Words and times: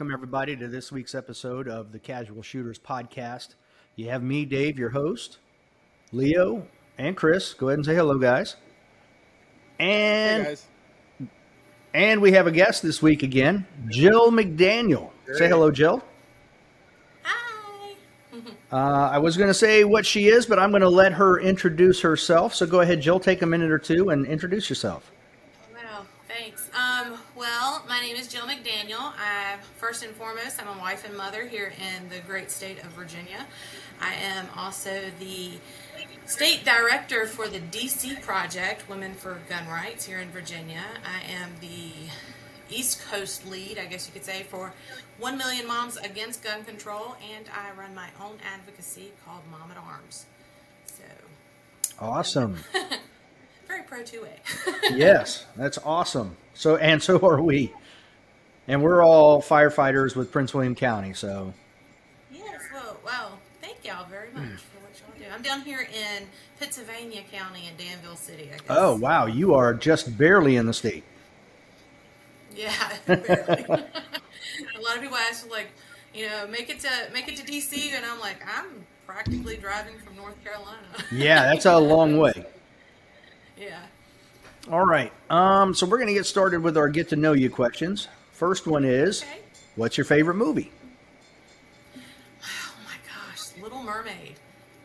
welcome 0.00 0.14
everybody 0.14 0.56
to 0.56 0.66
this 0.66 0.90
week's 0.90 1.14
episode 1.14 1.68
of 1.68 1.92
the 1.92 1.98
Casual 1.98 2.40
Shooters 2.40 2.78
Podcast. 2.78 3.48
You 3.96 4.08
have 4.08 4.22
me, 4.22 4.46
Dave, 4.46 4.78
your 4.78 4.88
host, 4.88 5.36
Leo, 6.10 6.66
and 6.96 7.14
Chris. 7.14 7.52
Go 7.52 7.68
ahead 7.68 7.80
and 7.80 7.84
say 7.84 7.94
hello, 7.94 8.16
guys. 8.16 8.56
And 9.78 10.44
Hey 10.44 10.48
guys. 10.48 10.66
and 11.92 12.22
we 12.22 12.32
have 12.32 12.46
a 12.46 12.50
guest 12.50 12.82
this 12.82 13.02
week 13.02 13.22
again, 13.22 13.66
Jill 13.88 14.30
McDaniel. 14.32 15.10
Say 15.34 15.48
hello, 15.48 15.70
Jill. 15.70 16.02
Hi. 17.22 17.94
Uh, 18.72 19.10
I 19.12 19.18
was 19.18 19.36
going 19.36 19.50
to 19.50 19.54
say 19.54 19.84
what 19.84 20.06
she 20.06 20.28
is, 20.28 20.46
but 20.46 20.58
I'm 20.58 20.70
going 20.70 20.80
to 20.80 20.88
let 20.88 21.12
her 21.12 21.40
introduce 21.40 22.00
herself. 22.00 22.54
So 22.54 22.64
go 22.64 22.80
ahead, 22.80 23.02
Jill. 23.02 23.20
Take 23.20 23.42
a 23.42 23.46
minute 23.46 23.70
or 23.70 23.78
two 23.78 24.08
and 24.08 24.24
introduce 24.24 24.70
yourself. 24.70 25.10
Wow. 25.74 26.06
Thanks. 26.28 26.70
Um, 26.72 27.18
well, 27.36 27.79
my 27.90 28.00
name 28.00 28.14
is 28.14 28.28
Jill 28.28 28.44
McDaniel. 28.44 29.00
I 29.18 29.56
first 29.78 30.04
and 30.04 30.14
foremost, 30.14 30.62
I'm 30.62 30.78
a 30.78 30.80
wife 30.80 31.04
and 31.04 31.16
mother 31.16 31.44
here 31.44 31.72
in 31.76 32.08
the 32.08 32.20
great 32.20 32.48
state 32.48 32.78
of 32.84 32.90
Virginia. 32.92 33.44
I 34.00 34.14
am 34.14 34.46
also 34.56 35.02
the 35.18 35.54
state 36.24 36.64
director 36.64 37.26
for 37.26 37.48
the 37.48 37.58
DC 37.58 38.22
project, 38.22 38.88
Women 38.88 39.14
for 39.14 39.40
Gun 39.48 39.66
Rights, 39.66 40.04
here 40.06 40.20
in 40.20 40.28
Virginia. 40.28 40.84
I 41.04 41.32
am 41.32 41.50
the 41.60 41.90
East 42.72 43.02
Coast 43.10 43.44
lead, 43.50 43.76
I 43.76 43.86
guess 43.86 44.06
you 44.06 44.12
could 44.12 44.24
say, 44.24 44.44
for 44.44 44.72
1 45.18 45.36
Million 45.36 45.66
Moms 45.66 45.96
Against 45.96 46.44
Gun 46.44 46.62
Control, 46.62 47.16
and 47.34 47.46
I 47.52 47.76
run 47.76 47.92
my 47.92 48.10
own 48.22 48.36
advocacy 48.54 49.10
called 49.26 49.42
Mom 49.50 49.68
at 49.68 49.76
Arms. 49.76 50.26
So, 50.86 51.02
Awesome. 51.98 52.58
very 53.70 53.82
pro 53.82 53.98
2A. 54.02 54.28
yes, 54.96 55.46
that's 55.56 55.78
awesome. 55.84 56.36
So 56.54 56.76
and 56.76 57.02
so 57.02 57.18
are 57.26 57.40
we. 57.40 57.72
And 58.70 58.84
we're 58.84 59.02
all 59.04 59.42
firefighters 59.42 60.14
with 60.14 60.30
Prince 60.30 60.54
William 60.54 60.76
County. 60.76 61.12
So 61.12 61.52
Yes, 62.32 62.60
well, 62.72 62.96
wow. 63.04 63.32
Thank 63.60 63.84
y'all 63.84 64.06
very 64.08 64.28
much 64.32 64.60
for 64.60 64.78
what 64.78 64.92
y'all 65.00 65.18
do. 65.18 65.24
I'm 65.34 65.42
down 65.42 65.62
here 65.62 65.80
in 65.92 66.28
Pittsylvania 66.60 67.22
County 67.32 67.66
in 67.66 67.84
Danville 67.84 68.14
City, 68.14 68.44
I 68.44 68.58
guess. 68.58 68.62
oh 68.68 68.94
wow, 68.94 69.26
you 69.26 69.54
are 69.54 69.74
just 69.74 70.16
barely 70.16 70.54
in 70.54 70.66
the 70.66 70.72
state. 70.72 71.02
Yeah, 72.54 72.92
barely. 73.06 73.64
a 73.64 74.80
lot 74.80 74.96
of 74.96 75.02
people 75.02 75.16
ask, 75.16 75.50
like, 75.50 75.72
you 76.14 76.28
know, 76.28 76.46
make 76.46 76.70
it 76.70 76.78
to 76.78 76.90
make 77.12 77.26
it 77.26 77.36
to 77.38 77.42
DC, 77.42 77.92
and 77.92 78.06
I'm 78.06 78.20
like, 78.20 78.36
I'm 78.46 78.86
practically 79.04 79.56
driving 79.56 79.98
from 79.98 80.14
North 80.14 80.40
Carolina. 80.44 80.78
Yeah, 81.10 81.42
that's 81.42 81.66
a 81.66 81.76
long 81.76 82.18
way. 82.18 82.46
yeah. 83.60 83.80
All 84.70 84.86
right. 84.86 85.12
Um, 85.28 85.74
so 85.74 85.86
we're 85.86 85.98
gonna 85.98 86.12
get 86.12 86.26
started 86.26 86.62
with 86.62 86.76
our 86.76 86.88
get 86.88 87.08
to 87.08 87.16
know 87.16 87.32
you 87.32 87.50
questions. 87.50 88.06
First 88.40 88.66
one 88.66 88.86
is, 88.86 89.20
Okay. 89.22 89.38
what's 89.76 89.98
your 89.98 90.06
favorite 90.06 90.36
movie? 90.36 90.72
Oh 91.94 92.72
my 92.86 92.96
gosh, 93.06 93.62
Little 93.62 93.82
Mermaid. 93.82 94.36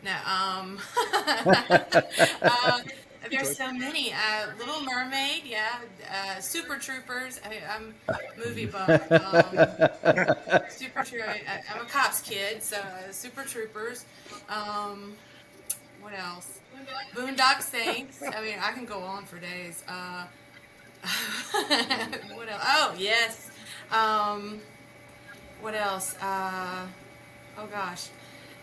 No, 0.04 0.12
um, 0.26 0.78
uh, 1.16 2.80
there's 3.30 3.56
so 3.56 3.72
many. 3.72 4.12
Uh, 4.12 4.48
Little 4.58 4.82
Mermaid, 4.82 5.44
yeah. 5.46 5.78
Uh, 6.12 6.38
Super 6.38 6.76
Troopers. 6.76 7.40
I, 7.46 7.62
I'm 7.74 7.94
movie 8.36 8.66
buff. 8.66 8.90
Um, 9.10 10.60
Super 10.68 11.02
Troopers. 11.02 11.40
I'm 11.72 11.80
a 11.80 11.88
cops 11.88 12.20
kid, 12.20 12.62
so 12.62 12.76
uh, 12.76 13.10
Super 13.10 13.44
Troopers. 13.44 14.04
Um, 14.50 15.14
what 16.02 16.12
else? 16.12 16.60
Boondock 17.14 17.62
Saints. 17.62 18.22
I 18.22 18.42
mean, 18.42 18.58
I 18.60 18.72
can 18.72 18.84
go 18.84 18.98
on 18.98 19.24
for 19.24 19.38
days. 19.38 19.82
Uh, 19.88 20.26
what 22.34 22.48
else? 22.48 22.62
Oh 22.64 22.94
yes. 22.98 23.50
Um, 23.90 24.60
what 25.60 25.74
else? 25.74 26.16
Uh, 26.20 26.86
oh 27.58 27.66
gosh. 27.66 28.08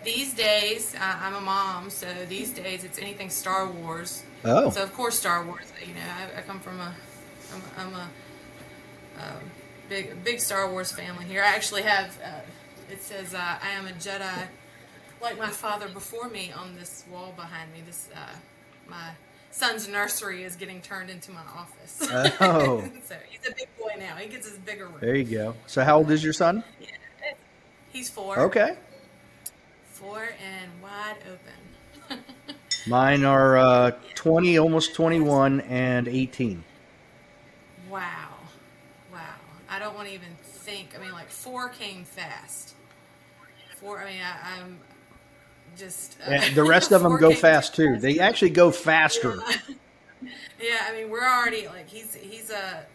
These 0.04 0.34
days, 0.34 0.96
uh, 0.96 1.18
I'm 1.22 1.36
a 1.36 1.42
mom, 1.42 1.90
so 1.90 2.08
these 2.28 2.50
days 2.52 2.84
it's 2.84 3.00
anything 3.00 3.30
Star 3.30 3.68
Wars. 3.68 4.24
Oh, 4.44 4.70
So 4.70 4.84
of 4.84 4.94
course 4.94 5.18
Star 5.18 5.46
Wars. 5.46 5.66
You 5.80 5.94
know, 5.94 6.02
I, 6.02 6.40
I 6.40 6.42
come 6.42 6.60
from 6.60 6.80
a, 6.80 6.94
I'm, 7.54 7.62
I'm 7.78 7.94
a, 7.94 8.10
um 9.20 9.40
big 9.90 10.24
big 10.24 10.40
Star 10.40 10.70
Wars 10.70 10.92
family 10.92 11.26
here. 11.26 11.42
I 11.42 11.48
actually 11.48 11.84
have. 11.84 12.18
Uh, 12.24 12.42
it 12.92 13.02
says 13.02 13.34
uh, 13.34 13.38
I 13.62 13.70
am 13.72 13.88
a 13.88 13.92
Jedi, 13.92 14.48
like 15.22 15.38
my 15.40 15.50
father 15.50 15.88
before 15.88 16.30
me, 16.30 16.52
on 16.52 16.76
this 16.76 17.06
wall 17.12 17.34
behind 17.36 17.72
me. 17.74 17.82
This 17.86 18.10
uh, 18.16 18.20
my 18.88 19.12
son's 19.54 19.88
nursery 19.88 20.44
is 20.44 20.56
getting 20.56 20.82
turned 20.82 21.10
into 21.10 21.32
my 21.32 21.42
office. 21.56 22.00
Oh. 22.42 22.84
so 23.06 23.16
he's 23.30 23.48
a 23.50 23.56
big 23.56 23.70
boy 23.80 23.92
now. 23.98 24.16
He 24.16 24.28
gets 24.28 24.50
his 24.50 24.58
bigger 24.60 24.88
room. 24.88 24.98
there 25.00 25.16
you 25.16 25.24
go. 25.24 25.56
So 25.68 25.84
how 25.84 25.98
old 25.98 26.12
is 26.12 26.24
your 26.24 26.34
son? 26.34 26.64
Yeah, 26.82 26.88
He's 27.92 28.10
four. 28.10 28.40
Okay. 28.40 28.76
Four 29.86 30.24
and 30.44 30.72
wide 30.82 31.18
open. 31.32 32.24
Mine 32.88 33.24
are 33.24 33.58
uh, 33.58 33.92
20, 34.16 34.58
almost 34.58 34.94
21, 34.96 35.62
and 35.62 36.08
18. 36.08 36.64
Wow. 37.90 38.30
Wow. 39.12 39.20
I 39.70 39.80
don't 39.80 39.96
want 39.96 40.08
to 40.10 40.14
even 40.14 40.36
think. 40.42 40.98
I 40.98 41.02
mean, 41.02 41.12
like, 41.14 41.30
four 41.30 41.70
came 41.70 42.04
fast. 42.04 42.74
Four, 43.78 44.02
I 44.02 44.06
mean, 44.06 44.22
I, 44.22 44.60
I'm 44.60 44.80
just. 45.78 46.18
Uh, 46.26 46.40
the 46.54 46.64
rest 46.64 46.92
of 46.92 47.04
them 47.04 47.18
go 47.18 47.34
fast 47.34 47.76
too. 47.76 47.98
They 47.98 48.20
actually 48.20 48.52
go 48.52 48.72
faster. 48.90 49.40
Yeah, 50.60 50.78
I 50.88 50.94
mean, 50.94 51.10
we're 51.10 51.28
already, 51.28 51.68
like, 51.68 51.88
he's 51.88 52.14
he's 52.16 52.50
a. 52.50 52.86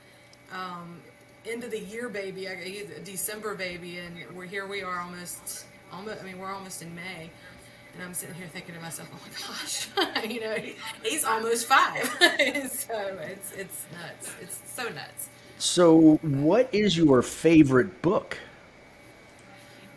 Um, 0.52 1.02
end 1.48 1.64
of 1.64 1.70
the 1.70 1.80
year 1.80 2.08
baby. 2.08 2.46
He's 2.62 2.90
a 2.90 3.00
December 3.00 3.54
baby, 3.54 3.98
and 3.98 4.14
we're 4.34 4.46
here. 4.46 4.66
We 4.66 4.82
are 4.82 5.00
almost, 5.00 5.64
almost. 5.92 6.20
I 6.20 6.24
mean, 6.24 6.38
we're 6.38 6.52
almost 6.52 6.82
in 6.82 6.94
May, 6.94 7.30
and 7.94 8.02
I'm 8.02 8.14
sitting 8.14 8.34
here 8.34 8.48
thinking 8.48 8.74
to 8.74 8.80
myself, 8.80 9.08
"Oh 9.12 9.20
my 9.24 10.12
gosh, 10.14 10.24
you 10.30 10.40
know, 10.40 10.54
he, 10.54 10.76
he's 11.02 11.24
almost 11.24 11.66
five." 11.66 12.04
so 12.20 13.18
it's 13.22 13.52
it's 13.52 13.84
nuts. 13.92 14.32
It's 14.40 14.60
so 14.66 14.84
nuts. 14.84 15.28
So, 15.58 16.16
what 16.22 16.68
is 16.72 16.96
your 16.96 17.22
favorite 17.22 18.02
book? 18.02 18.38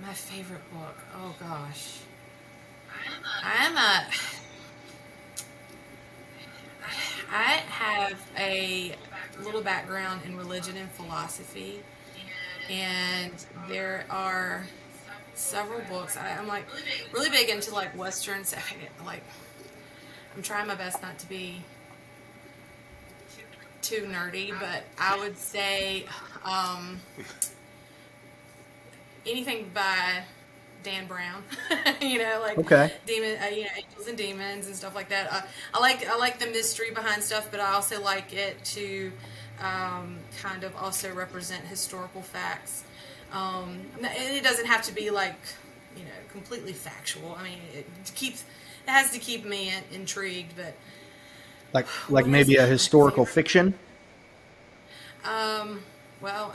My 0.01 0.13
favorite 0.13 0.71
book. 0.71 0.97
Oh 1.15 1.35
gosh. 1.39 2.00
I'm 3.43 3.77
a. 3.77 4.05
I 7.33 7.51
have 7.69 8.21
a 8.37 8.95
little 9.43 9.61
background 9.61 10.21
in 10.25 10.35
religion 10.35 10.75
and 10.77 10.89
philosophy, 10.91 11.79
and 12.69 13.31
there 13.69 14.05
are 14.09 14.65
several 15.33 15.81
books. 15.89 16.17
I, 16.17 16.31
I'm 16.31 16.47
like 16.47 16.65
really 17.13 17.29
big 17.29 17.49
into 17.49 17.73
like 17.73 17.97
Western. 17.97 18.43
Like, 19.05 19.23
I'm 20.35 20.41
trying 20.41 20.67
my 20.67 20.75
best 20.75 21.01
not 21.01 21.17
to 21.19 21.29
be 21.29 21.63
too 23.81 24.03
nerdy, 24.03 24.53
but 24.59 24.83
I 24.97 25.17
would 25.17 25.37
say 25.37 26.05
um, 26.43 26.99
anything 29.25 29.71
by 29.73 30.23
Dan 30.83 31.07
Brown. 31.07 31.43
you 32.01 32.17
know, 32.19 32.39
like 32.41 32.57
Okay. 32.57 32.91
demon, 33.05 33.37
uh, 33.41 33.47
you 33.47 33.63
know, 33.63 33.69
angels 33.77 34.07
and 34.07 34.17
demons 34.17 34.67
and 34.67 34.75
stuff 34.75 34.95
like 34.95 35.09
that. 35.09 35.31
Uh, 35.31 35.41
I 35.73 35.79
like 35.79 36.07
I 36.07 36.15
like 36.17 36.39
the 36.39 36.47
mystery 36.47 36.91
behind 36.91 37.23
stuff, 37.23 37.49
but 37.51 37.59
I 37.59 37.73
also 37.73 38.01
like 38.01 38.33
it 38.33 38.63
to 38.65 39.11
um, 39.59 40.19
kind 40.41 40.63
of 40.63 40.75
also 40.75 41.13
represent 41.13 41.65
historical 41.65 42.21
facts. 42.21 42.83
Um, 43.31 43.81
and 43.97 44.05
it 44.35 44.43
doesn't 44.43 44.65
have 44.67 44.81
to 44.83 44.93
be 44.93 45.09
like 45.09 45.39
you 45.95 46.03
know 46.03 46.11
completely 46.31 46.73
factual. 46.73 47.35
I 47.39 47.43
mean, 47.43 47.59
it 47.73 47.85
keeps 48.15 48.43
it 48.87 48.89
has 48.89 49.11
to 49.11 49.19
keep 49.19 49.45
me 49.45 49.69
in, 49.69 49.83
intrigued, 50.01 50.55
but. 50.55 50.75
Like, 51.73 51.87
like 52.09 52.27
maybe 52.27 52.55
a 52.57 52.65
historical 52.65 53.25
favorite? 53.25 53.25
fiction? 53.25 53.79
Um, 55.23 55.81
well, 56.21 56.53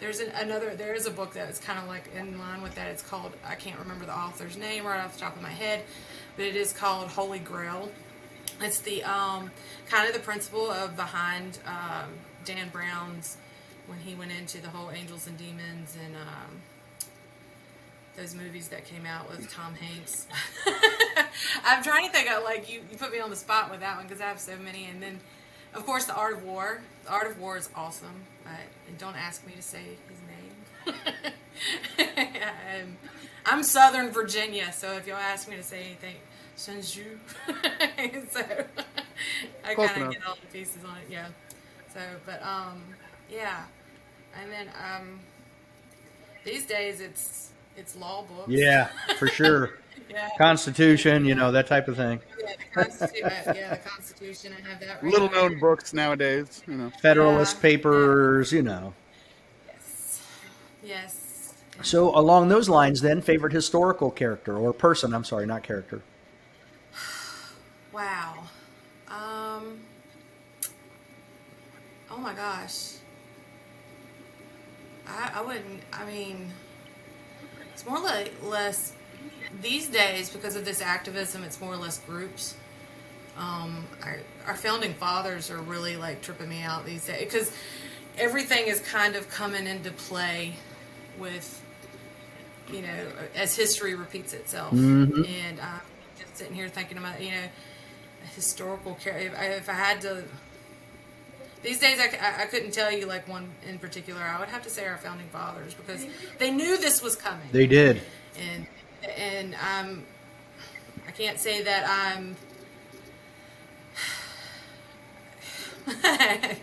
there's 0.00 0.20
an, 0.20 0.30
another, 0.34 0.74
there 0.74 0.94
is 0.94 1.06
a 1.06 1.10
book 1.10 1.34
that 1.34 1.48
is 1.50 1.58
kind 1.58 1.78
of 1.78 1.86
like 1.86 2.10
in 2.14 2.38
line 2.38 2.62
with 2.62 2.74
that. 2.76 2.88
It's 2.88 3.02
called, 3.02 3.32
I 3.44 3.54
can't 3.54 3.78
remember 3.78 4.06
the 4.06 4.16
author's 4.16 4.56
name 4.56 4.86
right 4.86 5.00
off 5.00 5.14
the 5.14 5.20
top 5.20 5.36
of 5.36 5.42
my 5.42 5.50
head, 5.50 5.82
but 6.36 6.44
it 6.44 6.56
is 6.56 6.72
called 6.72 7.08
Holy 7.08 7.38
Grail. 7.38 7.90
It's 8.60 8.80
the, 8.80 9.04
um, 9.04 9.50
kind 9.88 10.08
of 10.08 10.14
the 10.14 10.20
principle 10.20 10.70
of 10.70 10.96
behind, 10.96 11.58
um, 11.66 12.10
Dan 12.44 12.68
Brown's, 12.70 13.36
when 13.86 13.98
he 14.00 14.14
went 14.14 14.32
into 14.32 14.60
the 14.60 14.68
whole 14.68 14.90
angels 14.90 15.26
and 15.26 15.36
demons 15.38 15.96
and, 16.04 16.14
um, 16.16 16.62
those 18.18 18.34
movies 18.34 18.68
that 18.68 18.84
came 18.84 19.06
out 19.06 19.30
with 19.30 19.48
Tom 19.50 19.74
Hanks. 19.74 20.26
I'm 21.64 21.84
trying 21.84 22.08
to 22.08 22.12
think 22.12 22.28
of 22.30 22.42
like 22.42 22.70
you, 22.70 22.80
you 22.90 22.98
put 22.98 23.12
me 23.12 23.20
on 23.20 23.30
the 23.30 23.36
spot 23.36 23.70
with 23.70 23.80
that 23.80 23.96
one 23.96 24.06
because 24.06 24.20
I 24.20 24.24
have 24.24 24.40
so 24.40 24.56
many, 24.56 24.86
and 24.86 25.00
then 25.00 25.20
of 25.72 25.86
course 25.86 26.06
the 26.06 26.14
Art 26.14 26.34
of 26.34 26.44
War. 26.44 26.82
The 27.08 27.14
Art 27.14 27.30
of 27.30 27.40
War 27.40 27.56
is 27.56 27.70
awesome, 27.74 28.26
but 28.44 28.52
and 28.86 28.98
don't 28.98 29.16
ask 29.16 29.46
me 29.46 29.54
to 29.54 29.62
say 29.62 29.80
his 30.10 30.20
name. 30.28 31.32
I'm, 31.98 32.98
I'm 33.46 33.62
Southern 33.62 34.10
Virginia, 34.10 34.70
so 34.74 34.92
if 34.92 35.06
y'all 35.06 35.16
ask 35.16 35.48
me 35.48 35.56
to 35.56 35.62
say 35.62 35.84
anything, 35.84 36.16
you, 36.94 37.18
so 38.30 38.44
I 39.64 39.74
kind 39.74 40.02
of 40.02 40.12
get 40.12 40.26
all 40.26 40.36
the 40.38 40.52
pieces 40.52 40.84
on 40.84 40.98
it. 40.98 41.04
Yeah. 41.10 41.28
So, 41.94 42.00
but 42.26 42.42
um, 42.42 42.82
yeah. 43.30 43.62
and 44.38 44.52
then 44.52 44.68
um, 44.78 45.20
these 46.44 46.66
days 46.66 47.00
it's 47.00 47.47
it's 47.78 47.96
law 47.96 48.22
books. 48.24 48.48
Yeah, 48.50 48.88
for 49.16 49.28
sure. 49.28 49.78
yeah. 50.10 50.28
Constitution, 50.38 51.24
you 51.24 51.34
know, 51.34 51.52
that 51.52 51.66
type 51.66 51.88
of 51.88 51.96
thing. 51.96 52.20
Yeah, 52.40 52.52
the 52.56 52.82
Constitution. 52.82 53.30
yeah, 53.54 53.70
the 53.70 53.88
Constitution. 53.88 54.52
I 54.58 54.68
have 54.68 54.80
that. 54.80 55.02
Right 55.02 55.12
Little 55.12 55.28
here. 55.28 55.36
known 55.50 55.60
books 55.60 55.92
nowadays, 55.94 56.62
you 56.66 56.74
know. 56.74 56.90
Federalist 57.00 57.56
Yeah. 57.56 57.62
Papers, 57.62 58.52
you 58.52 58.62
know. 58.62 58.94
Yes. 59.66 60.22
Yes. 60.82 61.54
So 61.82 62.16
along 62.16 62.48
those 62.48 62.68
lines, 62.68 63.00
then, 63.00 63.22
favorite 63.22 63.52
historical 63.52 64.10
character 64.10 64.56
or 64.56 64.72
person? 64.72 65.14
I'm 65.14 65.24
sorry, 65.24 65.46
not 65.46 65.62
character. 65.62 66.02
Wow. 67.92 68.44
Um. 69.08 69.80
Oh 72.10 72.16
my 72.18 72.32
gosh. 72.34 72.92
I 75.06 75.32
I 75.34 75.42
wouldn't. 75.42 75.82
I 75.92 76.04
mean, 76.06 76.50
it's 76.50 76.67
more 77.88 78.00
like 78.00 78.32
less 78.42 78.92
these 79.62 79.88
days 79.88 80.30
because 80.30 80.56
of 80.56 80.64
this 80.64 80.80
activism. 80.80 81.42
It's 81.44 81.60
more 81.60 81.72
or 81.72 81.76
less 81.76 81.98
groups. 81.98 82.54
Um, 83.38 83.86
our, 84.02 84.18
our 84.46 84.56
founding 84.56 84.94
fathers 84.94 85.50
are 85.50 85.58
really 85.58 85.96
like 85.96 86.22
tripping 86.22 86.48
me 86.48 86.62
out 86.62 86.84
these 86.84 87.06
days 87.06 87.24
because 87.24 87.52
everything 88.16 88.66
is 88.66 88.80
kind 88.80 89.14
of 89.14 89.28
coming 89.30 89.66
into 89.66 89.92
play 89.92 90.54
with 91.18 91.62
you 92.72 92.82
know 92.82 93.06
as 93.34 93.56
history 93.56 93.94
repeats 93.94 94.34
itself 94.34 94.72
and 94.72 95.58
i'm 95.60 95.80
just 96.18 96.36
sitting 96.36 96.54
here 96.54 96.68
thinking 96.68 96.98
about 96.98 97.20
you 97.22 97.30
know 97.30 97.46
historical 98.34 98.96
if 99.04 99.34
if 99.40 99.68
I 99.68 99.72
had 99.72 100.00
to 100.02 100.24
these 101.62 101.80
days 101.80 101.98
I 102.00 102.46
couldn't 102.46 102.72
tell 102.72 102.92
you 102.92 103.06
like 103.06 103.28
one 103.28 103.48
in 103.68 103.78
particular. 103.78 104.20
I 104.20 104.38
would 104.38 104.48
have 104.48 104.62
to 104.62 104.70
say 104.70 104.86
our 104.86 104.96
founding 104.96 105.28
fathers 105.28 105.74
because 105.74 106.06
they 106.38 106.50
knew 106.50 106.76
this 106.78 107.02
was 107.02 107.16
coming. 107.16 107.48
They 107.52 107.66
did. 107.66 108.02
and 108.38 108.66
and 109.16 109.56
I'm 109.60 110.04
I 111.06 111.10
can't 111.10 111.38
say 111.38 111.62
that 111.62 111.88
I'm 111.88 112.36
I 116.04 116.56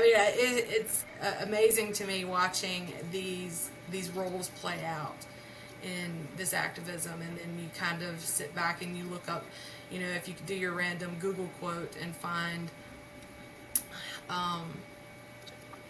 mean 0.00 0.12
it, 0.14 0.66
it's 0.68 1.04
uh, 1.22 1.32
amazing 1.40 1.92
to 1.94 2.06
me 2.06 2.24
watching 2.24 2.92
these 3.10 3.70
these 3.90 4.10
roles 4.10 4.48
play 4.50 4.84
out 4.84 5.16
in 5.82 6.28
this 6.36 6.52
activism. 6.52 7.20
And 7.22 7.38
then 7.38 7.58
you 7.58 7.68
kind 7.76 8.02
of 8.02 8.20
sit 8.20 8.54
back 8.54 8.82
and 8.82 8.96
you 8.96 9.04
look 9.04 9.28
up 9.28 9.44
you 9.90 10.00
know 10.00 10.08
if 10.08 10.28
you 10.28 10.34
do 10.46 10.54
your 10.54 10.72
random 10.72 11.16
Google 11.20 11.48
quote 11.58 11.96
and 12.00 12.14
find 12.14 12.70
um, 14.28 14.70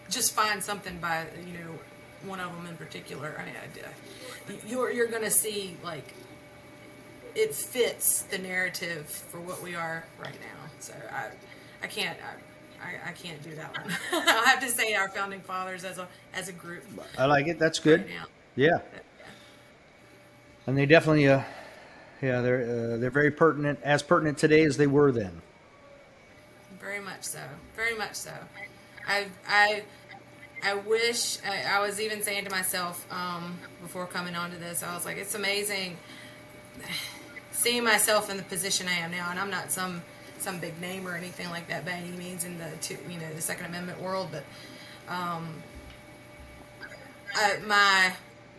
just 0.09 0.33
find 0.33 0.63
something 0.63 0.97
by 0.99 1.25
you 1.45 1.53
know 1.59 1.79
one 2.25 2.39
of 2.39 2.53
them 2.55 2.65
in 2.67 2.75
particular. 2.77 3.35
I 3.39 3.45
mean, 3.45 3.55
I, 3.55 4.67
you're 4.67 4.91
you're 4.91 5.07
gonna 5.07 5.31
see 5.31 5.77
like 5.83 6.13
it 7.35 7.53
fits 7.53 8.23
the 8.23 8.37
narrative 8.37 9.07
for 9.07 9.39
what 9.39 9.61
we 9.61 9.75
are 9.75 10.05
right 10.19 10.33
now. 10.39 10.69
So 10.79 10.93
I 11.11 11.29
I 11.83 11.87
can't 11.87 12.17
I, 12.81 12.87
I, 12.87 13.09
I 13.09 13.11
can't 13.11 13.41
do 13.43 13.55
that 13.55 13.77
one. 13.77 13.95
I'll 14.27 14.45
have 14.45 14.59
to 14.61 14.69
say 14.69 14.93
our 14.95 15.09
founding 15.09 15.41
fathers 15.41 15.83
as 15.83 15.97
a 15.97 16.07
as 16.33 16.49
a 16.49 16.53
group 16.53 16.83
I 17.17 17.25
like 17.25 17.47
it. 17.47 17.59
That's 17.59 17.79
good. 17.79 18.01
right 18.01 18.09
now. 18.09 18.25
Yeah. 18.55 18.79
And 20.65 20.77
they 20.77 20.85
definitely, 20.85 21.29
uh, 21.29 21.43
yeah, 22.21 22.41
they're 22.41 22.63
uh, 22.63 22.97
they're 22.97 23.09
very 23.09 23.31
pertinent, 23.31 23.79
as 23.83 24.03
pertinent 24.03 24.37
today 24.37 24.63
as 24.63 24.75
they 24.75 24.87
were 24.87 25.13
then. 25.13 25.41
Very 26.87 27.01
much 27.01 27.23
so. 27.23 27.39
Very 27.75 27.97
much 27.97 28.15
so. 28.15 28.31
I 29.05 29.25
I 29.45 29.83
I 30.63 30.75
wish 30.75 31.37
I, 31.45 31.77
I 31.77 31.85
was 31.85 31.99
even 31.99 32.23
saying 32.23 32.45
to 32.45 32.49
myself 32.49 33.05
um, 33.11 33.57
before 33.81 34.07
coming 34.07 34.35
onto 34.35 34.57
this, 34.57 34.83
I 34.83 34.95
was 34.95 35.03
like, 35.03 35.17
it's 35.17 35.35
amazing 35.35 35.97
seeing 37.51 37.83
myself 37.83 38.29
in 38.29 38.37
the 38.37 38.43
position 38.43 38.87
I 38.87 38.99
am 38.99 39.11
now, 39.11 39.29
and 39.31 39.37
I'm 39.37 39.49
not 39.49 39.69
some 39.69 40.01
some 40.37 40.59
big 40.59 40.79
name 40.79 41.05
or 41.05 41.15
anything 41.15 41.49
like 41.49 41.67
that 41.67 41.83
by 41.83 41.91
any 41.91 42.15
means 42.15 42.45
in 42.45 42.57
the 42.57 42.69
two, 42.79 42.97
you 43.09 43.19
know 43.19 43.33
the 43.35 43.41
Second 43.41 43.65
Amendment 43.65 44.01
world, 44.01 44.29
but 44.31 44.43
um, 45.13 45.55
I, 47.35 47.57
my 47.67 48.13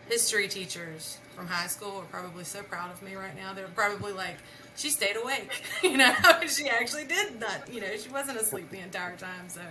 history 0.07 0.47
teachers 0.47 1.17
from 1.35 1.47
high 1.47 1.67
school 1.67 1.97
are 1.97 2.05
probably 2.11 2.43
so 2.43 2.61
proud 2.61 2.91
of 2.91 3.01
me 3.01 3.15
right 3.15 3.35
now. 3.35 3.53
They're 3.53 3.67
probably 3.69 4.11
like, 4.11 4.37
she 4.79 4.89
stayed 4.89 5.17
awake, 5.17 5.61
you 5.83 5.97
know. 5.97 6.13
she 6.47 6.67
actually 6.69 7.05
did 7.05 7.39
not, 7.39 7.71
you 7.71 7.81
know, 7.81 7.95
she 7.97 8.09
wasn't 8.09 8.39
asleep 8.39 8.69
the 8.69 8.79
entire 8.79 9.15
time. 9.17 9.49
So, 9.49 9.61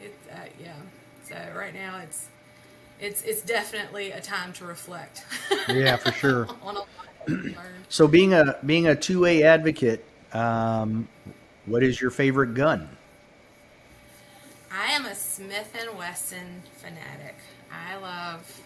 it, 0.00 0.14
uh, 0.32 0.36
yeah. 0.62 0.74
So 1.24 1.36
right 1.54 1.74
now 1.74 1.98
it's 1.98 2.28
it's 3.00 3.22
it's 3.22 3.42
definitely 3.42 4.12
a 4.12 4.20
time 4.20 4.52
to 4.54 4.64
reflect. 4.64 5.24
Yeah, 5.68 5.96
for 5.96 6.12
sure. 6.12 6.48
on 6.62 6.76
a 6.76 6.78
lot 6.78 6.88
that 7.26 7.28
we've 7.28 7.56
learned. 7.56 7.84
So 7.90 8.08
being 8.08 8.32
a 8.32 8.56
being 8.64 8.86
a 8.86 8.94
2A 8.94 9.42
advocate, 9.42 10.02
um, 10.32 11.08
what 11.66 11.82
is 11.82 12.00
your 12.00 12.10
favorite 12.10 12.54
gun? 12.54 12.88
I 14.72 14.92
am 14.92 15.04
a 15.04 15.14
Smith 15.14 15.74
and 15.78 15.98
Wesson 15.98 16.62
fanatic. 16.76 17.36
I 17.70 17.96
love. 17.96 18.62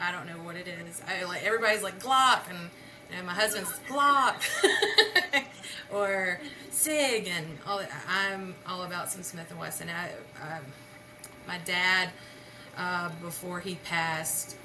I 0.00 0.12
don't 0.12 0.26
know 0.26 0.44
what 0.44 0.54
it 0.54 0.68
is. 0.68 1.02
I 1.08 1.24
like 1.24 1.42
everybody's 1.42 1.82
like 1.82 2.00
Glock, 2.00 2.48
and 2.48 2.70
know, 3.16 3.24
my 3.24 3.32
husband's 3.32 3.72
Glock, 3.88 4.42
or 5.92 6.40
Sig, 6.70 7.28
and 7.28 7.46
all. 7.66 7.82
I'm 8.08 8.54
all 8.66 8.82
about 8.82 9.10
some 9.10 9.22
Smith 9.22 9.50
and 9.50 9.58
Wesson. 9.60 9.88
I, 9.90 10.10
um, 10.42 10.64
my 11.46 11.58
dad, 11.64 12.10
uh, 12.76 13.10
before 13.22 13.60
he 13.60 13.76
passed, 13.84 14.56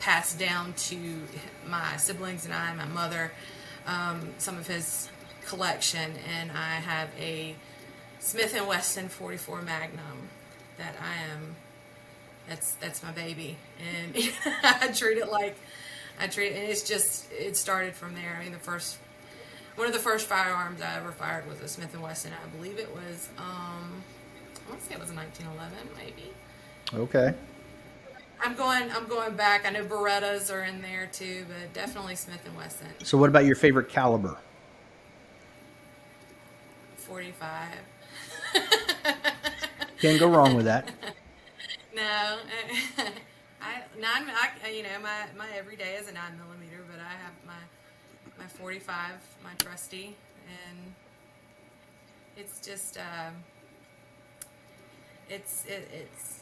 passed 0.00 0.38
down 0.38 0.72
to 0.74 0.96
my 1.66 1.96
siblings 1.96 2.44
and 2.44 2.54
I, 2.54 2.74
my 2.74 2.86
mother, 2.86 3.32
um, 3.86 4.30
some 4.38 4.58
of 4.58 4.66
his 4.66 5.08
collection, 5.46 6.12
and 6.38 6.50
I 6.50 6.74
have 6.76 7.10
a 7.18 7.54
Smith 8.18 8.54
and 8.56 8.66
Wesson 8.66 9.08
44 9.08 9.62
Magnum 9.62 10.28
that 10.78 10.96
I 11.00 11.32
am. 11.32 11.56
That's 12.48 12.72
that's 12.74 13.02
my 13.02 13.12
baby, 13.12 13.56
and 13.78 14.14
I 14.62 14.88
treat 14.88 15.16
it 15.16 15.30
like 15.30 15.56
I 16.18 16.26
treat 16.26 16.52
and 16.52 16.64
it's 16.64 16.86
just 16.86 17.30
it 17.32 17.56
started 17.56 17.94
from 17.94 18.14
there. 18.14 18.36
I 18.38 18.42
mean, 18.42 18.52
the 18.52 18.58
first 18.58 18.98
one 19.76 19.86
of 19.86 19.92
the 19.92 19.98
first 19.98 20.26
firearms 20.26 20.80
I 20.80 20.96
ever 20.96 21.12
fired 21.12 21.48
was 21.48 21.60
a 21.60 21.68
Smith 21.68 21.92
and 21.94 22.02
Wesson. 22.02 22.32
I 22.32 22.56
believe 22.56 22.78
it 22.78 22.94
was 22.94 23.28
um, 23.38 24.02
I 24.66 24.70
want 24.70 24.80
to 24.80 24.86
say 24.86 24.94
it 24.94 25.00
was 25.00 25.10
a 25.10 25.14
1911, 25.14 25.76
maybe. 25.96 26.32
Okay. 26.94 27.34
I'm 28.40 28.54
going. 28.54 28.90
I'm 28.92 29.06
going 29.06 29.34
back. 29.36 29.66
I 29.66 29.70
know 29.70 29.84
Berettas 29.84 30.52
are 30.52 30.62
in 30.62 30.82
there 30.82 31.08
too, 31.10 31.46
but 31.48 31.72
definitely 31.72 32.14
Smith 32.14 32.44
and 32.44 32.56
Wesson. 32.56 32.88
So 33.02 33.16
what 33.16 33.30
about 33.30 33.46
your 33.46 33.56
favorite 33.56 33.88
caliber? 33.88 34.36
45. 36.96 37.68
Can't 40.00 40.20
go 40.20 40.28
wrong 40.28 40.54
with 40.54 40.66
that. 40.66 40.90
No, 41.96 42.38
I 43.64 43.82
nine. 44.00 44.30
I, 44.64 44.68
you 44.68 44.82
know, 44.82 44.98
my 45.02 45.26
my 45.36 45.48
everyday 45.56 45.94
is 45.94 46.08
a 46.08 46.12
nine 46.12 46.38
millimeter, 46.38 46.84
but 46.90 47.00
I 47.00 47.10
have 47.10 47.32
my 47.46 47.62
my 48.38 48.46
45, 48.46 49.12
my 49.42 49.50
trusty, 49.58 50.16
and 50.46 50.78
it's 52.36 52.60
just 52.60 52.98
um, 52.98 53.34
it's 55.28 55.64
it, 55.66 55.88
it's 55.92 56.40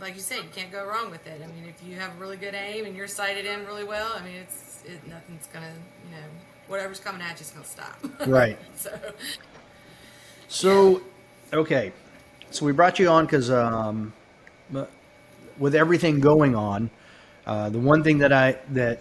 like 0.00 0.14
you 0.14 0.20
said, 0.20 0.38
you 0.38 0.50
can't 0.54 0.72
go 0.72 0.84
wrong 0.84 1.10
with 1.10 1.26
it. 1.26 1.40
I 1.42 1.46
mean, 1.46 1.68
if 1.68 1.86
you 1.86 1.96
have 1.96 2.18
really 2.20 2.36
good 2.36 2.54
aim 2.54 2.86
and 2.86 2.96
you're 2.96 3.08
sighted 3.08 3.46
in 3.46 3.64
really 3.66 3.84
well, 3.84 4.12
I 4.14 4.24
mean, 4.24 4.36
it's 4.36 4.82
it, 4.84 5.06
nothing's 5.08 5.46
gonna 5.46 5.72
you 6.04 6.16
know 6.16 6.26
whatever's 6.66 7.00
coming 7.00 7.22
at 7.22 7.38
you 7.38 7.44
is 7.44 7.50
gonna 7.50 7.64
stop. 7.64 7.98
Right. 8.26 8.58
so 8.76 8.98
So, 10.48 11.02
okay. 11.52 11.92
So 12.50 12.66
we 12.66 12.72
brought 12.72 12.98
you 12.98 13.08
on 13.08 13.24
because 13.24 13.50
um, 13.50 14.12
with 15.62 15.76
everything 15.76 16.18
going 16.18 16.56
on, 16.56 16.90
uh, 17.46 17.70
the 17.70 17.78
one 17.78 18.02
thing 18.02 18.18
that 18.18 18.32
I 18.32 18.58
that 18.70 18.98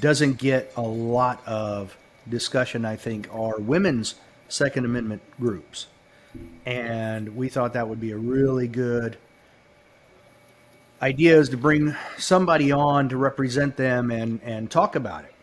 doesn't 0.00 0.38
get 0.38 0.72
a 0.76 0.82
lot 0.82 1.40
of 1.46 1.96
discussion, 2.28 2.84
I 2.84 2.96
think, 2.96 3.32
are 3.32 3.60
women's 3.60 4.16
Second 4.48 4.86
Amendment 4.86 5.22
groups, 5.38 5.86
and 6.66 7.36
we 7.36 7.48
thought 7.48 7.74
that 7.74 7.88
would 7.88 8.00
be 8.00 8.10
a 8.10 8.16
really 8.16 8.66
good 8.66 9.16
idea 11.00 11.38
is 11.38 11.48
to 11.50 11.56
bring 11.56 11.94
somebody 12.18 12.72
on 12.72 13.08
to 13.10 13.16
represent 13.16 13.76
them 13.76 14.10
and 14.10 14.40
and 14.42 14.72
talk 14.72 14.96
about 14.96 15.24
it. 15.24 15.34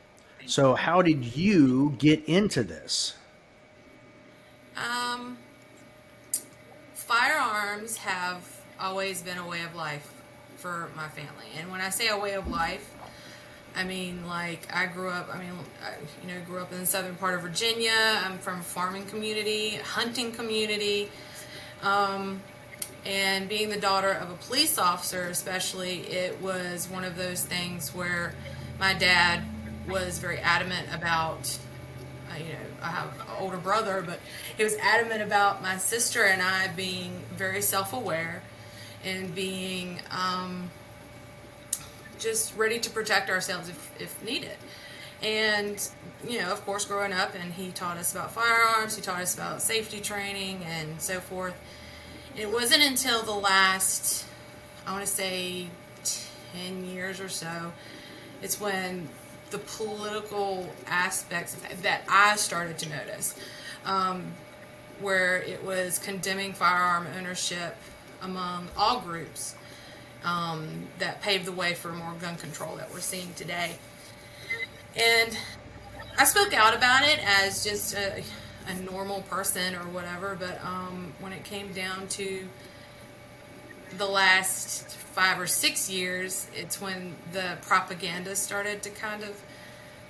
So, 0.48 0.75
how 0.75 1.01
did 1.01 1.38
you 1.38 1.96
get 1.98 2.25
into 2.25 2.63
this? 2.63 3.15
Um, 4.75 5.38
firearms 6.93 7.96
have 7.98 8.60
always 8.77 9.22
been 9.22 9.38
a 9.38 9.48
way 9.48 9.63
of 9.63 9.75
life 9.75 10.21
for 10.62 10.89
my 10.96 11.10
family, 11.10 11.50
and 11.58 11.72
when 11.72 11.82
I 11.82 11.89
say 11.89 12.08
a 12.10 12.18
way 12.18 12.34
of 12.34 12.48
life, 12.48 12.88
I 13.75 13.84
mean 13.84 14.27
like 14.27 14.68
I 14.74 14.86
grew 14.86 15.10
up. 15.10 15.30
I 15.34 15.39
mean, 15.39 15.53
I, 15.84 15.94
you 16.22 16.27
know, 16.27 16.39
grew 16.46 16.60
up 16.60 16.72
in 16.72 16.80
the 16.80 16.86
southern 16.86 17.15
part 17.15 17.34
of 17.36 17.41
Virginia. 17.41 18.22
I'm 18.24 18.38
from 18.38 18.60
a 18.60 18.63
farming 18.63 19.06
community, 19.06 19.77
hunting 19.77 20.32
community. 20.32 21.10
Um, 21.82 22.41
And 23.03 23.50
being 23.50 23.70
the 23.72 23.82
daughter 23.82 24.12
of 24.12 24.30
a 24.30 24.36
police 24.46 24.77
officer, 24.77 25.24
especially, 25.25 26.01
it 26.22 26.39
was 26.39 26.88
one 26.88 27.03
of 27.03 27.15
those 27.18 27.44
things 27.44 27.96
where 27.96 28.36
my 28.80 28.94
dad 28.94 29.41
was 29.89 30.20
very 30.20 30.38
adamant 30.38 30.88
about. 30.94 31.58
Uh, 32.30 32.38
you 32.38 32.53
know, 32.53 32.68
I 32.84 32.89
have 32.89 33.10
an 33.20 33.25
older 33.39 33.58
brother, 33.58 34.03
but 34.06 34.20
he 34.56 34.63
was 34.63 34.75
adamant 34.75 35.24
about 35.24 35.63
my 35.63 35.77
sister 35.80 36.24
and 36.24 36.44
I 36.44 36.68
being 36.75 37.24
very 37.36 37.62
self-aware 37.63 38.44
and 39.03 39.34
being 39.34 40.00
um, 40.12 40.70
just 42.20 42.55
ready 42.55 42.79
to 42.79 42.89
protect 42.89 43.29
ourselves 43.29 43.70
if, 43.70 43.91
if 44.00 44.24
needed. 44.24 44.58
And, 45.22 45.88
you 46.27 46.39
know, 46.39 46.51
of 46.51 46.65
course, 46.65 46.86
growing 46.86 47.13
up, 47.13 47.36
and 47.36 47.53
he 47.53 47.72
taught 47.72 47.98
us 47.98 48.13
about 48.13 48.31
firearms, 48.31 48.96
he 48.96 49.01
taught 49.01 49.22
us 49.22 49.36
about 49.36 49.62
safety 49.62 50.00
training 50.00 50.63
and 50.63 51.00
so 51.00 51.20
forth. 51.20 51.53
It 52.36 52.51
wasn't 52.51 52.84
until 52.84 53.22
the 53.22 53.34
last, 53.34 54.25
I 54.88 54.93
want 54.93 55.05
to 55.05 55.12
say, 55.12 55.67
10 56.53 56.86
years 56.86 57.20
or 57.20 57.29
so, 57.29 57.72
it's 58.41 58.60
when 58.60 59.10
the 59.51 59.60
political 59.60 60.74
aspects 60.88 61.55
that 61.81 62.03
I 62.08 62.36
started 62.38 62.77
to 62.79 62.89
notice, 62.89 63.36
um, 63.86 64.24
where 65.01 65.41
it 65.41 65.63
was 65.63 66.00
condemning 66.00 66.53
firearm 66.53 67.08
ownership 67.17 67.75
among 68.22 68.68
all 68.78 69.00
groups 69.00 69.56
um, 70.24 70.88
that 71.00 71.22
paved 71.22 71.46
the 71.46 71.51
way 71.51 71.74
for 71.74 71.92
more 71.92 72.13
gun 72.20 72.36
control 72.36 72.75
that 72.75 72.92
we're 72.92 73.00
seeing 73.00 73.34
today. 73.34 73.72
And 74.96 75.38
I 76.18 76.25
spoke 76.25 76.54
out 76.54 76.75
about 76.75 77.04
it 77.04 77.20
as 77.25 77.63
just 77.63 77.96
a, 77.96 78.24
a 78.68 78.75
normal 78.82 79.22
person 79.24 79.75
or 79.75 79.88
whatever, 79.88 80.36
but 80.40 80.63
um, 80.63 81.13
when 81.20 81.34
it 81.34 81.44
came 81.44 81.72
down 81.74 82.08
to 82.10 82.48
the 83.98 84.06
last 84.06 84.90
five 84.90 85.40
or 85.40 85.48
six 85.48 85.90
years, 85.90 86.48
it's 86.54 86.80
when 86.80 87.16
the 87.34 87.58
propaganda 87.62 88.36
started 88.36 88.84
to 88.84 88.90
kind 88.90 89.24
of 89.24 89.42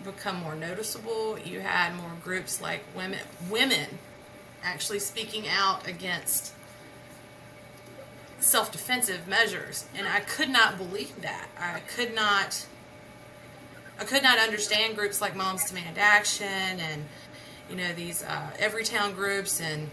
become 0.04 0.38
more 0.38 0.56
noticeable. 0.56 1.38
You 1.40 1.60
had 1.62 1.96
more 1.96 2.12
groups 2.24 2.62
like 2.62 2.84
women, 2.96 3.20
women 3.50 3.88
actually 4.64 5.00
speaking 5.00 5.48
out 5.48 5.88
against 5.88 6.54
self-defensive 8.42 9.28
measures, 9.28 9.86
and 9.96 10.08
I 10.08 10.20
could 10.20 10.50
not 10.50 10.78
believe 10.78 11.22
that. 11.22 11.48
I 11.58 11.80
could 11.80 12.14
not. 12.14 12.66
I 14.00 14.04
could 14.04 14.24
not 14.24 14.40
understand 14.40 14.96
groups 14.96 15.22
like 15.22 15.36
Moms 15.36 15.70
Demand 15.70 15.98
Action 15.98 16.48
and 16.48 17.06
you 17.70 17.76
know 17.76 17.94
these 17.94 18.24
uh, 18.24 18.50
Everytown 18.58 19.16
groups 19.16 19.62
and 19.62 19.90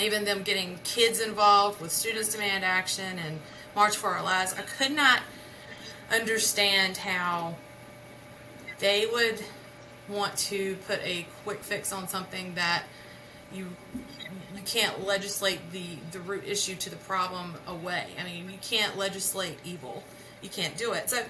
even 0.00 0.24
them 0.24 0.42
getting 0.42 0.78
kids 0.84 1.20
involved 1.20 1.80
with 1.80 1.92
Students 1.92 2.32
Demand 2.32 2.64
Action 2.64 3.18
and 3.18 3.40
March 3.74 3.96
for 3.96 4.10
Our 4.10 4.22
Lives. 4.22 4.54
I 4.54 4.62
could 4.62 4.92
not 4.92 5.20
understand 6.10 6.98
how 6.98 7.56
they 8.78 9.06
would 9.06 9.42
want 10.08 10.36
to 10.36 10.76
put 10.86 11.00
a 11.00 11.26
quick 11.44 11.62
fix 11.62 11.92
on 11.92 12.06
something 12.08 12.54
that 12.54 12.84
you 13.52 13.66
can't 14.66 15.06
legislate 15.06 15.60
the 15.72 15.96
the 16.12 16.20
root 16.20 16.44
issue 16.46 16.74
to 16.76 16.90
the 16.90 16.96
problem 16.96 17.54
away. 17.66 18.06
I 18.20 18.24
mean, 18.24 18.50
you 18.50 18.58
can't 18.60 18.96
legislate 18.98 19.58
evil. 19.64 20.02
You 20.42 20.50
can't 20.50 20.76
do 20.76 20.92
it. 20.92 21.08
So, 21.08 21.24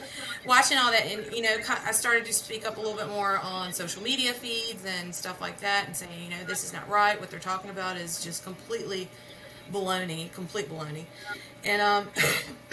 watching 0.45 0.79
all 0.79 0.91
that, 0.91 1.07
and 1.07 1.33
you 1.33 1.43
know, 1.43 1.57
I 1.85 1.93
started 1.93 2.25
to 2.27 2.33
speak 2.33 2.67
up 2.67 2.77
a 2.77 2.81
little 2.81 2.97
bit 2.97 3.09
more 3.09 3.39
on 3.39 3.73
social 3.73 4.03
media 4.03 4.33
feeds 4.33 4.85
and 4.85 5.15
stuff 5.15 5.41
like 5.41 5.61
that, 5.61 5.85
and 5.87 5.97
saying, 5.97 6.11
you 6.25 6.31
know, 6.31 6.45
this 6.45 6.65
is 6.65 6.73
not 6.73 6.89
right. 6.89 7.19
What 7.21 7.31
they're 7.31 7.39
talking 7.39 7.71
about 7.71 7.97
is 7.97 8.23
just 8.23 8.43
completely 8.43 9.09
baloney, 9.73 10.33
complete 10.33 10.69
baloney, 10.69 11.05
and 11.65 11.81
um, 11.81 12.09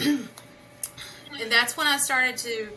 and 0.00 1.50
that's 1.50 1.76
when 1.76 1.86
I 1.86 1.98
started 1.98 2.36
to 2.38 2.68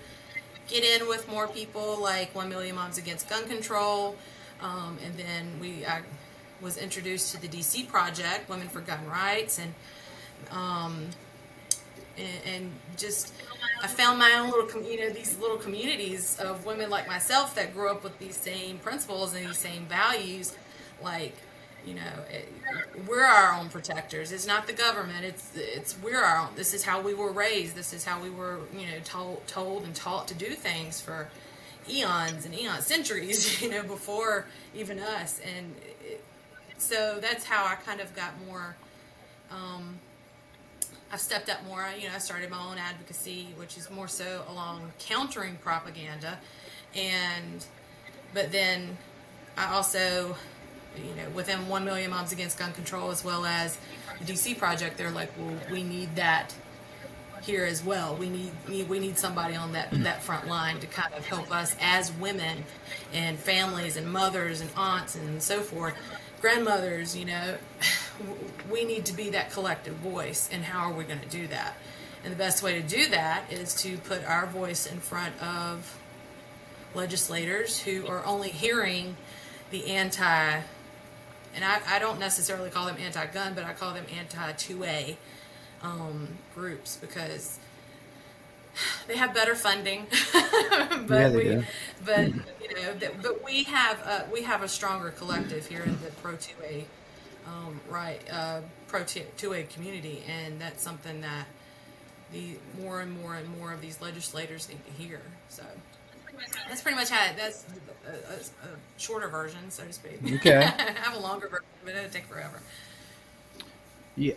get 0.68 0.84
in 0.84 1.08
with 1.08 1.28
more 1.30 1.48
people 1.48 2.00
like 2.02 2.36
One 2.36 2.50
Million 2.50 2.76
Moms 2.76 2.98
Against 2.98 3.28
Gun 3.28 3.48
Control, 3.48 4.16
um, 4.62 4.98
and 5.04 5.16
then 5.16 5.60
we 5.60 5.86
I 5.86 6.02
was 6.62 6.78
introduced 6.78 7.34
to 7.34 7.42
the 7.42 7.48
DC 7.48 7.88
Project, 7.88 8.50
Women 8.50 8.68
for 8.68 8.82
Gun 8.82 9.06
Rights, 9.08 9.60
and 9.60 9.74
um, 10.52 11.10
and, 12.18 12.42
and 12.46 12.72
just 12.98 13.34
I 13.82 13.88
found 13.88 14.18
my 14.18 14.34
own 14.34 14.50
little, 14.50 14.82
you 14.84 15.00
know, 15.00 15.10
these 15.10 15.38
little 15.38 15.58
communities 15.58 16.40
of 16.40 16.66
women 16.66 16.90
like 16.90 17.08
myself 17.08 17.56
that 17.56 17.74
grew 17.74 17.90
up 17.90 18.04
with 18.04 18.18
these 18.20 18.36
same 18.36 18.80
principles 18.80 19.36
and 19.36 19.48
these 19.48 19.58
same 19.58 19.86
values, 19.86 20.56
like 21.02 21.36
you 21.86 21.94
know 21.94 22.02
it, 22.30 22.52
we're 23.08 23.24
our 23.24 23.54
own 23.54 23.70
protectors. 23.70 24.32
It's 24.32 24.48
not 24.48 24.68
the 24.68 24.74
government. 24.74 25.24
It's 25.24 25.52
it's 25.56 25.96
we're 26.04 26.22
our 26.22 26.48
own. 26.48 26.50
This 26.56 26.74
is 26.74 26.84
how 26.84 27.02
we 27.02 27.14
were 27.14 27.32
raised. 27.32 27.76
This 27.76 27.94
is 27.94 28.04
how 28.04 28.22
we 28.22 28.30
were 28.30 28.60
you 28.74 28.88
know 28.88 29.00
told 29.04 29.46
told 29.48 29.84
and 29.84 29.96
taught 29.96 30.28
to 30.30 30.34
do 30.34 30.48
things 30.48 31.00
for 31.00 31.30
eons 31.90 32.46
and 32.46 32.54
eons 32.54 32.86
centuries 32.86 33.62
you 33.62 33.70
know 33.70 33.84
before 33.84 34.48
even 34.76 35.00
us. 35.00 35.40
And 35.40 35.76
so 36.78 37.18
that's 37.22 37.46
how 37.46 37.66
i 37.66 37.76
kind 37.76 38.00
of 38.00 38.14
got 38.16 38.34
more 38.46 38.76
um, 39.52 40.00
i've 41.12 41.20
stepped 41.20 41.50
up 41.50 41.64
more 41.66 41.86
you 41.98 42.08
know 42.08 42.14
i 42.14 42.20
started 42.20 42.50
my 42.50 42.62
own 42.62 42.78
advocacy 42.78 43.48
which 43.58 43.78
is 43.78 43.90
more 43.90 44.08
so 44.08 44.44
along 44.50 44.92
countering 45.00 45.58
propaganda 45.62 46.38
and 46.96 47.66
but 48.34 48.52
then 48.52 48.98
i 49.58 49.74
also 49.74 50.36
you 50.98 51.16
know, 51.16 51.30
within 51.36 51.68
1 51.68 51.86
million 51.86 52.10
moms 52.10 52.32
against 52.32 52.58
gun 52.58 52.74
control 52.74 53.12
as 53.12 53.24
well 53.24 53.46
as 53.46 53.78
the 54.20 54.34
DC 54.34 54.58
project, 54.58 54.98
they're 54.98 55.12
like, 55.12 55.32
well, 55.38 55.56
we 55.72 55.84
need 55.84 56.16
that 56.16 56.54
here 57.42 57.66
as 57.66 57.84
well. 57.84 58.16
We 58.16 58.30
need 58.30 58.52
we 58.68 59.00
need 59.00 59.18
somebody 59.18 59.56
on 59.56 59.72
that 59.74 59.92
that 60.04 60.24
front 60.24 60.48
line 60.48 60.80
to 60.80 60.88
kind 60.88 61.14
of 61.14 61.26
help 61.26 61.52
us 61.52 61.76
as 61.80 62.12
women 62.14 62.64
and 63.14 63.38
families 63.38 63.96
and 63.96 64.12
mothers 64.12 64.60
and 64.60 64.70
aunts 64.76 65.16
and 65.16 65.42
so 65.42 65.62
forth, 65.62 65.94
grandmothers. 66.42 67.16
You 67.16 67.26
know, 67.26 67.58
we 68.72 68.86
need 68.86 69.06
to 69.06 69.14
be 69.14 69.30
that 69.32 69.52
collective 69.52 69.96
voice. 69.96 70.50
And 70.52 70.64
how 70.64 70.90
are 70.90 70.94
we 70.94 71.04
going 71.04 71.22
to 71.22 71.30
do 71.30 71.48
that? 71.48 71.76
And 72.24 72.34
the 72.34 72.38
best 72.38 72.64
way 72.64 72.74
to 72.74 72.82
do 72.82 73.08
that 73.10 73.52
is 73.52 73.76
to 73.84 73.98
put 73.98 74.26
our 74.26 74.48
voice 74.48 74.86
in 74.86 75.00
front 75.00 75.42
of 75.42 75.98
legislators 76.94 77.80
who 77.80 78.08
are 78.08 78.26
only 78.26 78.50
hearing 78.50 79.16
the 79.72 79.88
anti 79.88 80.62
and 81.58 81.66
I, 81.66 81.80
I 81.88 82.00
don't 82.00 82.20
necessarily 82.20 82.70
call 82.70 82.86
them 82.86 82.98
anti-gun, 83.00 83.56
but 83.56 83.64
I 83.64 83.74
call 83.74 83.94
them 83.94 84.06
anti-2A 84.16 85.16
um, 85.82 86.28
groups 86.54 86.98
because 86.98 87.58
they 89.08 89.18
have 89.18 89.34
better 89.34 89.56
funding. 89.56 90.08
but 91.08 91.10
Yeah, 91.10 91.30
we, 91.32 91.44
do. 91.44 91.64
but 92.06 92.28
you 92.28 92.76
know, 92.76 92.94
but 93.22 93.44
we 93.44 93.64
have 93.64 94.00
a, 94.00 94.28
we 94.32 94.44
have 94.44 94.64
a 94.64 94.68
stronger 94.68 95.12
collective 95.12 95.68
here 95.68 95.84
in 95.84 95.98
the 96.04 96.12
pro 96.22 96.34
2A 96.34 96.86
um, 97.48 97.80
right 97.90 98.22
uh, 98.32 98.62
pro 98.88 99.02
2A 99.02 99.70
community, 99.70 100.24
and 100.28 100.60
that's 100.60 100.84
something 100.84 101.22
that 101.22 101.48
the 102.32 102.58
more 102.82 103.02
and 103.02 103.12
more 103.22 103.36
and 103.36 103.48
more 103.58 103.72
of 103.72 103.82
these 103.82 104.02
legislators 104.02 104.68
need 104.70 104.84
to 104.86 104.92
hear. 104.92 105.22
So 105.50 105.64
that's 106.68 106.82
pretty 106.82 106.98
much 106.98 107.10
how 107.10 107.26
it, 107.26 107.38
that's 107.38 107.66
a, 108.06 108.34
a, 108.34 108.36
a 108.70 108.78
shorter 108.98 109.28
version, 109.30 109.70
so 109.70 109.84
to 109.86 109.94
speak. 109.94 110.20
Okay. 110.36 110.58
I 110.58 110.92
have 111.02 111.16
a 111.16 111.20
longer 111.20 111.48
version, 111.48 111.66
but 111.84 111.96
it'll 111.96 112.10
take 112.10 112.26
forever. 112.26 112.60
Yeah. 114.16 114.34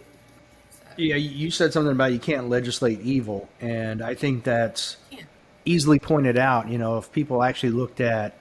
Yeah, 1.01 1.17
you 1.17 1.51
said 1.51 1.73
something 1.73 1.93
about 1.93 2.13
you 2.13 2.19
can't 2.19 2.49
legislate 2.49 3.01
evil, 3.01 3.49
and 3.61 4.03
I 4.03 4.15
think 4.15 4.45
that's 4.45 4.97
yeah. 5.11 5.23
easily 5.65 5.99
pointed 5.99 6.37
out. 6.37 6.69
You 6.69 6.79
know, 6.79 6.99
if 6.99 7.11
people 7.11 7.43
actually 7.43 7.71
looked 7.71 8.01
at 8.01 8.35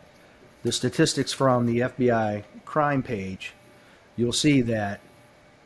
the 0.64 0.72
statistics 0.72 1.32
from 1.32 1.66
the 1.66 1.80
FBI 1.80 2.44
crime 2.66 3.02
page, 3.02 3.54
you'll 4.18 4.34
see 4.34 4.62
that 4.62 5.00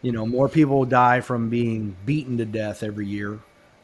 you 0.01 0.11
know 0.11 0.25
more 0.25 0.47
people 0.47 0.85
die 0.85 1.21
from 1.21 1.49
being 1.49 1.95
beaten 2.05 2.37
to 2.37 2.45
death 2.45 2.83
every 2.83 3.07
year 3.07 3.39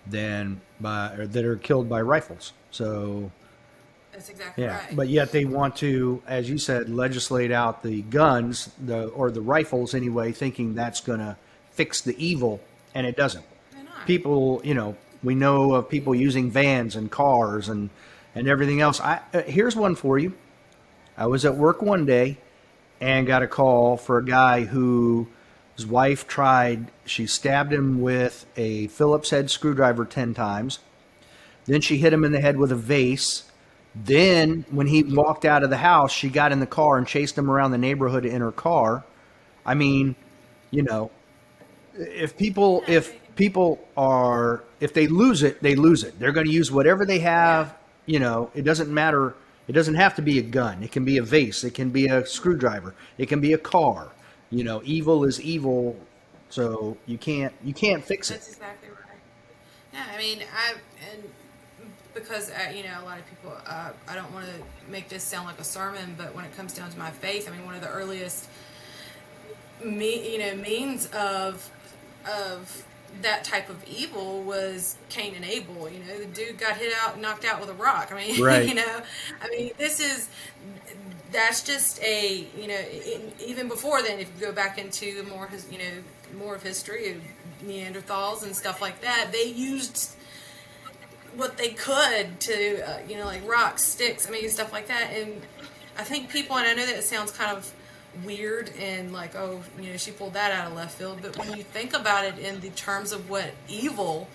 than 0.05 0.61
by 0.79 1.13
or 1.13 1.25
that 1.25 1.45
are 1.45 1.55
killed 1.55 1.89
by 1.89 2.01
rifles. 2.01 2.53
So 2.69 3.31
That's 4.11 4.29
exactly 4.29 4.65
yeah, 4.65 4.77
right. 4.77 4.95
but 4.95 5.09
yet 5.09 5.31
they 5.31 5.45
want 5.45 5.75
to, 5.77 6.21
as 6.27 6.47
you 6.47 6.59
said, 6.59 6.89
legislate 6.89 7.51
out 7.51 7.81
the 7.81 8.03
guns, 8.03 8.69
the 8.79 9.07
or 9.07 9.31
the 9.31 9.41
rifles 9.41 9.95
anyway, 9.95 10.31
thinking 10.31 10.75
that's 10.75 11.01
going 11.01 11.19
to 11.19 11.37
fix 11.71 12.01
the 12.01 12.15
evil, 12.23 12.59
and 12.93 13.05
it 13.05 13.15
doesn't. 13.15 13.46
People, 14.05 14.62
you 14.63 14.74
know, 14.74 14.96
we 15.24 15.36
know 15.36 15.74
of 15.74 15.89
people 15.89 16.15
using 16.15 16.50
vans 16.50 16.96
and 16.96 17.12
cars 17.12 17.69
and 17.69 17.89
and 18.36 18.48
everything 18.48 18.81
else. 18.81 19.00
I 19.01 19.22
uh, 19.34 19.41
here's 19.43 19.75
one 19.75 19.96
for 19.96 20.17
you. 20.17 20.34
I 21.17 21.27
was 21.27 21.46
at 21.46 21.55
work 21.55 21.81
one 21.81 22.05
day 22.05 22.38
and 23.01 23.27
got 23.27 23.43
a 23.43 23.48
call 23.48 23.98
for 23.98 24.17
a 24.17 24.25
guy 24.25 24.63
who 24.63 25.27
his 25.75 25.86
wife 25.86 26.27
tried. 26.27 26.91
She 27.05 27.27
stabbed 27.27 27.74
him 27.74 28.01
with 28.01 28.46
a 28.55 28.88
Phillips 28.88 29.29
head 29.29 29.50
screwdriver 29.50 30.05
ten 30.05 30.34
times. 30.34 30.79
Then 31.65 31.81
she 31.81 31.98
hit 31.98 32.13
him 32.13 32.24
in 32.24 32.31
the 32.31 32.41
head 32.41 32.58
with 32.58 32.72
a 32.72 32.75
vase. 32.75 33.43
Then, 33.96 34.65
when 34.69 34.88
he 34.88 35.03
walked 35.03 35.46
out 35.46 35.63
of 35.63 35.69
the 35.69 35.77
house, 35.77 36.12
she 36.12 36.29
got 36.29 36.51
in 36.51 36.60
the 36.60 36.65
car 36.67 36.98
and 36.98 37.08
chased 37.08 37.38
him 37.38 37.50
around 37.50 37.72
the 37.72 37.77
neighborhood 37.77 38.25
in 38.25 38.41
her 38.41 38.51
car. 38.51 39.03
I 39.65 39.74
mean, 39.74 40.15
you 40.72 40.84
know, 40.84 41.12
if 42.00 42.38
people 42.38 42.84
if 42.88 43.13
people 43.36 43.79
are 43.98 44.63
if 44.79 44.94
they 44.94 45.08
lose 45.08 45.44
it, 45.44 45.62
they 45.62 45.75
lose 45.75 46.03
it. 46.03 46.20
They're 46.20 46.32
going 46.32 46.48
to 46.48 46.51
use 46.51 46.72
whatever 46.72 47.06
they 47.06 47.20
have. 47.20 47.75
You 48.06 48.20
know, 48.20 48.50
it 48.56 48.63
doesn't 48.63 48.91
matter. 48.91 49.36
It 49.68 49.74
doesn't 49.74 49.96
have 49.96 50.15
to 50.15 50.22
be 50.22 50.39
a 50.39 50.41
gun. 50.41 50.82
It 50.82 50.91
can 50.91 51.06
be 51.06 51.18
a 51.18 51.24
vase. 51.24 51.63
It 51.63 51.74
can 51.75 51.89
be 51.89 52.08
a 52.08 52.25
screwdriver. 52.25 52.96
It 53.18 53.27
can 53.27 53.39
be 53.39 53.53
a 53.53 53.58
car. 53.58 54.10
You 54.50 54.63
know, 54.63 54.82
evil 54.84 55.25
is 55.25 55.39
evil, 55.39 55.96
so 56.50 56.98
you 57.06 57.18
can't 57.18 57.53
you 57.63 57.74
can't 57.74 58.03
fix 58.03 58.32
it. 58.32 58.36
That's 58.36 58.50
exactly 58.50 58.89
right. 58.89 59.20
Yeah, 59.94 60.06
I 60.12 60.18
mean, 60.18 60.39
I 60.56 60.74
and 61.12 61.24
because 62.15 62.50
uh, 62.50 62.72
you 62.75 62.84
know 62.84 62.98
a 63.01 63.06
lot 63.06 63.20
of 63.20 63.29
people. 63.29 63.53
Uh, 63.68 63.91
I 64.08 64.15
don't 64.15 64.32
want 64.34 64.46
to 64.48 64.91
make 64.91 65.10
this 65.10 65.24
sound 65.24 65.46
like 65.46 65.60
a 65.60 65.63
sermon, 65.63 66.15
but 66.18 66.34
when 66.34 66.46
it 66.46 66.56
comes 66.58 66.74
down 66.74 66.89
to 66.89 66.98
my 66.98 67.12
faith, 67.12 67.48
I 67.48 67.56
mean, 67.56 67.65
one 67.65 67.75
of 67.75 67.82
the 67.82 67.89
earliest 67.89 68.50
me, 69.84 70.34
you 70.34 70.39
know, 70.39 70.56
means 70.56 71.08
of 71.08 71.70
of 72.27 72.85
that 73.21 73.43
type 73.43 73.69
of 73.69 73.83
evil 73.88 74.43
was 74.43 74.95
Cain 75.09 75.35
and 75.35 75.43
Abel. 75.43 75.89
You 75.89 75.99
know, 75.99 76.19
the 76.19 76.25
dude 76.25 76.57
got 76.57 76.77
hit 76.77 76.93
out, 77.01 77.19
knocked 77.19 77.45
out 77.45 77.59
with 77.59 77.69
a 77.69 77.73
rock. 77.73 78.11
I 78.11 78.15
mean, 78.27 78.41
Right. 78.43 78.67
you 78.67 78.75
know, 78.75 79.01
I 79.41 79.49
mean, 79.49 79.71
this 79.77 79.99
is 79.99 80.29
that's 81.31 81.61
just 81.61 82.01
a 82.01 82.47
you 82.57 82.67
know 82.67 82.79
in, 82.79 83.31
even 83.45 83.67
before 83.67 84.01
then, 84.01 84.19
if 84.19 84.31
you 84.39 84.45
go 84.47 84.51
back 84.51 84.77
into 84.77 85.23
more 85.23 85.47
his 85.47 85.67
you 85.71 85.77
know 85.77 86.38
more 86.38 86.55
of 86.55 86.63
history 86.63 87.11
of 87.11 87.17
Neanderthals 87.63 88.43
and 88.43 88.55
stuff 88.55 88.81
like 88.81 89.01
that, 89.01 89.29
they 89.31 89.43
used 89.45 90.15
what 91.35 91.57
they 91.57 91.69
could 91.69 92.39
to 92.39 92.89
uh, 92.89 92.99
you 93.07 93.15
know 93.17 93.25
like 93.25 93.47
rocks, 93.47 93.83
sticks, 93.83 94.27
I 94.27 94.31
mean 94.31 94.49
stuff 94.49 94.71
like 94.71 94.88
that. 94.88 95.11
And 95.13 95.41
I 95.97 96.03
think 96.03 96.29
people, 96.29 96.55
and 96.57 96.67
I 96.67 96.73
know 96.73 96.85
that 96.85 96.95
it 96.95 97.03
sounds 97.03 97.31
kind 97.31 97.55
of 97.55 97.71
weird 98.25 98.71
and 98.79 99.13
like 99.13 99.35
oh 99.35 99.61
you 99.79 99.91
know 99.91 99.97
she 99.97 100.11
pulled 100.11 100.33
that 100.33 100.51
out 100.51 100.67
of 100.67 100.75
left 100.75 100.97
field, 100.97 101.19
but 101.21 101.37
when 101.37 101.55
you 101.57 101.63
think 101.63 101.93
about 101.93 102.25
it 102.25 102.37
in 102.39 102.59
the 102.61 102.69
terms 102.71 103.11
of 103.11 103.29
what 103.29 103.51
evil 103.67 104.27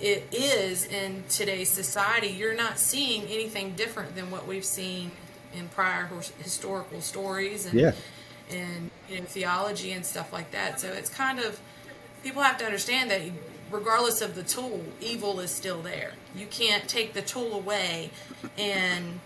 it 0.00 0.26
is 0.32 0.86
in 0.86 1.22
today's 1.28 1.70
society, 1.70 2.26
you're 2.28 2.54
not 2.56 2.78
seeing 2.78 3.22
anything 3.26 3.72
different 3.74 4.14
than 4.16 4.30
what 4.30 4.46
we've 4.46 4.64
seen 4.64 5.12
in 5.54 5.68
prior 5.68 6.08
historical 6.38 7.00
stories 7.00 7.64
and 7.66 7.78
Yeah. 7.78 7.92
and 8.50 8.90
you 9.08 9.20
know 9.20 9.24
theology 9.24 9.92
and 9.92 10.04
stuff 10.04 10.32
like 10.32 10.50
that. 10.50 10.80
So 10.80 10.88
it's 10.88 11.08
kind 11.08 11.38
of 11.38 11.60
people 12.22 12.42
have 12.42 12.58
to 12.58 12.64
understand 12.64 13.10
that 13.10 13.22
regardless 13.70 14.20
of 14.20 14.34
the 14.34 14.42
tool, 14.42 14.82
evil 15.00 15.38
is 15.40 15.50
still 15.50 15.80
there. 15.80 16.12
You 16.34 16.46
can't 16.46 16.88
take 16.88 17.14
the 17.14 17.22
tool 17.22 17.54
away 17.54 18.10
and 18.58 19.20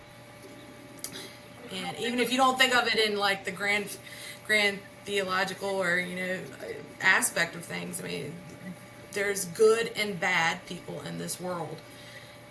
and 1.72 1.96
even 1.98 2.18
if 2.18 2.30
you 2.30 2.38
don't 2.38 2.58
think 2.58 2.74
of 2.74 2.86
it 2.86 2.98
in 2.98 3.18
like 3.18 3.44
the 3.44 3.50
grand 3.52 3.96
grand 4.46 4.78
theological 5.04 5.70
or 5.70 5.98
you 5.98 6.16
know 6.16 6.38
aspect 7.00 7.54
of 7.54 7.64
things, 7.64 8.00
I 8.02 8.06
mean 8.06 8.34
there's 9.12 9.46
good 9.46 9.90
and 9.96 10.18
bad 10.18 10.64
people 10.66 11.02
in 11.02 11.18
this 11.18 11.40
world. 11.40 11.76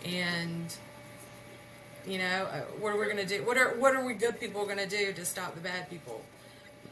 And 0.05 0.75
you 2.05 2.17
know, 2.19 2.47
uh, 2.51 2.61
what 2.79 2.93
are 2.93 2.99
we 2.99 3.05
going 3.05 3.17
to 3.17 3.25
do? 3.25 3.43
What 3.43 3.57
are 3.57 3.75
what 3.77 3.95
are 3.95 4.05
we 4.05 4.13
good 4.13 4.39
people 4.39 4.65
going 4.65 4.77
to 4.77 4.87
do 4.87 5.13
to 5.13 5.25
stop 5.25 5.55
the 5.55 5.61
bad 5.61 5.89
people? 5.89 6.21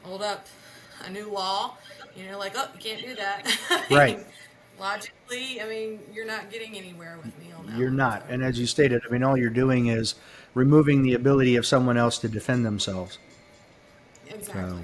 Hold 0.04 0.22
up 0.22 0.48
a 1.04 1.10
new 1.10 1.32
law, 1.32 1.78
you 2.16 2.30
know, 2.30 2.38
like 2.38 2.54
oh, 2.56 2.68
you 2.74 2.80
can't 2.80 3.02
do 3.02 3.16
that. 3.16 3.86
Right. 3.92 4.26
Logically, 4.78 5.62
I 5.62 5.70
mean, 5.70 6.00
you're 6.14 6.26
not 6.26 6.52
getting 6.52 6.76
anywhere 6.76 7.18
with 7.24 7.38
me 7.40 7.54
on 7.58 7.66
that. 7.66 7.78
You're 7.78 7.88
one. 7.88 7.96
not. 7.96 8.26
And 8.28 8.44
as 8.44 8.60
you 8.60 8.66
stated, 8.66 9.02
I 9.08 9.12
mean, 9.12 9.24
all 9.24 9.38
you're 9.38 9.50
doing 9.50 9.88
is 9.88 10.16
removing 10.56 11.04
the 11.04 11.14
ability 11.14 11.56
of 11.56 11.66
someone 11.68 11.98
else 11.98 12.18
to 12.20 12.28
defend 12.28 12.66
themselves. 12.66 13.20
exactly. 14.28 14.82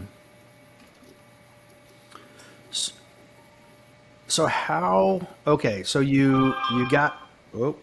So 4.27 4.45
how? 4.45 5.27
Okay, 5.45 5.83
so 5.83 5.99
you 5.99 6.53
you 6.71 6.89
got. 6.89 7.17
Oh, 7.53 7.75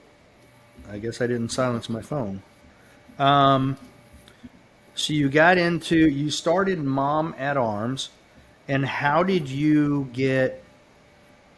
I 0.89 0.99
guess 0.99 1.21
I 1.21 1.27
didn't 1.27 1.51
silence 1.51 1.91
my 1.91 2.01
phone. 2.01 2.43
Um. 3.19 3.77
So 4.95 5.13
you 5.13 5.29
got 5.29 5.59
into 5.59 5.97
you 6.09 6.31
started 6.31 6.79
Mom 6.83 7.35
at 7.39 7.57
Arms, 7.57 8.09
and 8.67 8.87
how 8.87 9.23
did 9.23 9.49
you 9.49 10.09
get 10.13 10.65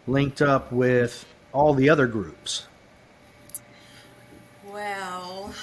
linked 0.07 0.43
up 0.43 0.73
with 0.73 1.25
all 1.53 1.73
the 1.73 1.88
other 1.88 2.07
groups? 2.09 2.66
Well, 4.64 5.55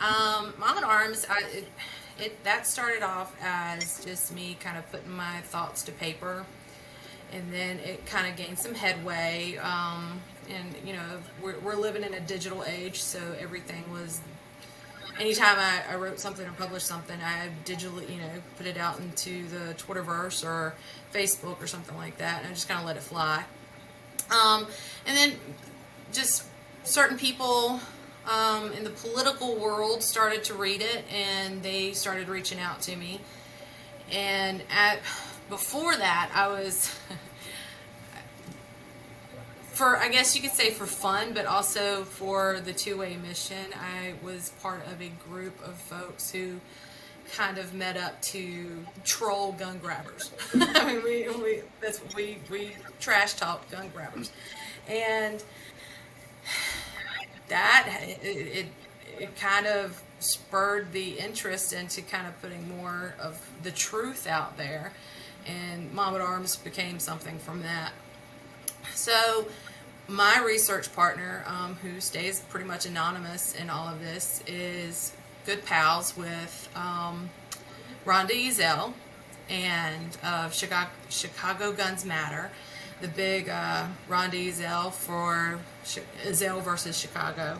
um, 0.00 0.52
Mom 0.58 0.78
at 0.78 0.84
Arms, 0.84 1.26
I, 1.28 1.42
it, 1.50 1.68
it 2.18 2.44
that 2.44 2.66
started 2.66 3.02
off 3.02 3.34
as 3.42 4.04
just 4.04 4.34
me 4.34 4.56
kind 4.60 4.78
of 4.78 4.90
putting 4.90 5.10
my 5.10 5.40
thoughts 5.42 5.82
to 5.84 5.92
paper, 5.92 6.44
and 7.32 7.52
then 7.52 7.78
it 7.80 8.06
kind 8.06 8.28
of 8.28 8.36
gained 8.36 8.58
some 8.58 8.74
headway. 8.74 9.56
Um, 9.56 10.20
and 10.48 10.74
you 10.84 10.94
know, 10.94 11.04
we're, 11.42 11.58
we're 11.58 11.76
living 11.76 12.02
in 12.02 12.14
a 12.14 12.20
digital 12.20 12.64
age, 12.64 13.02
so 13.02 13.20
everything 13.38 13.84
was. 13.92 14.20
Anytime 15.18 15.58
I, 15.58 15.94
I 15.94 15.96
wrote 15.96 16.20
something 16.20 16.46
or 16.46 16.52
published 16.52 16.86
something, 16.86 17.18
I 17.20 17.48
digitally, 17.64 18.08
you 18.08 18.20
know, 18.20 18.30
put 18.56 18.66
it 18.66 18.76
out 18.76 19.00
into 19.00 19.48
the 19.48 19.74
Twitterverse 19.74 20.44
or 20.44 20.74
Facebook 21.12 21.60
or 21.60 21.66
something 21.66 21.96
like 21.96 22.18
that, 22.18 22.42
and 22.42 22.46
I 22.46 22.54
just 22.54 22.68
kind 22.68 22.78
of 22.78 22.86
let 22.86 22.96
it 22.96 23.02
fly. 23.02 23.42
Um, 24.30 24.68
and 25.06 25.16
then 25.16 25.32
just 26.12 26.44
certain 26.84 27.18
people 27.18 27.80
um, 28.28 28.72
in 28.72 28.84
the 28.84 28.90
political 28.90 29.56
world 29.56 30.02
started 30.02 30.44
to 30.44 30.54
read 30.54 30.82
it 30.82 31.04
and 31.12 31.62
they 31.62 31.92
started 31.92 32.28
reaching 32.28 32.60
out 32.60 32.80
to 32.82 32.96
me. 32.96 33.20
And 34.12 34.62
at 34.70 35.00
before 35.48 35.96
that, 35.96 36.30
I 36.34 36.48
was 36.48 36.94
for 39.72 39.96
I 39.96 40.08
guess 40.08 40.36
you 40.36 40.42
could 40.42 40.52
say 40.52 40.70
for 40.70 40.86
fun, 40.86 41.32
but 41.32 41.46
also 41.46 42.04
for 42.04 42.60
the 42.64 42.72
2A 42.72 43.20
mission. 43.22 43.72
I 43.74 44.14
was 44.22 44.52
part 44.62 44.86
of 44.86 45.00
a 45.00 45.10
group 45.28 45.58
of 45.66 45.74
folks 45.74 46.30
who 46.30 46.60
kind 47.34 47.58
of 47.58 47.74
met 47.74 47.96
up 47.96 48.20
to 48.22 48.84
troll 49.04 49.52
gun 49.52 49.78
grabbers. 49.78 50.32
I 50.54 50.84
mean, 50.84 51.02
we, 51.02 51.28
we 51.42 51.62
that's 51.80 52.00
we 52.14 52.38
we 52.50 52.72
trash 53.00 53.34
talk 53.34 53.70
gun 53.70 53.88
grabbers, 53.94 54.32
and 54.88 55.42
that 57.48 57.88
it, 58.22 58.66
it 59.18 59.36
kind 59.36 59.66
of 59.66 60.02
spurred 60.20 60.92
the 60.92 61.18
interest 61.18 61.72
into 61.72 62.02
kind 62.02 62.26
of 62.26 62.40
putting 62.40 62.68
more 62.68 63.14
of 63.20 63.38
the 63.62 63.70
truth 63.70 64.26
out 64.26 64.56
there, 64.56 64.92
and 65.46 65.92
Mom 65.92 66.14
at 66.14 66.20
Arms 66.20 66.56
became 66.56 66.98
something 66.98 67.38
from 67.38 67.62
that. 67.62 67.92
So, 68.94 69.46
my 70.08 70.42
research 70.44 70.94
partner, 70.94 71.44
um, 71.46 71.76
who 71.82 72.00
stays 72.00 72.40
pretty 72.48 72.66
much 72.66 72.86
anonymous 72.86 73.54
in 73.54 73.70
all 73.70 73.88
of 73.88 74.00
this, 74.00 74.42
is 74.46 75.12
good 75.46 75.64
pals 75.64 76.16
with 76.16 76.68
um, 76.74 77.30
Rhonda 78.04 78.92
and 79.50 80.16
of 80.24 80.54
Chicago, 80.54 80.90
Chicago 81.08 81.72
Guns 81.72 82.04
Matter, 82.04 82.50
the 83.00 83.08
big 83.08 83.48
uh, 83.48 83.86
Rhonda 84.08 84.92
for 84.92 85.60
Chi- 85.94 86.60
versus 86.60 86.98
Chicago. 86.98 87.58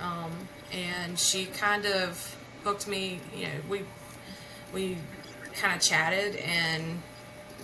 Um, 0.00 0.30
and 0.72 1.18
she 1.18 1.46
kind 1.46 1.86
of 1.86 2.36
hooked 2.64 2.86
me, 2.86 3.20
you 3.34 3.44
know, 3.44 3.52
we, 3.68 3.82
we 4.74 4.98
kind 5.54 5.74
of 5.74 5.80
chatted 5.80 6.36
and 6.36 7.00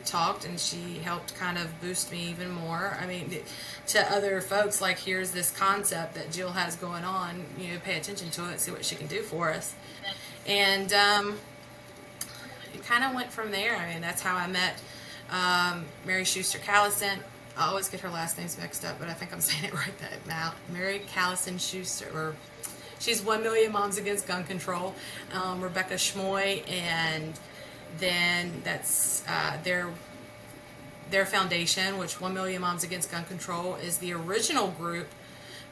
talked 0.05 0.45
and 0.45 0.59
she 0.59 0.99
helped 0.99 1.35
kind 1.37 1.59
of 1.59 1.81
boost 1.81 2.11
me 2.11 2.29
even 2.31 2.51
more. 2.51 2.97
I 3.01 3.07
mean, 3.07 3.31
to 3.89 4.13
other 4.13 4.41
folks, 4.41 4.81
like, 4.81 4.99
here's 4.99 5.31
this 5.31 5.51
concept 5.51 6.15
that 6.15 6.33
Jill 6.33 6.53
has 6.53 6.77
going 6.77 7.05
on, 7.05 7.45
you 7.59 7.73
know, 7.73 7.79
pay 7.85 7.97
attention 7.97 8.31
to 8.31 8.51
it, 8.51 8.61
see 8.61 8.71
what 8.71 8.85
she 8.85 8.97
can 8.97 9.07
do 9.07 9.23
for 9.23 9.51
us. 9.51 9.75
And 10.47 10.93
um, 10.93 11.39
it 12.75 12.85
kind 12.85 13.05
of 13.05 13.15
went 13.15 13.31
from 13.33 13.51
there. 13.51 13.77
I 13.77 13.93
mean, 13.93 14.01
that's 14.01 14.23
how 14.23 14.37
I 14.37 14.47
met 14.49 14.81
um, 15.31 15.85
Mary 16.07 16.25
Schuster 16.25 16.59
Callison. 16.59 17.19
I 17.57 17.67
always 17.69 17.89
get 17.89 18.01
her 18.01 18.11
last 18.11 18.39
names 18.39 18.59
mixed 18.59 18.85
up, 18.85 18.99
but 18.99 19.09
I 19.09 19.13
think 19.13 19.33
I'm 19.33 19.41
saying 19.49 19.65
it 19.65 19.75
right 19.75 19.97
that 19.99 20.27
now. 20.27 20.55
Mary 20.73 21.03
Callison 21.15 21.59
Schuster, 21.59 22.11
or 22.15 22.37
she's 22.99 23.23
One 23.23 23.43
Million 23.43 23.73
Moms 23.73 23.99
Against 23.99 24.27
Gun 24.27 24.45
Control. 24.45 24.95
Um, 25.33 25.61
Rebecca 25.61 25.95
Schmoy, 25.95 26.69
and 26.71 27.39
then 27.99 28.63
that's 28.65 29.23
uh, 29.29 29.59
their 29.63 29.91
their 31.11 31.27
foundation, 31.27 31.99
which 31.99 32.21
One 32.21 32.33
Million 32.35 32.63
Moms 32.63 32.85
Against 32.85 33.11
Gun 33.11 33.25
Control 33.25 33.75
is 33.77 33.99
the 33.99 34.13
original 34.15 34.69
group 34.69 35.09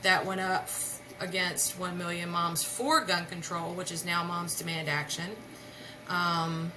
that 0.03 0.27
went 0.27 0.41
up 0.41 0.69
against 1.19 1.79
One 1.79 1.97
Million 1.99 2.31
Moms 2.31 2.63
for 2.63 3.05
Gun 3.05 3.27
Control, 3.27 3.73
which 3.73 3.91
is 3.91 4.05
now 4.05 4.23
Moms 4.23 4.57
Demand 4.57 4.89
Action. 4.89 5.31
Um, 6.09 6.73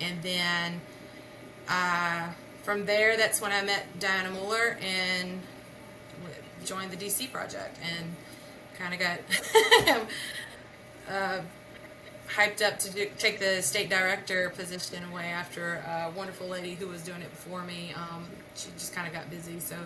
and 0.00 0.22
then 0.22 0.80
uh, 1.68 2.28
from 2.64 2.86
there, 2.86 3.16
that's 3.16 3.40
when 3.40 3.52
I 3.52 3.62
met 3.62 3.86
Dianna 4.00 4.32
Muller 4.32 4.78
and 4.80 5.40
joined 6.64 6.90
the 6.90 6.96
DC 6.96 7.30
project 7.30 7.78
and 7.82 8.14
kind 8.78 8.94
of 8.94 9.00
got 9.00 9.20
uh, 11.10 11.40
hyped 12.28 12.62
up 12.62 12.78
to 12.80 12.90
do, 12.90 13.06
take 13.18 13.38
the 13.38 13.60
state 13.62 13.90
director 13.90 14.50
position 14.56 15.04
away 15.04 15.26
after 15.26 15.74
a 15.86 16.10
wonderful 16.16 16.48
lady 16.48 16.74
who 16.74 16.88
was 16.88 17.02
doing 17.02 17.20
it 17.20 17.30
before 17.30 17.62
me. 17.62 17.92
Um, 17.94 18.24
she 18.54 18.70
just 18.78 18.94
kind 18.94 19.06
of 19.06 19.12
got 19.12 19.30
busy, 19.30 19.60
so. 19.60 19.76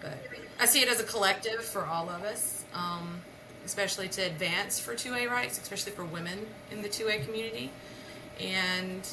But 0.00 0.18
I 0.60 0.66
see 0.66 0.82
it 0.82 0.88
as 0.88 1.00
a 1.00 1.04
collective 1.04 1.64
for 1.64 1.86
all 1.86 2.08
of 2.08 2.22
us, 2.22 2.64
um, 2.72 3.20
especially 3.64 4.08
to 4.10 4.22
advance 4.22 4.78
for 4.78 4.94
2A 4.94 5.28
rights, 5.28 5.58
especially 5.60 5.92
for 5.92 6.04
women 6.04 6.46
in 6.70 6.82
the 6.82 6.88
2A 6.88 7.24
community, 7.24 7.72
and 8.38 9.08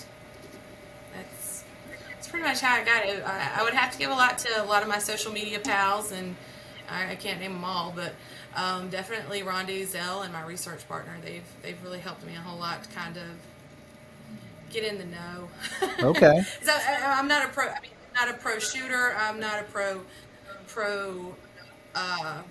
pretty 2.34 2.48
much 2.48 2.62
how 2.62 2.74
I 2.74 2.84
got 2.84 3.06
it. 3.06 3.24
I, 3.24 3.60
I 3.60 3.64
would 3.64 3.76
have 3.76 3.92
to 3.92 3.98
give 4.00 4.10
a 4.10 4.16
lot 4.16 4.40
to 4.40 4.64
a 4.64 4.66
lot 4.66 4.82
of 4.82 4.90
my 4.90 4.98
social 4.98 5.32
media 5.32 5.60
pals, 5.60 6.12
and 6.12 6.36
I, 6.90 7.12
I 7.12 7.16
can't 7.16 7.40
name 7.40 7.54
them 7.54 7.64
all, 7.64 7.94
but 7.96 8.16
um, 8.56 8.90
definitely 8.90 9.42
Rhonda 9.42 9.70
Ezell 9.70 10.24
and 10.24 10.34
my 10.34 10.44
research 10.44 10.88
partner. 10.88 11.16
They've 11.24 11.46
they've 11.62 11.78
really 11.84 12.00
helped 12.00 12.26
me 12.26 12.34
a 12.34 12.40
whole 12.40 12.60
lot 12.60 12.84
to 12.86 12.90
kind 12.90 13.18
of 13.18 13.24
get 14.72 14.84
in 14.84 14.98
the 14.98 15.06
know. 15.06 15.48
Okay. 16.10 16.44
so 16.64 16.72
I, 16.72 17.20
I'm 17.20 17.28
not 17.28 17.46
a 17.46 17.50
pro. 17.50 17.68
I 17.68 17.80
mean, 17.82 17.92
not 18.16 18.28
a 18.28 18.34
pro 18.34 18.58
shooter. 18.58 19.16
I'm 19.16 19.40
not 19.40 19.60
a 19.60 19.64
pro 19.66 20.02
pro. 20.68 21.36
Uh, 21.94 22.42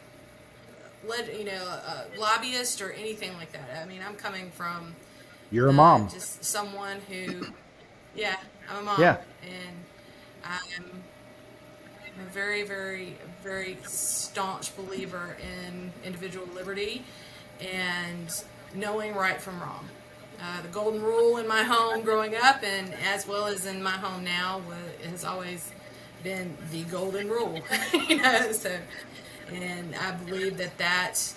led, 1.09 1.29
you 1.37 1.45
know, 1.45 1.81
uh, 1.85 2.05
lobbyist 2.17 2.81
or 2.81 2.93
anything 2.93 3.33
like 3.35 3.51
that. 3.51 3.83
I 3.83 3.87
mean, 3.87 4.01
I'm 4.07 4.15
coming 4.15 4.53
from 4.53 4.95
You're 5.51 5.67
a 5.67 5.71
uh, 5.71 5.73
mom. 5.73 6.09
just 6.09 6.45
someone 6.45 6.99
who, 7.09 7.47
yeah, 8.15 8.37
I'm 8.71 8.79
a 8.79 8.83
mom. 8.83 9.01
Yeah. 9.01 9.19
And 9.43 9.77
I'm 10.45 10.85
a 12.21 12.31
very, 12.31 12.63
very, 12.63 13.17
very 13.43 13.79
staunch 13.85 14.75
believer 14.77 15.37
in 15.41 15.93
individual 16.05 16.47
liberty 16.55 17.05
and 17.61 18.45
knowing 18.75 19.15
right 19.15 19.41
from 19.41 19.61
wrong. 19.61 19.89
Uh, 20.41 20.61
the 20.63 20.69
golden 20.69 21.01
rule 21.03 21.37
in 21.37 21.47
my 21.47 21.63
home 21.63 22.03
growing 22.03 22.35
up, 22.35 22.65
and 22.65 22.93
as 22.95 23.29
well 23.29 23.47
as 23.47 23.65
in 23.65 23.81
my 23.81 23.93
home 23.93 24.25
now, 24.25 24.61
has 25.09 25.25
always 25.25 25.71
been 26.25 26.57
the 26.73 26.83
golden 26.85 27.29
rule. 27.29 27.61
you 28.09 28.17
know, 28.17 28.51
so, 28.51 28.77
and 29.53 29.95
I 29.95 30.13
believe 30.13 30.57
that 30.59 30.77
that 30.79 31.35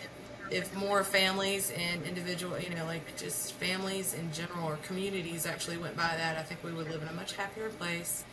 if 0.52 0.76
more 0.76 1.04
families 1.04 1.72
and 1.72 2.04
individual, 2.04 2.60
you 2.60 2.74
know, 2.76 2.86
like 2.86 3.18
just 3.18 3.54
families 3.54 4.14
in 4.14 4.32
general 4.32 4.66
or 4.66 4.78
communities 4.78 5.46
actually 5.46 5.78
went 5.78 5.96
by 5.96 6.14
that, 6.16 6.38
I 6.38 6.44
think 6.44 6.64
we 6.64 6.72
would 6.72 6.90
live 6.90 7.02
in 7.02 7.08
a 7.08 7.14
much 7.14 7.34
happier 7.36 7.70
place 7.70 8.24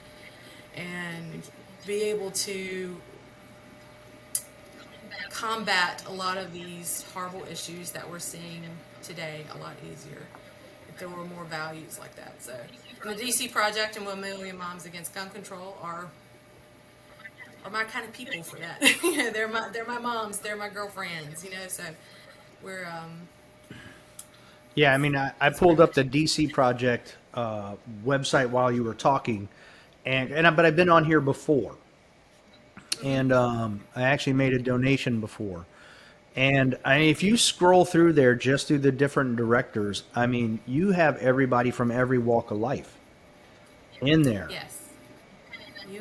and 0.77 1.49
be 1.87 2.03
able 2.05 2.31
to 2.31 2.97
combat 5.31 6.05
a 6.07 6.13
lot 6.13 6.39
of 6.39 6.53
these 6.53 7.05
horrible 7.15 7.43
issues 7.51 7.91
that 7.93 8.09
we're 8.09 8.19
seeing 8.19 8.63
today 9.03 9.45
a 9.55 9.59
lot 9.59 9.75
easier 9.91 10.23
if 10.89 10.99
there 10.99 11.09
were 11.09 11.25
more 11.25 11.45
values 11.45 11.99
like 11.99 12.15
that. 12.17 12.43
So, 12.43 12.57
the 13.03 13.15
DC 13.15 13.51
Project 13.51 13.97
and 13.97 14.07
One 14.07 14.21
Million 14.21 14.59
Moms 14.59 14.85
Against 14.87 15.15
Gun 15.15 15.31
Control 15.31 15.77
are 15.83 16.09
are 17.65 17.71
my 17.71 17.85
kind 17.85 18.05
of 18.05 18.13
people 18.13 18.43
for 18.43 18.59
that. 18.59 18.81
you 19.03 19.17
know, 19.17 19.31
they're 19.31 19.49
my 19.49 19.69
they're 19.73 19.87
my 19.87 19.99
moms, 19.99 20.39
they're 20.39 20.57
my 20.57 20.69
girlfriends. 20.69 21.45
You 21.45 21.51
know, 21.51 21.69
so 21.69 21.85
we're 22.63 22.87
um, 22.87 23.29
Yeah, 24.75 24.95
I 24.95 24.99
mean, 24.99 25.17
I, 25.17 25.33
I 25.41 25.51
pulled 25.51 25.81
up 25.81 25.93
the 25.95 26.05
DC 26.05 26.53
Project 26.53 27.17
uh, 27.35 27.75
website 28.05 28.49
while 28.51 28.73
you 28.73 28.85
were 28.85 28.95
talking, 28.95 29.49
and 30.07 30.31
and 30.33 30.47
I, 30.47 30.51
but 30.51 30.65
I've 30.65 30.77
been 30.77 30.89
on 30.91 31.05
here 31.05 31.21
before, 31.21 31.77
and 33.05 33.33
um, 33.33 33.81
I 33.95 34.03
actually 34.03 34.35
made 34.35 34.55
a 34.55 34.59
donation 34.59 35.21
before, 35.21 35.67
and 36.37 36.79
I, 36.85 36.99
if 36.99 37.23
you 37.23 37.37
scroll 37.37 37.85
through 37.85 38.15
there 38.15 38.35
just 38.35 38.69
through 38.69 38.79
the 38.79 38.93
different 38.93 39.37
directors, 39.37 40.05
I 40.15 40.27
mean, 40.27 40.61
you 40.67 40.93
have 40.93 41.19
everybody 41.19 41.71
from 41.71 41.91
every 41.91 42.19
walk 42.19 42.51
of 42.51 42.59
life 42.59 42.97
in 44.01 44.23
there. 44.23 44.49
Yes. 44.51 44.72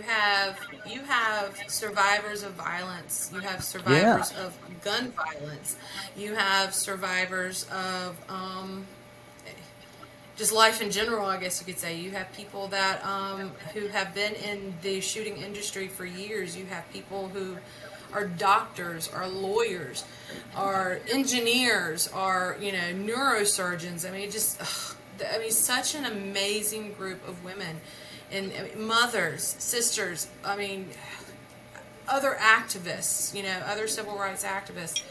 You 0.01 0.07
have 0.07 0.59
you 0.89 1.01
have 1.03 1.59
survivors 1.67 2.41
of 2.41 2.53
violence. 2.53 3.29
You 3.31 3.39
have 3.41 3.63
survivors 3.63 4.31
of 4.31 4.57
gun 4.83 5.11
violence. 5.11 5.77
You 6.17 6.33
have 6.33 6.73
survivors 6.73 7.67
of 7.71 8.17
um, 8.27 8.87
just 10.37 10.53
life 10.53 10.81
in 10.81 10.89
general. 10.89 11.27
I 11.27 11.39
guess 11.39 11.59
you 11.59 11.71
could 11.71 11.79
say. 11.79 11.99
You 11.99 12.09
have 12.11 12.33
people 12.33 12.67
that 12.69 13.05
um, 13.05 13.51
who 13.75 13.89
have 13.89 14.15
been 14.15 14.33
in 14.33 14.73
the 14.81 15.01
shooting 15.01 15.37
industry 15.37 15.87
for 15.87 16.03
years. 16.03 16.57
You 16.57 16.65
have 16.65 16.91
people 16.91 17.29
who 17.29 17.57
are 18.11 18.25
doctors, 18.25 19.07
are 19.07 19.27
lawyers, 19.27 20.03
are 20.55 20.99
engineers, 21.11 22.07
are 22.07 22.57
you 22.59 22.71
know 22.71 22.91
neurosurgeons. 22.95 24.09
I 24.09 24.11
mean, 24.11 24.31
just 24.31 24.59
ugh, 24.59 24.97
I 25.31 25.37
mean, 25.37 25.51
such 25.51 25.93
an 25.93 26.05
amazing 26.05 26.93
group 26.93 27.27
of 27.27 27.43
women 27.43 27.81
and 28.31 28.51
mothers, 28.75 29.43
sisters. 29.59 30.27
I 30.43 30.55
mean, 30.55 30.89
other 32.07 32.37
activists. 32.39 33.35
You 33.35 33.43
know, 33.43 33.57
other 33.65 33.87
civil 33.87 34.17
rights 34.17 34.43
activists. 34.43 35.03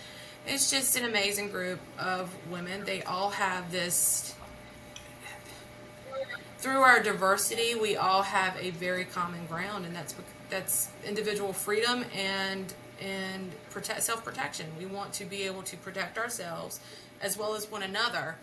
It's 0.46 0.70
just 0.70 0.96
an 0.96 1.04
amazing 1.04 1.50
group 1.50 1.80
of 1.98 2.30
women. 2.50 2.84
They 2.84 3.02
all 3.02 3.30
have 3.30 3.70
this. 3.70 4.34
Through 6.58 6.80
our 6.80 7.02
diversity, 7.02 7.74
we 7.74 7.96
all 7.96 8.22
have 8.22 8.54
a 8.60 8.70
very 8.70 9.04
common 9.04 9.46
ground, 9.46 9.86
and 9.86 9.94
that's 9.96 10.14
that's 10.50 10.88
individual 11.06 11.52
freedom 11.52 12.04
and 12.14 12.72
and 13.00 13.50
protect 13.70 14.02
self 14.02 14.24
protection. 14.24 14.66
We 14.78 14.86
want 14.86 15.12
to 15.14 15.24
be 15.24 15.42
able 15.44 15.62
to 15.62 15.76
protect 15.78 16.18
ourselves 16.18 16.80
as 17.22 17.38
well 17.38 17.54
as 17.54 17.70
one 17.70 17.82
another 17.82 18.36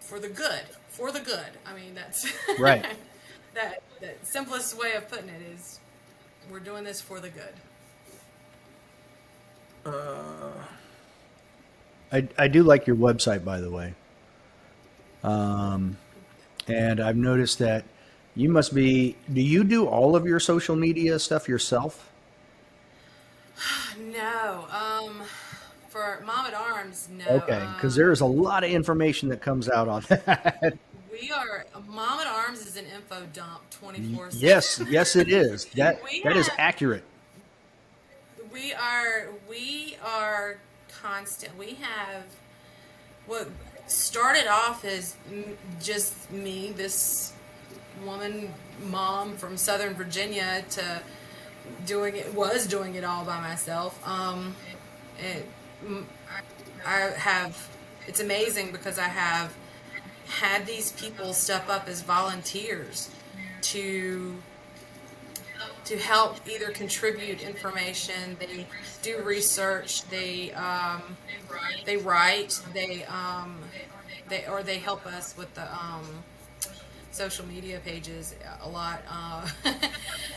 for 0.00 0.18
the 0.18 0.28
good. 0.28 0.62
For 0.88 1.12
the 1.12 1.20
good. 1.20 1.58
I 1.66 1.74
mean, 1.74 1.94
that's 1.94 2.26
Right. 2.58 2.84
that 3.56 3.82
the 4.00 4.12
simplest 4.22 4.78
way 4.78 4.92
of 4.92 5.08
putting 5.08 5.28
it 5.28 5.42
is 5.54 5.80
we're 6.50 6.60
doing 6.60 6.84
this 6.84 7.00
for 7.00 7.18
the 7.20 7.30
good. 7.30 7.54
Uh, 9.84 10.50
I, 12.12 12.28
I 12.38 12.48
do 12.48 12.62
like 12.62 12.86
your 12.86 12.96
website, 12.96 13.44
by 13.44 13.60
the 13.60 13.70
way. 13.70 13.94
Um, 15.24 15.96
and 16.68 17.00
I've 17.00 17.16
noticed 17.16 17.58
that 17.58 17.84
you 18.34 18.48
must 18.48 18.74
be. 18.74 19.16
Do 19.32 19.40
you 19.40 19.64
do 19.64 19.86
all 19.86 20.14
of 20.14 20.26
your 20.26 20.38
social 20.40 20.76
media 20.76 21.18
stuff 21.18 21.48
yourself? 21.48 22.10
No, 23.98 24.66
um, 24.70 25.22
for 25.88 26.22
Mom 26.26 26.44
at 26.44 26.52
Arms, 26.52 27.08
no. 27.10 27.24
Okay, 27.26 27.66
because 27.74 27.94
um, 27.94 27.98
there 27.98 28.12
is 28.12 28.20
a 28.20 28.26
lot 28.26 28.62
of 28.62 28.70
information 28.70 29.30
that 29.30 29.40
comes 29.40 29.70
out 29.70 29.88
on 29.88 30.02
that. 30.08 30.76
We 31.20 31.30
are 31.30 31.66
Mom 31.86 32.20
at 32.20 32.26
Arms 32.26 32.66
is 32.66 32.76
an 32.76 32.84
info 32.94 33.22
dump 33.32 33.62
twenty 33.70 34.14
four. 34.14 34.28
yes, 34.32 34.80
yes, 34.88 35.16
it 35.16 35.30
is. 35.30 35.64
That 35.74 36.02
We 36.04 36.22
that 36.22 36.36
is 36.36 36.48
have- 36.48 36.58
accurate. 36.58 37.04
we 38.52 38.72
are 38.74 39.28
we 39.48 39.96
are 40.04 40.58
constant. 41.02 41.56
We 41.58 41.74
have 41.80 42.24
what 43.26 43.48
started 43.86 44.46
off 44.48 44.84
as 44.84 45.16
just 45.82 46.30
me, 46.30 46.72
this 46.72 47.32
woman, 48.04 48.52
mom 48.84 49.36
from 49.36 49.56
Southern 49.56 49.94
Virginia, 49.94 50.64
to 50.70 51.00
doing 51.86 52.16
it 52.16 52.32
was 52.34 52.66
doing 52.66 52.94
it 52.94 53.04
all 53.04 53.24
by 53.24 53.40
myself. 53.40 54.00
Um, 54.06 54.54
it, 55.18 55.46
I 56.86 56.98
have. 57.16 57.68
It's 58.06 58.20
amazing 58.20 58.70
because 58.70 58.98
I 59.00 59.08
have 59.08 59.52
had 60.26 60.66
these 60.66 60.92
people 60.92 61.32
step 61.32 61.68
up 61.68 61.88
as 61.88 62.02
volunteers 62.02 63.10
to 63.62 64.36
to 65.84 65.96
help 65.96 66.36
either 66.48 66.70
contribute 66.70 67.42
information, 67.42 68.36
they 68.40 68.66
do 69.02 69.22
research, 69.22 70.02
they 70.08 70.52
um, 70.52 71.16
they 71.84 71.96
write, 71.96 72.60
they 72.74 73.04
um, 73.04 73.58
they 74.28 74.46
or 74.46 74.62
they 74.62 74.78
help 74.78 75.06
us 75.06 75.36
with 75.36 75.52
the 75.54 75.72
um, 75.72 76.04
social 77.12 77.46
media 77.46 77.80
pages 77.84 78.34
a 78.62 78.68
lot. 78.68 79.02
Uh, 79.08 79.46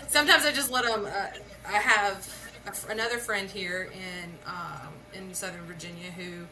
sometimes 0.07 0.45
I 0.45 0.51
just 0.51 0.71
let 0.71 0.85
them. 0.85 1.05
Uh, 1.05 1.27
I 1.67 1.77
have 1.77 2.49
another 2.89 3.17
friend 3.17 3.49
here 3.49 3.89
in 3.93 4.29
um, 4.45 4.93
in 5.13 5.33
Southern 5.33 5.63
Virginia 5.63 6.11
who 6.11 6.45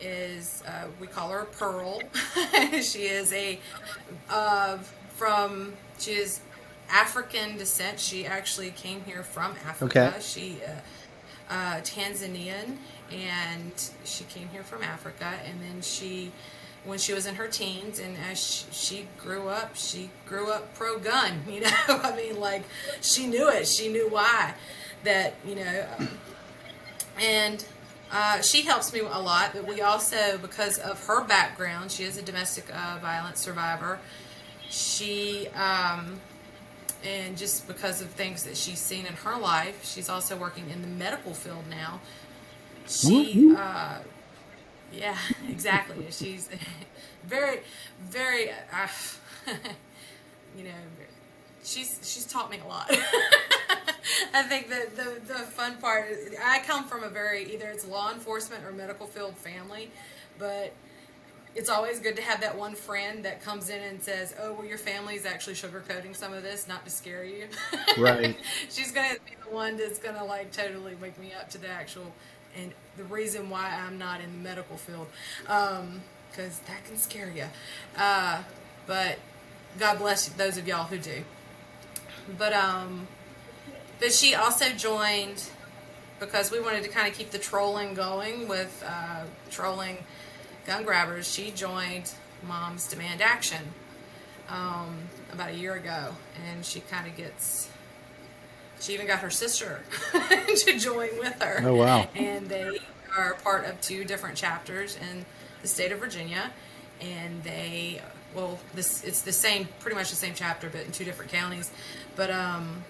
is 0.00 0.62
uh, 0.66 0.86
we 1.00 1.06
call 1.06 1.30
her 1.30 1.44
Pearl. 1.44 2.02
she 2.82 3.04
is 3.04 3.32
a 3.32 3.58
uh, 4.30 4.78
from 5.14 5.74
she 5.98 6.12
is 6.12 6.40
African 6.90 7.56
descent. 7.56 7.98
She 8.00 8.26
actually 8.26 8.70
came 8.70 9.02
here 9.04 9.22
from 9.22 9.54
Africa. 9.64 10.08
Okay. 10.08 10.20
She 10.20 10.58
uh, 10.66 11.52
uh, 11.52 11.80
Tanzanian, 11.80 12.76
and 13.10 13.90
she 14.04 14.24
came 14.24 14.48
here 14.48 14.62
from 14.62 14.82
Africa, 14.82 15.34
and 15.44 15.60
then 15.60 15.82
she. 15.82 16.32
When 16.84 17.00
she 17.00 17.12
was 17.12 17.26
in 17.26 17.34
her 17.34 17.48
teens, 17.48 17.98
and 17.98 18.16
as 18.30 18.38
she, 18.38 18.64
she 18.70 19.08
grew 19.18 19.48
up, 19.48 19.74
she 19.74 20.08
grew 20.24 20.52
up 20.52 20.72
pro 20.76 21.00
gun. 21.00 21.42
You 21.50 21.62
know, 21.62 21.70
I 21.88 22.14
mean, 22.14 22.38
like 22.38 22.62
she 23.00 23.26
knew 23.26 23.48
it. 23.48 23.66
She 23.66 23.88
knew 23.88 24.08
why. 24.08 24.54
That 25.02 25.34
you 25.44 25.56
know, 25.56 25.84
and 27.20 27.64
Uh, 28.10 28.40
she 28.40 28.62
helps 28.62 28.92
me 28.92 29.00
a 29.00 29.20
lot, 29.20 29.50
but 29.52 29.66
we 29.66 29.80
also, 29.80 30.38
because 30.38 30.78
of 30.78 31.04
her 31.06 31.24
background, 31.24 31.90
she 31.90 32.04
is 32.04 32.16
a 32.16 32.22
domestic 32.22 32.64
uh, 32.72 32.98
violence 33.00 33.40
survivor. 33.40 33.98
She, 34.70 35.48
um, 35.48 36.20
and 37.04 37.36
just 37.36 37.66
because 37.66 38.00
of 38.00 38.08
things 38.10 38.44
that 38.44 38.56
she's 38.56 38.78
seen 38.78 39.06
in 39.06 39.14
her 39.14 39.36
life, 39.38 39.84
she's 39.84 40.08
also 40.08 40.36
working 40.36 40.70
in 40.70 40.82
the 40.82 40.88
medical 40.88 41.34
field 41.34 41.64
now. 41.68 42.00
She, 42.86 43.54
uh, 43.56 43.98
yeah, 44.92 45.16
exactly. 45.48 46.06
she's 46.10 46.48
very, 47.26 47.60
very, 48.00 48.50
uh, 48.50 48.88
you 50.56 50.64
know, 50.64 50.70
she's 51.64 51.98
she's 52.02 52.24
taught 52.24 52.50
me 52.50 52.58
a 52.64 52.68
lot. 52.68 52.90
I 54.34 54.42
think 54.42 54.68
that 54.68 54.96
the 54.96 55.20
the 55.26 55.40
fun 55.40 55.76
part, 55.78 56.06
I 56.44 56.60
come 56.60 56.84
from 56.84 57.04
a 57.04 57.08
very 57.08 57.52
either 57.54 57.68
it's 57.68 57.86
law 57.86 58.12
enforcement 58.12 58.64
or 58.64 58.72
medical 58.72 59.06
field 59.06 59.36
family, 59.36 59.90
but 60.38 60.72
it's 61.54 61.70
always 61.70 62.00
good 62.00 62.16
to 62.16 62.22
have 62.22 62.42
that 62.42 62.56
one 62.56 62.74
friend 62.74 63.24
that 63.24 63.42
comes 63.42 63.70
in 63.70 63.82
and 63.82 64.02
says, 64.02 64.34
"Oh, 64.40 64.52
well, 64.52 64.66
your 64.66 64.78
family's 64.78 65.24
actually 65.24 65.54
sugarcoating 65.54 66.14
some 66.14 66.32
of 66.32 66.42
this, 66.42 66.68
not 66.68 66.84
to 66.84 66.90
scare 66.90 67.24
you." 67.24 67.46
Right. 67.98 68.36
She's 68.68 68.92
gonna 68.92 69.14
be 69.24 69.36
the 69.42 69.54
one 69.54 69.78
that's 69.78 69.98
gonna 69.98 70.24
like 70.24 70.52
totally 70.52 70.94
wake 70.96 71.18
me 71.18 71.32
up 71.32 71.48
to 71.50 71.58
the 71.58 71.68
actual 71.68 72.12
and 72.56 72.72
the 72.96 73.04
reason 73.04 73.48
why 73.48 73.70
I'm 73.70 73.98
not 73.98 74.20
in 74.20 74.32
the 74.32 74.48
medical 74.48 74.76
field, 74.76 75.06
because 75.42 75.80
um, 75.80 76.00
that 76.66 76.84
can 76.86 76.96
scare 76.96 77.30
you. 77.30 77.46
Uh, 77.96 78.42
but 78.86 79.18
God 79.78 79.98
bless 79.98 80.28
those 80.28 80.56
of 80.56 80.66
y'all 80.66 80.84
who 80.84 80.98
do. 80.98 81.24
But 82.38 82.52
um, 82.52 83.06
but 83.98 84.12
she 84.12 84.34
also 84.34 84.70
joined 84.70 85.50
because 86.20 86.50
we 86.50 86.60
wanted 86.60 86.82
to 86.82 86.88
kind 86.88 87.08
of 87.08 87.14
keep 87.14 87.30
the 87.30 87.38
trolling 87.38 87.94
going 87.94 88.48
with 88.48 88.82
uh, 88.86 89.24
trolling 89.50 89.98
gun 90.66 90.84
grabbers. 90.84 91.30
She 91.32 91.50
joined 91.50 92.12
Moms 92.46 92.88
Demand 92.88 93.20
Action 93.20 93.62
um, 94.48 94.96
about 95.32 95.50
a 95.50 95.54
year 95.54 95.74
ago, 95.74 96.14
and 96.48 96.64
she 96.64 96.80
kind 96.80 97.06
of 97.06 97.16
gets. 97.16 97.70
She 98.80 98.92
even 98.92 99.06
got 99.06 99.20
her 99.20 99.30
sister 99.30 99.82
to 100.12 100.78
join 100.78 101.18
with 101.18 101.40
her. 101.42 101.60
Oh 101.62 101.76
wow! 101.76 102.08
And 102.14 102.48
they 102.48 102.78
are 103.16 103.34
part 103.42 103.64
of 103.64 103.80
two 103.80 104.04
different 104.04 104.36
chapters 104.36 104.96
in 104.96 105.24
the 105.62 105.68
state 105.68 105.92
of 105.92 105.98
Virginia, 105.98 106.50
and 107.00 107.42
they 107.42 108.02
well, 108.34 108.58
this 108.74 109.02
it's 109.02 109.22
the 109.22 109.32
same, 109.32 109.68
pretty 109.80 109.96
much 109.96 110.10
the 110.10 110.16
same 110.16 110.34
chapter, 110.34 110.68
but 110.68 110.84
in 110.84 110.92
two 110.92 111.04
different 111.04 111.32
counties. 111.32 111.70
But 112.16 112.30
um, 112.30 112.84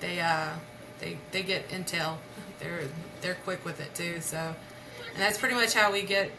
they 0.00 0.20
uh, 0.20 0.50
they 0.98 1.18
they 1.30 1.42
get 1.42 1.68
intel. 1.68 2.16
They're 2.58 2.84
they're 3.20 3.36
quick 3.36 3.64
with 3.64 3.80
it 3.80 3.94
too. 3.94 4.20
So, 4.20 4.36
and 4.36 5.16
that's 5.16 5.38
pretty 5.38 5.54
much 5.54 5.74
how 5.74 5.92
we 5.92 6.02
get 6.02 6.30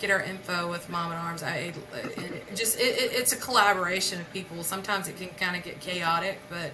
get 0.00 0.10
our 0.10 0.22
info 0.22 0.70
with 0.70 0.88
Mom 0.88 1.12
at 1.12 1.18
Arms. 1.18 1.42
I 1.42 1.72
it 1.92 2.56
just 2.56 2.78
it, 2.78 2.82
it, 2.82 3.12
it's 3.12 3.32
a 3.32 3.36
collaboration 3.36 4.20
of 4.20 4.32
people. 4.32 4.62
Sometimes 4.64 5.08
it 5.08 5.16
can 5.16 5.28
kind 5.28 5.56
of 5.56 5.62
get 5.62 5.80
chaotic, 5.80 6.40
but 6.48 6.72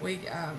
we 0.00 0.26
um, 0.28 0.56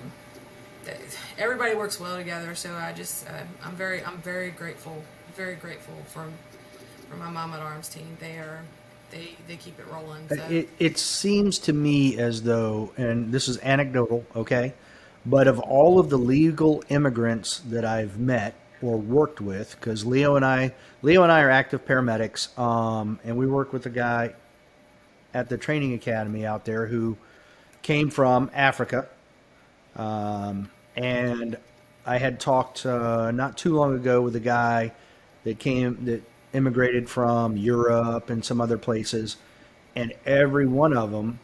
everybody 1.38 1.74
works 1.74 1.98
well 1.98 2.16
together. 2.16 2.54
So 2.54 2.74
I 2.74 2.92
just 2.92 3.28
uh, 3.28 3.42
I'm 3.64 3.74
very 3.74 4.04
I'm 4.04 4.18
very 4.18 4.50
grateful 4.50 5.02
very 5.34 5.56
grateful 5.56 5.94
for 6.08 6.28
for 7.08 7.16
my 7.16 7.28
Mom 7.28 7.52
at 7.52 7.60
Arms 7.60 7.88
team. 7.88 8.16
They 8.20 8.36
are 8.36 8.62
they 9.14 9.36
they 9.46 9.56
keep 9.56 9.78
it 9.78 9.86
rolling. 9.90 10.28
So. 10.28 10.34
It, 10.50 10.68
it 10.78 10.98
seems 10.98 11.58
to 11.60 11.72
me 11.72 12.18
as 12.18 12.42
though, 12.42 12.92
and 12.96 13.32
this 13.32 13.48
is 13.48 13.58
anecdotal, 13.58 14.24
okay, 14.34 14.74
but 15.24 15.46
of 15.46 15.58
all 15.60 15.98
of 15.98 16.10
the 16.10 16.18
legal 16.18 16.82
immigrants 16.88 17.60
that 17.70 17.84
I've 17.84 18.18
met 18.18 18.54
or 18.82 18.98
worked 18.98 19.40
with, 19.40 19.76
because 19.78 20.04
Leo 20.04 20.36
and 20.36 20.44
I, 20.44 20.74
Leo 21.02 21.22
and 21.22 21.32
I 21.32 21.40
are 21.42 21.50
active 21.50 21.86
paramedics, 21.86 22.56
um, 22.58 23.18
and 23.24 23.36
we 23.36 23.46
work 23.46 23.72
with 23.72 23.86
a 23.86 23.90
guy 23.90 24.34
at 25.32 25.48
the 25.48 25.56
training 25.56 25.94
academy 25.94 26.44
out 26.44 26.64
there 26.64 26.86
who 26.86 27.16
came 27.82 28.10
from 28.10 28.50
Africa, 28.52 29.08
um, 29.96 30.70
and 30.96 31.56
I 32.04 32.18
had 32.18 32.40
talked 32.40 32.84
uh, 32.84 33.30
not 33.30 33.56
too 33.56 33.74
long 33.74 33.94
ago 33.94 34.20
with 34.20 34.36
a 34.36 34.40
guy 34.40 34.92
that 35.44 35.58
came 35.58 36.04
that 36.04 36.22
immigrated 36.54 37.08
from 37.10 37.56
Europe 37.56 38.30
and 38.30 38.44
some 38.44 38.60
other 38.60 38.78
places, 38.78 39.36
and 39.94 40.12
every 40.24 40.66
one 40.66 40.96
of 40.96 41.10
them 41.10 41.40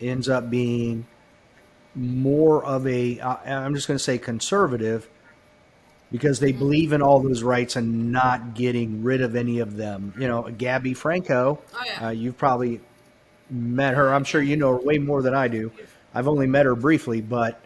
ends 0.00 0.28
up 0.28 0.50
being 0.50 1.06
more 1.94 2.64
of 2.64 2.86
a 2.86 3.20
I'm 3.20 3.74
just 3.74 3.86
going 3.86 3.98
to 3.98 4.02
say 4.02 4.18
conservative 4.18 5.08
because 6.10 6.40
they 6.40 6.52
believe 6.52 6.92
in 6.92 7.00
all 7.00 7.20
those 7.20 7.42
rights 7.42 7.76
and 7.76 8.12
not 8.12 8.54
getting 8.54 9.02
rid 9.02 9.22
of 9.22 9.34
any 9.34 9.60
of 9.60 9.76
them. 9.76 10.12
You 10.18 10.28
know, 10.28 10.42
Gabby 10.42 10.92
Franco, 10.92 11.62
oh, 11.74 11.82
yeah. 11.86 12.08
uh, 12.08 12.10
you've 12.10 12.36
probably 12.36 12.80
met 13.48 13.94
her. 13.94 14.12
I'm 14.12 14.24
sure 14.24 14.42
you 14.42 14.56
know 14.56 14.72
her 14.72 14.80
way 14.80 14.98
more 14.98 15.22
than 15.22 15.34
I 15.34 15.48
do. 15.48 15.72
I've 16.14 16.28
only 16.28 16.46
met 16.46 16.66
her 16.66 16.74
briefly, 16.74 17.22
but 17.22 17.64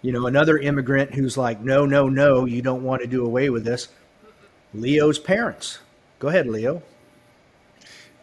you 0.00 0.12
know, 0.12 0.26
another 0.26 0.58
immigrant 0.58 1.14
who's 1.14 1.36
like, 1.36 1.60
no, 1.60 1.86
no, 1.86 2.08
no, 2.08 2.44
you 2.44 2.62
don't 2.62 2.82
want 2.82 3.02
to 3.02 3.06
do 3.06 3.24
away 3.24 3.50
with 3.50 3.64
this. 3.64 3.88
Leo's 4.74 5.18
parents. 5.18 5.78
Go 6.22 6.28
ahead, 6.28 6.46
Leo. 6.46 6.80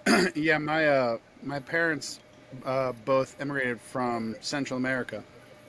yeah, 0.34 0.58
my 0.58 0.88
uh, 0.88 1.18
my 1.44 1.60
parents 1.60 2.22
uh, 2.66 2.94
both 3.04 3.36
immigrated 3.42 3.82
from 3.82 4.38
Central 4.40 4.78
America, 4.78 5.22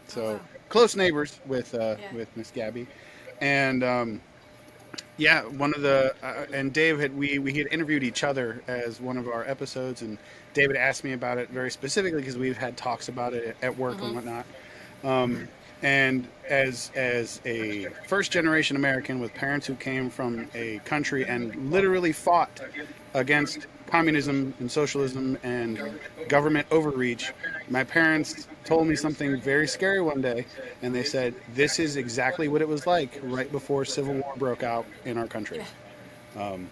so 0.07 0.25
oh, 0.25 0.33
wow. 0.35 0.41
close 0.69 0.95
neighbors 0.95 1.41
with 1.47 1.75
uh, 1.75 1.97
yeah. 1.99 2.15
with 2.15 2.29
Miss 2.37 2.53
Gabby, 2.53 2.87
and 3.41 3.83
um, 3.83 4.21
yeah, 5.17 5.43
one 5.43 5.75
of 5.75 5.83
the 5.83 6.15
uh, 6.23 6.47
and 6.55 6.73
Dave 6.73 7.01
had 7.01 7.17
we 7.17 7.41
we 7.41 7.53
had 7.53 7.67
interviewed 7.73 8.05
each 8.05 8.23
other 8.23 8.63
as 8.69 9.01
one 9.01 9.19
of 9.19 9.27
our 9.27 9.43
episodes, 9.49 10.03
and 10.03 10.17
David 10.55 10.77
asked 10.77 11.03
me 11.03 11.15
about 11.15 11.37
it 11.37 11.51
very 11.51 11.73
specifically 11.73 12.21
because 12.21 12.39
we've 12.39 12.57
had 12.57 12.77
talks 12.77 13.09
about 13.09 13.35
it 13.35 13.57
at 13.61 13.77
work 13.77 13.97
mm-hmm. 13.97 14.05
and 14.05 14.15
whatnot. 14.15 14.47
Um, 15.03 15.49
and 15.83 16.27
as 16.49 16.91
as 16.95 17.41
a 17.45 17.87
first 18.07 18.31
generation 18.31 18.77
American 18.77 19.21
with 19.21 19.33
parents 19.35 19.67
who 19.67 19.75
came 19.75 20.11
from 20.11 20.49
a 20.55 20.79
country 20.85 21.25
and 21.27 21.71
literally 21.71 22.13
fought 22.13 22.61
against 23.15 23.67
communism 23.87 24.55
and 24.61 24.71
socialism 24.71 25.37
and 25.43 25.99
government 26.29 26.67
overreach, 26.71 27.33
my 27.69 27.83
parents 27.83 28.47
told 28.65 28.87
me 28.87 28.95
something 28.95 29.41
very 29.41 29.67
scary 29.67 30.01
one 30.01 30.21
day, 30.21 30.47
and 30.83 30.95
they 30.95 31.05
said, 31.05 31.35
"This 31.55 31.79
is 31.79 31.97
exactly 31.97 32.49
what 32.49 32.63
it 32.63 32.69
was 32.69 32.87
like 32.87 33.19
right 33.23 33.51
before 33.51 33.85
civil 33.85 34.15
war 34.15 34.35
broke 34.37 34.63
out 34.63 34.87
in 35.05 35.19
our 35.19 35.27
country." 35.27 35.65
Um, 36.37 36.71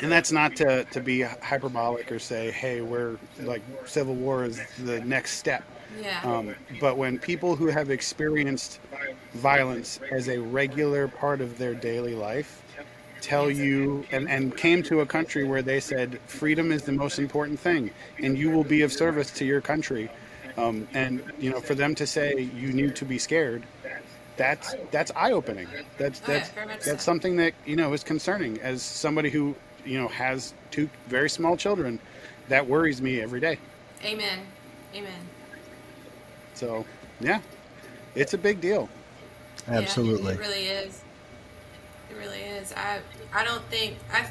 and 0.00 0.10
that's 0.10 0.32
not 0.32 0.56
to, 0.56 0.84
to 0.84 1.00
be 1.00 1.22
hyperbolic 1.22 2.10
or 2.10 2.18
say, 2.18 2.50
hey, 2.50 2.80
we're 2.80 3.18
like 3.40 3.62
civil 3.86 4.14
war 4.14 4.44
is 4.44 4.60
the 4.78 5.00
next 5.02 5.32
step. 5.32 5.62
Yeah. 6.00 6.20
Um, 6.22 6.54
but 6.80 6.96
when 6.96 7.18
people 7.18 7.56
who 7.56 7.66
have 7.66 7.90
experienced 7.90 8.80
violence 9.34 10.00
as 10.10 10.28
a 10.28 10.38
regular 10.38 11.08
part 11.08 11.40
of 11.40 11.58
their 11.58 11.74
daily 11.74 12.14
life 12.14 12.62
tell 13.20 13.50
you 13.50 14.04
and, 14.12 14.28
and 14.30 14.56
came 14.56 14.82
to 14.82 15.00
a 15.00 15.06
country 15.06 15.44
where 15.44 15.62
they 15.62 15.78
said 15.78 16.18
freedom 16.26 16.72
is 16.72 16.82
the 16.82 16.92
most 16.92 17.18
important 17.18 17.60
thing 17.60 17.90
and 18.18 18.38
you 18.38 18.50
will 18.50 18.64
be 18.64 18.82
of 18.82 18.92
service 18.92 19.30
to 19.30 19.44
your 19.44 19.60
country. 19.60 20.10
Um, 20.56 20.88
and 20.94 21.22
you 21.38 21.50
know 21.50 21.60
for 21.60 21.74
them 21.74 21.94
to 21.94 22.06
say 22.06 22.40
you 22.40 22.72
need 22.72 22.96
to 22.96 23.04
be 23.04 23.18
scared 23.18 23.62
that's 24.36 24.74
that's 24.90 25.12
eye-opening. 25.14 25.68
That's 25.98 26.18
that's 26.20 26.50
oh, 26.56 26.60
yeah, 26.60 26.66
that's 26.66 26.86
so. 26.86 26.96
something 26.96 27.36
that 27.36 27.52
you 27.66 27.76
know 27.76 27.92
is 27.92 28.02
concerning. 28.02 28.58
As 28.62 28.82
somebody 28.82 29.28
who 29.28 29.54
you 29.84 30.00
know 30.00 30.08
has 30.08 30.54
two 30.70 30.88
very 31.08 31.28
small 31.28 31.58
children 31.58 31.98
that 32.48 32.66
worries 32.66 33.02
me 33.02 33.20
every 33.20 33.40
day. 33.40 33.58
Amen. 34.02 34.40
Amen 34.94 35.28
so, 36.60 36.84
yeah, 37.20 37.40
it's 38.14 38.34
a 38.34 38.38
big 38.38 38.60
deal. 38.60 38.90
Absolutely. 39.66 40.34
Yeah, 40.34 40.40
it, 40.40 40.46
really 40.46 40.66
is. 40.66 41.02
It 42.10 42.16
really 42.18 42.40
is. 42.40 42.74
I 42.74 42.98
I 43.32 43.44
don't 43.44 43.64
think 43.70 43.96
I 44.12 44.28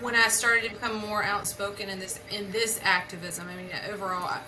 when 0.00 0.16
I 0.16 0.26
started 0.26 0.64
to 0.64 0.70
become 0.70 0.96
more 0.96 1.22
outspoken 1.22 1.88
in 1.88 2.00
this 2.00 2.18
in 2.32 2.50
this 2.50 2.80
activism. 2.82 3.46
I 3.48 3.54
mean, 3.54 3.68
overall, 3.92 4.24
I, 4.24 4.40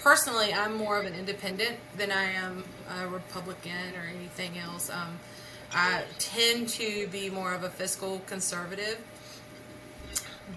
personally, 0.00 0.54
I'm 0.54 0.76
more 0.76 1.00
of 1.00 1.06
an 1.06 1.14
independent 1.14 1.76
than 1.96 2.12
I 2.12 2.22
am 2.22 2.62
a 3.00 3.08
Republican 3.08 3.96
or 3.96 4.06
anything 4.16 4.58
else. 4.58 4.90
Um, 4.90 5.18
I 5.72 6.04
tend 6.20 6.68
to 6.68 7.08
be 7.08 7.30
more 7.30 7.52
of 7.52 7.64
a 7.64 7.70
fiscal 7.70 8.20
conservative, 8.26 8.98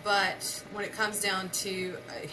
but 0.04 0.64
when 0.74 0.86
it 0.86 0.94
comes 0.94 1.22
down 1.22 1.50
to 1.50 1.96
uh, 2.10 2.28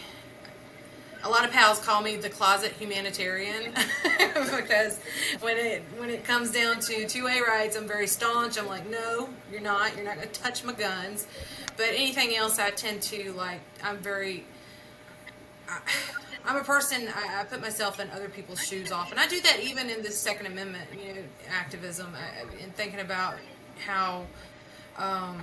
a 1.23 1.29
lot 1.29 1.45
of 1.45 1.51
pals 1.51 1.79
call 1.79 2.01
me 2.01 2.17
the 2.17 2.29
closet 2.29 2.73
humanitarian 2.73 3.73
because 4.33 4.99
when 5.39 5.57
it 5.57 5.81
when 5.97 6.09
it 6.09 6.23
comes 6.25 6.51
down 6.51 6.79
to 6.81 7.07
two 7.07 7.27
A 7.27 7.41
rights, 7.41 7.77
I'm 7.77 7.87
very 7.87 8.07
staunch. 8.07 8.57
I'm 8.59 8.67
like, 8.67 8.89
no, 8.89 9.29
you're 9.51 9.61
not. 9.61 9.95
You're 9.95 10.05
not 10.05 10.15
going 10.15 10.27
to 10.27 10.41
touch 10.41 10.63
my 10.63 10.73
guns. 10.73 11.27
But 11.77 11.87
anything 11.89 12.35
else, 12.35 12.59
I 12.59 12.71
tend 12.71 13.01
to 13.03 13.31
like. 13.33 13.61
I'm 13.83 13.97
very. 13.97 14.45
I, 15.69 15.79
I'm 16.45 16.57
a 16.57 16.63
person. 16.63 17.07
I, 17.15 17.41
I, 17.41 17.43
put 17.45 17.61
myself 17.61 18.01
in 18.01 18.09
other 18.09 18.27
people's 18.27 18.65
shoes 18.65 18.91
off, 18.91 19.11
and 19.11 19.19
I 19.19 19.27
do 19.27 19.39
that 19.41 19.61
even 19.61 19.89
in 19.89 20.03
the 20.03 20.11
Second 20.11 20.47
Amendment, 20.47 20.89
you 20.91 21.13
know, 21.13 21.21
activism, 21.49 22.13
and 22.61 22.75
thinking 22.75 22.99
about 22.99 23.35
how 23.85 24.25
um, 24.97 25.39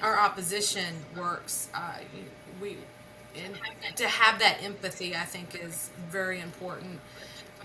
our 0.00 0.18
opposition 0.18 0.94
works. 1.14 1.68
Uh, 1.74 1.96
we 2.62 2.78
and 3.36 3.96
to 3.96 4.08
have 4.08 4.38
that 4.40 4.62
empathy, 4.62 5.14
I 5.14 5.24
think, 5.24 5.54
is 5.54 5.90
very 6.10 6.40
important. 6.40 7.00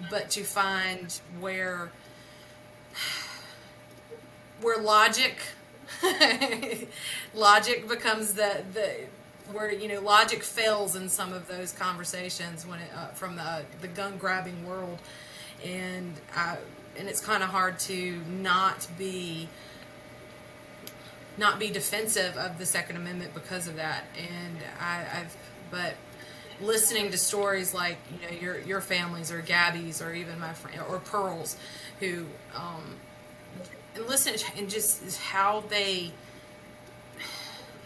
But 0.09 0.29
to 0.31 0.43
find 0.43 1.19
where 1.39 1.91
where 4.61 4.81
logic 4.81 5.37
logic 7.33 7.87
becomes 7.87 8.33
the 8.33 8.63
the 8.73 8.91
where 9.51 9.71
you 9.71 9.87
know 9.87 9.99
logic 10.01 10.43
fails 10.43 10.95
in 10.95 11.09
some 11.09 11.33
of 11.33 11.47
those 11.47 11.71
conversations 11.73 12.65
when 12.65 12.79
it 12.79 12.89
uh, 12.95 13.07
from 13.07 13.35
the 13.35 13.63
the 13.81 13.87
gun 13.87 14.17
grabbing 14.17 14.65
world, 14.67 14.99
and 15.63 16.13
I, 16.35 16.57
and 16.97 17.07
it's 17.07 17.21
kind 17.21 17.43
of 17.43 17.49
hard 17.49 17.79
to 17.79 18.21
not 18.41 18.87
be 18.97 19.47
not 21.37 21.59
be 21.59 21.69
defensive 21.69 22.37
of 22.37 22.57
the 22.59 22.65
Second 22.65 22.97
Amendment 22.97 23.33
because 23.33 23.67
of 23.67 23.75
that. 23.75 24.03
And 24.17 24.57
I, 24.79 25.21
I've 25.21 25.35
but 25.73 25.95
listening 26.61 27.09
to 27.09 27.17
stories 27.17 27.73
like 27.73 27.97
you 28.13 28.27
know 28.27 28.41
your 28.41 28.59
your 28.59 28.81
families 28.81 29.31
or 29.31 29.41
Gabby's 29.41 30.01
or 30.01 30.13
even 30.13 30.39
my 30.39 30.53
friend 30.53 30.79
or 30.87 30.99
Pearls, 30.99 31.57
who 31.99 32.25
um, 32.55 32.83
and 33.95 34.05
listen 34.05 34.35
and 34.55 34.69
just 34.69 35.19
how 35.19 35.63
they 35.69 36.11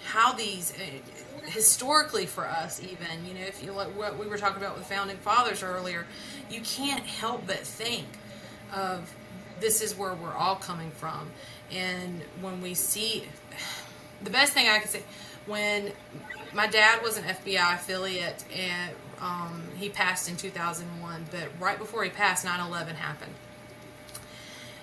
how 0.06 0.34
these 0.34 0.74
uh, 0.74 1.48
historically 1.50 2.26
for 2.26 2.46
us 2.46 2.84
even 2.84 3.26
you 3.26 3.34
know 3.34 3.46
if 3.46 3.64
you 3.64 3.72
look 3.72 3.98
what 3.98 4.20
we 4.20 4.28
were 4.28 4.38
talking 4.38 4.62
about 4.62 4.78
with 4.78 4.86
founding 4.86 5.18
fathers 5.18 5.64
earlier 5.64 6.06
you 6.50 6.60
can't 6.62 7.06
help 7.06 7.48
but 7.48 7.60
think 7.60 8.06
of 8.74 9.14
this 9.60 9.82
is 9.82 9.98
where 9.98 10.14
we're 10.14 10.34
all 10.34 10.56
coming 10.56 10.92
from. 10.92 11.30
And 11.72 12.22
when 12.42 12.62
we 12.62 12.74
see 12.74 13.26
the 14.24 14.30
best 14.30 14.54
thing 14.54 14.68
i 14.68 14.80
can 14.80 14.88
say 14.88 15.04
when 15.48 15.92
my 16.54 16.68
dad 16.68 17.02
was 17.02 17.18
an 17.18 17.24
fbi 17.24 17.76
affiliate 17.76 18.44
and 18.56 18.94
um, 19.22 19.64
he 19.78 19.90
passed 19.90 20.30
in 20.30 20.38
2001 20.38 21.26
but 21.32 21.48
right 21.60 21.80
before 21.80 22.04
he 22.04 22.10
passed 22.10 22.46
9-11 22.46 22.96
happened. 22.96 23.34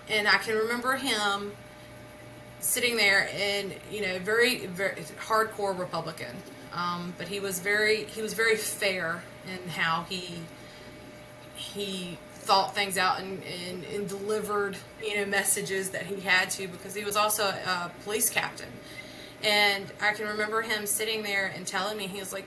And 0.09 0.29
I 0.29 0.38
can 0.38 0.57
remember 0.57 0.96
him 0.96 1.53
sitting 2.61 2.96
there 2.96 3.29
and 3.35 3.74
you 3.90 4.00
know 4.00 4.18
very 4.18 4.66
very 4.66 4.96
hardcore 5.18 5.79
Republican, 5.79 6.35
um, 6.72 7.14
but 7.18 7.29
he 7.29 7.40
was 7.40 7.61
very 7.61 8.05
he 8.05 8.22
was 8.22 8.35
very 8.35 8.57
fair 8.57 9.22
in 9.46 9.68
how 9.70 10.05
he 10.09 10.40
he 11.55 12.18
thought 12.35 12.74
things 12.74 12.98
out 12.98 13.20
and, 13.20 13.42
and, 13.44 13.85
and, 13.85 14.07
delivered 14.07 14.77
you 15.03 15.16
know 15.16 15.24
messages 15.24 15.90
that 15.90 16.05
he 16.05 16.20
had 16.20 16.50
to 16.50 16.68
because 16.68 16.94
he 16.94 17.03
was 17.03 17.16
also 17.16 17.44
a 17.44 17.90
police 18.03 18.29
captain 18.29 18.68
and 19.44 19.92
i 20.00 20.12
can 20.12 20.26
remember 20.26 20.62
him 20.62 20.87
sitting 20.87 21.22
there 21.22 21.52
and 21.54 21.66
telling 21.66 21.96
me 21.96 22.07
he 22.07 22.18
was 22.18 22.33
like 22.33 22.46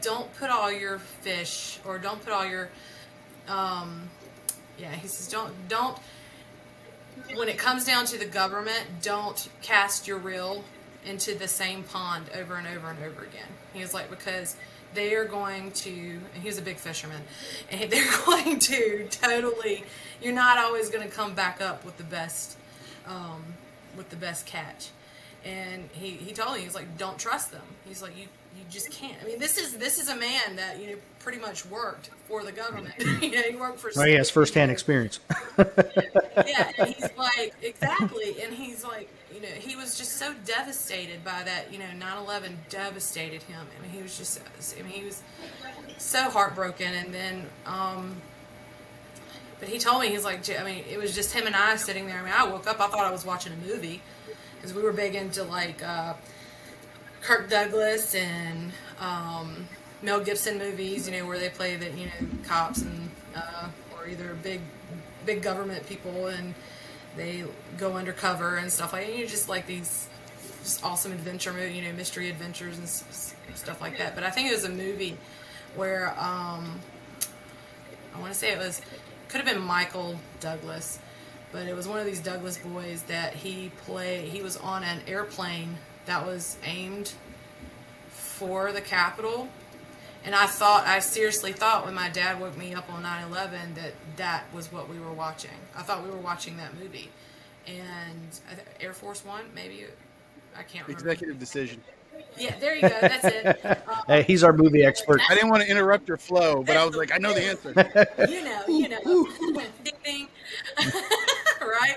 don't 0.00 0.32
put 0.34 0.50
all 0.50 0.72
your 0.72 0.98
fish 0.98 1.78
or 1.84 1.98
don't 1.98 2.24
put 2.24 2.32
all 2.32 2.46
your 2.46 2.70
um, 3.48 4.08
yeah 4.78 4.90
he 4.92 5.06
says 5.06 5.28
don't 5.28 5.52
don't 5.68 5.98
when 7.34 7.48
it 7.48 7.58
comes 7.58 7.84
down 7.84 8.04
to 8.06 8.18
the 8.18 8.24
government, 8.24 8.84
don't 9.02 9.48
cast 9.62 10.06
your 10.06 10.18
reel 10.18 10.64
into 11.04 11.34
the 11.34 11.48
same 11.48 11.82
pond 11.82 12.26
over 12.38 12.56
and 12.56 12.66
over 12.66 12.90
and 12.90 12.98
over 13.02 13.22
again. 13.22 13.48
He 13.72 13.80
was 13.80 13.94
like, 13.94 14.10
because 14.10 14.56
they 14.94 15.14
are 15.14 15.24
going 15.24 15.70
to, 15.72 15.90
and 15.90 16.42
he 16.42 16.48
was 16.48 16.58
a 16.58 16.62
big 16.62 16.76
fisherman, 16.76 17.22
and 17.70 17.90
they're 17.90 18.10
going 18.26 18.58
to 18.58 19.06
totally, 19.10 19.84
you're 20.22 20.34
not 20.34 20.58
always 20.58 20.90
going 20.90 21.08
to 21.08 21.14
come 21.14 21.34
back 21.34 21.60
up 21.60 21.84
with 21.84 21.96
the 21.96 22.04
best, 22.04 22.56
um, 23.06 23.42
with 23.96 24.10
the 24.10 24.16
best 24.16 24.46
catch. 24.46 24.88
And 25.44 25.88
he, 25.92 26.10
he 26.10 26.32
told 26.32 26.54
me, 26.56 26.62
he's 26.62 26.74
like, 26.74 26.98
don't 26.98 27.18
trust 27.18 27.50
them. 27.50 27.62
He's 27.88 28.02
like, 28.02 28.16
you, 28.16 28.26
you 28.56 28.64
just 28.68 28.90
can't. 28.90 29.16
I 29.22 29.26
mean, 29.26 29.38
this 29.38 29.56
is 29.56 29.76
this 29.78 29.98
is 29.98 30.08
a 30.08 30.16
man 30.16 30.56
that 30.56 30.80
you 30.80 30.88
know 30.88 30.96
pretty 31.20 31.38
much 31.38 31.64
worked 31.66 32.10
for 32.28 32.42
the 32.44 32.52
government. 32.52 32.94
you 33.22 33.30
know, 33.30 33.42
he 33.42 33.56
worked 33.56 33.78
for. 33.78 33.90
Oh, 33.96 34.04
he 34.04 34.14
has 34.14 34.28
firsthand 34.28 34.70
experience. 34.70 35.20
yeah, 35.58 36.72
and 36.78 36.88
he's 36.88 37.08
like 37.16 37.54
exactly, 37.62 38.36
and 38.42 38.52
he's 38.52 38.84
like, 38.84 39.08
you 39.32 39.40
know, 39.40 39.48
he 39.48 39.76
was 39.76 39.96
just 39.96 40.18
so 40.18 40.34
devastated 40.44 41.24
by 41.24 41.42
that. 41.44 41.72
You 41.72 41.78
know, 41.78 41.86
9/11 41.98 42.54
devastated 42.68 43.42
him. 43.44 43.66
I 43.78 43.82
mean, 43.82 43.92
he 43.92 44.02
was 44.02 44.18
just, 44.18 44.40
I 44.78 44.82
mean, 44.82 44.92
he 44.92 45.04
was 45.04 45.22
so 45.98 46.28
heartbroken, 46.30 46.92
and 46.92 47.14
then. 47.14 47.46
um 47.66 48.16
but 49.58 49.68
he 49.68 49.78
told 49.78 50.00
me 50.00 50.08
he's 50.08 50.24
like 50.24 50.40
I 50.58 50.64
mean 50.64 50.84
it 50.90 50.98
was 50.98 51.14
just 51.14 51.34
him 51.34 51.46
and 51.46 51.54
I 51.54 51.76
sitting 51.76 52.06
there. 52.06 52.18
I 52.18 52.22
mean 52.22 52.32
I 52.34 52.44
woke 52.44 52.66
up 52.66 52.80
I 52.80 52.88
thought 52.88 53.04
I 53.04 53.12
was 53.12 53.26
watching 53.26 53.52
a 53.52 53.56
movie 53.56 54.00
because 54.60 54.74
we 54.74 54.82
were 54.82 54.92
big 54.92 55.14
into 55.14 55.42
like 55.44 55.82
uh, 55.82 56.14
Kirk 57.22 57.48
Douglas 57.48 58.14
and 58.14 58.72
um, 59.00 59.66
Mel 60.02 60.20
Gibson 60.20 60.58
movies, 60.58 61.08
you 61.08 61.16
know, 61.16 61.26
where 61.26 61.38
they 61.38 61.48
play 61.48 61.76
the 61.76 61.90
you 61.90 62.06
know 62.06 62.28
cops 62.46 62.82
and 62.82 63.10
uh, 63.34 63.68
or 63.96 64.08
either 64.08 64.36
big 64.42 64.60
big 65.24 65.42
government 65.42 65.86
people 65.86 66.26
and 66.28 66.54
they 67.16 67.44
go 67.78 67.94
undercover 67.94 68.56
and 68.56 68.70
stuff 68.72 68.92
like. 68.92 69.08
And 69.08 69.18
you 69.18 69.26
just 69.26 69.48
like 69.48 69.66
these 69.66 70.08
just 70.62 70.84
awesome 70.84 71.12
adventure 71.12 71.52
movie, 71.52 71.74
you 71.74 71.82
know, 71.82 71.92
mystery 71.92 72.30
adventures 72.30 72.78
and 72.78 72.88
stuff 73.56 73.80
like 73.80 73.98
that. 73.98 74.14
But 74.14 74.24
I 74.24 74.30
think 74.30 74.50
it 74.50 74.54
was 74.54 74.64
a 74.64 74.70
movie 74.70 75.16
where 75.76 76.10
um, 76.18 76.80
I 78.14 78.20
want 78.20 78.32
to 78.32 78.38
say 78.38 78.52
it 78.52 78.58
was 78.58 78.80
could 79.28 79.40
have 79.40 79.46
been 79.46 79.62
Michael 79.62 80.18
Douglas, 80.40 80.98
but 81.52 81.66
it 81.66 81.74
was 81.74 81.88
one 81.88 81.98
of 81.98 82.06
these 82.06 82.20
Douglas 82.20 82.58
boys 82.58 83.02
that 83.02 83.34
he 83.34 83.70
played. 83.84 84.28
He 84.28 84.42
was 84.42 84.56
on 84.56 84.84
an 84.84 85.00
airplane 85.06 85.76
that 86.06 86.24
was 86.24 86.56
aimed 86.64 87.12
for 88.10 88.72
the 88.72 88.80
Capitol. 88.80 89.48
And 90.24 90.34
I 90.34 90.46
thought, 90.46 90.86
I 90.86 90.98
seriously 90.98 91.52
thought 91.52 91.86
when 91.86 91.94
my 91.94 92.08
dad 92.10 92.40
woke 92.40 92.56
me 92.56 92.74
up 92.74 92.92
on 92.92 93.02
9 93.02 93.28
11 93.28 93.74
that 93.74 93.94
that 94.16 94.44
was 94.54 94.70
what 94.70 94.88
we 94.88 94.98
were 94.98 95.12
watching. 95.12 95.50
I 95.74 95.82
thought 95.82 96.04
we 96.04 96.10
were 96.10 96.16
watching 96.18 96.56
that 96.58 96.78
movie. 96.78 97.10
And 97.66 98.40
Air 98.80 98.92
Force 98.92 99.24
One, 99.24 99.44
maybe, 99.54 99.86
I 100.54 100.62
can't 100.62 100.86
remember. 100.86 100.92
Executive 100.92 101.38
decision. 101.38 101.82
Yeah, 102.38 102.58
there 102.58 102.74
you 102.74 102.82
go. 102.82 102.88
That's 103.00 103.24
it. 103.24 103.66
Um, 103.66 103.76
hey, 104.06 104.22
he's 104.22 104.44
our 104.44 104.52
movie 104.52 104.84
expert. 104.84 105.20
I 105.28 105.34
didn't 105.34 105.50
want 105.50 105.62
to 105.62 105.70
interrupt 105.70 106.08
your 106.08 106.16
flow, 106.16 106.62
but 106.62 106.76
I 106.76 106.84
was 106.84 106.96
like, 106.96 107.12
I 107.12 107.18
know 107.18 107.32
the 107.32 107.44
answer. 107.44 107.70
you 108.28 108.44
know, 108.44 108.62
you 108.68 108.88
know. 108.88 109.64
ding, 109.84 109.94
ding. 110.04 110.28
right? 111.70 111.96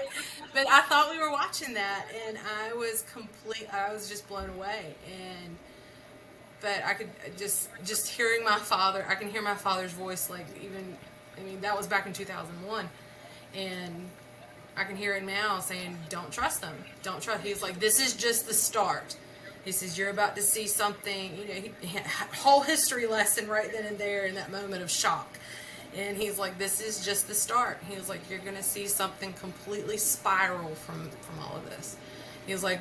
but 0.53 0.67
I 0.69 0.81
thought 0.81 1.11
we 1.11 1.19
were 1.19 1.31
watching 1.31 1.73
that, 1.73 2.05
and 2.27 2.37
I 2.61 2.73
was 2.73 3.03
complete. 3.11 3.67
I 3.73 3.91
was 3.91 4.07
just 4.07 4.27
blown 4.27 4.49
away, 4.51 4.95
and 5.07 5.57
but 6.61 6.83
I 6.85 6.93
could 6.93 7.09
just 7.37 7.69
just 7.83 8.07
hearing 8.07 8.43
my 8.43 8.57
father. 8.57 9.05
I 9.09 9.15
can 9.15 9.29
hear 9.29 9.41
my 9.41 9.55
father's 9.55 9.91
voice, 9.91 10.29
like 10.29 10.45
even. 10.63 10.97
I 11.37 11.41
mean, 11.41 11.61
that 11.61 11.75
was 11.75 11.87
back 11.87 12.05
in 12.05 12.13
2001, 12.13 12.87
and 13.55 14.09
I 14.77 14.83
can 14.83 14.95
hear 14.95 15.15
him 15.15 15.25
now 15.25 15.59
saying, 15.59 15.97
"Don't 16.09 16.31
trust 16.31 16.61
them. 16.61 16.75
Don't 17.01 17.21
trust." 17.21 17.43
He's 17.43 17.61
like, 17.61 17.79
"This 17.79 17.99
is 17.99 18.13
just 18.13 18.47
the 18.47 18.53
start." 18.53 19.17
He 19.65 19.71
says, 19.71 19.97
"You're 19.97 20.11
about 20.11 20.35
to 20.35 20.43
see 20.43 20.67
something." 20.67 21.35
You 21.37 21.47
know, 21.47 21.53
he, 21.53 21.71
he, 21.87 21.99
whole 22.37 22.61
history 22.61 23.07
lesson 23.07 23.47
right 23.47 23.71
then 23.71 23.85
and 23.85 23.97
there 23.97 24.25
in 24.25 24.35
that 24.35 24.51
moment 24.51 24.83
of 24.83 24.91
shock 24.91 25.39
and 25.95 26.17
he's 26.17 26.37
like, 26.37 26.57
"This 26.57 26.81
is 26.81 27.03
just 27.03 27.27
the 27.27 27.35
start." 27.35 27.79
He 27.87 27.95
was 27.95 28.09
like, 28.09 28.29
"You're 28.29 28.39
gonna 28.39 28.63
see 28.63 28.87
something 28.87 29.33
completely 29.33 29.97
spiral 29.97 30.75
from 30.75 31.09
from 31.21 31.39
all 31.39 31.57
of 31.57 31.69
this." 31.69 31.95
He 32.45 32.53
was 32.53 32.63
like, 32.63 32.79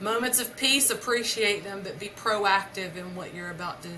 "Moments 0.00 0.40
of 0.40 0.56
peace, 0.56 0.90
appreciate 0.90 1.64
them, 1.64 1.82
but 1.82 1.98
be 1.98 2.08
proactive 2.08 2.96
in 2.96 3.14
what 3.14 3.34
you're 3.34 3.50
about 3.50 3.82
to, 3.82 3.90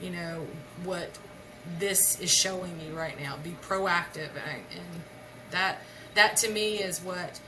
you 0.00 0.10
know, 0.10 0.46
what 0.84 1.10
this 1.78 2.18
is 2.20 2.30
showing 2.30 2.80
you 2.80 2.96
right 2.96 3.18
now. 3.20 3.36
Be 3.36 3.56
proactive, 3.62 4.30
and, 4.46 4.62
and 4.70 5.02
that 5.50 5.82
that 6.14 6.36
to 6.38 6.50
me 6.50 6.76
is 6.76 7.00
what 7.00 7.40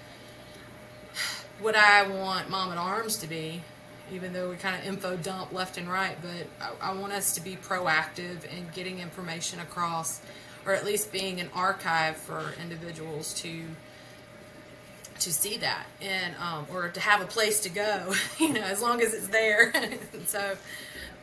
what 1.60 1.76
I 1.76 2.06
want 2.06 2.50
Mom 2.50 2.72
at 2.72 2.78
Arms 2.78 3.16
to 3.18 3.26
be 3.26 3.62
even 4.12 4.32
though 4.32 4.50
we 4.50 4.56
kind 4.56 4.76
of 4.76 4.86
info 4.86 5.16
dump 5.16 5.52
left 5.52 5.78
and 5.78 5.88
right, 5.88 6.16
but 6.20 6.46
I, 6.60 6.90
I, 6.90 6.94
want 6.94 7.12
us 7.12 7.34
to 7.34 7.40
be 7.40 7.56
proactive 7.56 8.44
in 8.44 8.68
getting 8.74 8.98
information 8.98 9.60
across 9.60 10.20
or 10.66 10.72
at 10.72 10.84
least 10.84 11.12
being 11.12 11.40
an 11.40 11.50
archive 11.54 12.16
for 12.16 12.54
individuals 12.60 13.34
to 13.34 13.64
to 15.20 15.32
see 15.32 15.56
that 15.58 15.86
and 16.02 16.34
um, 16.36 16.66
or 16.72 16.88
to 16.88 17.00
have 17.00 17.22
a 17.22 17.26
place 17.26 17.60
to 17.60 17.68
go 17.68 18.12
you 18.38 18.52
know 18.52 18.62
as 18.62 18.82
long 18.82 19.00
as 19.00 19.14
it's 19.14 19.28
there. 19.28 19.72
So 20.26 20.56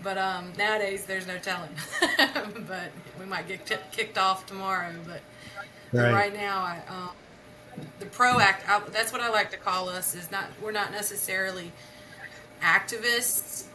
but 0.03 0.17
um, 0.17 0.53
nowadays 0.57 1.05
there's 1.05 1.27
no 1.27 1.37
telling. 1.37 1.69
But 2.67 2.91
we 3.19 3.25
might 3.25 3.47
get 3.47 3.65
t- 3.65 3.75
kicked 3.91 4.17
off 4.17 4.45
tomorrow 4.45 4.93
but 5.05 5.21
right, 5.91 6.13
right 6.13 6.33
now 6.33 6.59
I, 6.59 6.81
um, 6.89 7.09
the 7.99 8.05
proact 8.05 8.67
I, 8.67 8.81
that's 8.91 9.11
what 9.11 9.21
i 9.21 9.29
like 9.29 9.51
to 9.51 9.57
call 9.57 9.89
us 9.89 10.15
is 10.15 10.31
not 10.31 10.45
we're 10.61 10.71
not 10.71 10.91
necessarily 10.91 11.71
activists 12.61 13.65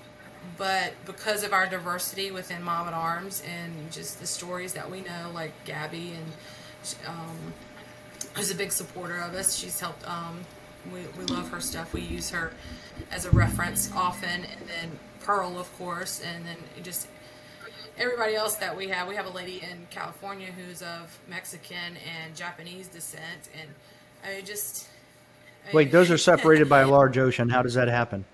but 0.57 0.93
because 1.05 1.45
of 1.45 1.53
our 1.53 1.67
diversity 1.67 2.31
within 2.31 2.63
Mom 2.63 2.89
at 2.89 2.95
Arms 2.95 3.43
and 3.47 3.91
just 3.93 4.21
the 4.21 4.27
stories 4.27 4.73
that 4.73 4.91
we 4.91 5.01
know, 5.03 5.31
like 5.35 5.53
Gabby 5.65 6.13
and 6.13 6.33
um, 7.07 7.53
who's 8.35 8.51
a 8.51 8.55
big 8.55 8.73
supporter 8.73 9.19
of 9.19 9.35
us. 9.35 9.57
She's 9.57 9.81
helped. 9.81 10.09
Um, 10.09 10.41
we, 10.93 11.01
we 11.19 11.25
love 11.27 11.49
her 11.51 11.61
stuff. 11.61 11.93
We 11.93 12.03
use 12.03 12.31
her 12.31 12.53
as 13.11 13.25
a 13.25 13.31
reference 13.31 13.91
often, 13.93 14.45
and 14.45 14.69
then 14.69 14.99
Pearl, 15.21 15.59
of 15.59 15.77
course, 15.79 16.21
and 16.21 16.47
then 16.47 16.57
just 16.83 17.09
everybody 17.99 18.35
else 18.35 18.57
that 18.57 18.77
we 18.77 18.89
have. 18.89 19.09
We 19.09 19.17
have 19.17 19.27
a 19.27 19.31
lady 19.31 19.63
in 19.63 19.87
California 19.91 20.49
who's 20.53 20.83
of 20.83 21.19
Mexican 21.29 21.97
and 21.97 22.37
Japanese 22.37 22.89
descent, 22.89 23.49
and 23.59 23.69
I 24.25 24.43
just. 24.43 24.87
I 25.69 25.75
Wait, 25.75 25.91
those 25.91 26.11
are 26.11 26.19
separated 26.33 26.69
by 26.69 26.83
a 26.83 26.89
large 26.89 27.19
ocean. 27.19 27.49
How 27.49 27.63
does 27.63 27.75
that 27.75 27.89
happen? 27.89 28.25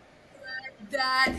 That. 0.91 1.35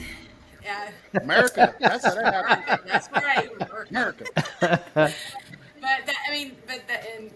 Yeah. 0.64 0.90
America. 1.22 1.76
That's 1.80 2.06
how 2.06 2.16
that 2.16 2.66
happens. 2.66 2.92
That's 2.92 3.12
right. 3.12 3.50
America. 3.90 4.26
but 4.60 4.82
that, 5.82 6.16
I 6.28 6.32
mean, 6.32 6.56
but 6.68 6.88
that, 6.88 7.06
and 7.18 7.32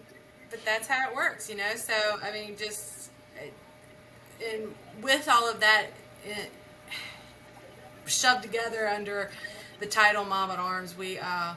but 0.50 0.64
that's 0.64 0.88
how 0.88 1.10
it 1.10 1.14
works, 1.14 1.48
you 1.50 1.56
know. 1.56 1.74
So 1.76 1.92
I 2.22 2.32
mean, 2.32 2.56
just 2.56 3.10
and 4.52 4.74
with 5.02 5.28
all 5.28 5.48
of 5.48 5.60
that 5.60 5.86
it, 6.24 6.50
shoved 8.06 8.42
together 8.42 8.86
under 8.88 9.30
the 9.80 9.86
title 9.86 10.24
"Mom 10.24 10.50
at 10.50 10.58
Arms," 10.58 10.96
we 10.96 11.18
uh, 11.18 11.54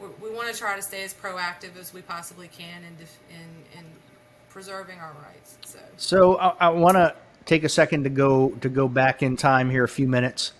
we, 0.00 0.28
we 0.28 0.34
want 0.34 0.52
to 0.52 0.58
try 0.58 0.76
to 0.76 0.82
stay 0.82 1.04
as 1.04 1.14
proactive 1.14 1.78
as 1.78 1.92
we 1.92 2.02
possibly 2.02 2.48
can 2.48 2.82
in 2.82 2.96
in, 3.34 3.78
in 3.78 3.84
preserving 4.50 4.98
our 4.98 5.14
rights. 5.24 5.56
So, 5.64 5.78
so 5.96 6.38
I, 6.38 6.66
I 6.66 6.68
want 6.68 6.96
to 6.96 7.14
take 7.44 7.64
a 7.64 7.68
second 7.68 8.04
to 8.04 8.10
go 8.10 8.50
to 8.60 8.68
go 8.68 8.88
back 8.88 9.22
in 9.22 9.36
time 9.36 9.70
here 9.70 9.84
a 9.84 9.88
few 9.88 10.06
minutes. 10.06 10.52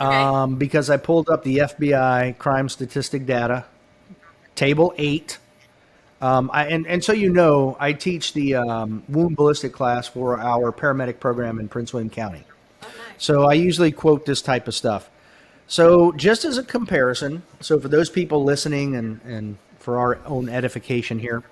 Okay. 0.00 0.14
Um, 0.14 0.56
because 0.56 0.90
I 0.90 0.96
pulled 0.96 1.28
up 1.28 1.42
the 1.42 1.58
FBI 1.58 2.38
crime 2.38 2.68
statistic 2.68 3.26
data, 3.26 3.64
table 4.54 4.94
eight, 4.96 5.38
um, 6.20 6.50
I, 6.52 6.66
and, 6.66 6.86
and 6.86 7.02
so 7.02 7.12
you 7.12 7.30
know, 7.30 7.76
I 7.78 7.92
teach 7.92 8.32
the 8.32 8.56
um, 8.56 9.02
wound 9.08 9.36
ballistic 9.36 9.72
class 9.72 10.08
for 10.08 10.38
our 10.38 10.72
paramedic 10.72 11.20
program 11.20 11.60
in 11.60 11.68
Prince 11.68 11.92
William 11.92 12.10
County. 12.10 12.44
So 13.18 13.44
I 13.44 13.54
usually 13.54 13.92
quote 13.92 14.26
this 14.26 14.42
type 14.42 14.68
of 14.68 14.74
stuff. 14.74 15.10
So 15.66 16.12
just 16.12 16.44
as 16.44 16.58
a 16.58 16.62
comparison, 16.62 17.42
so 17.60 17.78
for 17.78 17.88
those 17.88 18.08
people 18.10 18.42
listening 18.42 18.96
and, 18.96 19.20
and 19.24 19.58
for 19.78 19.98
our 19.98 20.18
own 20.26 20.48
edification 20.48 21.18
here, 21.18 21.42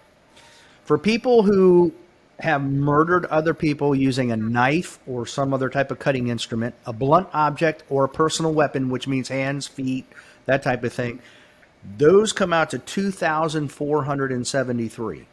for 0.85 0.99
people 0.99 1.43
who 1.43 1.93
have 2.41 2.63
murdered 2.63 3.25
other 3.27 3.55
people 3.55 3.95
using 3.95 4.31
a 4.31 4.37
knife 4.37 4.99
or 5.07 5.25
some 5.27 5.55
other 5.55 5.71
type 5.71 5.91
of 5.91 5.99
cutting 5.99 6.29
instrument, 6.29 6.75
a 6.85 6.93
blunt 6.93 7.29
object, 7.33 7.83
or 7.89 8.05
a 8.05 8.09
personal 8.09 8.53
weapon, 8.53 8.91
which 8.91 9.09
means 9.09 9.29
hands, 9.29 9.67
feet, 9.67 10.05
that 10.45 10.63
type 10.63 10.85
of 10.85 10.93
thing, 10.93 11.21
those 11.97 12.33
come 12.33 12.53
out 12.53 12.71
to 12.71 12.79
2,473. 12.79 15.27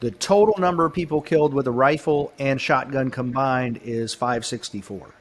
The 0.00 0.10
total 0.12 0.54
number 0.58 0.84
of 0.84 0.92
people 0.92 1.20
killed 1.20 1.54
with 1.54 1.66
a 1.66 1.70
rifle 1.70 2.32
and 2.38 2.60
shotgun 2.60 3.10
combined 3.10 3.80
is 3.84 4.14
564. 4.14 5.14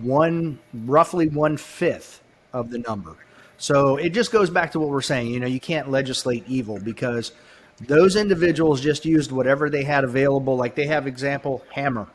One, 0.00 0.58
roughly 0.72 1.28
one 1.28 1.56
fifth 1.56 2.22
of 2.52 2.70
the 2.70 2.78
number. 2.78 3.16
So 3.58 3.96
it 3.96 4.10
just 4.10 4.32
goes 4.32 4.50
back 4.50 4.72
to 4.72 4.80
what 4.80 4.88
we're 4.88 5.02
saying. 5.02 5.28
You 5.28 5.40
know, 5.40 5.46
you 5.46 5.60
can't 5.60 5.90
legislate 5.90 6.44
evil 6.48 6.80
because 6.80 7.32
those 7.80 8.16
individuals 8.16 8.80
just 8.80 9.04
used 9.04 9.32
whatever 9.32 9.68
they 9.70 9.84
had 9.84 10.04
available. 10.04 10.56
Like 10.56 10.74
they 10.74 10.86
have 10.86 11.06
example 11.06 11.64
hammer. 11.72 12.06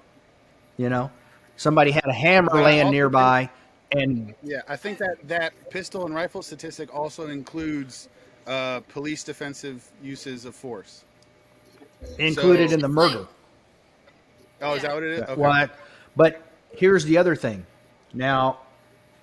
You 0.77 0.89
know, 0.89 1.11
somebody 1.57 1.91
had 1.91 2.05
a 2.05 2.13
hammer 2.13 2.61
laying 2.61 2.91
nearby 2.91 3.49
and 3.91 4.35
yeah, 4.43 4.61
I 4.67 4.75
think 4.75 4.97
that 4.99 5.17
that 5.23 5.53
pistol 5.69 6.05
and 6.05 6.13
rifle 6.13 6.41
statistic 6.41 6.93
also 6.93 7.27
includes 7.27 8.09
uh, 8.45 8.81
police 8.81 9.23
defensive 9.23 9.87
uses 10.01 10.45
of 10.45 10.55
force 10.55 11.03
included 12.17 12.69
so, 12.69 12.75
in 12.75 12.79
the 12.81 12.87
murder. 12.87 13.27
Oh, 14.61 14.75
is 14.75 14.83
that 14.83 14.93
what 14.93 15.03
it 15.03 15.11
is? 15.11 15.21
Okay. 15.21 15.35
What? 15.35 15.71
But 16.15 16.41
here's 16.71 17.05
the 17.05 17.17
other 17.17 17.35
thing. 17.35 17.65
Now, 18.13 18.59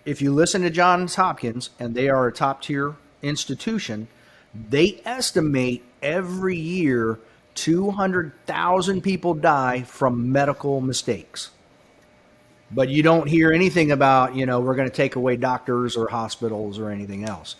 if 0.04 0.20
you 0.20 0.32
listen 0.32 0.62
to 0.62 0.70
Johns 0.70 1.14
Hopkins, 1.14 1.70
and 1.78 1.94
they 1.94 2.08
are 2.08 2.26
a 2.26 2.32
top 2.32 2.62
tier 2.62 2.96
institution, 3.22 4.08
they 4.54 5.00
estimate 5.04 5.84
every 6.06 6.56
year 6.56 7.18
200,000 7.56 9.00
people 9.00 9.34
die 9.34 9.82
from 9.82 10.30
medical 10.30 10.80
mistakes. 10.80 11.50
But 12.70 12.88
you 12.88 13.02
don't 13.02 13.26
hear 13.26 13.52
anything 13.52 13.92
about 13.92 14.34
you 14.34 14.46
know 14.46 14.60
we're 14.60 14.74
going 14.74 14.88
to 14.88 14.94
take 14.94 15.16
away 15.16 15.36
doctors 15.36 15.96
or 15.96 16.08
hospitals 16.08 16.78
or 16.78 16.90
anything 16.90 17.24
else. 17.24 17.56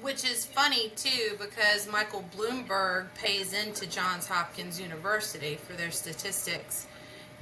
Which 0.00 0.24
is 0.24 0.46
funny 0.46 0.92
too 0.94 1.36
because 1.40 1.90
michael 1.90 2.24
bloomberg 2.36 3.06
pays 3.16 3.52
into 3.52 3.86
johns 3.88 4.28
hopkins 4.28 4.80
university 4.80 5.56
for 5.56 5.72
their 5.72 5.90
statistics 5.90 6.86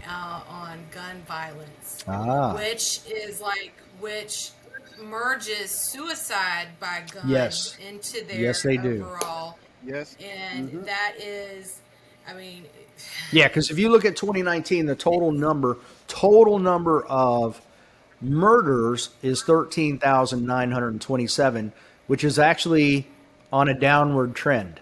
uh, 0.09 0.41
on 0.49 0.79
gun 0.91 1.21
violence. 1.29 2.03
Ah. 2.09 2.55
which 2.55 3.01
is 3.07 3.43
like 3.43 3.75
which 4.01 4.53
merges 5.03 5.71
suicide 5.71 6.69
by 6.81 7.03
gun 7.13 7.29
yes. 7.29 7.77
into 7.89 8.25
their 8.25 8.41
yes 8.41 8.63
they 8.63 8.79
overall 8.79 9.59
do 9.85 9.93
yes 9.93 10.17
and 10.21 10.69
mm-hmm. 10.69 10.83
that 10.83 11.15
is 11.19 11.81
i 12.29 12.35
mean 12.35 12.65
yeah, 13.33 13.49
because 13.49 13.71
if 13.71 13.79
you 13.79 13.91
look 13.91 14.05
at 14.05 14.17
2019, 14.17 14.85
the 14.87 14.95
total 14.95 15.33
number 15.33 15.79
total 16.07 16.59
number 16.59 17.05
of 17.07 17.63
murders 18.21 19.09
is 19.23 19.43
13,927, 19.43 21.73
which 22.07 22.23
is 22.25 22.39
actually 22.39 23.09
on 23.53 23.69
a 23.69 23.79
downward 23.79 24.35
trend 24.35 24.81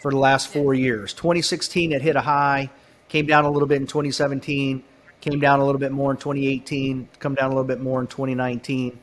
for 0.00 0.10
the 0.10 0.18
last 0.18 0.48
four 0.48 0.74
years. 0.74 1.14
2016, 1.14 1.92
it 1.92 2.02
hit 2.02 2.16
a 2.16 2.22
high, 2.22 2.70
came 3.08 3.26
down 3.26 3.44
a 3.44 3.50
little 3.50 3.68
bit 3.68 3.80
in 3.80 3.86
2017, 3.86 4.82
came 5.22 5.40
down 5.40 5.60
a 5.60 5.64
little 5.64 5.78
bit 5.78 5.92
more 5.92 6.10
in 6.10 6.18
2018, 6.18 7.08
come 7.18 7.34
down 7.34 7.46
a 7.46 7.48
little 7.48 7.64
bit 7.64 7.80
more 7.80 8.00
in 8.00 8.06
2019. 8.06 8.98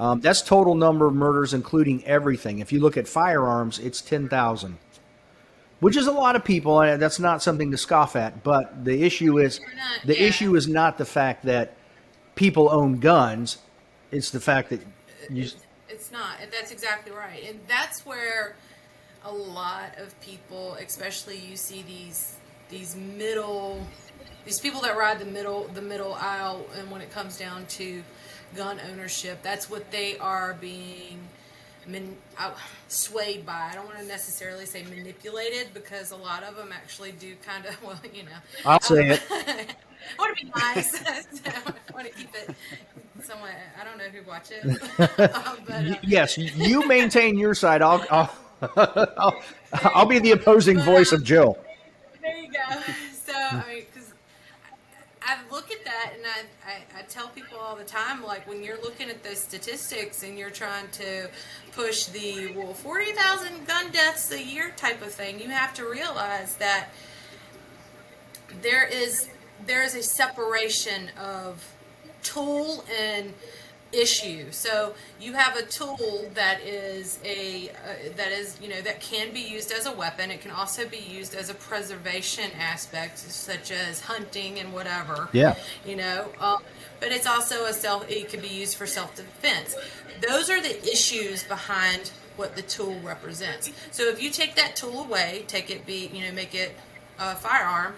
Um, 0.00 0.20
that's 0.20 0.40
total 0.40 0.74
number 0.74 1.06
of 1.06 1.14
murders, 1.14 1.52
including 1.52 2.02
everything. 2.06 2.60
If 2.60 2.72
you 2.72 2.80
look 2.80 2.96
at 2.96 3.06
firearms, 3.06 3.78
it's 3.78 4.00
10,000 4.00 4.78
which 5.84 5.98
is 5.98 6.06
a 6.06 6.12
lot 6.12 6.34
of 6.34 6.42
people, 6.42 6.80
and 6.80 7.02
that's 7.02 7.18
not 7.18 7.42
something 7.42 7.70
to 7.70 7.76
scoff 7.76 8.16
at. 8.16 8.42
But 8.42 8.86
the 8.86 9.02
issue 9.02 9.38
is 9.38 9.60
not, 9.60 10.06
the 10.06 10.18
yeah. 10.18 10.28
issue 10.28 10.56
is 10.56 10.66
not 10.66 10.96
the 10.96 11.04
fact 11.04 11.44
that 11.44 11.76
people 12.36 12.70
own 12.70 13.00
guns; 13.00 13.58
it's 14.10 14.30
the 14.30 14.40
fact 14.40 14.70
that 14.70 14.80
you. 15.28 15.48
It's 15.90 16.10
not. 16.10 16.38
That's 16.50 16.70
exactly 16.70 17.12
right, 17.12 17.44
and 17.46 17.60
that's 17.68 18.06
where 18.06 18.56
a 19.26 19.30
lot 19.30 19.98
of 19.98 20.18
people, 20.22 20.72
especially 20.80 21.36
you 21.36 21.54
see 21.54 21.82
these 21.82 22.36
these 22.70 22.96
middle 22.96 23.86
these 24.44 24.60
people 24.60 24.80
that 24.82 24.96
ride 24.96 25.18
the 25.18 25.24
middle 25.24 25.68
the 25.74 25.82
middle 25.82 26.14
aisle, 26.14 26.66
and 26.78 26.90
when 26.90 27.00
it 27.00 27.10
comes 27.10 27.38
down 27.38 27.66
to 27.66 28.02
gun 28.54 28.78
ownership, 28.90 29.42
that's 29.42 29.68
what 29.68 29.90
they 29.90 30.18
are 30.18 30.54
being 30.60 31.20
man, 31.86 32.16
uh, 32.38 32.52
swayed 32.88 33.44
by. 33.46 33.68
I 33.70 33.74
don't 33.74 33.86
want 33.86 33.98
to 33.98 34.04
necessarily 34.04 34.66
say 34.66 34.84
manipulated 34.84 35.68
because 35.74 36.10
a 36.10 36.16
lot 36.16 36.42
of 36.42 36.56
them 36.56 36.70
actually 36.72 37.12
do 37.12 37.34
kind 37.44 37.66
of, 37.66 37.82
well, 37.86 38.00
you 38.12 38.24
know. 38.24 38.30
I'll 38.64 38.80
say 38.80 39.10
it. 39.10 39.22
I 39.30 39.66
want 40.18 40.36
to 40.36 40.44
be 40.44 40.52
nice. 40.56 40.90
so 41.00 41.06
I 41.46 41.92
want 41.92 42.06
to 42.06 42.12
keep 42.12 42.34
it 42.34 42.54
somewhat. 43.22 43.50
I 43.80 43.84
don't 43.84 43.98
know 43.98 44.04
who 44.04 44.28
watch 44.28 44.50
it. 44.50 44.64
um, 45.34 45.58
but, 45.66 45.86
uh, 45.86 45.94
yes, 46.02 46.36
you 46.36 46.86
maintain 46.86 47.38
your 47.38 47.54
side. 47.54 47.82
I'll, 47.82 48.04
I'll, 48.10 48.34
I'll, 48.76 49.42
I'll 49.94 50.06
be 50.06 50.18
the 50.18 50.32
opposing 50.32 50.76
but, 50.76 50.84
voice 50.84 51.12
um, 51.12 51.20
of 51.20 51.24
Jill. 51.24 51.58
There 52.20 52.36
you 52.36 52.50
go. 52.52 52.80
So, 53.24 53.32
I 53.34 53.64
mean, 53.68 53.84
I 55.22 55.38
look 55.50 55.70
at 55.70 55.84
that 55.84 56.12
and 56.16 56.26
I, 56.26 56.70
I, 56.70 57.00
I, 57.00 57.02
tell 57.14 57.28
people 57.28 57.56
all 57.58 57.76
the 57.76 57.84
time, 57.84 58.24
like 58.24 58.46
when 58.48 58.60
you're 58.60 58.80
looking 58.82 59.08
at 59.08 59.22
those 59.22 59.38
statistics 59.38 60.24
and 60.24 60.36
you're 60.36 60.50
trying 60.50 60.88
to 60.90 61.28
push 61.70 62.06
the, 62.06 62.52
well, 62.56 62.74
40,000 62.74 63.66
gun 63.68 63.92
deaths 63.92 64.32
a 64.32 64.42
year 64.42 64.72
type 64.76 65.00
of 65.00 65.12
thing, 65.12 65.38
you 65.38 65.48
have 65.48 65.72
to 65.74 65.88
realize 65.88 66.56
that 66.56 66.88
there 68.62 68.84
is, 68.84 69.28
there 69.64 69.84
is 69.84 69.94
a 69.94 70.02
separation 70.02 71.08
of 71.16 71.64
tool 72.24 72.84
and 72.98 73.32
issue. 73.94 74.50
So 74.50 74.94
you 75.20 75.32
have 75.34 75.56
a 75.56 75.62
tool 75.62 76.30
that 76.34 76.60
is 76.62 77.18
a 77.24 77.70
uh, 77.70 78.12
that 78.16 78.32
is 78.32 78.58
you 78.60 78.68
know 78.68 78.80
that 78.82 79.00
can 79.00 79.32
be 79.32 79.40
used 79.40 79.72
as 79.72 79.86
a 79.86 79.92
weapon. 79.92 80.30
It 80.30 80.40
can 80.40 80.50
also 80.50 80.86
be 80.86 80.98
used 80.98 81.34
as 81.34 81.50
a 81.50 81.54
preservation 81.54 82.50
aspect, 82.58 83.18
such 83.18 83.70
as 83.70 84.00
hunting 84.00 84.58
and 84.58 84.72
whatever. 84.72 85.28
Yeah. 85.32 85.56
You 85.86 85.96
know, 85.96 86.28
uh, 86.40 86.58
but 87.00 87.12
it's 87.12 87.26
also 87.26 87.64
a 87.66 87.72
self. 87.72 88.08
It 88.10 88.28
could 88.28 88.42
be 88.42 88.48
used 88.48 88.76
for 88.76 88.86
self 88.86 89.14
defense. 89.16 89.74
Those 90.26 90.50
are 90.50 90.60
the 90.60 90.82
issues 90.84 91.44
behind 91.44 92.10
what 92.36 92.56
the 92.56 92.62
tool 92.62 92.98
represents. 93.02 93.70
So 93.90 94.08
if 94.08 94.22
you 94.22 94.30
take 94.30 94.56
that 94.56 94.76
tool 94.76 95.04
away, 95.04 95.44
take 95.46 95.70
it 95.70 95.86
be 95.86 96.10
you 96.12 96.26
know 96.26 96.32
make 96.32 96.54
it 96.54 96.74
a 97.18 97.34
firearm 97.36 97.94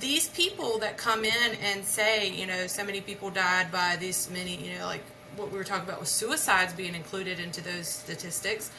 these 0.00 0.28
people 0.28 0.78
that 0.78 0.96
come 0.96 1.24
in 1.24 1.56
and 1.62 1.84
say, 1.84 2.28
you 2.28 2.46
know, 2.46 2.66
so 2.66 2.84
many 2.84 3.00
people 3.00 3.30
died 3.30 3.70
by 3.70 3.96
this 3.98 4.30
many, 4.30 4.56
you 4.56 4.78
know, 4.78 4.86
like 4.86 5.02
what 5.36 5.50
we 5.50 5.58
were 5.58 5.64
talking 5.64 5.88
about 5.88 6.00
with 6.00 6.08
suicides 6.08 6.72
being 6.72 6.94
included 6.94 7.38
into 7.38 7.62
those 7.62 7.88
statistics, 7.88 8.70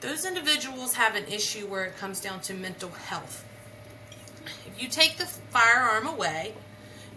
those 0.00 0.24
individuals 0.24 0.94
have 0.94 1.14
an 1.14 1.24
issue 1.26 1.66
where 1.66 1.84
it 1.84 1.96
comes 1.96 2.20
down 2.20 2.40
to 2.40 2.54
mental 2.54 2.90
health. 2.90 3.44
If 4.66 4.82
you 4.82 4.88
take 4.88 5.16
the 5.16 5.26
firearm 5.26 6.06
away, 6.06 6.54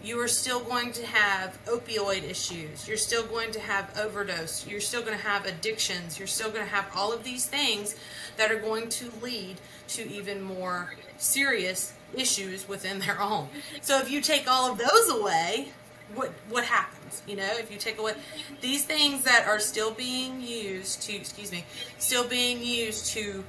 you 0.04 0.20
are 0.20 0.28
still 0.28 0.60
going 0.60 0.92
to 0.92 1.06
have 1.06 1.58
opioid 1.66 2.22
issues. 2.22 2.86
You're 2.86 2.96
still 2.96 3.26
going 3.26 3.50
to 3.52 3.60
have 3.60 3.98
overdose. 3.98 4.66
You're 4.66 4.80
still 4.80 5.00
going 5.02 5.16
to 5.18 5.24
have 5.24 5.46
addictions. 5.46 6.18
You're 6.18 6.28
still 6.28 6.50
going 6.50 6.64
to 6.64 6.70
have 6.70 6.86
all 6.94 7.12
of 7.12 7.24
these 7.24 7.46
things 7.46 7.96
that 8.36 8.50
are 8.50 8.58
going 8.58 8.88
to 8.88 9.10
lead 9.22 9.56
to 9.88 10.08
even 10.10 10.42
more 10.42 10.94
serious 11.18 11.92
issues 12.14 12.68
within 12.68 12.98
their 13.00 13.20
own. 13.20 13.48
So 13.80 13.98
if 13.98 14.10
you 14.10 14.20
take 14.20 14.48
all 14.48 14.70
of 14.70 14.78
those 14.78 15.08
away, 15.10 15.72
what 16.14 16.30
what 16.48 16.64
happens? 16.64 17.22
You 17.26 17.36
know, 17.36 17.50
if 17.52 17.70
you 17.70 17.78
take 17.78 17.98
away 17.98 18.14
these 18.60 18.84
things 18.84 19.24
that 19.24 19.46
are 19.46 19.58
still 19.58 19.90
being 19.90 20.40
used 20.40 21.02
to 21.02 21.14
excuse 21.14 21.50
me, 21.50 21.64
still 21.98 22.26
being 22.26 22.62
used 22.62 23.06
to 23.08 23.44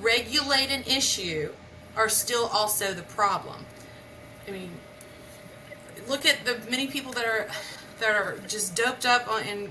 regulate 0.00 0.70
an 0.70 0.82
issue 0.84 1.52
are 1.96 2.08
still 2.08 2.46
also 2.46 2.92
the 2.92 3.02
problem. 3.02 3.66
I 4.46 4.52
mean, 4.52 4.70
look 6.08 6.24
at 6.24 6.44
the 6.44 6.58
many 6.70 6.86
people 6.86 7.12
that 7.12 7.26
are 7.26 7.48
that 8.00 8.14
are 8.14 8.38
just 8.46 8.74
doped 8.74 9.04
up 9.04 9.28
on 9.28 9.42
and 9.42 9.70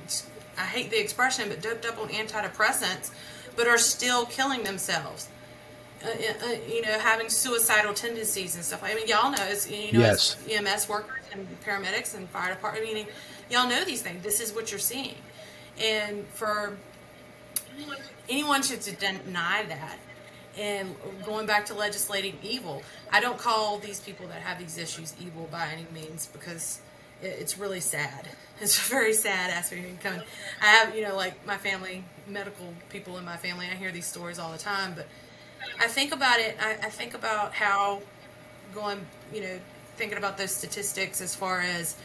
I 0.58 0.66
hate 0.66 0.90
the 0.90 1.00
expression, 1.00 1.50
but 1.50 1.62
doped 1.62 1.86
up 1.86 2.00
on 2.02 2.10
antidepressants, 2.10 3.12
but 3.58 3.68
are 3.68 3.78
still 3.78 4.26
killing 4.28 4.64
themselves. 4.64 5.28
Uh, 6.04 6.10
uh, 6.10 6.56
you 6.70 6.84
know, 6.84 7.00
having 7.00 7.28
suicidal 7.28 7.92
tendencies 7.92 8.56
and 8.56 8.64
stuff. 8.64 8.84
I 8.84 8.94
mean, 8.94 9.08
y'all 9.08 9.32
know, 9.32 9.42
as 9.42 9.70
you 9.70 9.92
know, 9.92 10.00
yes. 10.00 10.38
as 10.46 10.54
EMS 10.54 10.88
workers 10.88 11.24
and 11.34 11.48
paramedics 11.66 12.16
and 12.16 12.30
fire 12.30 12.54
department. 12.54 12.88
I 12.88 12.94
mean, 12.94 13.08
y'all 13.50 13.68
know 13.68 13.84
these 13.84 14.04
things. 14.04 14.24
This 14.24 14.40
is 14.40 14.54
what 14.54 14.72
you're 14.72 14.80
seeing, 14.80 15.16
and 15.82 16.26
for 16.28 16.78
anyone 18.30 18.62
to 18.62 18.78
deny 18.78 19.64
that, 19.68 19.98
and 20.56 20.96
going 21.26 21.48
back 21.48 21.66
to 21.68 21.74
legislating 21.74 22.38
evil, 22.44 22.84
I 23.12 23.20
don't 23.20 23.40
call 23.40 23.80
these 23.80 24.00
people 24.00 24.28
that 24.28 24.42
have 24.42 24.60
these 24.60 24.78
issues 24.78 25.16
evil 25.20 25.48
by 25.52 25.68
any 25.72 25.88
means 25.94 26.28
because 26.28 26.80
it's 27.24 27.58
really 27.58 27.80
sad. 27.80 28.28
It's 28.60 28.80
very 28.90 29.14
sad 29.14 29.50
aspect 29.50 30.02
coming. 30.02 30.22
I 30.62 30.66
have, 30.66 30.96
you 30.96 31.04
know, 31.04 31.16
like 31.16 31.46
my 31.46 31.58
family, 31.58 32.04
medical 32.28 32.74
people 32.90 33.18
in 33.18 33.26
my 33.26 33.38
family. 33.38 33.68
I 33.72 33.76
hear 33.76 33.92
these 33.92 34.06
stories 34.06 34.40
all 34.40 34.52
the 34.52 34.58
time, 34.58 34.94
but 34.96 35.08
I 35.80 35.88
think 35.88 36.14
about 36.14 36.40
it. 36.40 36.58
I, 36.60 36.72
I 36.72 36.90
think 36.90 37.14
about 37.14 37.54
how 37.54 38.02
going, 38.74 39.06
you 39.34 39.42
know, 39.42 39.60
thinking 39.96 40.18
about 40.18 40.38
those 40.38 40.52
statistics 40.52 41.22
as 41.22 41.36
far 41.36 41.62
as 41.62 41.96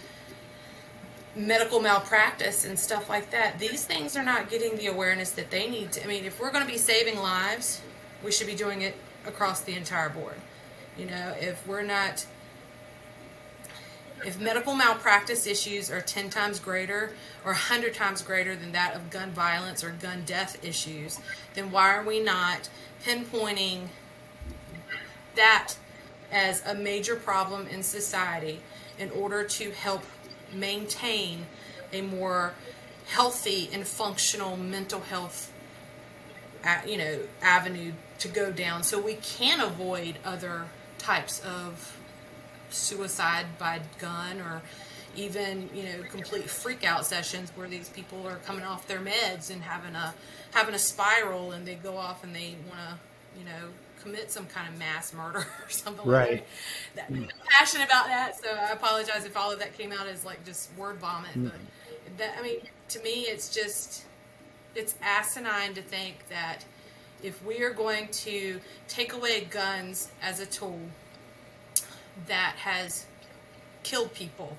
medical 1.35 1.81
malpractice 1.81 2.65
and 2.65 2.79
stuff 2.79 3.09
like 3.09 3.31
that. 3.31 3.59
These 3.59 3.85
things 3.85 4.17
are 4.17 4.23
not 4.23 4.51
getting 4.51 4.77
the 4.77 4.87
awareness 4.87 5.31
that 5.33 5.51
they 5.51 5.69
need 5.69 5.93
to. 5.93 6.05
I 6.05 6.07
mean, 6.07 6.25
if 6.25 6.41
we're 6.41 6.53
going 6.53 6.65
to 6.65 6.71
be 6.71 6.79
saving 6.79 7.19
lives, 7.19 7.81
we 8.23 8.31
should 8.31 8.47
be 8.47 8.55
doing 8.55 8.83
it 8.83 8.95
across 9.27 9.63
the 9.63 9.75
entire 9.75 10.11
board. 10.11 10.37
You 10.99 11.07
know, 11.07 11.35
if 11.41 11.67
we're 11.67 11.83
not 11.83 12.27
if 14.25 14.41
medical 14.41 14.75
malpractice 14.75 15.47
issues 15.47 15.91
are 15.91 16.01
10 16.01 16.31
times 16.31 16.59
greater 16.59 17.13
or 17.45 17.53
100 17.53 17.95
times 17.95 18.23
greater 18.23 18.55
than 18.55 18.73
that 18.73 18.95
of 18.95 19.11
gun 19.11 19.31
violence 19.31 19.83
or 19.83 19.91
gun 19.91 20.23
death 20.25 20.63
issues, 20.65 21.21
then 21.55 21.71
why 21.71 21.95
are 21.95 22.05
we 22.05 22.21
not 22.21 22.69
pinpointing 23.05 23.89
that 25.35 25.75
as 26.31 26.65
a 26.67 26.75
major 26.75 27.17
problem 27.17 27.67
in 27.67 27.83
society 27.83 28.61
in 28.99 29.11
order 29.11 29.45
to 29.45 29.71
help 29.71 30.03
maintain 30.53 31.47
a 31.93 32.01
more 32.01 32.55
healthy 33.09 33.69
and 33.73 33.87
functional 33.87 34.57
mental 34.57 35.01
health 35.01 35.53
you 36.87 36.97
know 36.97 37.19
avenue 37.43 37.93
to 38.19 38.29
go 38.29 38.53
down 38.53 38.83
so 38.83 39.01
we 39.01 39.15
can 39.15 39.61
avoid 39.61 40.17
other 40.25 40.67
types 40.99 41.41
of 41.41 41.99
suicide 42.73 43.47
by 43.59 43.81
gun 43.99 44.41
or 44.41 44.63
even 45.15 45.69
you 45.75 45.85
know 45.85 46.03
complete 46.11 46.49
freak 46.49 46.85
out 46.85 47.05
sessions 47.05 47.53
where 47.55 47.69
these 47.69 47.89
people 47.91 48.27
are 48.27 48.37
coming 48.47 48.65
off 48.65 48.87
their 48.87 49.01
meds 49.01 49.51
and 49.51 49.63
having 49.63 49.95
a 49.95 50.15
having 50.53 50.75
a 50.75 50.79
spiral 50.79 51.53
and 51.53 51.67
they 51.67 51.75
go 51.75 51.97
off 51.97 52.25
and 52.25 52.35
they 52.35 52.57
want 52.69 52.81
to 52.81 53.39
you 53.39 53.45
know 53.45 53.69
commit 54.03 54.31
some 54.31 54.47
kind 54.47 54.69
of 54.69 54.79
mass 54.79 55.13
murder 55.13 55.39
or 55.65 55.69
something 55.69 56.07
right. 56.09 56.31
like 56.31 56.47
that. 56.97 57.07
I'm 57.09 57.29
passionate 57.49 57.85
about 57.85 58.07
that, 58.07 58.37
so 58.43 58.51
I 58.51 58.73
apologize 58.73 59.25
if 59.25 59.37
all 59.37 59.53
of 59.53 59.59
that 59.61 59.77
came 59.79 59.93
out 59.93 60.07
as 60.07 60.25
like 60.25 60.45
just 60.45 60.75
word 60.77 60.97
vomit. 60.97 61.33
Mm. 61.37 61.45
But 61.45 62.19
that 62.19 62.35
I 62.39 62.43
mean, 62.43 62.59
to 62.89 63.01
me, 63.03 63.23
it's 63.23 63.55
just 63.55 64.05
it's 64.75 64.97
asinine 65.03 65.75
to 65.75 65.83
think 65.83 66.29
that 66.29 66.65
if 67.23 67.45
we 67.45 67.63
are 67.63 67.73
going 67.73 68.09
to 68.09 68.61
take 68.89 69.13
away 69.13 69.47
guns 69.51 70.11
as 70.21 70.41
a 70.41 70.47
tool 70.47 70.81
that 72.27 72.55
has 72.57 73.07
killed 73.83 74.13
people, 74.15 74.57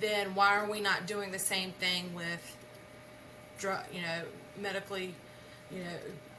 then 0.00 0.34
why 0.34 0.56
are 0.56 0.70
we 0.70 0.80
not 0.80 1.06
doing 1.06 1.30
the 1.32 1.38
same 1.38 1.72
thing 1.72 2.14
with 2.14 2.56
drug, 3.58 3.84
you 3.92 4.02
know, 4.02 4.22
medically, 4.60 5.14
you 5.70 5.78
know, 5.78 5.90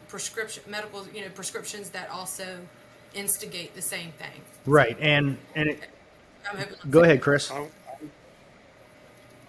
prescription 0.07 0.63
medical, 0.67 1.05
you 1.13 1.21
know, 1.21 1.29
prescriptions 1.29 1.89
that 1.89 2.09
also 2.09 2.59
instigate 3.13 3.73
the 3.75 3.81
same 3.81 4.11
thing. 4.13 4.41
Right, 4.65 4.97
and 4.99 5.37
and 5.55 5.69
it, 5.69 5.79
go 6.89 7.03
ahead, 7.03 7.21
Chris. 7.21 7.51
I, 7.51 7.67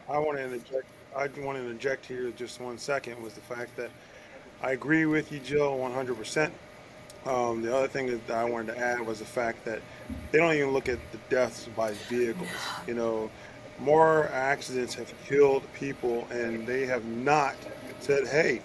I 0.08 0.18
want 0.18 0.38
to 0.38 0.44
interject. 0.44 0.86
I 1.16 1.26
want 1.40 1.58
to 1.58 1.64
interject 1.64 2.06
here 2.06 2.30
just 2.30 2.60
one 2.60 2.78
second. 2.78 3.22
Was 3.22 3.34
the 3.34 3.40
fact 3.40 3.76
that 3.76 3.90
I 4.62 4.72
agree 4.72 5.06
with 5.06 5.30
you, 5.32 5.38
Jill, 5.40 5.78
100 5.78 6.16
percent 6.16 6.52
um, 7.26 7.62
the 7.62 7.74
other 7.74 7.88
thing 7.88 8.06
that 8.06 8.30
I 8.30 8.44
wanted 8.44 8.74
to 8.74 8.78
add 8.78 9.00
was 9.00 9.18
the 9.18 9.24
fact 9.24 9.64
that 9.64 9.80
they 10.30 10.38
don't 10.38 10.54
even 10.54 10.70
look 10.70 10.88
at 10.88 10.98
the 11.12 11.18
deaths 11.28 11.68
by 11.76 11.92
vehicles. 12.08 12.48
You 12.86 12.94
know, 12.94 13.30
more 13.78 14.28
accidents 14.28 14.94
have 14.94 15.12
killed 15.26 15.62
people, 15.74 16.26
and 16.30 16.66
they 16.66 16.86
have 16.86 17.04
not 17.04 17.56
said, 18.00 18.26
"Hey, 18.26 18.62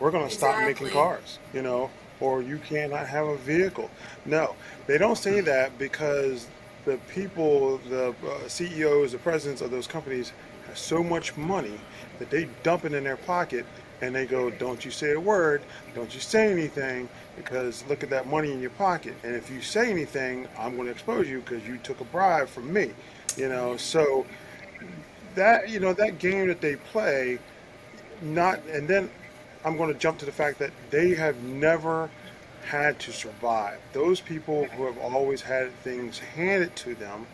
we're 0.00 0.10
going 0.10 0.28
to 0.28 0.34
stop 0.34 0.62
making 0.62 0.90
cars." 0.90 1.38
You 1.52 1.62
know, 1.62 1.90
or 2.20 2.42
you 2.42 2.58
cannot 2.58 3.06
have 3.08 3.26
a 3.26 3.36
vehicle. 3.36 3.90
No, 4.24 4.54
they 4.86 4.98
don't 4.98 5.18
say 5.18 5.40
that 5.40 5.78
because 5.78 6.46
the 6.84 6.98
people, 7.12 7.78
the 7.88 8.14
uh, 8.26 8.48
CEOs, 8.48 9.12
the 9.12 9.18
presidents 9.18 9.60
of 9.60 9.70
those 9.70 9.86
companies 9.86 10.32
have 10.66 10.78
so 10.78 11.02
much 11.02 11.36
money 11.36 11.78
that 12.18 12.30
they 12.30 12.48
dump 12.62 12.84
it 12.84 12.94
in 12.94 13.04
their 13.04 13.16
pocket 13.16 13.66
and 14.00 14.14
they 14.14 14.26
go, 14.26 14.50
Don't 14.50 14.84
you 14.84 14.90
say 14.90 15.12
a 15.12 15.20
word, 15.20 15.62
don't 15.94 16.12
you 16.14 16.20
say 16.20 16.50
anything, 16.50 17.08
because 17.36 17.84
look 17.88 18.02
at 18.02 18.10
that 18.10 18.26
money 18.26 18.52
in 18.52 18.60
your 18.60 18.70
pocket. 18.70 19.14
And 19.22 19.34
if 19.34 19.50
you 19.50 19.60
say 19.60 19.90
anything, 19.90 20.48
I'm 20.58 20.74
going 20.74 20.86
to 20.86 20.92
expose 20.92 21.28
you 21.28 21.40
because 21.40 21.66
you 21.66 21.78
took 21.78 22.00
a 22.00 22.04
bribe 22.04 22.48
from 22.48 22.72
me. 22.72 22.92
You 23.36 23.48
know, 23.48 23.76
so 23.76 24.26
that, 25.34 25.68
you 25.68 25.80
know, 25.80 25.92
that 25.92 26.18
game 26.18 26.48
that 26.48 26.60
they 26.60 26.76
play, 26.76 27.38
not, 28.22 28.60
and 28.66 28.88
then 28.88 29.10
I'm 29.64 29.76
going 29.76 29.92
to 29.92 29.98
jump 29.98 30.18
to 30.18 30.24
the 30.24 30.32
fact 30.32 30.58
that 30.58 30.70
they 30.90 31.14
have 31.14 31.42
never 31.42 32.10
had 32.64 32.98
to 33.00 33.12
survive. 33.12 33.78
Those 33.92 34.20
people 34.20 34.64
who 34.66 34.86
have 34.86 34.98
always 34.98 35.42
had 35.42 35.72
things 35.82 36.18
handed 36.18 36.74
to 36.76 36.94
them, 36.94 37.26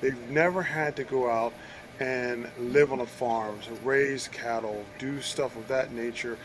they've 0.00 0.18
never 0.30 0.62
had 0.62 0.96
to 0.96 1.04
go 1.04 1.30
out 1.30 1.52
and 2.00 2.48
live 2.58 2.92
on 2.92 2.98
the 2.98 3.06
farms, 3.06 3.68
raise 3.84 4.28
cattle, 4.28 4.84
do 4.98 5.20
stuff 5.20 5.56
of 5.56 5.68
that 5.68 5.92
nature, 5.92 6.38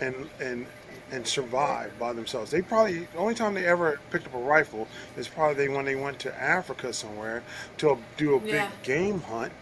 and 0.00 0.28
and 0.40 0.66
and 1.12 1.26
survive 1.26 1.98
by 1.98 2.12
themselves. 2.12 2.50
They 2.50 2.62
probably 2.62 3.00
the 3.00 3.18
only 3.18 3.34
time 3.34 3.54
they 3.54 3.66
ever 3.66 4.00
picked 4.10 4.26
up 4.26 4.34
a 4.34 4.38
rifle 4.38 4.86
is 5.16 5.28
probably 5.28 5.68
when 5.68 5.84
they 5.84 5.96
went 5.96 6.18
to 6.20 6.40
Africa 6.40 6.92
somewhere 6.92 7.42
to 7.78 7.98
do 8.16 8.36
a 8.36 8.40
big 8.40 8.68
game 8.82 9.20
hunt, 9.22 9.52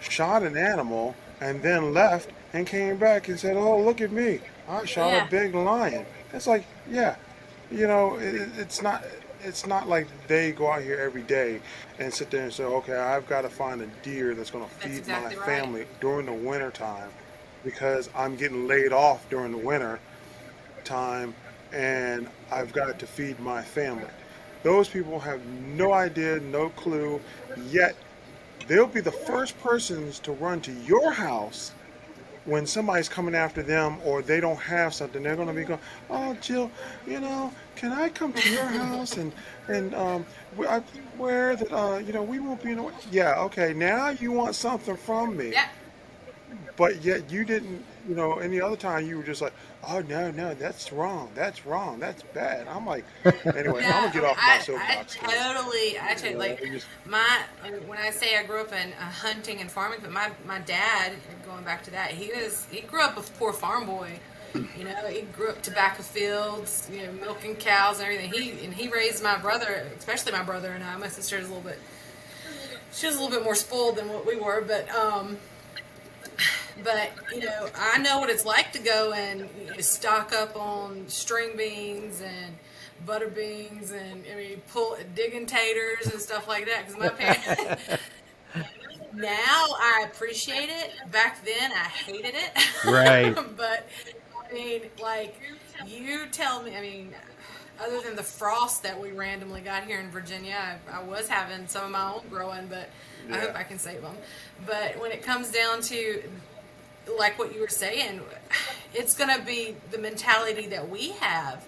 shot 0.00 0.42
an 0.42 0.56
animal, 0.56 1.14
and 1.40 1.62
then 1.62 1.92
left 1.92 2.30
and 2.52 2.66
came 2.66 2.96
back 2.96 3.28
and 3.28 3.38
said, 3.38 3.56
"Oh, 3.56 3.80
look 3.80 4.00
at 4.00 4.10
me! 4.10 4.40
I 4.68 4.84
shot 4.84 5.12
yeah. 5.12 5.26
a 5.26 5.30
big 5.30 5.54
lion." 5.54 6.06
It's 6.32 6.46
like, 6.46 6.64
yeah, 6.90 7.16
you 7.70 7.86
know, 7.86 8.16
it, 8.16 8.48
it's 8.56 8.82
not 8.82 9.04
it's 9.46 9.66
not 9.66 9.88
like 9.88 10.08
they 10.26 10.50
go 10.50 10.70
out 10.70 10.82
here 10.82 10.98
every 10.98 11.22
day 11.22 11.60
and 12.00 12.12
sit 12.12 12.30
there 12.30 12.42
and 12.42 12.52
say, 12.52 12.64
okay, 12.64 12.96
I've 12.96 13.28
got 13.28 13.42
to 13.42 13.48
find 13.48 13.80
a 13.80 13.86
deer 14.02 14.34
that's 14.34 14.50
going 14.50 14.64
to 14.64 14.70
feed 14.70 14.98
exactly 14.98 15.36
my 15.36 15.40
right. 15.40 15.46
family 15.46 15.86
during 16.00 16.26
the 16.26 16.32
winter 16.32 16.70
time 16.72 17.10
because 17.64 18.10
I'm 18.14 18.36
getting 18.36 18.66
laid 18.66 18.92
off 18.92 19.28
during 19.30 19.52
the 19.52 19.58
winter 19.58 20.00
time 20.84 21.32
and 21.72 22.28
I've 22.50 22.72
got 22.72 22.98
to 22.98 23.06
feed 23.06 23.38
my 23.38 23.62
family. 23.62 24.10
Those 24.64 24.88
people 24.88 25.20
have 25.20 25.44
no 25.46 25.92
idea, 25.92 26.40
no 26.40 26.70
clue, 26.70 27.20
yet 27.70 27.94
they'll 28.66 28.86
be 28.86 29.00
the 29.00 29.12
first 29.12 29.58
persons 29.60 30.18
to 30.20 30.32
run 30.32 30.60
to 30.62 30.72
your 30.72 31.12
house 31.12 31.70
when 32.46 32.66
somebody's 32.66 33.08
coming 33.08 33.34
after 33.34 33.62
them 33.62 33.98
or 34.04 34.22
they 34.22 34.40
don't 34.40 34.58
have 34.58 34.94
something, 34.94 35.22
they're 35.22 35.36
going 35.36 35.48
to 35.48 35.54
be 35.54 35.64
going, 35.64 35.80
"Oh, 36.08 36.34
Jill, 36.40 36.70
you 37.06 37.20
know, 37.20 37.52
can 37.76 37.92
I 37.92 38.08
come 38.08 38.32
to 38.32 38.50
your 38.50 38.64
house 38.64 39.16
and 39.16 39.32
and 39.68 39.94
um, 39.94 40.26
I, 40.68 40.80
where 41.18 41.56
that 41.56 41.72
uh, 41.72 41.98
you 41.98 42.12
know 42.12 42.22
we 42.22 42.38
won't 42.38 42.62
be 42.62 42.72
in 42.72 42.82
way." 42.82 42.92
Yeah, 43.10 43.40
okay. 43.42 43.74
Now 43.74 44.10
you 44.10 44.32
want 44.32 44.54
something 44.54 44.96
from 44.96 45.36
me, 45.36 45.52
Yeah. 45.52 45.68
but 46.76 47.02
yet 47.02 47.30
you 47.30 47.44
didn't. 47.44 47.84
You 48.08 48.14
know, 48.14 48.34
any 48.38 48.60
other 48.60 48.76
time 48.76 49.06
you 49.06 49.16
were 49.16 49.22
just 49.24 49.42
like, 49.42 49.52
"Oh 49.88 50.00
no, 50.00 50.30
no, 50.30 50.54
that's 50.54 50.92
wrong. 50.92 51.30
That's 51.34 51.66
wrong. 51.66 51.98
That's 51.98 52.22
bad." 52.22 52.68
I'm 52.68 52.86
like, 52.86 53.04
anyway, 53.24 53.84
I'm 53.84 53.90
gonna 53.90 54.12
get 54.12 54.24
off 54.24 54.36
my 54.36 54.58
soapbox. 54.58 55.18
I 55.22 55.52
totally, 55.52 55.98
I 56.00 56.14
totally, 56.14 56.34
like 56.36 56.62
just- 56.62 56.86
my 57.04 57.40
when 57.86 57.98
I 57.98 58.10
say 58.10 58.36
I 58.38 58.44
grew 58.44 58.60
up 58.60 58.72
in 58.72 58.92
uh, 58.92 59.02
hunting 59.02 59.60
and 59.60 59.70
farming, 59.70 59.98
but 60.02 60.12
my 60.12 60.30
my 60.46 60.58
dad, 60.60 61.12
going 61.44 61.64
back 61.64 61.82
to 61.84 61.90
that, 61.92 62.12
he 62.12 62.32
was 62.32 62.66
he 62.70 62.80
grew 62.82 63.02
up 63.02 63.16
a 63.16 63.22
poor 63.38 63.52
farm 63.52 63.86
boy. 63.86 64.10
You 64.54 64.84
know, 64.84 64.94
he 65.08 65.22
grew 65.22 65.50
up 65.50 65.60
tobacco 65.60 66.02
fields, 66.02 66.88
you 66.90 67.02
know, 67.04 67.12
milking 67.12 67.56
cows 67.56 67.98
and 67.98 68.04
everything. 68.06 68.32
He 68.32 68.64
and 68.64 68.72
he 68.72 68.88
raised 68.88 69.22
my 69.22 69.36
brother, 69.36 69.86
especially 69.98 70.32
my 70.32 70.44
brother 70.44 70.70
and 70.70 70.82
I. 70.82 70.96
My 70.96 71.08
sister's 71.08 71.44
a 71.44 71.48
little 71.48 71.60
bit, 71.60 71.78
she 72.92 73.06
was 73.06 73.16
a 73.16 73.20
little 73.20 73.36
bit 73.36 73.44
more 73.44 73.54
spoiled 73.54 73.96
than 73.96 74.08
what 74.08 74.24
we 74.26 74.36
were, 74.36 74.62
but 74.66 74.88
um, 74.94 75.36
but 76.82 77.10
you 77.34 77.40
know, 77.40 77.68
I 77.74 77.98
know 77.98 78.18
what 78.18 78.30
it's 78.30 78.44
like 78.44 78.72
to 78.72 78.78
go 78.78 79.12
and 79.12 79.40
you 79.40 79.70
know, 79.70 79.80
stock 79.80 80.32
up 80.32 80.56
on 80.56 81.04
string 81.08 81.56
beans 81.56 82.20
and 82.20 82.56
butter 83.04 83.28
beans 83.28 83.92
and 83.92 84.24
I 84.32 84.36
mean 84.36 84.62
pull 84.72 84.96
digging 85.14 85.46
taters 85.46 86.06
and 86.06 86.20
stuff 86.20 86.48
like 86.48 86.66
that 86.66 86.86
because 86.86 86.98
my 86.98 87.08
parents. 87.10 87.82
now 89.14 89.32
I 89.34 90.06
appreciate 90.10 90.68
it. 90.68 90.92
Back 91.10 91.44
then 91.44 91.72
I 91.72 91.88
hated 91.88 92.34
it. 92.34 92.84
Right. 92.84 93.34
but 93.56 93.88
I 94.48 94.52
mean, 94.52 94.82
like 95.02 95.40
you 95.86 96.26
tell 96.30 96.62
me. 96.62 96.76
I 96.76 96.80
mean. 96.80 97.14
Other 97.78 98.00
than 98.00 98.16
the 98.16 98.22
frost 98.22 98.82
that 98.84 98.98
we 99.00 99.12
randomly 99.12 99.60
got 99.60 99.84
here 99.84 100.00
in 100.00 100.10
Virginia, 100.10 100.78
I, 100.90 101.00
I 101.00 101.02
was 101.02 101.28
having 101.28 101.66
some 101.68 101.84
of 101.84 101.90
my 101.90 102.12
own 102.12 102.22
growing, 102.30 102.68
but 102.68 102.88
I 103.30 103.38
hope 103.38 103.54
I 103.54 103.64
can 103.64 103.78
save 103.78 104.02
them. 104.02 104.16
But 104.66 104.98
when 105.00 105.12
it 105.12 105.22
comes 105.22 105.50
down 105.50 105.82
to 105.82 106.22
like 107.18 107.38
what 107.38 107.54
you 107.54 107.60
were 107.60 107.68
saying, 107.68 108.20
it's 108.94 109.16
going 109.16 109.36
to 109.36 109.44
be 109.44 109.76
the 109.90 109.98
mentality 109.98 110.66
that 110.68 110.88
we 110.88 111.10
have 111.12 111.64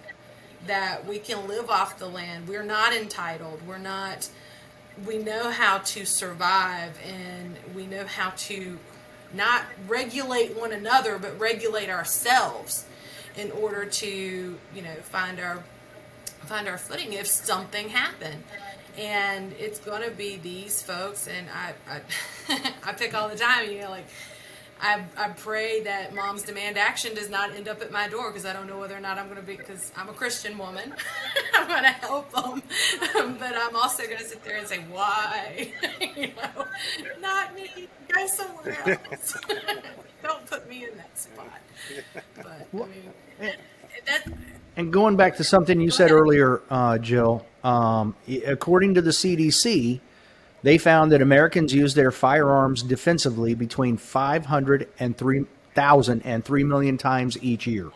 that 0.67 1.05
we 1.05 1.19
can 1.19 1.47
live 1.47 1.69
off 1.69 1.97
the 1.99 2.07
land. 2.07 2.47
We're 2.47 2.63
not 2.63 2.93
entitled. 2.93 3.61
We're 3.67 3.77
not, 3.77 4.29
we 5.05 5.17
know 5.17 5.51
how 5.51 5.79
to 5.79 6.05
survive 6.05 6.97
and 7.05 7.55
we 7.75 7.87
know 7.87 8.05
how 8.05 8.31
to 8.31 8.77
not 9.33 9.63
regulate 9.87 10.57
one 10.57 10.73
another, 10.73 11.17
but 11.17 11.39
regulate 11.39 11.89
ourselves 11.89 12.85
in 13.37 13.51
order 13.51 13.85
to, 13.85 14.07
you 14.75 14.81
know, 14.81 14.95
find 15.03 15.39
our 15.39 15.63
find 16.45 16.67
our 16.67 16.77
footing 16.77 17.13
if 17.13 17.27
something 17.27 17.89
happened. 17.89 18.43
And 18.97 19.53
it's 19.53 19.79
going 19.79 20.03
to 20.03 20.11
be 20.11 20.37
these 20.37 20.81
folks, 20.81 21.27
and 21.27 21.47
I, 21.49 21.73
I, 21.89 22.73
I 22.89 22.93
pick 22.93 23.13
all 23.13 23.29
the 23.29 23.37
time, 23.37 23.71
you 23.71 23.81
know, 23.81 23.89
like, 23.89 24.07
I, 24.81 25.03
I 25.17 25.29
pray 25.29 25.83
that 25.83 26.15
Moms 26.15 26.43
Demand 26.43 26.77
Action 26.77 27.13
does 27.13 27.29
not 27.29 27.53
end 27.53 27.67
up 27.67 27.81
at 27.81 27.91
my 27.91 28.07
door 28.07 28.29
because 28.29 28.45
I 28.45 28.53
don't 28.53 28.67
know 28.67 28.79
whether 28.79 28.95
or 28.95 29.01
not 29.01 29.17
I'm 29.17 29.25
going 29.25 29.39
to 29.39 29.45
be, 29.45 29.57
because 29.57 29.91
I'm 29.97 30.07
a 30.07 30.13
Christian 30.13 30.57
woman. 30.57 30.93
I'm 31.53 31.67
going 31.67 31.83
to 31.83 31.89
help 31.89 32.31
them. 32.31 32.63
but 33.39 33.55
I'm 33.55 33.75
also 33.75 34.03
going 34.03 34.19
to 34.19 34.23
sit 34.23 34.43
there 34.43 34.57
and 34.57 34.67
say, 34.67 34.79
why? 34.89 35.71
you 36.15 36.27
know, 36.27 36.65
not 37.19 37.53
me. 37.55 37.89
Go 38.07 38.27
somewhere 38.27 38.99
else. 39.11 39.37
don't 40.23 40.45
put 40.45 40.69
me 40.69 40.85
in 40.85 40.97
that 40.97 41.17
spot. 41.17 41.61
But, 42.35 42.67
I 42.73 42.77
mean, 42.77 43.53
that, 44.05 44.25
And 44.79 44.93
going 44.93 45.17
back 45.17 45.35
to 45.35 45.43
something 45.43 45.81
you 45.81 45.91
said 45.91 46.09
earlier, 46.09 46.61
uh, 46.69 46.97
Jill, 46.99 47.45
um, 47.65 48.15
according 48.47 48.93
to 48.93 49.01
the 49.01 49.11
CDC, 49.11 49.99
they 50.63 50.77
found 50.77 51.11
that 51.11 51.21
Americans 51.21 51.73
use 51.73 51.95
their 51.95 52.13
firearms 52.13 52.81
defensively 52.81 53.55
between 53.55 53.97
500 53.97 54.87
and 54.97 55.17
3,000 55.17 56.21
and 56.21 56.45
3 56.45 56.63
million 56.63 56.97
times 56.97 57.37
each 57.43 57.67
year. 57.67 57.91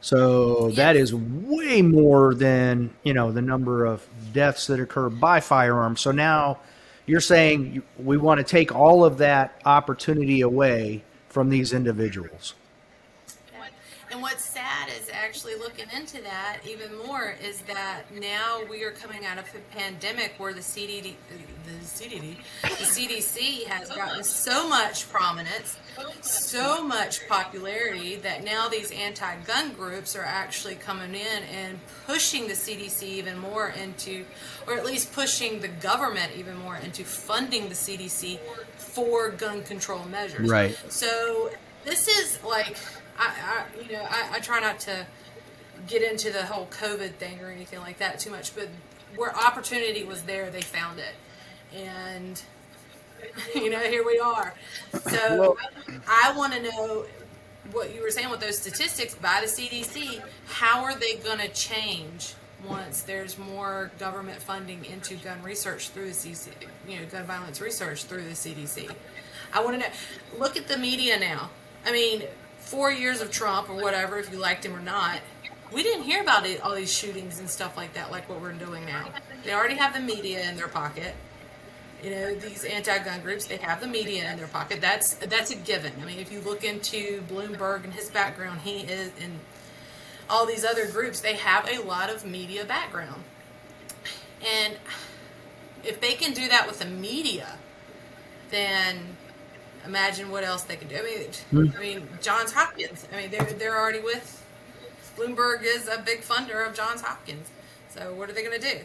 So 0.00 0.72
that 0.72 0.96
is 0.96 1.14
way 1.14 1.82
more 1.82 2.34
than, 2.34 2.90
you 3.04 3.14
know, 3.14 3.30
the 3.30 3.40
number 3.40 3.86
of 3.86 4.04
deaths 4.32 4.66
that 4.66 4.80
occur 4.80 5.08
by 5.08 5.38
firearms. 5.38 6.00
So 6.00 6.10
now 6.10 6.58
you're 7.06 7.20
saying 7.20 7.84
we 7.96 8.16
want 8.16 8.38
to 8.38 8.44
take 8.44 8.74
all 8.74 9.04
of 9.04 9.18
that 9.18 9.62
opportunity 9.64 10.40
away 10.40 11.04
from 11.28 11.48
these 11.48 11.72
individuals. 11.72 12.54
What's 14.26 14.44
sad 14.44 14.88
is 14.88 15.08
actually 15.12 15.54
looking 15.54 15.86
into 15.96 16.20
that 16.22 16.58
even 16.68 16.98
more 17.06 17.36
is 17.40 17.60
that 17.60 18.02
now 18.12 18.60
we 18.68 18.82
are 18.82 18.90
coming 18.90 19.24
out 19.24 19.38
of 19.38 19.44
a 19.54 19.78
pandemic 19.78 20.34
where 20.38 20.52
the 20.52 20.62
CDD, 20.62 21.14
the 21.64 21.84
CDD, 21.84 22.34
the 22.62 22.68
CDC 22.68 23.66
has 23.66 23.88
gotten 23.88 24.24
so 24.24 24.68
much 24.68 25.08
prominence, 25.10 25.76
so 26.22 26.82
much 26.84 27.28
popularity 27.28 28.16
that 28.16 28.42
now 28.42 28.68
these 28.68 28.90
anti-gun 28.90 29.74
groups 29.74 30.16
are 30.16 30.24
actually 30.24 30.74
coming 30.74 31.14
in 31.14 31.44
and 31.44 31.78
pushing 32.04 32.48
the 32.48 32.54
CDC 32.54 33.04
even 33.04 33.38
more 33.38 33.68
into, 33.80 34.24
or 34.66 34.74
at 34.74 34.84
least 34.84 35.12
pushing 35.12 35.60
the 35.60 35.68
government 35.68 36.32
even 36.36 36.56
more 36.56 36.74
into 36.78 37.04
funding 37.04 37.68
the 37.68 37.76
CDC 37.76 38.40
for 38.76 39.30
gun 39.30 39.62
control 39.62 40.04
measures. 40.06 40.50
Right. 40.50 40.76
So 40.88 41.52
this 41.84 42.08
is 42.08 42.42
like, 42.42 42.76
I, 43.18 43.34
I 43.42 43.82
you 43.82 43.92
know, 43.92 44.06
I, 44.08 44.36
I 44.36 44.40
try 44.40 44.60
not 44.60 44.80
to 44.80 45.06
get 45.86 46.02
into 46.02 46.30
the 46.30 46.44
whole 46.44 46.66
COVID 46.66 47.12
thing 47.14 47.40
or 47.40 47.50
anything 47.50 47.80
like 47.80 47.98
that 47.98 48.18
too 48.18 48.30
much, 48.30 48.54
but 48.54 48.68
where 49.16 49.34
opportunity 49.36 50.04
was 50.04 50.22
there, 50.22 50.50
they 50.50 50.60
found 50.60 50.98
it, 50.98 51.14
and 51.74 52.42
you 53.54 53.70
know, 53.70 53.80
here 53.80 54.04
we 54.04 54.18
are. 54.18 54.54
So 55.08 55.56
I 56.08 56.32
want 56.36 56.54
to 56.54 56.62
know 56.62 57.06
what 57.72 57.94
you 57.94 58.02
were 58.02 58.10
saying 58.10 58.30
with 58.30 58.40
those 58.40 58.58
statistics 58.58 59.14
by 59.14 59.40
the 59.40 59.46
CDC. 59.46 60.22
How 60.46 60.84
are 60.84 60.96
they 60.96 61.16
going 61.16 61.38
to 61.38 61.48
change 61.48 62.34
once 62.66 63.02
there's 63.02 63.38
more 63.38 63.90
government 63.98 64.40
funding 64.40 64.84
into 64.84 65.16
gun 65.16 65.42
research 65.42 65.90
through 65.90 66.06
the 66.06 66.12
CDC, 66.12 66.48
you 66.88 66.98
know, 66.98 67.06
gun 67.06 67.24
violence 67.24 67.60
research 67.60 68.04
through 68.04 68.22
the 68.22 68.30
CDC? 68.30 68.90
I 69.52 69.64
want 69.64 69.74
to 69.74 69.80
know. 69.80 69.94
Look 70.38 70.56
at 70.56 70.68
the 70.68 70.76
media 70.76 71.18
now. 71.18 71.50
I 71.84 71.92
mean, 71.92 72.24
four 72.66 72.90
years 72.90 73.20
of 73.20 73.30
Trump 73.30 73.70
or 73.70 73.76
whatever, 73.76 74.18
if 74.18 74.30
you 74.30 74.38
liked 74.38 74.64
him 74.64 74.74
or 74.74 74.80
not, 74.80 75.20
we 75.72 75.82
didn't 75.82 76.02
hear 76.02 76.20
about 76.20 76.46
it, 76.46 76.60
all 76.60 76.74
these 76.74 76.92
shootings 76.92 77.40
and 77.40 77.48
stuff 77.48 77.76
like 77.76 77.94
that, 77.94 78.10
like 78.10 78.28
what 78.28 78.40
we're 78.40 78.52
doing 78.52 78.84
now. 78.84 79.08
They 79.44 79.52
already 79.52 79.76
have 79.76 79.94
the 79.94 80.00
media 80.00 80.48
in 80.48 80.56
their 80.56 80.68
pocket. 80.68 81.14
You 82.02 82.10
know, 82.10 82.34
these 82.34 82.64
anti-gun 82.64 83.22
groups, 83.22 83.46
they 83.46 83.56
have 83.56 83.80
the 83.80 83.86
media 83.86 84.30
in 84.30 84.36
their 84.36 84.46
pocket. 84.48 84.80
That's 84.80 85.14
that's 85.14 85.50
a 85.50 85.56
given. 85.56 85.92
I 86.00 86.04
mean, 86.04 86.18
if 86.18 86.30
you 86.30 86.40
look 86.40 86.62
into 86.62 87.22
Bloomberg 87.22 87.84
and 87.84 87.92
his 87.94 88.10
background, 88.10 88.60
he 88.60 88.80
is 88.80 89.10
in 89.18 89.40
all 90.28 90.44
these 90.44 90.64
other 90.64 90.86
groups, 90.90 91.20
they 91.20 91.34
have 91.34 91.68
a 91.68 91.78
lot 91.82 92.10
of 92.10 92.26
media 92.26 92.64
background. 92.64 93.22
And 94.44 94.76
if 95.84 96.00
they 96.00 96.14
can 96.14 96.32
do 96.32 96.48
that 96.48 96.66
with 96.66 96.80
the 96.80 96.86
media, 96.86 97.58
then 98.50 99.16
imagine 99.86 100.30
what 100.30 100.44
else 100.44 100.62
they 100.64 100.76
can 100.76 100.88
do. 100.88 100.96
I 100.96 101.02
mean, 101.02 101.28
hmm. 101.50 101.76
I 101.76 101.80
mean, 101.80 102.08
Johns 102.20 102.52
Hopkins. 102.52 103.06
I 103.12 103.20
mean, 103.20 103.30
they're 103.30 103.44
they're 103.44 103.78
already 103.78 104.00
with 104.00 104.44
Bloomberg 105.16 105.62
is 105.62 105.88
a 105.88 106.00
big 106.04 106.20
funder 106.20 106.66
of 106.66 106.74
Johns 106.74 107.00
Hopkins. 107.00 107.48
So 107.88 108.12
what 108.14 108.28
are 108.28 108.32
they 108.32 108.42
going 108.42 108.60
to 108.60 108.74
do? 108.74 108.78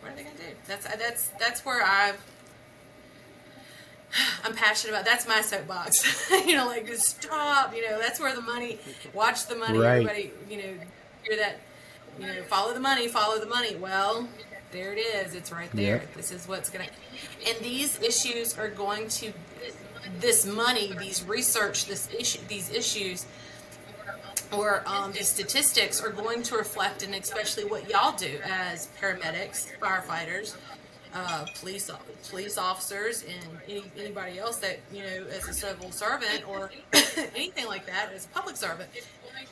What 0.00 0.12
are 0.12 0.16
they 0.16 0.22
going 0.22 0.36
to 0.36 0.42
do? 0.42 0.48
That's 0.66 0.86
that's 0.86 1.28
that's 1.38 1.64
where 1.64 1.82
I've 1.84 2.20
I'm 4.44 4.54
passionate 4.54 4.94
about. 4.94 5.04
That's 5.04 5.26
my 5.26 5.40
soapbox. 5.40 6.30
you 6.46 6.54
know, 6.54 6.66
like 6.66 6.86
just 6.86 7.22
stop. 7.22 7.74
You 7.74 7.88
know, 7.88 7.98
that's 7.98 8.20
where 8.20 8.34
the 8.34 8.42
money. 8.42 8.78
Watch 9.12 9.46
the 9.46 9.56
money. 9.56 9.78
Right. 9.78 10.06
Everybody, 10.06 10.30
you 10.48 10.56
know, 10.58 10.74
hear 11.24 11.36
that. 11.36 11.60
You 12.20 12.26
know, 12.26 12.42
follow 12.42 12.74
the 12.74 12.80
money. 12.80 13.08
Follow 13.08 13.40
the 13.40 13.46
money. 13.46 13.74
Well, 13.74 14.28
there 14.70 14.92
it 14.92 14.98
is. 14.98 15.34
It's 15.34 15.50
right 15.50 15.70
there. 15.72 15.96
Yep. 15.96 16.14
This 16.14 16.30
is 16.30 16.46
what's 16.46 16.70
gonna. 16.70 16.86
And 17.48 17.58
these 17.58 18.00
issues 18.00 18.58
are 18.58 18.68
going 18.68 19.08
to. 19.08 19.32
This 20.20 20.46
money, 20.46 20.92
these 20.98 21.24
research, 21.24 21.86
this 21.86 22.08
issue, 22.12 22.40
these 22.48 22.70
issues, 22.70 23.26
or 24.52 24.82
um, 24.86 25.12
these 25.12 25.28
statistics 25.28 26.00
are 26.00 26.10
going 26.10 26.42
to 26.44 26.56
reflect, 26.56 27.02
and 27.02 27.14
especially 27.14 27.64
what 27.64 27.88
y'all 27.88 28.16
do 28.16 28.38
as 28.44 28.88
paramedics, 29.00 29.68
firefighters, 29.78 30.56
uh, 31.14 31.46
police 31.58 31.90
police 32.28 32.58
officers, 32.58 33.24
and 33.24 33.58
any, 33.68 33.84
anybody 33.98 34.38
else 34.38 34.56
that 34.58 34.80
you 34.92 35.02
know 35.02 35.26
as 35.30 35.48
a 35.48 35.52
civil 35.52 35.90
servant 35.90 36.48
or 36.48 36.70
anything 37.34 37.66
like 37.66 37.86
that 37.86 38.10
as 38.14 38.26
a 38.26 38.28
public 38.28 38.56
servant. 38.56 38.88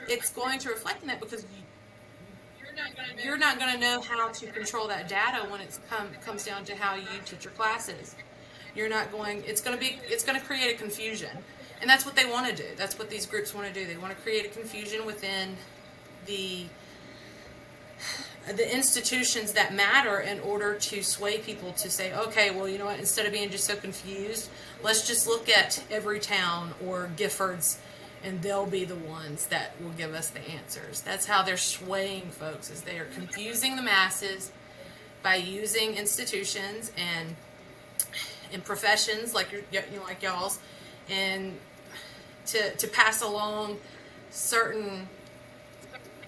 It's 0.09 0.31
going 0.31 0.59
to 0.61 0.71
reflect 0.71 1.03
in 1.03 1.09
that 1.09 1.21
because 1.21 1.43
you, 1.45 3.23
you're 3.25 3.39
not 3.39 3.59
going 3.59 3.75
to 3.75 3.81
know 3.81 4.01
how 4.01 4.29
to 4.29 4.47
control 4.47 4.89
that 4.89 5.09
data 5.09 5.47
when 5.49 5.61
it 5.61 5.79
come, 5.89 6.09
comes 6.25 6.45
down 6.45 6.65
to 6.65 6.77
how 6.77 6.95
you 6.95 7.07
teach 7.25 7.45
your 7.45 7.53
classes. 7.53 8.17
You're 8.75 8.89
not 8.89 9.13
going. 9.13 9.43
It's 9.47 9.61
going 9.61 9.77
to 9.77 9.81
be. 9.81 9.99
It's 10.05 10.25
going 10.25 10.39
to 10.39 10.45
create 10.45 10.75
a 10.75 10.79
confusion, 10.79 11.37
and 11.81 11.89
that's 11.89 12.05
what 12.05 12.17
they 12.17 12.27
want 12.27 12.49
to 12.49 12.55
do. 12.55 12.69
That's 12.77 12.99
what 12.99 13.11
these 13.11 13.27
groups 13.27 13.55
want 13.55 13.67
to 13.67 13.75
do. 13.75 13.87
They 13.87 13.97
want 13.97 14.15
to 14.15 14.23
create 14.23 14.47
a 14.47 14.49
confusion 14.49 15.07
within 15.07 15.57
the 16.27 16.67
the 18.57 18.75
institutions 18.75 19.53
that 19.53 19.75
matter 19.75 20.21
in 20.21 20.41
order 20.41 20.75
to 20.75 21.03
sway 21.03 21.39
people 21.39 21.73
to 21.75 21.91
say, 21.91 22.15
okay, 22.15 22.51
well, 22.51 22.69
you 22.69 22.79
know 22.79 22.87
what, 22.87 22.99
instead 22.99 23.27
of 23.27 23.33
being 23.33 23.51
just 23.51 23.65
so 23.65 23.77
confused, 23.77 24.49
let's 24.83 25.07
just 25.07 25.27
look 25.27 25.49
at 25.49 25.85
Everytown 25.91 26.69
or 26.87 27.11
Giffords 27.17 27.77
and 28.23 28.43
they'll 28.43 28.67
be 28.67 28.85
the 28.85 28.97
ones 28.97 29.47
that 29.47 29.75
will 29.83 29.93
give 29.93 30.15
us 30.15 30.29
the 30.29 30.41
answers. 30.51 31.01
That's 31.01 31.27
how 31.27 31.43
they're 31.43 31.57
swaying 31.57 32.31
folks 32.31 32.71
is 32.71 32.83
they 32.83 32.99
are 32.99 33.07
confusing 33.07 33.77
the 33.77 33.83
masses 33.83 34.53
by 35.23 35.37
using 35.37 35.95
institutions 35.95 36.93
and 36.97 37.37
in 38.53 38.61
professions 38.61 39.35
like 39.35 39.53
you 39.53 39.63
know, 39.73 40.03
like 40.05 40.23
y'all's 40.23 40.59
and 41.09 41.57
to 42.47 42.75
to 42.77 42.89
pass 42.89 43.23
along 43.23 43.79
certain 44.31 45.09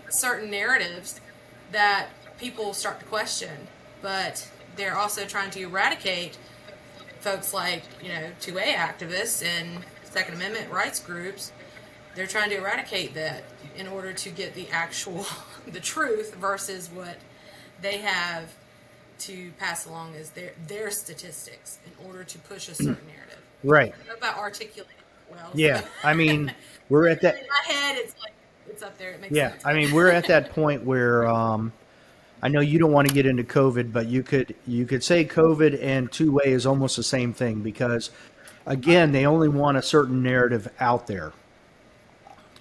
certain 0.08 0.50
narratives 0.50 1.20
that 1.72 2.08
people 2.38 2.74
start 2.74 3.00
to 3.00 3.06
question, 3.06 3.68
but 4.02 4.48
they're 4.76 4.96
also 4.96 5.24
trying 5.24 5.50
to 5.50 5.60
eradicate 5.60 6.36
folks 7.20 7.54
like, 7.54 7.84
you 8.02 8.08
know, 8.08 8.30
2A 8.40 8.74
activists 8.74 9.44
and 9.44 9.84
Second 10.02 10.34
Amendment 10.34 10.70
rights 10.70 11.00
groups. 11.00 11.52
They're 12.14 12.26
trying 12.26 12.50
to 12.50 12.56
eradicate 12.56 13.14
that 13.14 13.44
in 13.76 13.86
order 13.86 14.12
to 14.12 14.30
get 14.30 14.54
the 14.54 14.68
actual, 14.70 15.24
the 15.66 15.80
truth 15.80 16.34
versus 16.34 16.90
what 16.92 17.16
they 17.80 17.98
have 17.98 18.52
to 19.20 19.52
pass 19.58 19.86
along 19.86 20.14
as 20.14 20.30
their 20.30 20.52
their 20.66 20.90
statistics 20.90 21.78
in 21.86 22.06
order 22.06 22.24
to 22.24 22.38
push 22.40 22.68
a 22.68 22.74
certain 22.74 23.06
narrative. 23.06 23.38
Right. 23.64 23.94
About 24.16 24.38
articulating 24.38 24.96
well. 25.30 25.50
Yeah, 25.54 25.82
I 26.02 26.14
mean, 26.22 26.52
we're 26.88 27.08
at 27.08 27.20
that. 27.22 27.36
In 27.36 27.46
my 27.46 27.74
head, 27.74 27.96
it's 27.98 28.14
like 28.20 28.32
it's 28.68 28.82
up 28.82 28.98
there. 28.98 29.12
It 29.12 29.20
makes 29.20 29.34
Yeah, 29.34 29.50
sense. 29.50 29.66
I 29.66 29.74
mean, 29.74 29.92
we're 29.92 30.10
at 30.10 30.26
that 30.28 30.50
point 30.50 30.84
where 30.84 31.26
um, 31.26 31.72
I 32.42 32.48
know 32.48 32.60
you 32.60 32.78
don't 32.78 32.92
want 32.92 33.08
to 33.08 33.14
get 33.14 33.26
into 33.26 33.44
COVID, 33.44 33.92
but 33.92 34.06
you 34.06 34.22
could 34.22 34.54
you 34.66 34.84
could 34.86 35.04
say 35.04 35.24
COVID 35.24 35.80
and 35.82 36.10
2A 36.10 36.46
is 36.46 36.66
almost 36.66 36.96
the 36.96 37.02
same 37.02 37.32
thing 37.32 37.60
because, 37.60 38.10
again, 38.66 39.12
they 39.12 39.24
only 39.26 39.48
want 39.48 39.76
a 39.76 39.82
certain 39.82 40.22
narrative 40.22 40.68
out 40.80 41.06
there. 41.06 41.32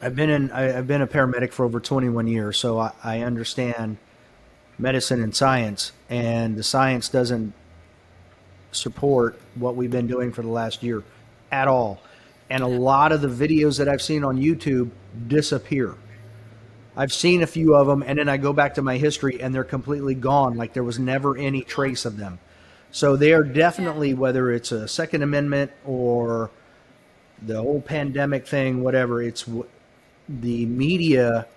I've 0.02 0.16
been 0.16 0.30
in 0.30 0.52
I, 0.52 0.78
I've 0.78 0.88
been 0.88 1.02
a 1.02 1.08
paramedic 1.08 1.52
for 1.52 1.66
over 1.66 1.80
21 1.80 2.28
years, 2.28 2.58
so 2.58 2.80
I, 2.80 2.92
I 3.04 3.20
understand 3.22 3.98
medicine 4.78 5.22
and 5.22 5.36
science, 5.36 5.92
and 6.12 6.58
the 6.58 6.64
science 6.64 7.08
doesn't 7.10 7.54
support 8.74 9.40
what 9.56 9.76
we've 9.76 9.90
been 9.90 10.08
doing 10.08 10.32
for 10.32 10.42
the 10.42 10.50
last 10.50 10.84
year 10.84 11.04
at 11.52 11.68
all. 11.68 12.02
And 12.50 12.62
a 12.62 12.68
lot 12.68 13.14
of 13.14 13.22
the 13.22 13.30
videos 13.30 13.78
that 13.78 13.88
I've 13.88 14.02
seen 14.02 14.26
on 14.26 14.38
YouTube 14.38 14.92
disappear. 15.28 15.96
I've 16.98 17.14
seen 17.14 17.42
a 17.42 17.48
few 17.48 17.76
of 17.76 17.88
them, 17.88 18.04
and 18.06 18.20
then 18.20 18.28
I 18.28 18.36
go 18.36 18.52
back 18.52 18.76
to 18.76 18.82
my 18.82 18.98
history, 18.98 19.42
and 19.42 19.56
they're 19.56 19.64
completely 19.64 20.14
gone. 20.14 20.58
Like 20.58 20.74
there 20.74 20.84
was 20.84 21.00
never 21.00 21.38
any 21.38 21.62
trace 21.62 22.04
of 22.04 22.18
them. 22.18 22.40
So 22.92 23.16
they 23.16 23.32
are 23.32 23.44
definitely, 23.44 24.14
whether 24.14 24.52
it's 24.52 24.74
a 24.74 24.90
Second 24.90 25.24
Amendment 25.24 25.72
or 25.86 26.52
the 27.42 27.62
whole 27.62 27.80
pandemic 27.80 28.46
thing, 28.46 28.84
whatever. 28.84 29.22
It's 29.22 29.44
w- 29.44 29.66
the 30.28 30.66
media 30.66 31.48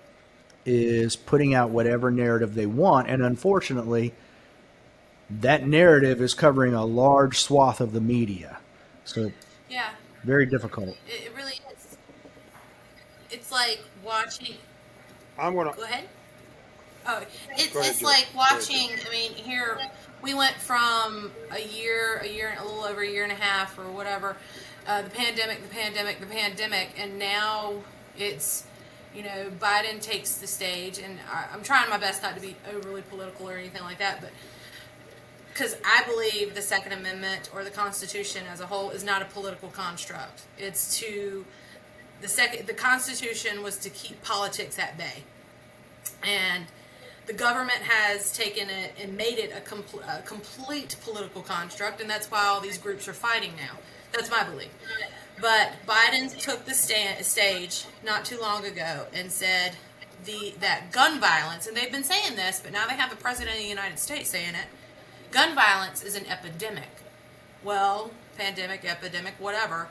is 0.65 1.17
putting 1.17 1.53
out 1.53 1.71
whatever 1.71 2.09
narrative 2.09 2.55
they 2.55 2.65
want, 2.65 3.09
and 3.09 3.21
unfortunately, 3.21 4.13
that 5.29 5.67
narrative 5.67 6.21
is 6.21 6.33
covering 6.33 6.73
a 6.73 6.85
large 6.85 7.39
swath 7.39 7.81
of 7.81 7.91
the 7.93 8.01
media. 8.01 8.57
So 9.05 9.31
yeah, 9.69 9.89
very 10.23 10.45
difficult. 10.45 10.89
it, 10.89 10.97
it 11.07 11.35
really 11.35 11.59
is. 11.73 11.97
It's 13.31 13.51
like 13.51 13.81
watching. 14.03 14.55
I'm 15.37 15.55
gonna. 15.55 15.73
Go 15.75 15.83
ahead. 15.83 16.07
Oh, 17.07 17.23
it's 17.51 17.73
Go 17.73 17.79
ahead, 17.79 17.91
it's 17.91 17.99
Jill. 17.99 18.09
like 18.09 18.27
Go 18.33 18.39
watching. 18.39 18.89
I 18.91 19.11
mean, 19.11 19.31
here 19.33 19.77
we 20.21 20.33
went 20.33 20.55
from 20.55 21.31
a 21.51 21.61
year, 21.61 22.17
a 22.17 22.27
year, 22.27 22.55
a 22.59 22.63
little 22.63 22.83
over 22.83 23.01
a 23.01 23.07
year 23.07 23.23
and 23.23 23.31
a 23.31 23.35
half, 23.35 23.77
or 23.77 23.83
whatever, 23.91 24.35
uh, 24.87 25.03
the 25.03 25.09
pandemic, 25.09 25.61
the 25.61 25.69
pandemic, 25.73 26.19
the 26.19 26.25
pandemic, 26.25 26.89
and 26.97 27.19
now 27.19 27.73
it's, 28.17 28.65
you 29.13 29.21
know, 29.21 29.51
Biden 29.59 30.01
takes 30.01 30.35
the 30.37 30.47
stage, 30.47 30.97
and 30.97 31.19
I, 31.31 31.45
I'm 31.53 31.61
trying 31.61 31.89
my 31.91 31.97
best 31.97 32.23
not 32.23 32.35
to 32.35 32.41
be 32.41 32.55
overly 32.73 33.03
political 33.03 33.47
or 33.49 33.55
anything 33.55 33.83
like 33.83 33.99
that, 33.99 34.19
but 34.19 34.31
because 35.55 35.77
I 35.85 36.03
believe 36.03 36.53
the 36.53 36.61
Second 36.61 36.91
Amendment 36.91 37.49
or 37.53 37.63
the 37.63 37.69
Constitution 37.69 38.43
as 38.51 38.59
a 38.59 38.65
whole 38.65 38.89
is 38.89 39.05
not 39.05 39.21
a 39.21 39.25
political 39.25 39.69
construct. 39.69 40.41
It's 40.57 40.99
to 40.99 41.45
the 42.21 42.27
second 42.27 42.67
the 42.67 42.73
Constitution 42.73 43.63
was 43.63 43.77
to 43.77 43.89
keep 43.89 44.21
politics 44.21 44.77
at 44.77 44.97
bay, 44.97 45.23
and 46.23 46.65
the 47.25 47.33
government 47.33 47.79
has 47.79 48.33
taken 48.33 48.69
it 48.69 48.95
and 49.01 49.15
made 49.15 49.39
it 49.39 49.51
a, 49.55 49.61
compl- 49.61 50.03
a 50.03 50.21
complete 50.23 50.97
political 51.03 51.41
construct, 51.41 52.01
and 52.01 52.09
that's 52.09 52.29
why 52.29 52.45
all 52.45 52.59
these 52.59 52.77
groups 52.77 53.07
are 53.07 53.13
fighting 53.13 53.51
now. 53.55 53.77
That's 54.11 54.29
my 54.29 54.43
belief. 54.43 54.71
But 55.39 55.71
Biden 55.87 56.37
took 56.37 56.65
the 56.65 56.73
sta- 56.73 57.21
stage 57.23 57.85
not 58.03 58.25
too 58.25 58.39
long 58.41 58.65
ago 58.65 59.05
and 59.13 59.31
said 59.31 59.77
the 60.25 60.53
that 60.59 60.91
gun 60.91 61.21
violence, 61.21 61.65
and 61.65 61.77
they've 61.77 61.91
been 61.91 62.03
saying 62.03 62.35
this, 62.35 62.59
but 62.61 62.73
now 62.73 62.87
they 62.87 62.95
have 62.95 63.09
the 63.09 63.15
president 63.15 63.55
of 63.55 63.63
the 63.63 63.69
United 63.69 63.99
States 63.99 64.29
saying 64.31 64.55
it. 64.55 64.67
Gun 65.35 65.53
violence 65.53 66.01
is 66.01 66.15
an 66.15 66.25
epidemic. 66.27 66.87
Well, 67.61 68.09
pandemic, 68.37 68.85
epidemic, 68.85 69.33
whatever. 69.37 69.89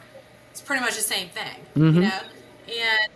It's 0.51 0.63
pretty 0.63 0.81
much 0.81 0.95
the 0.95 1.03
same 1.03 1.29
thing, 1.29 1.67
you 1.77 1.83
mm-hmm. 1.83 2.01
know. 2.01 2.21
And 2.67 3.13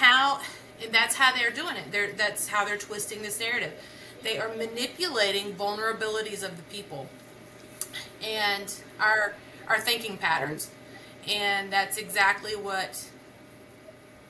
how, 0.00 0.40
and 0.82 0.92
that's 0.92 1.14
how 1.14 1.32
they're 1.32 1.52
doing 1.52 1.76
it. 1.76 1.92
They're 1.92 2.10
that's 2.10 2.48
how 2.48 2.64
they're 2.64 2.76
twisting 2.76 3.22
this 3.22 3.38
narrative. 3.38 3.72
They 4.24 4.36
are 4.38 4.48
manipulating 4.56 5.54
vulnerabilities 5.54 6.42
of 6.42 6.56
the 6.56 6.64
people 6.72 7.08
and 8.20 8.74
our 8.98 9.34
our 9.68 9.78
thinking 9.78 10.16
patterns, 10.16 10.72
and 11.28 11.72
that's 11.72 11.98
exactly 11.98 12.56
what 12.56 13.08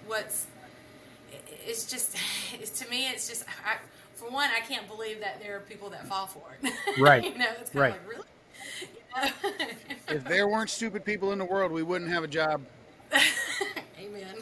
what's 0.07 0.47
it's 1.67 1.91
just 1.91 2.19
it's, 2.53 2.71
to 2.81 2.91
me 2.91 3.09
it's 3.09 3.27
just 3.27 3.47
I, 3.65 3.77
for 4.21 4.31
one 4.31 4.49
I 4.55 4.61
can't 4.61 4.87
believe 4.87 5.21
that 5.21 5.41
there 5.43 5.57
are 5.57 5.61
people 5.61 5.91
that 5.91 6.07
fall 6.07 6.27
for 6.27 6.43
it. 6.63 6.73
Right. 6.99 7.25
you 7.25 7.39
know, 7.39 7.47
it's 7.61 7.71
kind 7.71 7.81
Right. 7.83 7.95
of 7.95 8.07
like 8.07 8.09
really. 8.09 9.33
You 9.57 9.59
know? 10.11 10.17
If 10.17 10.25
there 10.29 10.47
weren't 10.49 10.71
stupid 10.71 11.05
people 11.05 11.33
in 11.33 11.39
the 11.39 11.45
world, 11.45 11.73
we 11.73 11.83
wouldn't 11.83 12.11
have 12.11 12.23
a 12.25 12.29
job. 12.29 12.61
Amen. 14.01 14.37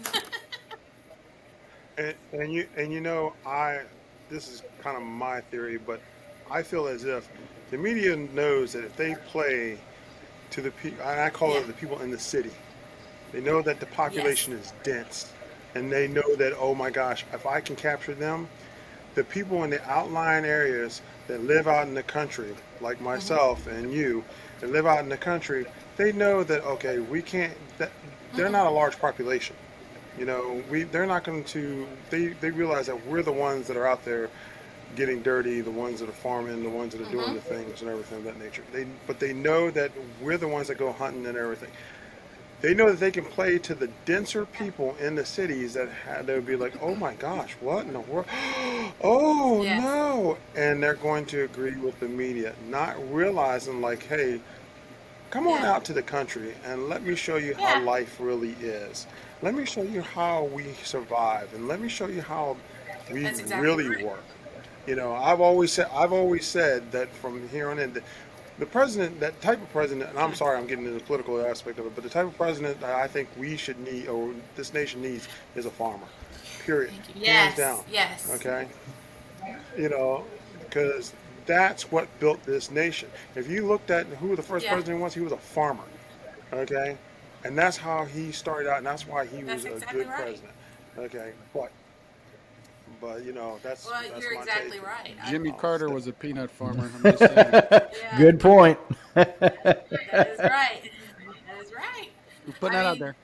And, 1.97 2.15
and 2.33 2.53
you 2.53 2.67
and 2.77 2.93
you 2.93 3.01
know 3.01 3.33
I 3.47 3.81
this 4.29 4.49
is 4.49 4.63
kind 4.83 4.97
of 4.97 5.03
my 5.03 5.41
theory, 5.43 5.79
but 5.79 6.01
I 6.51 6.63
feel 6.63 6.87
as 6.87 7.05
if 7.05 7.29
the 7.71 7.79
media 7.79 8.17
knows 8.17 8.73
that 8.73 8.85
if 8.85 8.97
they 8.97 9.15
play 9.29 9.79
to 10.51 10.61
the 10.63 10.71
people, 10.73 11.03
and 11.05 11.21
I 11.21 11.31
call 11.31 11.53
Yeah. 11.55 11.61
it 11.61 11.67
the 11.67 11.73
people 11.75 12.01
in 12.01 12.11
the 12.11 12.19
city, 12.19 12.51
they 13.33 13.41
know 13.41 13.63
that 13.63 13.81
the 13.81 13.87
population 13.87 14.53
is 14.53 14.73
dense, 14.83 15.33
and 15.75 15.91
they 15.91 16.09
know 16.09 16.37
that 16.37 16.53
oh 16.59 16.75
my 16.75 16.91
gosh, 16.91 17.25
if 17.33 17.47
I 17.47 17.61
can 17.61 17.75
capture 17.77 18.15
them, 18.15 18.49
the 19.19 19.25
people 19.25 19.65
in 19.65 19.71
the 19.71 19.85
outlying 19.91 20.45
areas 20.45 21.03
that 21.27 21.43
live 21.43 21.67
out 21.67 21.89
in 21.89 21.93
the 21.93 22.05
country, 22.05 22.55
like 22.81 22.99
mm-hmm. 22.99 23.07
myself 23.07 23.67
and 23.67 23.93
you, 23.93 24.25
that 24.61 24.71
live 24.71 24.87
out 24.87 25.01
in 25.01 25.09
the 25.09 25.17
country, 25.17 25.67
they 25.97 26.13
know 26.13 26.45
that 26.45 26.65
okay, 26.65 27.01
we 27.01 27.21
can't. 27.21 27.53
That 27.79 27.91
they're 28.35 28.49
not 28.49 28.63
a 28.63 28.69
mm-hmm. 28.69 28.77
large 28.77 28.99
population. 29.01 29.57
You 30.17 30.27
know, 30.27 30.63
we 30.71 30.85
they're 30.85 31.05
not 31.05 31.25
going 31.25 31.43
to. 31.45 31.89
They 32.11 32.29
they 32.29 32.53
realize 32.53 32.87
that 32.87 33.07
we're 33.07 33.25
the 33.25 33.33
ones 33.33 33.67
that 33.67 33.77
are 33.77 33.89
out 33.89 34.05
there 34.05 34.31
getting 34.95 35.21
dirty, 35.21 35.63
the 35.63 35.71
ones 35.71 35.99
that 35.99 36.09
are 36.09 36.13
farming, 36.13 36.63
the 36.63 36.71
ones 36.71 36.93
that 36.93 37.03
are 37.05 37.11
doing 37.11 37.27
mm-hmm. 37.27 37.35
the 37.35 37.41
things 37.41 37.83
and 37.83 37.91
everything 37.91 38.19
of 38.19 38.25
that 38.25 38.39
nature. 38.39 38.63
They 38.73 38.87
but 39.09 39.19
they 39.19 39.33
know 39.33 39.69
that 39.73 39.91
we're 40.23 40.39
the 40.39 40.47
ones 40.47 40.69
that 40.69 40.79
go 40.79 40.93
hunting 40.93 41.27
and 41.27 41.37
everything. 41.37 41.71
They 42.61 42.75
know 42.75 42.91
that 42.91 42.99
they 42.99 43.13
can 43.13 43.25
play 43.25 43.59
to 43.61 43.75
the 43.75 43.89
denser 44.05 44.45
people 44.45 44.97
in 45.01 45.15
the 45.15 45.25
cities 45.25 45.75
that 45.75 45.89
ha 46.05 46.23
they 46.23 46.35
would 46.35 46.47
be 46.47 46.57
like, 46.57 46.75
oh 46.83 46.95
my 46.97 47.15
gosh, 47.15 47.57
what 47.61 47.87
in 47.87 47.93
the 47.93 48.01
world? 48.01 48.27
Oh 49.01 49.63
Yes. 49.63 49.81
no! 49.81 50.39
And 50.57 50.83
they're 50.83 50.95
going 50.95 51.25
to 51.27 51.45
agree 51.45 51.77
with 51.77 52.01
the 52.01 52.09
media, 52.09 52.55
not 52.69 52.97
realizing 53.15 53.81
like, 53.81 54.03
hey, 54.07 54.41
come 55.31 55.47
on 55.47 55.63
Yeah. 55.63 55.73
out 55.73 55.85
to 55.85 55.93
the 55.93 56.03
country 56.03 56.55
and 56.65 56.89
let 56.89 57.05
me 57.05 57.15
show 57.15 57.37
you 57.37 57.55
Yeah. 57.59 57.75
how 57.75 57.81
life 57.85 58.17
really 58.19 58.57
is. 58.61 59.07
Let 59.43 59.55
me 59.55 59.65
show 59.65 59.83
you 59.83 60.03
how 60.03 60.45
we 60.45 60.73
survive, 60.83 61.55
and 61.55 61.69
let 61.69 61.81
me 61.81 61.89
show 61.89 62.09
you 62.09 62.23
how 62.23 62.57
we 63.13 63.27
exactly 63.27 63.61
really 63.61 63.89
right. 63.89 64.05
work. 64.05 64.25
You 64.87 64.97
know, 64.97 65.15
I've 65.15 65.41
always 65.41 65.73
said 65.73 65.87
I've 65.93 66.13
always 66.13 66.45
said 66.47 66.91
that 66.93 67.09
from 67.11 67.47
here 67.51 67.71
on 67.71 67.79
in, 67.79 68.03
the, 68.59 68.67
president, 68.67 69.21
that 69.21 69.41
type 69.41 69.61
of 69.63 69.71
president, 69.73 70.11
and 70.11 70.19
I'm 70.19 70.35
sorry 70.35 70.59
I'm 70.59 70.67
getting 70.67 70.85
into 70.85 70.99
the 70.99 71.05
political 71.05 71.41
aspect 71.45 71.79
of 71.79 71.87
it, 71.87 71.95
but 71.95 72.05
the 72.05 72.11
type 72.11 72.27
of 72.27 72.37
president 72.37 72.81
that 72.81 72.95
I 72.95 73.07
think 73.07 73.29
we 73.39 73.57
should 73.57 73.79
need, 73.81 74.09
or 74.09 74.33
this 74.57 74.73
nation 74.75 75.01
needs, 75.03 75.29
is 75.55 75.67
a 75.67 75.71
farmer. 75.71 76.07
Period. 76.65 76.93
yes. 77.15 77.55
Hands 77.55 77.57
down. 77.57 77.85
Yes. 77.91 78.31
Okay. 78.35 78.69
You 79.77 79.89
know, 79.89 80.25
because 80.61 81.13
that's 81.47 81.91
what 81.91 82.07
built 82.21 82.43
this 82.45 82.71
nation. 82.71 83.09
If 83.35 83.49
you 83.49 83.67
looked 83.67 83.91
at 83.91 84.07
who 84.07 84.37
the 84.37 84.43
first 84.43 84.67
Yeah. 84.67 84.75
president 84.75 85.01
was, 85.01 85.15
he 85.15 85.21
was 85.21 85.33
a 85.33 85.39
farmer. 85.39 85.85
Okay. 86.53 86.97
and 87.45 87.57
that's 87.57 87.77
how 87.77 88.05
he 88.05 88.33
started 88.33 88.69
out, 88.69 88.79
and 88.79 88.87
that's 88.87 89.07
why 89.07 89.25
he 89.25 89.43
That's 89.43 89.63
was 89.65 89.73
exactly 89.75 90.01
a 90.01 90.05
good 90.05 90.11
right. 90.11 90.19
president. 90.23 90.53
Okay, 90.99 91.33
but 91.55 91.71
but 93.01 93.25
you 93.25 93.33
know 93.33 93.59
that's 93.63 93.87
Well, 93.87 94.01
that's 94.03 94.23
you're 94.23 94.35
my 94.35 94.41
exactly 94.41 94.79
take. 94.79 94.87
right. 94.87 95.17
Jimmy 95.29 95.53
Carter 95.53 95.89
was 95.91 96.07
a 96.07 96.13
peanut 96.13 96.51
farmer. 96.51 96.91
I'm 96.97 97.03
just 97.03 97.19
saying. 97.35 97.35
yeah, 97.53 98.19
Good 98.19 98.41
point. 98.41 98.79
That 99.15 100.29
is 100.33 100.39
right. 100.39 100.91
That 101.49 101.63
is 101.65 101.73
right. 101.75 102.09
We're 102.47 102.53
putting 102.55 102.77
I 102.79 102.83
that 102.83 102.87
out 102.89 102.99
there. 102.99 103.17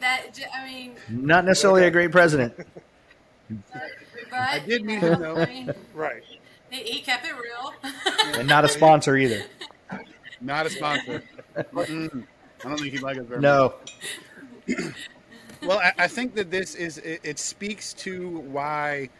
That 0.00 0.26
I 0.54 0.64
mean, 0.64 0.94
Not 1.08 1.44
necessarily 1.44 1.84
a 1.84 1.90
great 1.90 2.10
president. 2.12 2.54
but 3.48 3.82
I 4.32 4.58
did 4.60 4.82
you 4.82 4.86
meet 4.86 5.02
know, 5.02 5.12
him, 5.14 5.20
though. 5.20 5.36
I 5.36 5.46
mean, 5.46 5.72
Right. 5.94 6.22
he, 6.70 6.78
he 6.84 7.00
kept 7.00 7.26
it 7.26 7.32
real. 7.32 7.74
And 8.38 8.48
not 8.48 8.64
a 8.64 8.68
sponsor 8.68 9.16
either. 9.16 9.42
Not 10.40 10.66
a 10.66 10.70
sponsor. 10.70 11.22
I 11.56 11.62
don't 11.72 12.78
think 12.78 12.92
he'd 12.92 13.02
like 13.02 13.18
us 13.18 13.26
very 13.26 13.40
much. 13.40 13.42
No. 13.42 13.74
Well, 15.62 15.78
I, 15.78 15.92
I 15.98 16.08
think 16.08 16.34
that 16.36 16.50
this 16.50 16.74
is 16.74 16.98
it, 16.98 17.20
it 17.22 17.38
speaks 17.38 17.92
to 17.94 18.38
why 18.40 19.10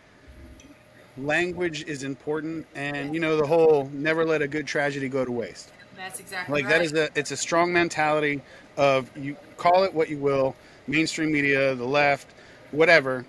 language 1.18 1.84
is 1.84 2.03
important, 2.03 2.66
and 2.74 3.14
you 3.14 3.20
know 3.20 3.36
the 3.36 3.47
whole 3.47 3.91
never 3.93 4.24
let 4.24 4.43
a 4.43 4.49
good 4.49 4.66
tragedy 4.66 5.09
go 5.09 5.24
to 5.24 5.32
waste. 5.32 5.70
That's 5.97 6.20
exactly 6.20 6.55
Like 6.55 6.64
right. 6.64 6.78
that 6.78 6.82
is 6.82 6.93
a 6.95 7.09
it's 7.14 7.30
a 7.30 7.36
strong 7.36 7.72
mentality 7.72 8.41
of 8.76 9.14
you 9.16 9.36
call 9.57 9.84
it 9.84 9.93
what 9.93 10.09
you 10.09 10.18
will, 10.18 10.57
mainstream 10.86 11.32
media, 11.32 11.74
the 11.74 11.84
left, 11.86 12.28
whatever. 12.70 13.26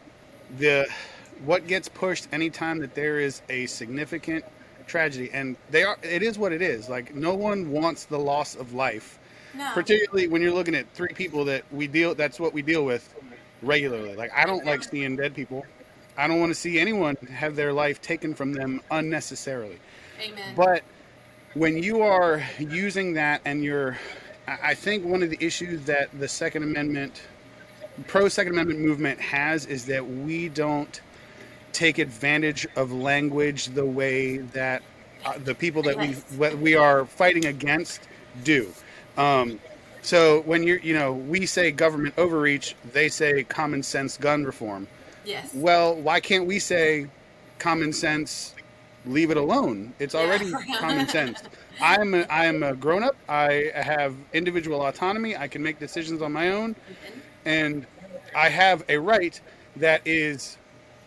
The 0.58 0.88
what 1.44 1.68
gets 1.68 1.90
pushed 1.90 2.28
anytime 2.32 2.80
that 2.80 2.96
there 2.96 3.20
is 3.20 3.42
a 3.50 3.66
significant 3.66 4.46
tragedy, 4.88 5.30
and 5.34 5.58
they 5.70 5.84
are 5.84 5.98
it 6.02 6.24
is 6.24 6.38
what 6.40 6.54
it 6.54 6.62
is. 6.62 6.88
Like 6.88 7.14
no 7.14 7.34
one 7.34 7.72
wants 7.72 8.06
the 8.06 8.20
loss 8.20 8.56
of 8.56 8.74
life 8.74 9.20
no. 9.56 9.72
particularly 9.74 10.28
when 10.28 10.42
you're 10.42 10.54
looking 10.54 10.76
at 10.76 10.92
three 10.94 11.14
people 11.14 11.46
that 11.46 11.64
we 11.72 11.88
deal 11.88 12.16
that's 12.16 12.40
what 12.40 12.54
we 12.54 12.62
deal 12.62 12.86
with 12.86 13.14
regularly. 13.62 14.16
Like 14.16 14.32
i 14.36 14.46
don't 14.46 14.66
like 14.66 14.84
seeing 14.84 15.16
dead 15.16 15.36
people. 15.36 15.66
I 16.18 16.28
don't 16.28 16.40
want 16.40 16.52
to 16.52 16.60
see 16.60 16.78
anyone 16.80 17.16
have 17.34 17.56
their 17.56 17.72
life 17.72 18.02
taken 18.02 18.34
from 18.36 18.54
them 18.54 18.82
unnecessarily. 18.92 19.80
Amen. 20.22 20.54
but 20.56 20.84
when 21.54 21.82
you 21.82 22.02
are 22.02 22.44
using 22.60 23.14
that 23.14 23.42
and 23.46 23.64
you're 23.64 23.98
i 24.48 24.74
think 24.74 25.04
one 25.04 25.22
of 25.24 25.30
the 25.30 25.38
issues 25.44 25.84
that 25.86 26.10
the 26.20 26.28
second 26.28 26.64
amendment 26.64 27.22
pro 28.08 28.28
second 28.30 28.54
amendment 28.54 28.80
movement 28.80 29.20
has 29.20 29.66
is 29.66 29.86
that 29.86 30.08
we 30.08 30.48
don't 30.50 31.02
take 31.74 31.98
advantage 31.98 32.68
of 32.76 32.92
language 32.92 33.68
the 33.68 33.86
way 33.86 34.38
that 34.38 34.82
uh, 35.26 35.38
the 35.40 35.54
people 35.54 35.82
that 35.82 35.98
we 35.98 36.16
we 36.56 36.76
are 36.76 37.06
fighting 37.06 37.46
against 37.46 38.08
do 38.44 38.72
um, 39.18 39.60
so 40.02 40.42
when 40.42 40.64
you're 40.64 40.80
you 40.80 40.94
know 40.94 41.14
we 41.14 41.46
say 41.46 41.72
government 41.72 42.16
overreach 42.18 42.76
they 42.94 43.08
say 43.10 43.44
common 43.44 43.84
sense 43.84 44.18
gun 44.18 44.44
reform. 44.44 44.88
Yes. 45.24 45.52
well 45.54 45.94
why 45.96 46.20
can't 46.20 46.48
we 46.48 46.58
say 46.58 47.08
common 47.60 47.94
sense 47.94 48.56
leave 49.06 49.32
it 49.32 49.38
alone? 49.38 49.94
It's 50.00 50.14
Yeah. 50.14 50.22
already 50.22 50.52
common 50.80 51.08
sense. 51.08 51.44
I'm 51.82 52.14
a, 52.14 52.22
i 52.30 52.46
am 52.46 52.62
a 52.64 52.76
grown 52.76 53.04
up 53.04 53.16
i 53.30 53.72
have 53.74 54.16
individual 54.34 54.86
autonomy. 54.86 55.36
I 55.36 55.48
can 55.48 55.64
make 55.64 55.80
decisions 55.80 56.22
on 56.22 56.32
my 56.32 56.50
own. 56.52 56.76
And 57.46 57.86
i 58.36 58.50
have 58.50 58.84
a 58.90 58.98
right 58.98 59.40
that 59.76 60.02
is 60.06 60.58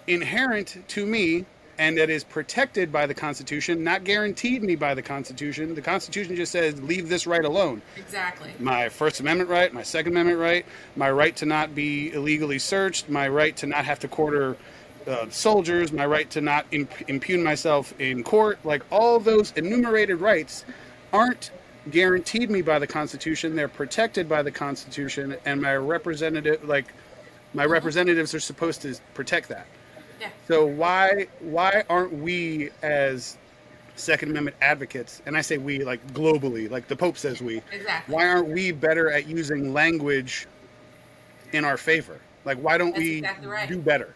inherent 0.07 0.77
to 0.89 1.07
me 1.07 1.47
and 1.79 1.99
that 1.99 2.11
is 2.11 2.25
protected 2.25 2.93
by 2.93 3.07
the 3.07 3.14
constitution 3.14 3.83
not 3.83 4.05
guaranteed 4.05 4.62
me 4.62 4.77
by 4.77 4.95
the 4.95 5.03
constitution 5.03 5.75
the 5.75 5.83
constitution 5.83 6.37
just 6.37 6.53
says 6.53 6.81
leave 6.83 7.09
this 7.09 7.27
right 7.27 7.45
alone 7.45 7.81
Exactly. 7.97 8.51
my 8.59 8.89
First 8.89 9.20
Amendment 9.20 9.51
right, 9.51 9.72
my 9.72 9.83
Second 9.83 10.12
Amendment 10.12 10.39
right, 10.39 10.64
my 10.97 11.11
right 11.11 11.35
to 11.37 11.47
not 11.47 11.75
be 11.75 12.12
illegally 12.12 12.59
searched, 12.59 13.09
my 13.09 13.29
right 13.29 13.57
to 13.57 13.66
not 13.66 13.85
have 13.85 13.99
to 14.01 14.09
quarter 14.09 14.57
uh, 15.07 15.27
soldiers, 15.31 15.93
my 15.93 16.07
right 16.07 16.31
to 16.31 16.41
not 16.41 16.66
imp- 16.70 17.09
impugn 17.11 17.43
myself 17.43 17.93
in 18.01 18.22
court. 18.25 18.59
Like 18.64 18.83
all 18.91 19.18
those 19.20 19.53
enumerated 19.53 20.20
rights 20.20 20.64
aren't 21.12 21.51
guaranteed 21.91 22.51
me 22.51 22.62
by 22.62 22.79
the 22.79 22.87
Constitution. 22.87 23.55
They're 23.57 23.68
protected 23.68 24.29
by 24.29 24.43
the 24.43 24.51
Constitution, 24.51 25.37
and 25.45 25.61
my 25.61 25.75
representative, 25.77 26.64
like 26.66 26.87
my 27.53 27.64
representatives, 27.66 28.35
are 28.35 28.41
supposed 28.41 28.83
to 28.83 28.95
protect 29.14 29.49
that. 29.51 29.66
Yeah. 30.21 30.29
So 30.49 30.65
why 30.67 31.27
why 31.41 31.85
aren't 31.89 32.12
we 32.12 32.71
as 32.83 33.37
Second 33.97 34.31
Amendment 34.31 34.57
advocates, 34.61 35.23
and 35.27 35.37
I 35.37 35.41
say 35.41 35.59
we 35.59 35.85
like 35.85 36.05
globally, 36.12 36.69
like 36.71 36.89
the 36.89 36.97
Pope 36.97 37.17
says 37.17 37.41
we, 37.41 37.62
Exactly. 37.71 38.15
why 38.15 38.27
aren't 38.27 38.49
we 38.49 38.73
better 38.73 39.11
at 39.11 39.27
using 39.29 39.73
language 39.73 40.47
in 41.53 41.65
our 41.65 41.77
favor? 41.77 42.21
Like 42.45 42.59
why 42.59 42.77
don't 42.77 42.91
That's 42.91 42.99
we 42.99 43.19
exactly 43.19 43.47
right. 43.47 43.69
do 43.69 43.79
better? 43.81 44.15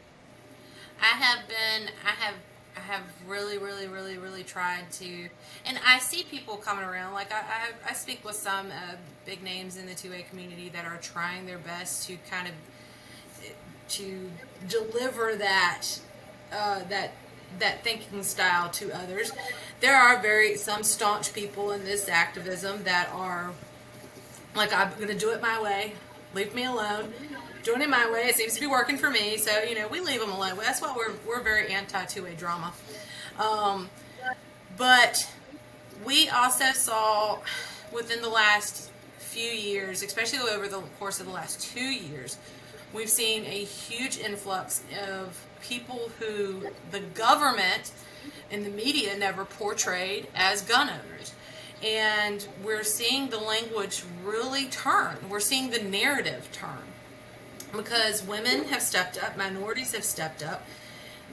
I 1.00 1.16
have 1.16 1.46
been, 1.46 1.90
I 2.04 2.10
have, 2.10 2.34
I 2.76 2.80
have 2.80 3.02
really, 3.28 3.56
really, 3.58 3.86
really, 3.86 4.18
really 4.18 4.42
tried 4.42 4.90
to, 4.94 5.28
and 5.64 5.78
I 5.86 6.00
see 6.00 6.24
people 6.24 6.56
coming 6.56 6.84
around. 6.84 7.14
Like 7.14 7.32
I, 7.32 7.38
I, 7.38 7.90
I 7.90 7.92
speak 7.92 8.24
with 8.24 8.34
some 8.34 8.66
uh, 8.72 8.96
big 9.24 9.44
names 9.44 9.76
in 9.76 9.86
the 9.86 9.94
two 9.94 10.12
A 10.12 10.22
community 10.22 10.70
that 10.70 10.84
are 10.86 10.98
trying 11.00 11.46
their 11.46 11.58
best 11.58 12.08
to 12.08 12.16
kind 12.28 12.48
of 12.48 12.54
to 13.90 14.30
deliver 14.68 15.34
that 15.36 15.86
uh, 16.52 16.82
that 16.88 17.12
that 17.58 17.82
thinking 17.82 18.22
style 18.22 18.70
to 18.70 18.94
others. 18.94 19.32
There 19.80 19.96
are 19.96 20.20
very 20.20 20.56
some 20.56 20.82
staunch 20.82 21.32
people 21.32 21.72
in 21.72 21.84
this 21.84 22.08
activism 22.08 22.84
that 22.84 23.08
are 23.12 23.52
like 24.54 24.72
I'm 24.72 24.90
going 24.94 25.08
to 25.08 25.18
do 25.18 25.30
it 25.30 25.40
my 25.40 25.60
way. 25.62 25.94
Leave 26.34 26.54
me 26.54 26.64
alone. 26.64 27.12
Doing 27.62 27.82
it 27.82 27.88
my 27.88 28.10
way. 28.10 28.20
It 28.22 28.36
seems 28.36 28.54
to 28.54 28.60
be 28.60 28.66
working 28.66 28.96
for 28.96 29.10
me. 29.10 29.36
So 29.38 29.62
you 29.62 29.74
know, 29.74 29.88
we 29.88 30.00
leave 30.00 30.20
them 30.20 30.30
alone. 30.30 30.56
That's 30.56 30.80
why 30.80 30.94
we're 30.96 31.14
we're 31.26 31.42
very 31.42 31.68
anti 31.68 32.04
2A 32.04 32.36
drama. 32.38 32.72
Um, 33.38 33.88
but 34.76 35.28
we 36.04 36.28
also 36.28 36.72
saw 36.72 37.38
within 37.92 38.22
the 38.22 38.28
last 38.28 38.90
few 39.18 39.50
years, 39.50 40.02
especially 40.02 40.38
over 40.50 40.68
the 40.68 40.80
course 40.98 41.20
of 41.20 41.26
the 41.26 41.32
last 41.32 41.60
two 41.72 41.80
years, 41.80 42.38
we've 42.92 43.10
seen 43.10 43.44
a 43.44 43.64
huge 43.64 44.18
influx 44.18 44.82
of 45.06 45.46
people 45.62 46.10
who 46.18 46.68
the 46.90 47.00
government 47.00 47.92
and 48.50 48.64
the 48.64 48.70
media 48.70 49.16
never 49.16 49.44
portrayed 49.44 50.28
as 50.34 50.62
gun 50.62 50.88
owners. 50.88 51.34
And 51.82 52.46
we're 52.64 52.84
seeing 52.84 53.28
the 53.28 53.38
language 53.38 54.02
really 54.24 54.66
turn. 54.66 55.16
We're 55.28 55.40
seeing 55.40 55.70
the 55.70 55.82
narrative 55.82 56.48
turn 56.52 56.82
because 57.76 58.22
women 58.22 58.64
have 58.64 58.82
stepped 58.82 59.22
up, 59.22 59.36
minorities 59.36 59.92
have 59.92 60.04
stepped 60.04 60.42
up. 60.42 60.64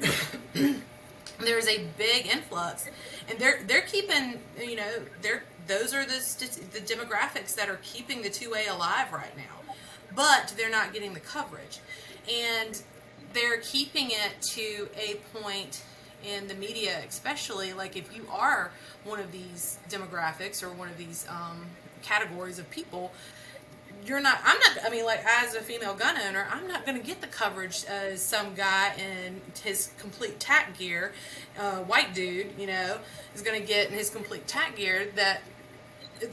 There's 1.39 1.67
a 1.67 1.85
big 1.97 2.27
influx, 2.27 2.87
and 3.29 3.37
they're 3.39 3.61
they're 3.67 3.81
keeping 3.81 4.39
you 4.59 4.75
know 4.75 4.89
they're 5.21 5.43
those 5.67 5.93
are 5.93 6.05
the 6.05 6.19
the 6.71 6.79
demographics 6.79 7.55
that 7.55 7.69
are 7.69 7.79
keeping 7.81 8.21
the 8.21 8.29
two 8.29 8.53
A 8.53 8.67
alive 8.67 9.11
right 9.11 9.35
now, 9.35 9.73
but 10.15 10.53
they're 10.57 10.69
not 10.69 10.93
getting 10.93 11.13
the 11.13 11.19
coverage, 11.19 11.79
and 12.31 12.81
they're 13.33 13.59
keeping 13.59 14.11
it 14.11 14.41
to 14.41 14.87
a 14.97 15.15
point 15.37 15.83
in 16.25 16.47
the 16.47 16.55
media, 16.55 17.03
especially 17.07 17.73
like 17.73 17.95
if 17.95 18.15
you 18.15 18.25
are 18.31 18.71
one 19.03 19.19
of 19.19 19.31
these 19.31 19.77
demographics 19.89 20.63
or 20.63 20.69
one 20.69 20.87
of 20.87 20.97
these 20.97 21.27
um, 21.29 21.65
categories 22.01 22.59
of 22.59 22.69
people, 22.71 23.11
you're 24.05 24.21
not 24.21 24.39
i'm 24.43 24.57
not 24.59 24.85
i 24.85 24.89
mean 24.89 25.05
like 25.05 25.23
as 25.25 25.55
a 25.55 25.61
female 25.61 25.93
gun 25.93 26.15
owner 26.27 26.47
i'm 26.51 26.67
not 26.67 26.85
going 26.85 26.99
to 26.99 27.05
get 27.05 27.21
the 27.21 27.27
coverage 27.27 27.85
as 27.85 28.21
some 28.21 28.53
guy 28.53 28.93
in 28.95 29.41
his 29.63 29.91
complete 29.97 30.39
tac 30.39 30.77
gear 30.77 31.11
uh, 31.57 31.77
white 31.77 32.13
dude 32.13 32.47
you 32.57 32.67
know 32.67 32.97
is 33.33 33.41
going 33.41 33.59
to 33.59 33.65
get 33.65 33.89
in 33.89 33.93
his 33.93 34.09
complete 34.09 34.45
tac 34.47 34.75
gear 34.75 35.07
that 35.15 35.41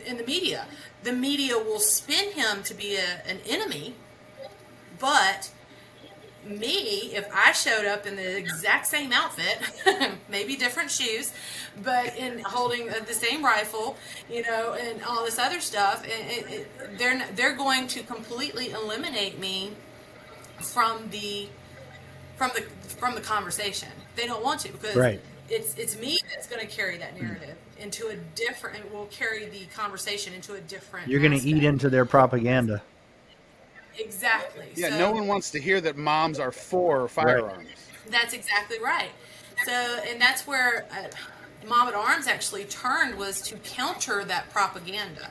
in 0.07 0.17
the 0.17 0.25
media. 0.25 0.67
The 1.03 1.13
media 1.13 1.59
will 1.59 1.81
spin 1.81 2.33
him 2.33 2.63
to 2.65 2.75
be 2.75 2.97
a, 2.97 3.23
an 3.29 3.39
enemy 3.49 3.95
but 5.01 5.51
me 6.45 7.13
if 7.15 7.29
i 7.35 7.53
showed 7.53 7.85
up 7.87 8.05
in 8.07 8.17
the 8.17 8.37
exact 8.37 8.87
same 8.87 9.13
outfit 9.13 9.59
maybe 10.29 10.57
different 10.57 10.91
shoes 10.91 11.33
but 11.83 12.17
in 12.17 12.41
holding 12.41 12.87
the 13.07 13.15
same 13.15 13.45
rifle 13.45 13.97
you 14.31 14.43
know 14.43 14.75
and 14.75 15.03
all 15.05 15.25
this 15.25 15.39
other 15.39 15.61
stuff 15.61 16.05
it, 16.05 16.47
it, 16.53 16.99
they're 16.99 17.25
they're 17.35 17.55
going 17.57 17.87
to 17.87 18.03
completely 18.03 18.71
eliminate 18.73 19.39
me 19.39 19.71
from 20.61 21.09
the 21.11 21.49
from 22.37 22.51
the 22.55 22.63
from 22.97 23.15
the 23.15 23.21
conversation. 23.21 23.89
They 24.17 24.27
don't 24.27 24.43
want 24.43 24.61
to 24.61 24.73
because 24.73 24.97
Right. 24.97 25.21
it's 25.49 25.75
it's 25.77 25.99
me 25.99 26.19
that's 26.33 26.47
going 26.47 26.61
to 26.61 26.73
carry 26.73 26.99
that 26.99 27.21
narrative 27.21 27.57
into 27.83 28.09
a 28.09 28.17
different 28.35 28.81
and 28.81 28.93
will 28.93 29.07
carry 29.07 29.47
the 29.47 29.67
conversation 29.75 30.33
into 30.33 30.55
a 30.55 30.61
different 30.61 31.09
You're 31.09 31.21
going 31.21 31.39
to 31.39 31.47
eat 31.47 31.65
into 31.65 31.91
their 31.91 32.05
propaganda. 32.05 32.81
exactly 33.99 34.69
Yeah, 34.75 34.91
So- 34.91 34.99
no 34.99 35.13
one 35.13 35.27
wants 35.27 35.51
to 35.51 35.61
hear 35.61 35.81
that 35.83 35.97
moms 35.97 36.39
are 36.39 36.53
for 36.53 37.09
firearms. 37.09 37.69
That's 38.09 38.33
exactly 38.35 38.79
right. 38.81 39.11
So, 39.65 39.73
and 40.09 40.21
that's 40.21 40.47
where 40.47 40.87
uh, 40.91 41.09
Mom 41.69 41.89
at 41.89 41.95
Arms 41.95 42.27
actually 42.27 42.65
turned 42.65 43.17
was 43.17 43.41
to 43.43 43.57
counter 43.59 44.25
that 44.25 44.51
propaganda. 44.51 45.31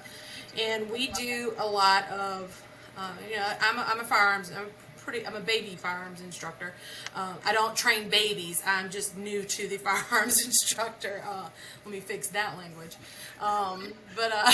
and 0.59 0.89
we 0.89 1.07
do 1.07 1.53
a 1.59 1.65
lot 1.65 2.07
of, 2.09 2.61
um, 2.97 3.17
you 3.29 3.37
know, 3.37 3.47
I'm 3.61 3.77
a, 3.77 3.83
I'm 3.83 3.99
a 4.01 4.03
firearms, 4.03 4.51
I'm 4.51 4.67
pretty, 5.03 5.25
I'm 5.25 5.35
a 5.35 5.39
baby 5.41 5.75
firearms 5.75 6.21
instructor. 6.21 6.73
Um, 7.15 7.35
I 7.45 7.53
don't 7.53 7.75
train 7.75 8.09
babies. 8.09 8.61
I'm 8.65 8.89
just 8.89 9.17
new 9.17 9.43
to 9.43 9.67
the 9.67 9.77
firearms 9.87 10.45
instructor. 10.45 11.23
Uh, 11.27 11.49
let 11.85 11.91
me 11.93 11.99
fix 11.99 12.27
that 12.29 12.57
language. 12.57 12.95
Um, 13.41 13.93
but 14.15 14.31
uh, 14.33 14.51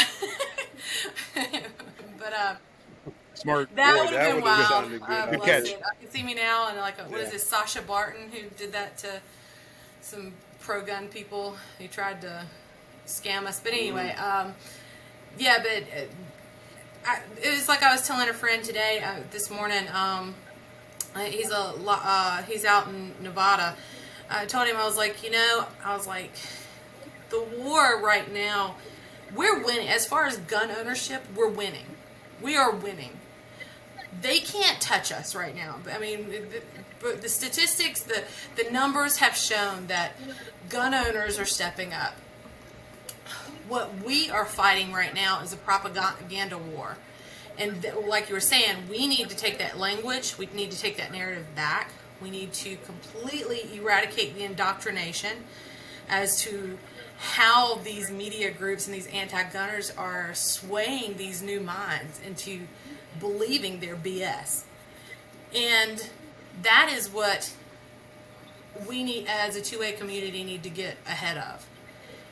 but 2.20 2.34
uh, 2.34 2.56
Smart. 3.34 3.70
that 3.76 3.96
would 4.00 4.14
have 4.20 4.34
been 4.36 4.44
wild. 4.44 4.90
good. 4.90 5.02
Uh, 5.04 5.32
Good 5.32 5.42
catch. 5.44 5.70
it. 5.70 5.82
I 5.86 6.02
can 6.02 6.10
see 6.12 6.24
me 6.24 6.34
now, 6.34 6.70
and 6.70 6.78
like, 6.80 6.98
what 7.10 7.20
is 7.20 7.28
Yeah. 7.28 7.32
this? 7.34 7.44
Sasha 7.48 7.82
Barton 7.82 8.30
who 8.32 8.50
did 8.58 8.74
that 8.74 8.98
to 9.00 9.22
some 10.02 10.34
pro 10.62 10.84
gun 10.84 11.08
people 11.08 11.56
who 11.78 11.88
tried 11.88 12.22
to 12.22 12.44
scam 13.06 13.46
us. 13.46 13.60
But 13.60 13.74
anyway, 13.74 14.16
Mm-hmm. 14.18 14.48
um, 14.50 14.56
yeah, 15.38 15.58
but 15.62 15.84
uh, 15.96 16.06
I, 17.08 17.22
it 17.42 17.52
was 17.52 17.70
like 17.70 17.84
I 17.84 17.94
was 17.94 18.06
telling 18.06 18.28
a 18.28 18.34
friend 18.34 18.62
today, 18.62 19.02
uh, 19.02 19.22
this 19.32 19.50
morning. 19.50 19.88
Um, 19.94 20.36
uh, 21.16 21.22
he's 21.22 21.50
a 21.50 21.74
uh, 21.88 22.44
he's 22.44 22.66
out 22.66 22.90
in 22.90 23.14
Nevada. 23.24 23.76
I 24.30 24.46
told 24.46 24.68
him 24.68 24.76
I 24.76 24.84
was 24.84 24.98
like, 24.98 25.24
you 25.24 25.32
know, 25.32 25.66
I 25.84 25.96
was 25.96 26.06
like, 26.06 26.32
the 27.30 27.42
war 27.58 28.02
right 28.02 28.32
now, 28.34 28.76
we're 29.34 29.64
winning. 29.64 29.88
As 29.88 30.06
far 30.06 30.26
as 30.26 30.36
gun 30.38 30.70
ownership, 30.70 31.24
we're 31.34 31.48
winning. 31.50 31.86
We 32.42 32.58
are 32.58 32.72
winning. 32.72 33.18
They 34.22 34.40
can't 34.40 34.82
touch 34.82 35.14
us 35.14 35.34
right 35.34 35.56
now. 35.56 35.78
I 35.90 36.00
mean, 36.00 36.30
the, 37.00 37.14
the 37.14 37.30
statistics, 37.30 38.02
the 38.02 38.26
the 38.58 38.70
numbers 38.70 39.18
have 39.18 39.38
shown 39.38 39.88
that 39.88 40.12
gun 40.68 40.94
owners 40.94 41.40
are 41.40 41.46
stepping 41.46 41.94
up. 41.94 42.16
What 43.68 44.04
we 44.06 44.30
are 44.30 44.46
fighting 44.46 44.92
right 44.92 45.14
now 45.14 45.42
is 45.42 45.54
a 45.54 45.58
propaganda 45.58 46.58
war. 46.58 46.98
And 47.58 47.82
th- 47.82 47.96
like 48.08 48.30
you 48.30 48.36
were 48.36 48.42
saying, 48.42 48.88
we 48.90 49.08
need 49.08 49.30
to 49.30 49.36
take 49.36 49.58
that 49.58 49.78
language, 49.78 50.38
we 50.38 50.48
need 50.54 50.72
to 50.72 50.80
take 50.80 50.98
that 50.98 51.12
narrative 51.12 51.56
back. 51.56 51.92
We 52.22 52.30
need 52.30 52.54
to 52.54 52.78
completely 52.78 53.70
eradicate 53.76 54.36
the 54.36 54.44
indoctrination 54.44 55.44
as 56.10 56.42
to 56.42 56.78
how 57.18 57.76
these 57.76 58.12
media 58.12 58.52
groups 58.52 58.88
and 58.88 58.96
these 58.96 59.08
anti-gunners 59.08 59.92
are 59.98 60.34
swaying 60.34 61.18
these 61.18 61.42
new 61.42 61.60
minds 61.60 62.20
into 62.26 62.62
believing 63.20 63.80
their 63.80 63.96
BS. 63.96 64.64
And 65.56 66.10
that 66.62 66.92
is 66.96 67.10
what 67.10 67.54
we 68.88 69.04
need 69.04 69.26
as 69.28 69.56
a 69.56 69.62
2A 69.62 69.98
community 69.98 70.44
need 70.44 70.64
to 70.64 70.70
get 70.70 70.98
ahead 71.08 71.38
of. 71.38 71.66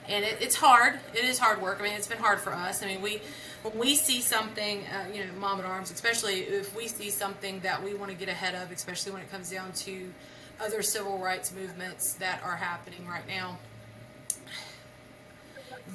And 0.07 0.23
it, 0.23 0.37
it's 0.39 0.55
hard. 0.55 0.99
It 1.13 1.25
is 1.25 1.39
hard 1.39 1.61
work. 1.61 1.79
I 1.79 1.83
mean, 1.83 1.93
it's 1.93 2.07
been 2.07 2.17
hard 2.17 2.39
for 2.39 2.53
us. 2.53 2.83
I 2.83 2.87
mean, 2.87 3.01
we 3.01 3.21
when 3.63 3.77
we 3.79 3.95
see 3.95 4.21
something, 4.21 4.83
uh, 4.85 5.07
you 5.11 5.25
know, 5.25 5.31
Mom 5.39 5.59
at 5.59 5.65
Arms, 5.65 5.89
especially 5.91 6.41
if 6.41 6.75
we 6.75 6.87
see 6.87 7.09
something 7.09 7.59
that 7.61 7.83
we 7.83 7.95
want 7.95 8.11
to 8.11 8.17
get 8.17 8.29
ahead 8.29 8.53
of, 8.53 8.71
especially 8.71 9.11
when 9.11 9.21
it 9.21 9.31
comes 9.31 9.49
down 9.49 9.71
to 9.73 10.13
other 10.61 10.83
civil 10.83 11.17
rights 11.17 11.51
movements 11.51 12.13
that 12.15 12.41
are 12.43 12.55
happening 12.55 13.07
right 13.07 13.27
now. 13.27 13.57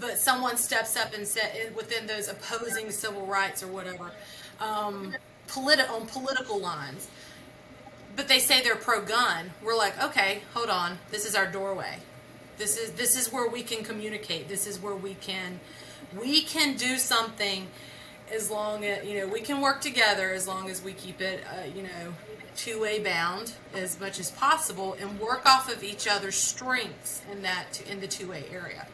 But 0.00 0.18
someone 0.18 0.56
steps 0.56 0.96
up 0.96 1.14
and 1.14 1.26
said 1.26 1.74
within 1.76 2.06
those 2.06 2.28
opposing 2.28 2.90
civil 2.90 3.26
rights 3.26 3.62
or 3.62 3.68
whatever, 3.68 4.10
um, 4.60 5.14
politi- 5.48 5.88
on 5.90 6.06
political 6.06 6.58
lines, 6.58 7.08
but 8.16 8.28
they 8.28 8.38
say 8.38 8.62
they're 8.62 8.76
pro-gun. 8.76 9.50
We're 9.62 9.76
like, 9.76 10.02
okay, 10.02 10.42
hold 10.54 10.70
on, 10.70 10.98
this 11.10 11.24
is 11.24 11.34
our 11.34 11.46
doorway. 11.46 11.98
This 12.60 12.76
is 12.76 12.90
this 12.92 13.16
is 13.16 13.32
where 13.32 13.48
we 13.48 13.62
can 13.62 13.82
communicate. 13.82 14.46
This 14.46 14.66
is 14.66 14.78
where 14.78 14.94
we 14.94 15.14
can 15.14 15.60
we 16.20 16.42
can 16.42 16.76
do 16.76 16.98
something 16.98 17.68
as 18.30 18.50
long 18.50 18.84
as 18.84 19.02
you 19.06 19.18
know 19.18 19.26
we 19.26 19.40
can 19.40 19.62
work 19.62 19.80
together 19.80 20.30
as 20.32 20.46
long 20.46 20.68
as 20.68 20.82
we 20.82 20.92
keep 20.92 21.22
it 21.22 21.42
uh, 21.48 21.64
you 21.74 21.82
know 21.82 22.12
two-way 22.56 23.02
bound 23.02 23.54
as 23.72 23.98
much 23.98 24.20
as 24.20 24.30
possible 24.32 24.94
and 25.00 25.18
work 25.18 25.46
off 25.46 25.72
of 25.72 25.82
each 25.82 26.06
other's 26.06 26.34
strengths 26.34 27.22
in 27.32 27.40
that 27.40 27.80
in 27.88 27.98
the 27.98 28.06
two-way 28.06 28.44
area. 28.52 28.86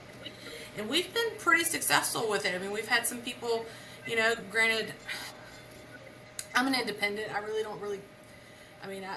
And 0.78 0.88
we've 0.88 1.12
been 1.12 1.32
pretty 1.40 1.64
successful 1.64 2.30
with 2.30 2.46
it. 2.46 2.54
I 2.54 2.58
mean, 2.58 2.70
we've 2.70 2.86
had 2.86 3.04
some 3.04 3.18
people, 3.18 3.66
you 4.06 4.14
know, 4.14 4.34
granted, 4.52 4.92
I'm 6.54 6.68
an 6.68 6.74
independent. 6.76 7.34
I 7.34 7.40
really 7.40 7.64
don't 7.64 7.80
really. 7.80 8.00
I 8.84 8.86
mean, 8.86 9.02
I, 9.02 9.16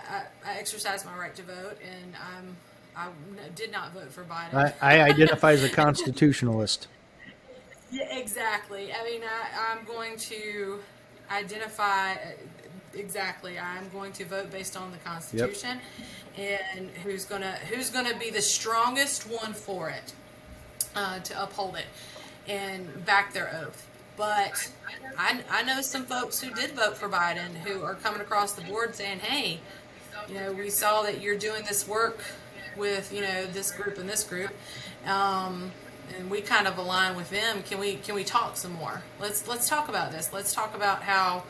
I, 0.50 0.54
I 0.54 0.58
exercise 0.58 1.06
my 1.06 1.16
right 1.16 1.36
to 1.36 1.44
vote, 1.44 1.78
and 1.84 2.16
I'm 2.16 2.58
I 3.00 3.08
n- 3.08 3.52
did 3.56 3.72
not 3.72 3.94
vote 3.94 4.12
for 4.12 4.24
Biden. 4.24 4.54
I, 4.54 4.74
I 4.82 5.02
identify 5.02 5.52
as 5.54 5.64
a 5.64 5.70
constitutionalist. 5.70 6.88
Yeah, 7.92 8.20
exactly. 8.20 8.94
I 8.94 9.04
mean, 9.04 9.22
I, 9.24 9.72
I'm 9.72 9.84
going 9.84 10.16
to 10.18 10.78
identify 11.32 12.12
uh, 12.14 12.18
exactly. 12.94 13.58
I'm 13.58 13.90
going 13.90 14.12
to 14.14 14.26
vote 14.26 14.52
based 14.52 14.78
on 14.78 14.92
the 14.92 15.00
Constitution, 15.00 15.80
and 16.38 16.92
who's 17.04 17.26
gonna 17.26 17.54
who's 17.72 17.90
gonna 17.90 18.16
be 18.20 18.30
the 18.30 18.44
strongest 18.44 19.24
one 19.24 19.54
for 19.54 19.90
it 19.90 20.14
uh, 20.96 21.18
to 21.22 21.42
uphold 21.42 21.78
it 21.78 21.86
and 22.48 23.04
back 23.08 23.34
their 23.34 23.50
oath. 23.60 23.88
But 24.16 24.70
I, 25.18 25.40
I 25.50 25.64
know 25.64 25.82
some 25.82 26.06
folks 26.06 26.40
who 26.40 26.54
did 26.54 26.74
vote 26.74 26.96
for 26.96 27.10
Biden 27.10 27.56
who 27.66 27.82
are 27.82 27.96
coming 27.96 28.22
across 28.22 28.52
the 28.54 28.62
board 28.62 28.94
saying, 28.94 29.18
"Hey, 29.18 29.62
you 30.28 30.36
know, 30.36 30.52
we 30.52 30.70
saw 30.70 31.02
that 31.02 31.22
you're 31.22 31.38
doing 31.38 31.64
this 31.66 31.88
work 31.88 32.20
with 32.80 33.14
you 33.14 33.22
know 33.22 33.46
this 33.46 33.72
group 33.72 33.98
and 33.98 34.10
this 34.10 34.24
group." 34.24 34.52
Um, 35.06 35.72
and 36.18 36.30
we 36.30 36.42
kind 36.42 36.68
of 36.68 36.78
align 36.78 37.16
with 37.16 37.30
them. 37.30 37.64
Can 37.64 37.80
we 37.80 37.96
can 37.96 38.16
we 38.16 38.24
talk 38.24 38.58
some 38.58 38.74
more? 38.74 39.04
Let's 39.20 39.48
let's 39.48 39.70
talk 39.70 39.90
about 39.90 40.12
this. 40.12 40.32
Let's 40.34 40.54
talk 40.54 40.76
about 40.76 41.04
how 41.04 41.44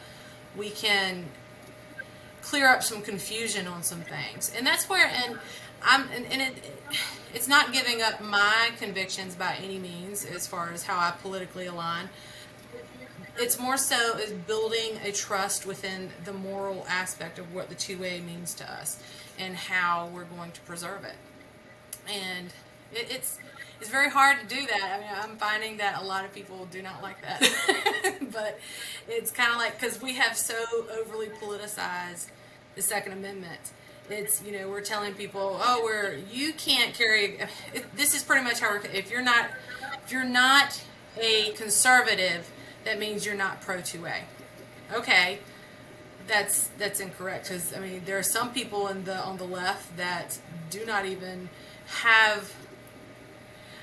we 0.58 0.70
can 0.70 1.26
clear 2.42 2.68
up 2.68 2.84
some 2.84 3.02
confusion 3.02 3.68
on 3.68 3.84
some 3.84 4.02
things. 4.02 4.52
And 4.56 4.66
that's 4.66 4.90
where 4.90 5.08
and 5.08 5.40
I'm 5.84 6.10
and, 6.14 6.26
and 6.32 6.42
it 6.42 6.72
it's 7.34 7.48
not 7.48 7.72
giving 7.72 8.02
up 8.02 8.22
my 8.22 8.72
convictions 8.78 9.36
by 9.36 9.56
any 9.64 9.78
means 9.78 10.26
as 10.26 10.48
far 10.48 10.72
as 10.72 10.84
how 10.84 10.98
I 10.98 11.12
politically 11.22 11.68
align. 11.68 12.10
It's 13.38 13.60
more 13.60 13.78
so 13.78 14.18
is 14.18 14.32
building 14.32 15.00
a 15.04 15.12
trust 15.12 15.66
within 15.66 16.10
the 16.26 16.34
moral 16.34 16.86
aspect 16.90 17.40
of 17.40 17.54
what 17.54 17.70
the 17.70 17.76
two 17.76 17.98
way 17.98 18.20
means 18.20 18.54
to 18.56 18.70
us 18.70 19.02
and 19.40 19.56
how 19.56 20.10
we're 20.14 20.26
going 20.26 20.52
to 20.52 20.62
preserve 20.62 21.04
it. 21.06 21.16
And 22.08 22.48
it, 22.94 23.08
it's 23.10 23.40
it's 23.80 23.90
very 23.90 24.10
hard 24.10 24.40
to 24.42 24.46
do 24.46 24.68
that. 24.68 24.92
I 24.94 25.00
mean, 25.00 25.10
I'm 25.32 25.38
finding 25.38 25.78
that 25.78 26.02
a 26.02 26.04
lot 26.04 26.26
of 26.26 26.34
people 26.34 26.68
do 26.70 26.82
not 26.82 27.02
like 27.02 27.22
that. 27.22 27.42
but 28.34 28.60
it's 29.08 29.32
kind 29.32 29.52
of 29.52 29.58
like 29.58 29.80
because 29.80 30.02
we 30.02 30.16
have 30.16 30.36
so 30.36 30.56
overly 31.00 31.28
politicized 31.28 32.28
the 32.76 32.82
Second 32.82 33.14
Amendment. 33.14 33.60
It's 34.10 34.44
you 34.44 34.52
know 34.52 34.68
we're 34.68 34.82
telling 34.82 35.14
people, 35.14 35.60
oh, 35.62 35.82
we're 35.84 36.16
you 36.32 36.54
can't 36.54 36.94
carry. 36.94 37.40
This 37.96 38.16
is 38.16 38.24
pretty 38.24 38.44
much 38.44 38.60
how 38.60 38.72
we're. 38.72 38.82
If 38.92 39.10
you're 39.12 39.22
not, 39.22 39.46
if 40.04 40.12
you're 40.12 40.24
not 40.24 40.82
a 41.18 41.52
conservative, 41.52 42.50
that 42.86 43.00
means 43.00 43.26
you're 43.26 43.36
not 43.36 43.62
pro 43.62 43.78
2A. 43.78 44.22
Okay, 44.94 45.40
that's 46.30 46.70
that's 46.78 47.00
incorrect 47.02 47.50
because 47.50 47.76
I 47.76 47.80
mean 47.80 48.04
there 48.06 48.18
are 48.18 48.24
some 48.24 48.54
people 48.54 48.88
in 48.88 49.04
the 49.04 49.18
on 49.18 49.38
the 49.38 49.44
left 49.44 49.98
that 49.98 50.40
do 50.70 50.86
not 50.86 51.06
even 51.06 51.50
have 52.04 52.54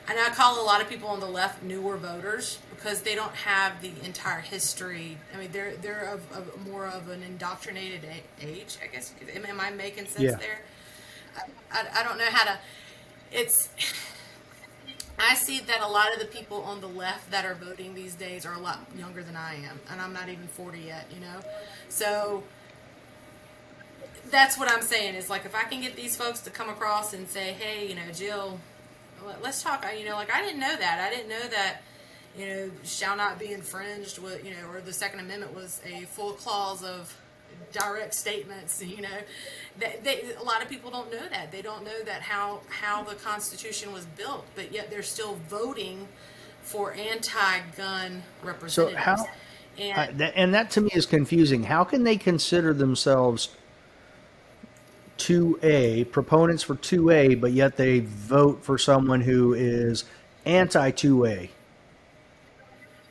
and 0.09 0.19
I 0.19 0.29
call 0.31 0.63
a 0.63 0.65
lot 0.65 0.81
of 0.81 0.89
people 0.89 1.09
on 1.09 1.19
the 1.21 1.27
left 1.27 1.63
newer 1.65 1.97
voters 1.97 2.61
because 2.71 3.03
they 3.03 3.17
don't 3.17 3.35
have 3.35 3.83
the 3.83 3.91
entire 4.05 4.41
history. 4.41 5.19
I 5.35 5.39
mean, 5.39 5.51
they're 5.51 5.75
they're 5.77 6.05
of, 6.05 6.21
of 6.33 6.67
more 6.69 6.87
of 6.87 7.09
an 7.09 7.25
indoctrinated 7.25 8.05
age, 8.41 8.79
I 8.83 8.87
guess. 8.87 9.13
Am, 9.35 9.45
am 9.45 9.61
I 9.61 9.71
making 9.71 10.07
sense 10.07 10.21
Yeah. 10.21 10.37
there? 10.37 10.61
I, 11.37 11.81
I, 11.81 12.01
I 12.01 12.05
don't 12.05 12.19
know 12.19 12.31
how 12.31 12.45
to. 12.45 12.59
It's. 13.33 13.69
I 15.19 15.35
see 15.35 15.61
that 15.61 15.81
a 15.81 15.89
lot 15.89 16.13
of 16.13 16.21
the 16.21 16.27
people 16.27 16.63
on 16.63 16.81
the 16.81 16.89
left 16.89 17.31
that 17.31 17.45
are 17.45 17.55
voting 17.55 17.95
these 17.95 18.15
days 18.15 18.45
are 18.45 18.53
a 18.55 18.59
lot 18.59 18.81
younger 18.99 19.23
than 19.23 19.37
I 19.37 19.55
am, 19.55 19.81
and 19.91 20.01
I'm 20.01 20.13
not 20.13 20.29
even 20.29 20.47
40 20.49 20.79
yet, 20.81 21.07
you 21.15 21.21
know? 21.21 21.41
So 21.89 22.43
that's 24.31 24.59
what 24.59 24.71
I'm 24.71 24.83
saying 24.83 25.15
is 25.15 25.31
like 25.31 25.45
if 25.47 25.55
I 25.55 25.63
can 25.65 25.81
get 25.81 25.97
these 25.97 26.17
folks 26.17 26.41
to 26.41 26.51
come 26.51 26.69
across 26.69 27.15
and 27.15 27.29
say, 27.29 27.53
hey, 27.53 27.87
you 27.89 27.95
know, 27.95 28.11
Jill, 28.13 28.61
let- 29.25 29.43
let's 29.43 29.63
talk. 29.63 29.87
You 29.99 30.05
know, 30.05 30.17
like 30.17 30.33
I 30.33 30.43
didn't 30.43 30.61
know 30.61 30.77
that. 30.77 31.01
I 31.01 31.15
didn't 31.15 31.29
know 31.29 31.49
that, 31.49 31.83
you 32.37 32.47
know, 32.47 32.71
shall 32.85 33.17
not 33.17 33.39
be 33.39 33.53
infringed 33.53 34.19
with, 34.19 34.45
you 34.45 34.53
know, 34.53 34.69
or 34.69 34.81
the 34.81 34.93
Second 34.93 35.21
Amendment 35.21 35.55
was 35.55 35.81
a 35.87 36.03
full 36.07 36.33
clause 36.33 36.83
of 36.83 37.17
direct 37.73 38.15
statements. 38.15 38.83
You 38.83 39.03
know, 39.03 39.19
they, 39.79 39.97
they, 40.03 40.35
a 40.35 40.43
lot 40.43 40.63
of 40.63 40.69
people 40.69 40.91
don't 40.91 41.11
know 41.13 41.29
that. 41.31 41.53
They 41.53 41.63
don't 41.63 41.85
know 41.85 42.03
that 42.05 42.23
how 42.23 42.61
how 42.69 43.03
the 43.03 43.15
Constitution 43.15 43.93
was 43.93 44.07
built, 44.07 44.47
but 44.55 44.73
yet 44.73 44.91
they're 44.91 45.03
still 45.03 45.39
voting 45.49 46.09
for 46.63 46.93
anti-gun 46.95 48.23
representatives. 48.43 49.05
so 49.05 49.25
how- 49.25 49.27
and 49.79 50.01
I, 50.01 50.11
that, 50.13 50.33
and 50.37 50.55
that 50.55 50.71
to 50.71 50.81
me 50.81 50.91
is 50.95 51.05
confusing. 51.05 51.65
How 51.65 51.85
can 51.85 52.03
they 52.03 52.17
consider 52.17 52.73
themselves 52.73 53.51
2A, 55.19 56.11
proponents 56.11 56.63
for 56.63 56.77
2A, 56.77 57.39
but 57.39 57.53
yet 57.53 57.77
they 57.77 58.01
vote 58.01 58.65
for 58.65 58.79
someone 58.79 59.21
who 59.21 59.53
is 59.53 60.05
anti 60.47 60.91
2A? 60.93 61.51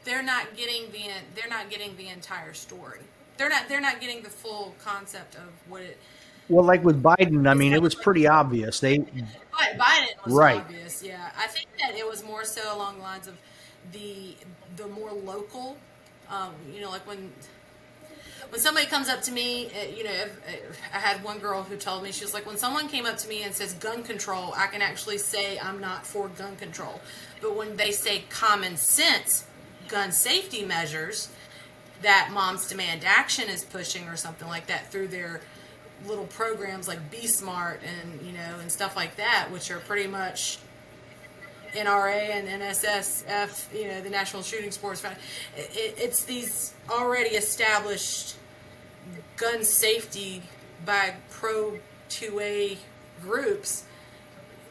they're 0.05 0.23
not 0.23 0.55
getting 0.55 0.91
the 0.91 1.09
they're 1.35 1.49
not 1.49 1.69
getting 1.69 1.97
the 1.97 2.07
entire 2.07 2.53
story. 2.53 2.99
They're 3.38 3.49
not 3.49 3.67
they're 3.67 3.81
not 3.81 3.99
getting 3.99 4.23
the 4.23 4.29
full 4.29 4.75
concept 4.83 5.36
of 5.36 5.51
what 5.67 5.81
it. 5.81 5.97
Well, 6.47 6.63
like 6.63 6.83
with 6.83 7.01
Biden, 7.01 7.49
I 7.49 7.55
mean, 7.55 7.73
it 7.73 7.81
was 7.81 7.95
pretty 7.95 8.27
obvious. 8.27 8.79
They 8.79 8.99
Biden 8.99 10.25
was 10.25 10.33
right. 10.33 10.57
obvious. 10.57 11.03
Yeah, 11.03 11.31
I 11.38 11.47
think 11.47 11.67
that 11.79 11.95
it 11.95 12.07
was 12.07 12.23
more 12.23 12.45
so 12.45 12.75
along 12.75 12.97
the 12.97 13.01
lines 13.01 13.27
of 13.27 13.36
the 13.91 14.36
the 14.77 14.88
more 14.88 15.11
local. 15.11 15.77
Um, 16.29 16.53
you 16.73 16.81
know, 16.81 16.89
like 16.89 17.05
when 17.07 17.31
when 18.49 18.61
somebody 18.61 18.86
comes 18.86 19.09
up 19.09 19.21
to 19.23 19.31
me, 19.31 19.67
uh, 19.67 19.95
you 19.95 20.03
know, 20.03 20.11
I 20.93 20.99
had 20.99 21.23
one 21.23 21.39
girl 21.39 21.63
who 21.63 21.75
told 21.77 22.03
me 22.03 22.11
she 22.11 22.23
was 22.23 22.33
like, 22.33 22.45
when 22.45 22.57
someone 22.57 22.88
came 22.88 23.05
up 23.05 23.17
to 23.17 23.27
me 23.27 23.43
and 23.43 23.53
says 23.53 23.73
gun 23.73 24.03
control, 24.03 24.53
I 24.55 24.67
can 24.67 24.81
actually 24.81 25.17
say 25.17 25.59
I'm 25.59 25.79
not 25.79 26.05
for 26.05 26.27
gun 26.29 26.55
control, 26.57 27.01
but 27.41 27.55
when 27.55 27.75
they 27.75 27.91
say 27.91 28.23
common 28.29 28.77
sense 28.77 29.45
gun 29.88 30.11
safety 30.11 30.63
measures 30.65 31.29
that 32.06 32.30
Moms 32.32 32.68
Demand 32.68 33.03
Action 33.03 33.49
is 33.49 33.64
pushing 33.64 34.08
or 34.08 34.16
something 34.16 34.47
like 34.47 34.68
that 34.68 34.91
through 34.91 35.08
their 35.08 35.41
little 36.08 36.28
programs 36.28 36.88
like 36.88 37.10
Be 37.10 37.26
Smart 37.26 37.82
and 37.84 38.22
you 38.22 38.32
know 38.32 38.60
and 38.62 38.72
stuff 38.72 38.95
like 38.95 39.16
that, 39.16 39.47
which 39.51 39.72
are 39.72 39.80
pretty 39.80 40.08
much 40.08 40.60
NRA 41.74 42.30
and 42.30 42.62
NSSF, 42.62 43.74
you 43.76 43.88
know, 43.88 44.01
the 44.01 44.12
National 44.12 44.43
Shooting 44.43 44.70
Sports 44.70 45.01
Fund. 45.01 45.16
It, 45.58 45.95
it's 45.97 46.24
these 46.26 46.76
already 46.91 47.36
established 47.36 48.36
gun 49.36 49.64
safety 49.64 50.43
by 50.86 51.16
pro 51.32 51.80
2A 52.12 52.78
groups. 53.24 53.84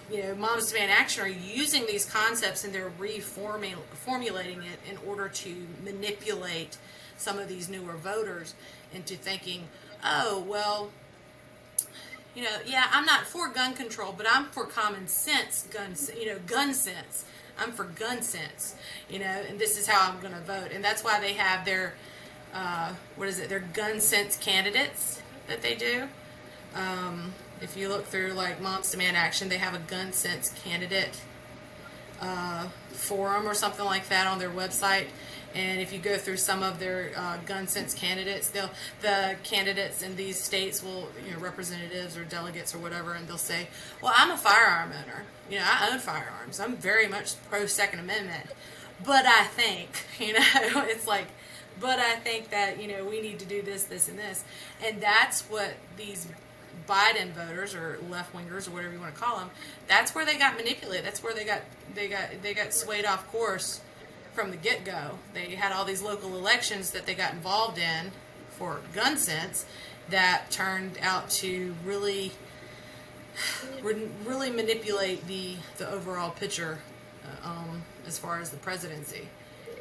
You 0.08 0.22
know, 0.22 0.34
Moms 0.36 0.70
Demand 0.70 0.92
Action 0.92 1.24
are 1.24 1.28
using 1.28 1.84
these 1.86 2.08
concepts 2.08 2.62
and 2.62 2.72
they're 2.72 2.92
reformulating 3.00 4.58
it 4.58 4.78
in 4.88 4.98
order 5.04 5.28
to 5.28 5.66
manipulate 5.82 6.76
some 7.16 7.38
of 7.38 7.48
these 7.48 7.68
newer 7.68 7.94
voters 7.94 8.54
into 8.92 9.16
thinking, 9.16 9.64
oh, 10.04 10.44
well, 10.46 10.90
you 12.34 12.42
know, 12.42 12.58
yeah, 12.66 12.86
I'm 12.90 13.04
not 13.04 13.26
for 13.26 13.48
gun 13.48 13.74
control, 13.74 14.14
but 14.16 14.26
I'm 14.30 14.46
for 14.46 14.64
common 14.64 15.06
sense 15.06 15.66
gun, 15.70 15.94
you 16.18 16.26
know, 16.26 16.38
gun 16.46 16.74
sense. 16.74 17.24
I'm 17.58 17.70
for 17.70 17.84
gun 17.84 18.22
sense, 18.22 18.74
you 19.08 19.20
know, 19.20 19.42
and 19.48 19.58
this 19.58 19.78
is 19.78 19.86
how 19.86 20.10
I'm 20.10 20.20
going 20.20 20.34
to 20.34 20.40
vote. 20.40 20.72
And 20.72 20.82
that's 20.82 21.04
why 21.04 21.20
they 21.20 21.34
have 21.34 21.64
their, 21.64 21.94
uh, 22.52 22.92
what 23.16 23.28
is 23.28 23.38
it, 23.38 23.48
their 23.48 23.60
gun 23.60 24.00
sense 24.00 24.36
candidates 24.36 25.22
that 25.46 25.62
they 25.62 25.76
do. 25.76 26.08
Um, 26.74 27.32
if 27.60 27.76
you 27.76 27.88
look 27.88 28.06
through 28.06 28.32
like 28.32 28.60
Moms 28.60 28.90
Demand 28.90 29.16
Action, 29.16 29.48
they 29.48 29.58
have 29.58 29.74
a 29.74 29.78
gun 29.78 30.12
sense 30.12 30.52
candidate 30.64 31.20
uh, 32.20 32.68
forum 32.90 33.46
or 33.46 33.54
something 33.54 33.84
like 33.84 34.08
that 34.08 34.26
on 34.26 34.38
their 34.38 34.50
website. 34.50 35.06
And 35.54 35.80
if 35.80 35.92
you 35.92 36.00
go 36.00 36.16
through 36.16 36.38
some 36.38 36.62
of 36.62 36.80
their 36.80 37.12
uh, 37.16 37.36
gun 37.46 37.68
sense 37.68 37.94
candidates, 37.94 38.48
they'll 38.48 38.70
the 39.02 39.36
candidates 39.44 40.02
in 40.02 40.16
these 40.16 40.40
states 40.40 40.82
will, 40.82 41.08
you 41.24 41.32
know, 41.32 41.38
representatives 41.38 42.16
or 42.16 42.24
delegates 42.24 42.74
or 42.74 42.78
whatever, 42.78 43.14
and 43.14 43.28
they'll 43.28 43.38
say, 43.38 43.68
"Well, 44.02 44.12
I'm 44.16 44.32
a 44.32 44.36
firearm 44.36 44.90
owner. 44.90 45.24
You 45.48 45.58
know, 45.58 45.64
I 45.66 45.90
own 45.92 46.00
firearms. 46.00 46.58
I'm 46.58 46.76
very 46.76 47.06
much 47.06 47.34
pro 47.48 47.66
Second 47.66 48.00
Amendment, 48.00 48.50
but 49.04 49.26
I 49.26 49.44
think, 49.44 49.90
you 50.18 50.32
know, 50.32 50.84
it's 50.86 51.06
like." 51.06 51.26
But 51.80 51.98
I 51.98 52.14
think 52.14 52.50
that 52.50 52.80
you 52.80 52.86
know 52.86 53.04
we 53.04 53.20
need 53.20 53.40
to 53.40 53.44
do 53.44 53.60
this, 53.60 53.82
this, 53.84 54.08
and 54.08 54.16
this, 54.16 54.44
and 54.84 55.00
that's 55.00 55.42
what 55.42 55.74
these 55.96 56.28
Biden 56.88 57.32
voters 57.32 57.74
or 57.74 57.98
left 58.08 58.32
wingers 58.32 58.68
or 58.68 58.72
whatever 58.72 58.92
you 58.92 59.00
want 59.00 59.14
to 59.14 59.20
call 59.20 59.38
them, 59.38 59.50
that's 59.88 60.14
where 60.14 60.24
they 60.24 60.38
got 60.38 60.56
manipulated. 60.56 61.04
That's 61.04 61.22
where 61.22 61.34
they 61.34 61.44
got 61.44 61.62
they 61.94 62.08
got 62.08 62.42
they 62.42 62.54
got 62.54 62.72
swayed 62.72 63.04
off 63.04 63.30
course 63.32 63.80
from 64.34 64.50
the 64.50 64.56
get 64.56 64.84
go. 64.84 65.18
They 65.32 65.54
had 65.54 65.72
all 65.72 65.84
these 65.84 66.02
local 66.02 66.36
elections 66.36 66.90
that 66.90 67.06
they 67.06 67.14
got 67.14 67.32
involved 67.32 67.78
in 67.78 68.10
for 68.50 68.80
gun 68.92 69.16
sense 69.16 69.66
that 70.10 70.50
turned 70.50 70.98
out 71.00 71.30
to 71.30 71.74
really 71.84 72.32
really 73.82 74.50
manipulate 74.50 75.26
the 75.26 75.56
the 75.78 75.90
overall 75.90 76.30
picture 76.30 76.78
uh, 77.24 77.48
um, 77.48 77.82
as 78.06 78.18
far 78.18 78.40
as 78.40 78.50
the 78.50 78.56
presidency. 78.58 79.28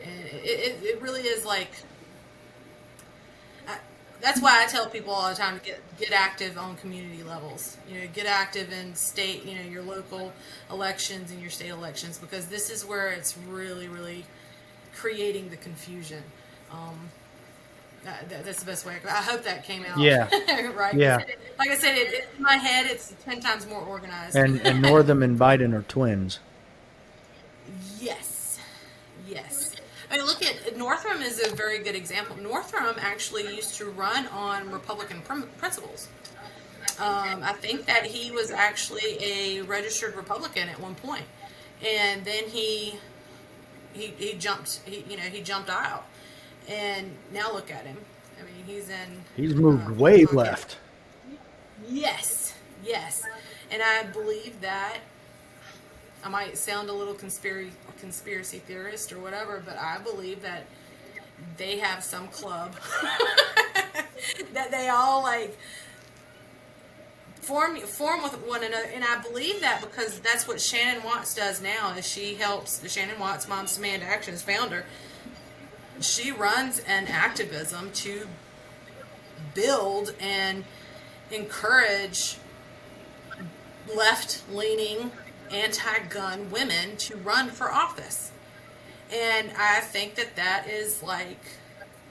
And 0.03 0.25
it, 0.25 0.43
it, 0.43 0.83
it 0.83 1.01
really 1.01 1.21
is 1.21 1.45
like 1.45 1.71
that's 4.23 4.41
why 4.41 4.63
I 4.63 4.67
tell 4.67 4.87
people 4.87 5.13
all 5.13 5.29
the 5.29 5.35
time 5.35 5.59
to 5.59 5.65
get 5.65 5.81
get 5.99 6.13
active 6.13 6.57
on 6.57 6.77
community 6.77 7.23
levels. 7.23 7.77
You 7.89 7.99
know, 7.99 8.07
get 8.13 8.25
active 8.25 8.71
in 8.71 8.95
state, 8.95 9.45
you 9.45 9.55
know, 9.55 9.69
your 9.69 9.83
local 9.83 10.31
elections 10.71 11.29
and 11.29 11.41
your 11.41 11.49
state 11.49 11.69
elections 11.69 12.17
because 12.17 12.47
this 12.47 12.69
is 12.69 12.85
where 12.85 13.09
it's 13.09 13.37
really, 13.49 13.89
really 13.89 14.23
creating 15.03 15.49
the 15.49 15.57
confusion. 15.57 16.23
Um, 16.71 16.97
that, 18.05 18.29
that's 18.29 18.61
the 18.61 18.65
best 18.65 18.85
way. 18.85 18.95
I 19.05 19.21
hope 19.21 19.43
that 19.43 19.65
came 19.65 19.85
out. 19.85 19.97
Yeah. 19.99 20.29
right. 20.75 20.93
Yeah. 20.93 21.17
Like 21.59 21.71
I 21.71 21.75
said, 21.75 21.97
it, 21.97 22.29
in 22.37 22.43
my 22.43 22.55
head, 22.55 22.85
it's 22.85 23.13
ten 23.25 23.41
times 23.41 23.67
more 23.67 23.81
organized. 23.81 24.37
And 24.37 24.61
and 24.61 24.81
Northam 24.81 25.21
and 25.21 25.37
Biden 25.37 25.73
are 25.73 25.83
twins. 25.83 26.39
Yes. 27.99 28.59
Yes. 29.27 29.75
I 30.09 30.17
mean, 30.17 30.25
look 30.25 30.41
at 30.41 30.77
Northam 30.77 31.21
is 31.21 31.45
a 31.45 31.53
very 31.53 31.79
good 31.79 31.95
example. 31.95 32.37
Northam 32.37 32.95
actually 32.99 33.53
used 33.53 33.75
to 33.75 33.85
run 33.85 34.27
on 34.27 34.69
Republican 34.71 35.21
principles. 35.57 36.07
Um, 36.99 37.41
I 37.43 37.53
think 37.53 37.85
that 37.87 38.05
he 38.05 38.31
was 38.31 38.51
actually 38.51 39.17
a 39.21 39.61
registered 39.63 40.15
Republican 40.15 40.69
at 40.69 40.79
one 40.79 40.95
point, 40.95 41.25
and 41.83 42.23
then 42.23 42.43
he 42.47 42.99
he, 43.93 44.07
he 44.17 44.33
jumped 44.33 44.81
he 44.85 45.05
you 45.09 45.17
know 45.17 45.23
he 45.23 45.41
jumped 45.41 45.69
out. 45.69 46.05
And 46.67 47.11
now 47.33 47.51
look 47.51 47.71
at 47.71 47.85
him. 47.85 47.97
I 48.39 48.43
mean 48.43 48.63
he's 48.65 48.89
in 48.89 49.23
he's 49.35 49.55
moved 49.55 49.89
uh, 49.89 49.93
way 49.93 50.25
left. 50.25 50.77
Yes 51.87 52.53
yes. 52.83 53.23
And 53.71 53.81
i 53.81 54.03
believe 54.03 54.61
that 54.61 54.97
i 56.23 56.29
might 56.29 56.57
sound 56.57 56.89
a 56.89 56.93
little 56.93 57.13
conspiracy 57.13 57.71
conspiracy 57.99 58.59
theorist 58.59 59.11
or 59.11 59.19
whatever 59.19 59.63
but 59.65 59.77
i 59.77 59.97
believe 59.97 60.41
that 60.41 60.65
they 61.57 61.77
have 61.77 62.03
some 62.03 62.27
club 62.27 62.75
that 64.53 64.71
they 64.71 64.89
all 64.89 65.23
like 65.23 65.57
form 67.43 67.77
form 67.77 68.23
with 68.23 68.33
one 68.47 68.63
another 68.63 68.87
and 68.93 69.03
i 69.03 69.21
believe 69.21 69.59
that 69.59 69.81
because 69.81 70.19
that's 70.21 70.47
what 70.47 70.61
shannon 70.61 71.03
watts 71.03 71.35
does 71.35 71.61
now 71.61 71.93
is 71.95 72.07
she 72.07 72.35
helps 72.35 72.87
shannon 72.91 73.19
watts 73.19 73.47
moms 73.47 73.75
demand 73.75 74.01
actions 74.01 74.41
founder 74.41 74.85
she 75.99 76.31
runs 76.31 76.79
an 76.79 77.07
activism 77.07 77.91
to 77.91 78.27
build 79.53 80.13
and 80.19 80.63
encourage 81.31 82.37
left-leaning 83.95 85.11
anti-gun 85.51 86.49
women 86.49 86.95
to 86.97 87.15
run 87.17 87.49
for 87.49 87.71
office. 87.71 88.31
And 89.11 89.51
i 89.57 89.79
think 89.81 90.15
that 90.15 90.35
that 90.35 90.67
is 90.67 91.03
like 91.03 91.43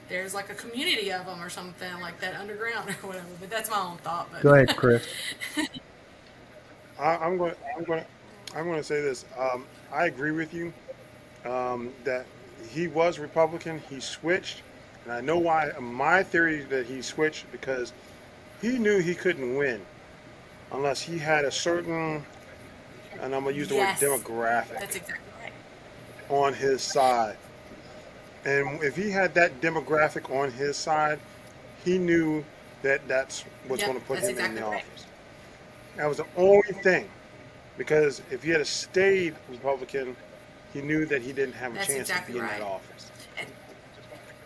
there's 0.09 0.33
like 0.33 0.49
a 0.49 0.55
community 0.55 1.11
of 1.11 1.25
them 1.25 1.41
or 1.41 1.49
something 1.49 1.99
like 2.01 2.19
that 2.21 2.35
underground 2.35 2.89
or 3.03 3.07
whatever. 3.07 3.25
But 3.39 3.49
that's 3.49 3.69
my 3.69 3.79
own 3.79 3.97
thought. 3.97 4.29
But. 4.31 4.41
Go 4.41 4.53
ahead, 4.53 4.75
Chris. 4.75 5.07
I, 6.99 7.25
am 7.25 7.37
going. 7.37 7.55
I'm 7.75 7.83
going. 7.83 8.03
I'm 8.55 8.65
going 8.65 8.77
to 8.77 8.83
say 8.83 9.01
this. 9.01 9.25
Um, 9.37 9.65
I 9.91 10.05
agree 10.05 10.31
with 10.31 10.53
you 10.53 10.71
um, 11.45 11.91
that 12.03 12.25
he 12.69 12.87
was 12.87 13.19
Republican. 13.19 13.81
He 13.89 13.99
switched, 13.99 14.61
and 15.03 15.13
I 15.13 15.21
know 15.21 15.37
why. 15.37 15.71
My 15.79 16.23
theory 16.23 16.61
that 16.65 16.85
he 16.85 17.01
switched 17.01 17.51
because 17.51 17.93
he 18.61 18.77
knew 18.77 18.99
he 18.99 19.15
couldn't 19.15 19.55
win 19.55 19.81
unless 20.71 21.01
he 21.01 21.17
had 21.17 21.45
a 21.45 21.51
certain, 21.51 22.23
and 23.19 23.35
I'm 23.35 23.43
going 23.43 23.53
to 23.55 23.59
use 23.59 23.69
the 23.69 23.75
yes. 23.75 24.01
word 24.01 24.21
demographic. 24.21 24.79
That's 24.79 24.95
exactly 24.95 25.29
right. 25.41 25.53
On 26.29 26.53
his 26.53 26.81
side. 26.81 27.37
And 28.45 28.83
if 28.83 28.95
he 28.95 29.09
had 29.09 29.33
that 29.35 29.61
demographic 29.61 30.29
on 30.35 30.51
his 30.51 30.75
side, 30.75 31.19
he 31.83 31.97
knew 31.97 32.43
that 32.81 33.07
that's 33.07 33.45
what's 33.67 33.81
yep, 33.81 33.89
going 33.89 34.01
to 34.01 34.05
put 34.05 34.19
him 34.19 34.29
exactly 34.31 34.57
in 34.57 34.63
the 34.63 34.69
right. 34.69 34.83
office. 34.83 35.05
That 35.97 36.07
was 36.07 36.17
the 36.17 36.25
only 36.35 36.73
thing. 36.81 37.09
Because 37.77 38.21
if 38.29 38.43
he 38.43 38.51
had 38.51 38.61
a 38.61 38.65
stayed 38.65 39.35
Republican, 39.49 40.15
he 40.73 40.81
knew 40.81 41.05
that 41.05 41.21
he 41.21 41.33
didn't 41.33 41.55
have 41.55 41.71
a 41.71 41.75
that's 41.75 41.87
chance 41.87 42.09
exactly 42.09 42.35
to 42.35 42.39
be 42.39 42.45
right. 42.45 42.53
in 42.53 42.59
that 42.59 42.67
office. 42.67 43.11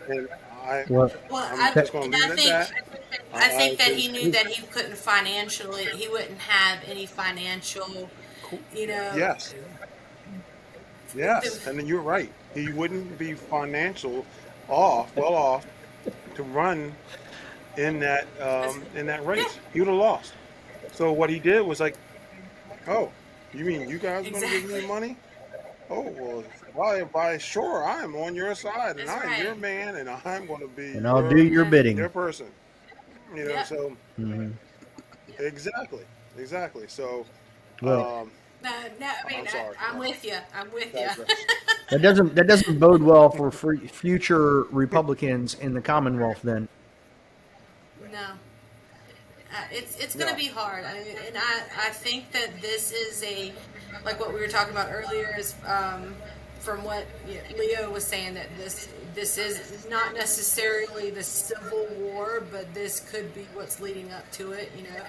And 0.09 0.29
I, 0.63 0.85
well, 0.89 1.11
I'm 1.31 1.59
I, 1.59 1.73
just 1.73 1.91
going 1.91 2.11
to 2.11 2.17
leave 2.17 2.31
it 2.31 2.39
at 2.39 2.69
that. 2.69 2.71
I 3.33 3.49
think 3.49 3.79
that 3.79 3.93
he 3.93 4.09
knew 4.09 4.31
that 4.31 4.47
he 4.47 4.65
couldn't 4.67 4.97
financially, 4.97 5.85
he 5.85 6.07
wouldn't 6.07 6.39
have 6.39 6.79
any 6.87 7.05
financial, 7.05 8.09
you 8.73 8.87
know. 8.87 9.13
Yes. 9.15 9.53
Yes, 11.17 11.67
and 11.67 11.77
then 11.77 11.85
you're 11.87 12.01
right 12.01 12.31
he 12.57 12.71
wouldn't 12.71 13.17
be 13.19 13.33
financial 13.33 14.25
off, 14.67 15.15
well 15.15 15.35
off, 15.35 15.65
to 16.35 16.43
run 16.43 16.91
in 17.77 17.99
that 17.99 18.25
um, 18.41 18.83
in 18.95 19.05
that 19.07 19.25
race. 19.25 19.59
He 19.73 19.79
would 19.79 19.87
have 19.87 19.97
lost. 19.97 20.33
So 20.91 21.11
what 21.11 21.29
he 21.29 21.39
did 21.39 21.61
was 21.61 21.79
like, 21.79 21.95
oh, 22.87 23.11
you 23.53 23.63
mean 23.65 23.87
you 23.87 23.99
guys 23.99 24.27
are 24.27 24.31
going 24.31 24.43
to 24.49 24.61
give 24.61 24.71
me 24.71 24.87
money? 24.87 25.17
oh 25.89 26.01
well, 26.17 26.43
by 26.75 27.03
by 27.03 27.37
sure, 27.37 27.85
I 27.85 28.03
am 28.03 28.15
on 28.15 28.35
your 28.35 28.55
side, 28.55 28.97
and 28.97 29.07
That's 29.07 29.23
I'm 29.23 29.29
right. 29.31 29.41
your 29.41 29.55
man, 29.55 29.95
and 29.95 30.09
I'm 30.09 30.47
going 30.47 30.61
to 30.61 30.67
be 30.67 30.87
And 30.97 31.07
I'll 31.07 31.21
your, 31.21 31.29
do 31.29 31.43
your 31.43 31.65
bidding. 31.65 31.97
your 31.97 32.09
person. 32.09 32.47
You 33.35 33.45
know, 33.45 33.51
Yeah. 33.51 33.63
so 33.63 33.97
Mhm. 34.19 34.53
exactly, 35.39 36.03
exactly. 36.37 36.85
So, 36.87 37.25
Well, 37.81 38.21
um, 38.21 38.31
No, 38.63 38.71
no, 38.99 39.07
I 39.25 39.29
mean, 39.29 39.39
I'm 39.41 39.47
sorry. 39.47 39.75
I, 39.79 39.89
am 39.91 39.99
with 39.99 40.25
you. 40.25 40.37
I'm 40.53 40.71
with 40.73 40.93
you. 40.93 41.25
That 41.89 42.01
doesn't 42.01 42.35
that 42.35 42.47
doesn't 42.47 42.79
bode 42.79 43.01
well 43.01 43.29
for 43.29 43.49
free, 43.49 43.87
future 43.87 44.63
Republicans 44.63 45.53
in 45.53 45.73
the 45.73 45.79
Commonwealth. 45.81 46.41
Then 46.43 46.67
No. 48.11 48.19
Uh, 48.19 49.63
it's 49.71 49.97
it's 49.97 50.13
going 50.13 50.27
to 50.27 50.33
No. 50.33 50.37
be 50.37 50.47
hard. 50.47 50.83
I 50.83 50.93
mean, 50.95 51.15
and 51.25 51.37
I, 51.37 51.87
I 51.87 51.89
think 51.91 52.31
that 52.33 52.61
this 52.61 52.91
is 52.91 53.23
a, 53.23 53.53
like 54.03 54.19
what 54.19 54.33
we 54.33 54.39
were 54.41 54.49
talking 54.49 54.73
about 54.73 54.89
earlier, 54.91 55.33
is 55.39 55.55
um, 55.65 56.13
from 56.59 56.83
what 56.83 57.05
Leo 57.57 57.89
was 57.89 58.03
saying, 58.03 58.33
that 58.33 58.49
this 58.57 58.89
this 59.15 59.37
is 59.37 59.87
not 59.89 60.13
necessarily 60.13 61.09
the 61.09 61.23
Civil 61.23 61.87
War, 61.97 62.43
but 62.51 62.73
this 62.73 62.99
could 62.99 63.33
be 63.33 63.47
what's 63.53 63.79
leading 63.79 64.11
up 64.11 64.29
to 64.33 64.51
it. 64.51 64.73
You 64.75 64.83
know, 64.83 65.01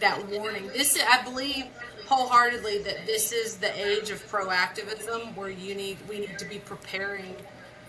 that 0.00 0.28
warning. 0.28 0.66
This 0.68 0.98
I 1.10 1.22
believe 1.22 1.64
wholeheartedly 2.08 2.78
that 2.78 3.04
this 3.04 3.32
is 3.32 3.56
the 3.56 3.70
age 3.78 4.10
of 4.10 4.24
proactivism, 4.30 5.36
where 5.36 5.50
you 5.50 5.74
need 5.74 5.98
we 6.08 6.20
need 6.20 6.38
to 6.38 6.46
be 6.46 6.58
preparing 6.58 7.36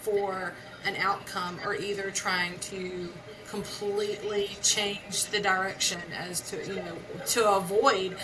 for 0.02 0.54
an 0.86 0.96
outcome 0.98 1.60
or 1.66 1.74
either 1.76 2.12
trying 2.12 2.58
to 2.60 3.10
completely 3.48 4.50
change 4.62 5.26
the 5.26 5.40
direction 5.40 6.00
as 6.18 6.42
to 6.42 6.58
you 6.68 6.76
know 6.76 6.98
to 7.26 7.50
avoid 7.50 8.16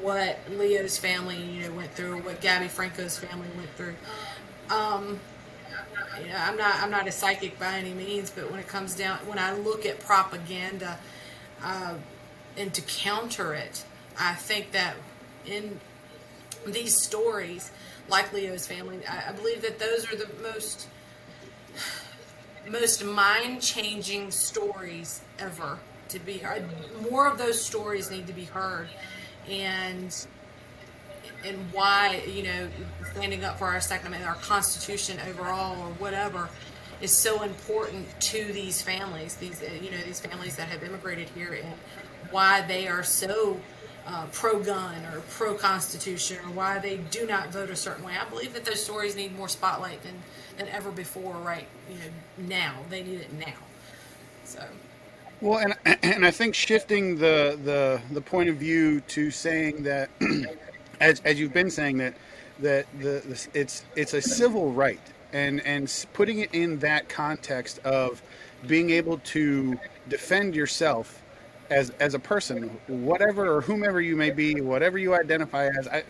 what 0.00 0.38
Leo's 0.50 0.98
family 0.98 1.40
you 1.40 1.62
know 1.62 1.72
went 1.72 1.92
through, 1.92 2.18
what 2.22 2.40
Gabby 2.40 2.68
Franco's 2.68 3.18
family 3.18 3.48
went 3.56 3.70
through. 3.76 3.94
Um, 4.70 5.20
you 6.20 6.28
know, 6.28 6.36
I'm 6.36 6.56
not 6.56 6.82
I'm 6.82 6.90
not 6.90 7.06
a 7.06 7.12
psychic 7.12 7.60
by 7.60 7.74
any 7.76 7.92
means, 7.92 8.30
but 8.30 8.50
when 8.50 8.58
it 8.58 8.66
comes 8.66 8.96
down 8.96 9.18
when 9.18 9.38
I 9.38 9.54
look 9.54 9.86
at 9.86 10.00
propaganda 10.00 10.98
uh, 11.62 11.94
and 12.56 12.74
to 12.74 12.82
counter 12.82 13.54
it, 13.54 13.84
I 14.18 14.34
think 14.34 14.72
that 14.72 14.96
in 15.46 15.78
these 16.66 16.96
stories, 16.96 17.70
like 18.08 18.32
Leo's 18.32 18.66
family, 18.66 19.00
I, 19.06 19.30
I 19.30 19.32
believe 19.32 19.62
that 19.62 19.78
those 19.78 20.10
are 20.10 20.16
the 20.16 20.28
most 20.42 20.88
most 22.70 23.04
mind 23.04 23.60
changing 23.60 24.30
stories 24.30 25.20
ever 25.38 25.78
to 26.08 26.18
be 26.18 26.38
heard. 26.38 26.64
More 27.10 27.28
of 27.28 27.38
those 27.38 27.62
stories 27.62 28.10
need 28.10 28.26
to 28.26 28.32
be 28.32 28.44
heard, 28.44 28.88
and 29.48 30.26
and 31.44 31.58
why 31.72 32.22
you 32.26 32.42
know 32.42 32.68
standing 33.12 33.44
up 33.44 33.58
for 33.58 33.66
our 33.66 33.80
Second 33.80 34.08
Amendment, 34.08 34.34
our 34.34 34.42
Constitution 34.42 35.18
overall, 35.28 35.80
or 35.80 35.92
whatever, 35.94 36.48
is 37.00 37.12
so 37.12 37.42
important 37.42 38.08
to 38.20 38.44
these 38.52 38.80
families. 38.80 39.34
These 39.36 39.62
you 39.82 39.90
know 39.90 40.00
these 40.06 40.20
families 40.20 40.56
that 40.56 40.68
have 40.68 40.82
immigrated 40.82 41.28
here, 41.30 41.52
and 41.52 41.74
why 42.30 42.62
they 42.62 42.88
are 42.88 43.02
so. 43.02 43.60
Uh, 44.06 44.26
pro-gun 44.32 45.02
or 45.06 45.20
pro-constitution, 45.30 46.36
or 46.44 46.50
why 46.50 46.78
they 46.78 46.98
do 47.10 47.26
not 47.26 47.50
vote 47.50 47.70
a 47.70 47.76
certain 47.76 48.04
way. 48.04 48.12
I 48.20 48.28
believe 48.28 48.52
that 48.52 48.66
those 48.66 48.82
stories 48.84 49.16
need 49.16 49.34
more 49.34 49.48
spotlight 49.48 50.02
than, 50.02 50.14
than 50.58 50.68
ever 50.68 50.90
before. 50.90 51.32
Right, 51.36 51.66
you 51.88 51.96
know, 51.96 52.48
now 52.48 52.74
they 52.90 53.02
need 53.02 53.20
it 53.20 53.32
now. 53.32 53.54
So 54.44 54.62
Well, 55.40 55.58
and 55.58 55.74
and 56.02 56.26
I 56.26 56.30
think 56.30 56.54
shifting 56.54 57.16
the 57.16 57.58
the 57.64 58.00
the 58.12 58.20
point 58.20 58.50
of 58.50 58.56
view 58.56 59.00
to 59.00 59.30
saying 59.30 59.84
that, 59.84 60.10
as 61.00 61.20
as 61.24 61.40
you've 61.40 61.54
been 61.54 61.70
saying 61.70 61.96
that 61.98 62.14
that 62.58 62.86
the, 62.98 63.22
the 63.26 63.48
it's 63.54 63.84
it's 63.96 64.12
a 64.12 64.20
civil 64.20 64.70
right, 64.72 65.00
and 65.32 65.60
and 65.66 66.06
putting 66.12 66.40
it 66.40 66.50
in 66.52 66.78
that 66.80 67.08
context 67.08 67.78
of 67.80 68.22
being 68.66 68.90
able 68.90 69.18
to 69.18 69.78
defend 70.08 70.54
yourself 70.54 71.22
as 71.70 71.90
as 72.00 72.14
a 72.14 72.18
person, 72.18 72.68
whatever 72.86 73.54
or 73.54 73.60
whomever 73.60 74.00
you 74.00 74.16
may 74.16 74.30
be, 74.30 74.60
whatever 74.60 74.98
you 74.98 75.14
identify 75.14 75.66
as, 75.78 75.88
I 75.88 76.04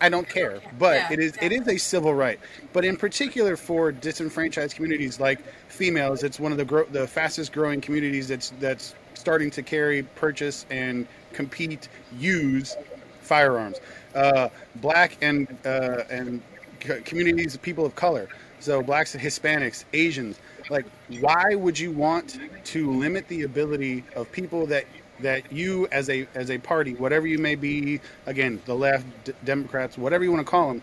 I 0.00 0.08
don't 0.08 0.28
care, 0.28 0.60
but 0.78 0.94
Yeah, 0.96 1.12
it 1.12 1.18
is 1.18 1.34
it 1.42 1.52
is 1.52 1.68
a 1.68 1.76
civil 1.76 2.14
right. 2.14 2.40
But 2.72 2.84
in 2.84 2.96
particular 2.96 3.56
for 3.56 3.92
disenfranchised 3.92 4.74
communities 4.74 5.20
like 5.20 5.40
females, 5.68 6.22
it's 6.22 6.40
one 6.40 6.52
of 6.52 6.58
the 6.58 6.64
gro- 6.64 6.86
the 6.86 7.06
fastest 7.06 7.52
growing 7.52 7.80
communities 7.80 8.28
that's 8.28 8.52
that's 8.60 8.94
starting 9.14 9.50
to 9.50 9.62
carry, 9.62 10.02
purchase, 10.02 10.64
and 10.70 11.06
compete, 11.32 11.88
use 12.18 12.76
firearms. 13.20 13.80
Uh, 14.14 14.48
black 14.76 15.16
and 15.22 15.46
uh, 15.66 16.04
and 16.10 16.40
c- 16.82 17.00
communities 17.02 17.54
of 17.54 17.62
people 17.62 17.84
of 17.84 17.94
color, 17.94 18.28
so 18.58 18.82
blacks 18.82 19.14
and 19.14 19.22
Hispanics, 19.22 19.84
Asians. 19.92 20.38
Like, 20.70 20.86
why 21.18 21.56
would 21.56 21.78
you 21.78 21.90
want 21.90 22.38
to 22.66 22.92
limit 22.92 23.26
the 23.28 23.42
ability 23.42 24.04
of 24.14 24.30
people 24.32 24.66
that 24.66 24.84
that 25.18 25.52
you 25.52 25.86
as 25.92 26.08
a 26.08 26.26
as 26.34 26.50
a 26.50 26.58
party, 26.58 26.94
whatever 26.94 27.26
you 27.26 27.38
may 27.38 27.56
be, 27.56 28.00
again, 28.26 28.62
the 28.64 28.74
left, 28.74 29.04
d- 29.24 29.32
Democrats, 29.44 29.98
whatever 29.98 30.24
you 30.24 30.30
want 30.32 30.46
to 30.46 30.50
call 30.50 30.68
them, 30.68 30.82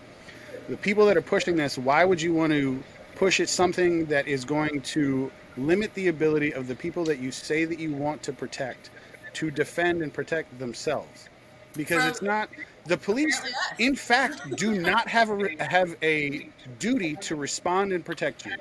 the 0.70 0.78
people 0.78 1.06
that 1.08 1.18
are 1.18 1.22
pushing 1.22 1.56
this, 1.56 1.78
why 1.78 2.04
would 2.06 2.22
you 2.22 2.34
want 2.34 2.52
to 2.52 2.84
push 3.16 3.40
it 3.40 3.50
something 3.50 4.06
that 4.08 4.28
is 4.28 4.46
going 4.46 4.82
to 4.82 5.32
limit 5.58 5.92
the 5.96 6.10
ability 6.10 6.54
of 6.54 6.68
the 6.68 6.76
people 6.76 7.04
that 7.06 7.18
you 7.18 7.32
say 7.32 7.66
that 7.66 7.80
you 7.80 7.94
want 7.94 8.22
to 8.22 8.34
protect 8.34 8.92
to 9.34 9.50
defend 9.50 10.04
and 10.04 10.14
protect 10.14 10.60
themselves? 10.60 11.30
Because 11.76 12.02
From- 12.02 12.10
it's 12.10 12.22
not 12.22 12.50
the 12.86 12.98
police 12.98 13.42
in 13.80 13.96
fact 13.96 14.56
do 14.58 14.80
not 14.80 15.08
have 15.08 15.30
a 15.30 15.64
have 15.64 15.96
a 16.04 16.48
duty 16.80 17.16
to 17.18 17.36
respond 17.36 17.92
and 17.92 18.04
protect 18.06 18.46
you 18.46 18.54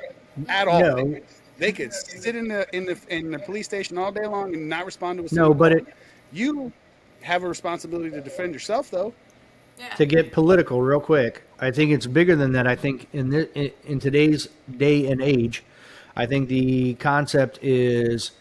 at 0.49 0.69
all. 0.69 0.81
No. 0.81 1.21
They 1.59 1.73
could 1.73 1.93
sit 1.93 2.37
in 2.37 2.49
the 2.49 2.67
in 2.77 2.85
the 2.85 2.99
in 3.09 3.31
the 3.31 3.39
police 3.39 3.67
station 3.67 3.97
all 3.97 4.13
day 4.13 4.27
long 4.27 4.55
and 4.55 4.69
not 4.69 4.85
respond 4.85 5.19
to 5.19 5.23
a 5.23 5.25
no, 5.25 5.29
single 5.29 5.55
but 5.55 5.73
it 5.73 5.87
you 6.33 6.73
have 7.23 7.45
a 7.45 7.49
responsibility 7.49 8.11
to 8.11 8.21
defend 8.21 8.53
yourself 8.53 8.91
though. 8.91 9.13
yeah, 9.79 9.89
to 9.95 10.05
get 10.07 10.33
political 10.33 10.83
real 10.83 11.01
quick 11.01 11.43
i 11.61 11.71
think 11.71 11.91
it's 11.93 12.07
bigger 12.07 12.37
than 12.37 12.53
that 12.53 12.67
i 12.67 12.77
think 12.77 13.09
in, 13.13 13.31
the, 13.31 13.53
in 13.59 13.71
in 13.87 13.99
today's 13.99 14.49
day 14.77 15.11
and 15.11 15.23
age 15.23 15.65
i 16.15 16.27
think 16.27 16.49
the 16.49 16.95
concept 16.95 17.59
is 17.63 18.33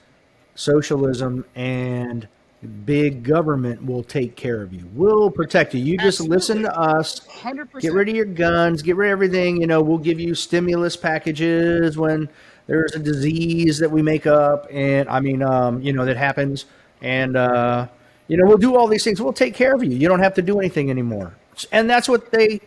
socialism 0.56 1.46
and 1.56 2.28
big 2.66 3.24
government 3.24 3.86
will 3.86 4.04
take 4.04 4.36
care 4.36 4.62
of 4.62 4.74
you 4.74 4.86
we'll 4.96 5.30
protect 5.30 5.74
you. 5.74 5.84
You 5.84 5.98
just 5.98 6.22
listen 6.22 6.64
to 6.64 6.78
us. 6.78 7.20
100%. 7.20 7.82
get 7.82 7.94
rid 7.94 8.10
of 8.10 8.16
your 8.16 8.26
guns. 8.26 8.82
Get 8.82 8.96
rid 8.96 9.10
of 9.10 9.12
everything. 9.12 9.62
You 9.62 9.68
know 9.68 9.82
we'll 9.82 9.98
give 9.98 10.20
you 10.20 10.34
stimulus 10.34 10.96
packages 10.96 11.98
when 11.98 12.30
there's 12.68 12.94
a 12.96 13.00
disease 13.00 13.78
that 13.80 13.92
we 13.92 14.02
make 14.02 14.26
up. 14.26 14.68
And 14.72 15.08
i 15.10 15.20
mean 15.20 15.44
um, 15.44 15.82
you 15.82 15.94
know 15.94 16.06
that 16.06 16.18
happens. 16.18 16.66
And 17.02 17.36
uh, 17.36 17.88
you 18.28 18.38
know 18.38 18.46
we'll 18.46 18.58
do 18.58 18.76
all 18.76 18.88
these 18.88 19.04
things. 19.04 19.22
We'll 19.22 19.34
take 19.34 19.54
care 19.54 19.76
of 19.76 19.84
you. 19.84 19.92
You 19.92 20.08
don't 20.08 20.22
have 20.22 20.34
to 20.36 20.42
do 20.42 20.60
anything 20.60 20.90
anymore. 20.90 21.36
And 21.72 21.90
that's 21.90 22.10
what 22.10 22.32
they 22.32 22.62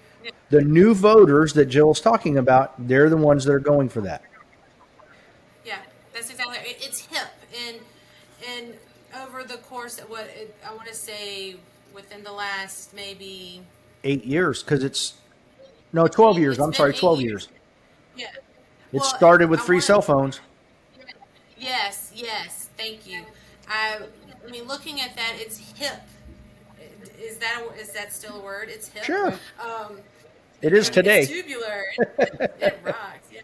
the 0.50 0.62
new 0.62 0.94
voters 0.94 1.52
that 1.54 1.66
jill's 1.66 2.00
talking 2.00 2.38
about 2.38 2.74
they're 2.86 3.10
the 3.10 3.16
ones 3.16 3.44
that 3.44 3.52
are 3.52 3.60
going 3.60 3.88
for 3.88 4.00
that. 4.02 4.22
Yeah, 5.64 5.78
that's 6.12 6.30
exactly. 6.30 6.58
It, 6.58 6.78
it's 6.80 7.00
hip, 7.00 7.28
and 7.66 7.76
and 8.46 8.74
over 9.39 9.47
the 9.48 9.59
course 9.59 9.98
of 9.98 10.10
what 10.10 10.24
it, 10.36 10.55
I 10.66 10.74
want 10.74 10.89
to 10.89 10.94
say, 10.94 11.56
within 11.94 12.23
the 12.24 12.32
last 12.32 12.94
maybe 12.94 13.62
eight 14.05 14.24
years 14.24 14.62
because 14.62 14.85
it's 14.85 15.15
no 15.93 16.06
12 16.06 16.39
years 16.39 16.59
i'm 16.60 16.73
sorry 16.73 16.93
12 16.94 17.20
years. 17.20 17.31
years 17.31 17.48
yeah. 18.16 18.27
it 18.27 18.43
Well, 18.93 19.02
started 19.02 19.48
with 19.51 19.60
I 19.60 19.65
free 19.65 19.77
wanna- 19.77 19.82
cell 19.82 20.02
phones 20.02 20.40
Yes, 21.60 22.12
yes, 22.15 22.69
thank 22.77 23.05
you. 23.09 23.24
I, 23.69 23.98
I 24.47 24.51
mean, 24.51 24.69
looking 24.69 25.01
at 25.01 25.16
that, 25.16 25.32
it's 25.39 25.59
hip. 25.77 26.01
Is 27.20 27.39
that 27.39 27.60
a, 27.60 27.73
is 27.81 27.90
that 27.94 28.12
still 28.12 28.36
a 28.36 28.44
word? 28.44 28.69
It's 28.69 28.86
hip. 28.86 29.02
Sure. 29.02 29.35
Um, 29.60 29.98
it 30.62 30.73
is 30.73 30.89
today 30.89 31.23
It's 31.23 31.31
tubular. 31.32 31.82
It, 31.98 32.55
it 32.60 32.78
rocks. 32.85 33.27
Yeah, 33.32 33.40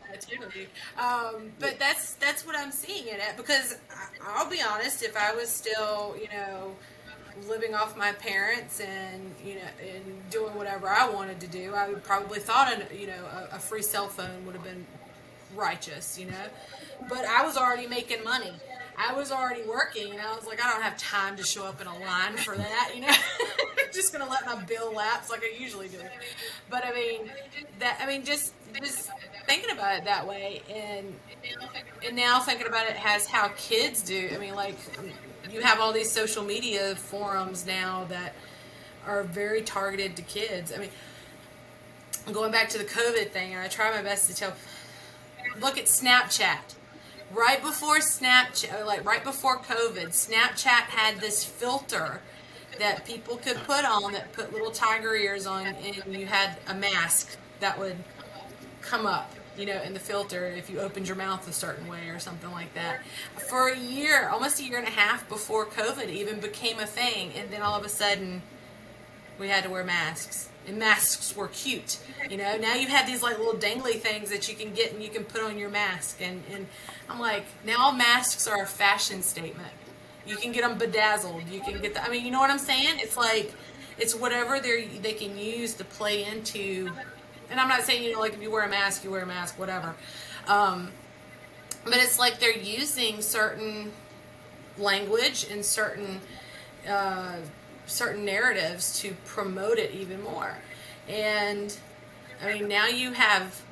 Um, 0.99 1.53
but 1.59 1.79
that's 1.79 2.15
that's 2.15 2.47
what 2.47 2.57
I'm 2.57 2.71
seeing 2.73 3.09
in 3.09 3.15
it 3.15 3.21
at 3.21 3.37
because 3.37 3.77
I'll 4.27 4.49
be 4.49 4.61
honest. 4.63 5.03
If 5.03 5.17
I 5.17 5.35
was 5.35 5.49
still, 5.49 6.17
you 6.21 6.29
know, 6.29 6.75
living 7.49 7.75
off 7.75 7.97
my 7.97 8.13
parents 8.13 8.81
and 8.81 9.35
you 9.45 9.57
know 9.57 9.61
and 9.83 10.31
doing 10.31 10.55
whatever 10.55 10.89
I 10.89 11.09
wanted 11.09 11.41
to 11.41 11.47
do, 11.47 11.75
I 11.75 11.89
would 11.89 12.03
probably 12.05 12.39
thought 12.41 12.73
an, 12.73 12.83
you 12.97 13.07
know 13.07 13.49
a, 13.53 13.57
a 13.57 13.59
free 13.59 13.83
cell 13.83 14.09
phone 14.09 14.45
would 14.47 14.55
have 14.55 14.65
been 14.65 14.87
righteous. 15.55 16.19
You 16.19 16.27
know, 16.27 16.47
but 17.09 17.25
I 17.25 17.45
was 17.45 17.57
already 17.57 17.87
making 17.87 18.23
money. 18.25 18.53
I 18.97 19.13
was 19.13 19.33
already 19.33 19.63
working, 19.63 20.13
and 20.13 20.21
I 20.21 20.35
was 20.37 20.47
like, 20.47 20.65
I 20.65 20.71
don't 20.71 20.83
have 20.83 20.97
time 20.97 21.37
to 21.37 21.43
show 21.43 21.65
up 21.65 21.81
in 21.81 21.87
a 21.89 21.99
line 21.99 22.37
for 22.37 22.57
that. 22.57 22.93
You 22.95 23.03
know, 23.03 23.15
just 23.93 24.13
gonna 24.13 24.29
let 24.31 24.47
my 24.47 24.57
bill 24.65 24.93
lapse 24.95 25.31
like 25.31 25.43
I 25.43 25.61
usually 25.61 25.89
do. 25.89 25.99
But 26.71 26.85
I 26.85 26.93
mean, 26.93 27.31
that 27.81 27.99
I 28.01 28.07
mean, 28.07 28.25
just 28.25 28.55
just 28.81 29.11
thinking 29.47 29.71
about 29.71 29.99
it 29.99 30.05
that 30.05 30.27
way, 30.27 30.63
and 30.73 31.15
and 32.07 32.17
now 32.17 32.41
thinking 32.41 32.67
about 32.67 32.87
it 32.87 32.97
has 32.97 33.27
how 33.27 33.49
kids 33.57 34.03
do. 34.03 34.31
I 34.35 34.39
mean, 34.39 34.55
like 34.55 34.77
you 35.51 35.61
have 35.61 35.81
all 35.81 35.93
these 35.93 36.11
social 36.11 36.45
media 36.45 36.95
forums 36.97 37.67
now 37.67 38.05
that 38.09 38.35
are 39.07 39.23
very 39.23 39.63
targeted 39.63 40.17
to 40.17 40.23
kids. 40.23 40.73
I 40.73 40.79
mean, 40.79 40.91
going 42.33 42.53
back 42.53 42.69
to 42.71 42.79
the 42.79 42.85
COVID 42.85 43.31
thing, 43.31 43.55
and 43.55 43.63
I 43.63 43.69
try 43.69 43.91
my 43.95 44.03
best 44.03 44.29
to 44.31 44.37
tell. 44.37 44.55
Look 45.61 45.79
at 45.79 45.85
Snapchat. 45.85 46.75
Right 47.33 47.63
before 47.63 47.99
Snapchat, 47.99 48.87
like 48.87 49.05
right 49.05 49.25
before 49.25 49.59
COVID, 49.59 50.09
Snapchat 50.09 50.89
had 50.91 51.21
this 51.21 51.45
filter 51.45 52.21
that 52.79 53.05
people 53.05 53.37
could 53.37 53.57
put 53.65 53.85
on 53.85 54.13
that 54.13 54.33
put 54.33 54.53
little 54.53 54.71
tiger 54.71 55.15
ears 55.15 55.47
on, 55.47 55.67
and 55.67 56.15
you 56.15 56.27
had 56.27 56.57
a 56.69 56.75
mask 56.75 57.37
that 57.61 57.79
would 57.79 57.97
come 58.85 59.07
up, 59.07 59.33
you 59.57 59.67
know, 59.67 59.81
in 59.83 59.95
the 59.95 60.01
filter 60.01 60.47
if 60.47 60.69
you 60.71 60.81
opened 60.81 61.07
your 61.07 61.17
mouth 61.17 61.49
a 61.49 61.53
certain 61.53 61.87
way 61.89 62.09
or 62.09 62.19
something 62.19 62.51
like 62.53 62.73
that. 62.75 63.03
For 63.49 63.69
a 63.69 63.79
year, 63.79 64.29
almost 64.29 64.61
a 64.61 64.65
year 64.65 64.79
and 64.79 64.87
a 64.87 64.91
half 64.93 65.29
before 65.29 65.67
COVID 65.67 66.09
even 66.09 66.41
became 66.41 66.79
a 66.79 66.87
thing, 66.87 67.33
and 67.37 67.51
then 67.51 67.63
all 67.63 67.79
of 67.79 67.85
a 67.85 67.89
sudden, 67.89 68.43
we 69.39 69.49
had 69.49 69.65
to 69.65 69.71
wear 69.71 69.85
masks 69.85 70.49
and 70.67 70.79
masks 70.79 71.37
were 71.37 71.49
cute. 71.49 71.99
You 72.31 72.37
know, 72.37 72.57
now 72.57 72.75
you 72.75 72.89
have 72.89 73.07
these 73.07 73.23
like 73.23 73.39
little 73.39 73.55
dangly 73.55 73.95
things 73.95 74.31
that 74.31 74.49
you 74.49 74.55
can 74.55 74.73
get 74.73 74.93
and 74.93 75.03
you 75.03 75.09
can 75.09 75.25
put 75.25 75.43
on 75.43 75.59
your 75.59 75.71
mask. 75.71 76.21
And, 76.21 76.43
and 76.53 76.67
I'm 77.09 77.21
like, 77.21 77.45
now 77.65 77.91
masks 77.91 78.47
are 78.47 78.63
a 78.63 78.67
fashion 78.67 79.23
statement. 79.23 79.73
You 80.27 80.37
can 80.37 80.53
get 80.53 80.63
them 80.63 80.79
bedazzled. 80.79 81.49
You 81.49 81.61
can 81.61 81.81
get 81.81 81.95
the, 81.95 82.03
I 82.03 82.09
mean, 82.09 82.25
you 82.25 82.31
know 82.31 82.41
what 82.41 82.51
I'm 82.51 82.59
saying? 82.59 82.99
It's 82.99 83.17
like, 83.17 83.53
it's 83.99 84.15
whatever 84.15 84.59
they 84.59 84.87
they 85.03 85.13
can 85.13 85.39
use 85.39 85.75
to 85.75 85.85
play 85.85 86.25
into. 86.25 86.91
And 87.55 87.61
I'm 87.61 87.69
not 87.69 87.83
saying, 87.83 88.03
you 88.03 88.15
know, 88.15 88.19
like 88.19 88.33
if 88.33 88.43
you 88.43 88.51
wear 88.51 88.65
a 88.65 88.69
mask, 88.69 89.05
you 89.05 89.13
wear 89.13 89.23
a 89.23 89.27
mask, 89.27 89.61
whatever. 89.61 89.95
Um, 90.49 90.91
but 91.85 91.99
it's 91.99 92.19
like 92.19 92.41
they're 92.41 92.51
using 92.51 93.23
certain 93.23 93.93
language 94.77 95.47
and 95.49 95.65
certain 95.65 96.21
uh, 96.89 97.37
certain 97.87 98.25
narratives 98.25 98.99
to 99.03 99.15
promote 99.25 99.79
it 99.79 99.93
even 99.93 100.21
more. 100.21 100.57
And 101.09 101.77
I 102.43 102.55
mean, 102.55 102.67
now 102.67 102.89
you 102.89 103.13
have 103.13 103.63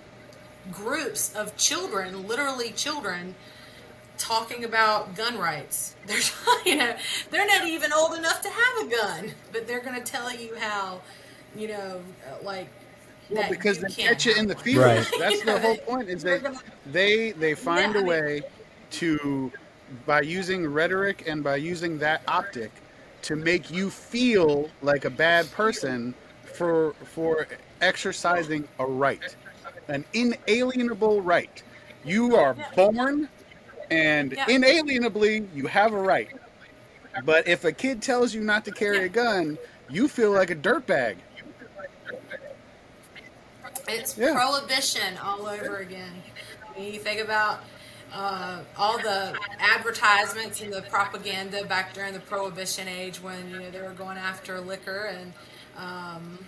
groups 0.71 1.35
of 1.35 1.57
children, 1.57 2.29
literally 2.29 2.71
children, 2.71 3.35
talking 4.17 4.63
about 4.63 5.17
gun 5.17 5.37
rights. 5.39 5.97
They're, 6.07 6.21
you 6.65 6.77
know, 6.77 6.95
they're 7.33 7.49
not 7.49 7.67
even 7.67 7.93
old 7.93 8.15
enough 8.15 8.43
to 8.43 8.49
have 8.49 8.87
a 8.87 8.91
gun, 8.91 9.33
but 9.53 9.67
they're 9.67 9.81
going 9.81 10.01
to 10.01 10.09
tell 10.09 10.33
you 10.33 10.55
how, 10.55 11.01
you 11.57 11.67
know, 11.67 12.01
like 12.45 12.69
well, 13.33 13.51
because 13.51 13.79
they 13.79 13.89
catch 13.89 14.27
it 14.27 14.37
in 14.37 14.47
the 14.47 14.55
field. 14.55 14.85
Right. 14.85 15.07
That's 15.19 15.43
the 15.45 15.59
whole 15.59 15.77
point. 15.77 16.09
Is 16.09 16.23
they 16.23 16.41
they 16.87 17.33
they 17.33 17.55
find 17.55 17.95
yeah, 17.95 18.01
a 18.01 18.05
way 18.05 18.43
to 18.93 19.53
by 20.07 20.23
using 20.23 20.67
rhetoric 20.67 21.25
and 21.27 21.43
by 21.43 21.57
using 21.57 21.99
that 21.99 22.23
optic 22.29 22.71
to 23.23 23.37
make 23.37 23.71
you 23.71 23.91
feel 23.91 24.69
like 24.83 25.05
a 25.05 25.11
bad 25.11 25.51
person 25.53 26.15
for 26.43 26.95
for 27.05 27.47
exercising 27.81 28.67
a 28.79 28.87
right, 28.87 29.37
an 29.89 30.05
inalienable 30.13 31.21
right. 31.21 31.63
You 32.05 32.37
are 32.37 32.57
born 32.75 33.29
and 33.91 34.33
yeah. 34.33 34.47
inalienably 34.49 35.47
you 35.55 35.67
have 35.67 35.93
a 35.93 36.01
right. 36.01 36.31
But 37.25 37.47
if 37.47 37.65
a 37.65 37.73
kid 37.73 38.01
tells 38.01 38.35
you 38.35 38.41
not 38.41 38.65
to 38.65 38.71
carry 38.71 39.05
a 39.05 39.09
gun, 39.09 39.59
you 39.91 40.09
feel 40.09 40.33
like 40.33 40.51
a 40.51 40.57
dirtbag. 40.57 41.17
It's 43.89 44.17
yeah. 44.17 44.35
prohibition 44.35 45.19
all 45.23 45.47
over 45.47 45.79
again. 45.79 46.13
you 46.79 46.99
think 46.99 47.21
about 47.21 47.65
uh, 48.15 48.61
all 48.77 48.99
the 48.99 49.37
advertisements 49.59 50.61
and 50.61 50.73
the 50.73 50.83
propaganda 50.83 51.65
back 51.65 51.95
during 51.95 52.13
the 52.13 52.21
prohibition 52.21 52.89
age 52.89 53.23
when 53.23 53.51
you 53.51 53.59
know 53.59 53.71
they 53.71 53.81
were 53.81 53.93
going 53.93 54.19
after 54.19 54.61
liquor 54.61 55.15
and 55.17 55.33
um, 55.77 56.39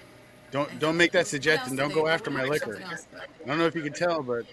don't 0.50 0.78
don't 0.78 0.96
make 0.96 1.12
that 1.12 1.26
suggestion. 1.26 1.74
Don't 1.74 1.92
go 1.92 2.06
after 2.06 2.30
my 2.30 2.44
liquor. 2.44 2.80
I 2.84 3.48
don't 3.48 3.58
know 3.58 3.66
if 3.66 3.74
you 3.74 3.82
can 3.82 3.92
tell, 3.92 4.22
but, 4.22 4.44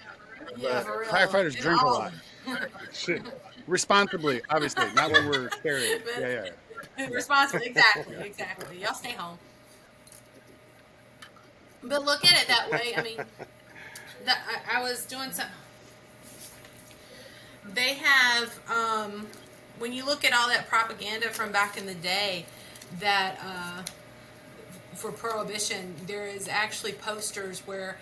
yeah, 0.58 0.84
but 0.84 1.06
firefighters 1.08 1.56
drink 1.56 1.82
a 1.82 1.86
lot. 1.86 2.14
Responsibly, 3.68 4.42
obviously, 4.50 4.86
not 4.96 5.12
when 5.12 5.30
we're 5.30 5.50
carrying. 5.64 6.00
Yeah, 6.20 6.50
yeah. 6.98 7.08
Responsibly, 7.08 7.68
exactly, 7.68 8.16
exactly. 8.26 8.82
Y'all 8.82 8.96
stay 8.96 9.12
home. 9.12 9.38
But 11.84 12.06
look 12.06 12.24
at 12.26 12.42
it 12.42 12.48
that 12.48 12.72
way. 12.72 12.94
I 12.96 13.02
mean, 13.02 13.18
that 14.26 14.40
I, 14.48 14.80
I 14.80 14.84
was 14.84 15.06
doing 15.06 15.32
some 15.32 15.48
they 17.74 17.94
have 17.96 18.60
um, 18.70 19.28
when 19.80 19.94
you 19.94 20.06
look 20.06 20.26
at 20.26 20.34
all 20.34 20.48
that 20.50 20.68
propaganda 20.68 21.30
from 21.30 21.52
back 21.52 21.78
in 21.78 21.86
the 21.86 21.94
day 21.94 22.46
that 23.00 23.40
uh, 23.44 23.84
for 24.94 25.12
prohibition 25.12 25.96
there 26.08 26.28
is 26.28 26.48
actually 26.48 26.92
posters 26.92 27.62
where 27.66 27.98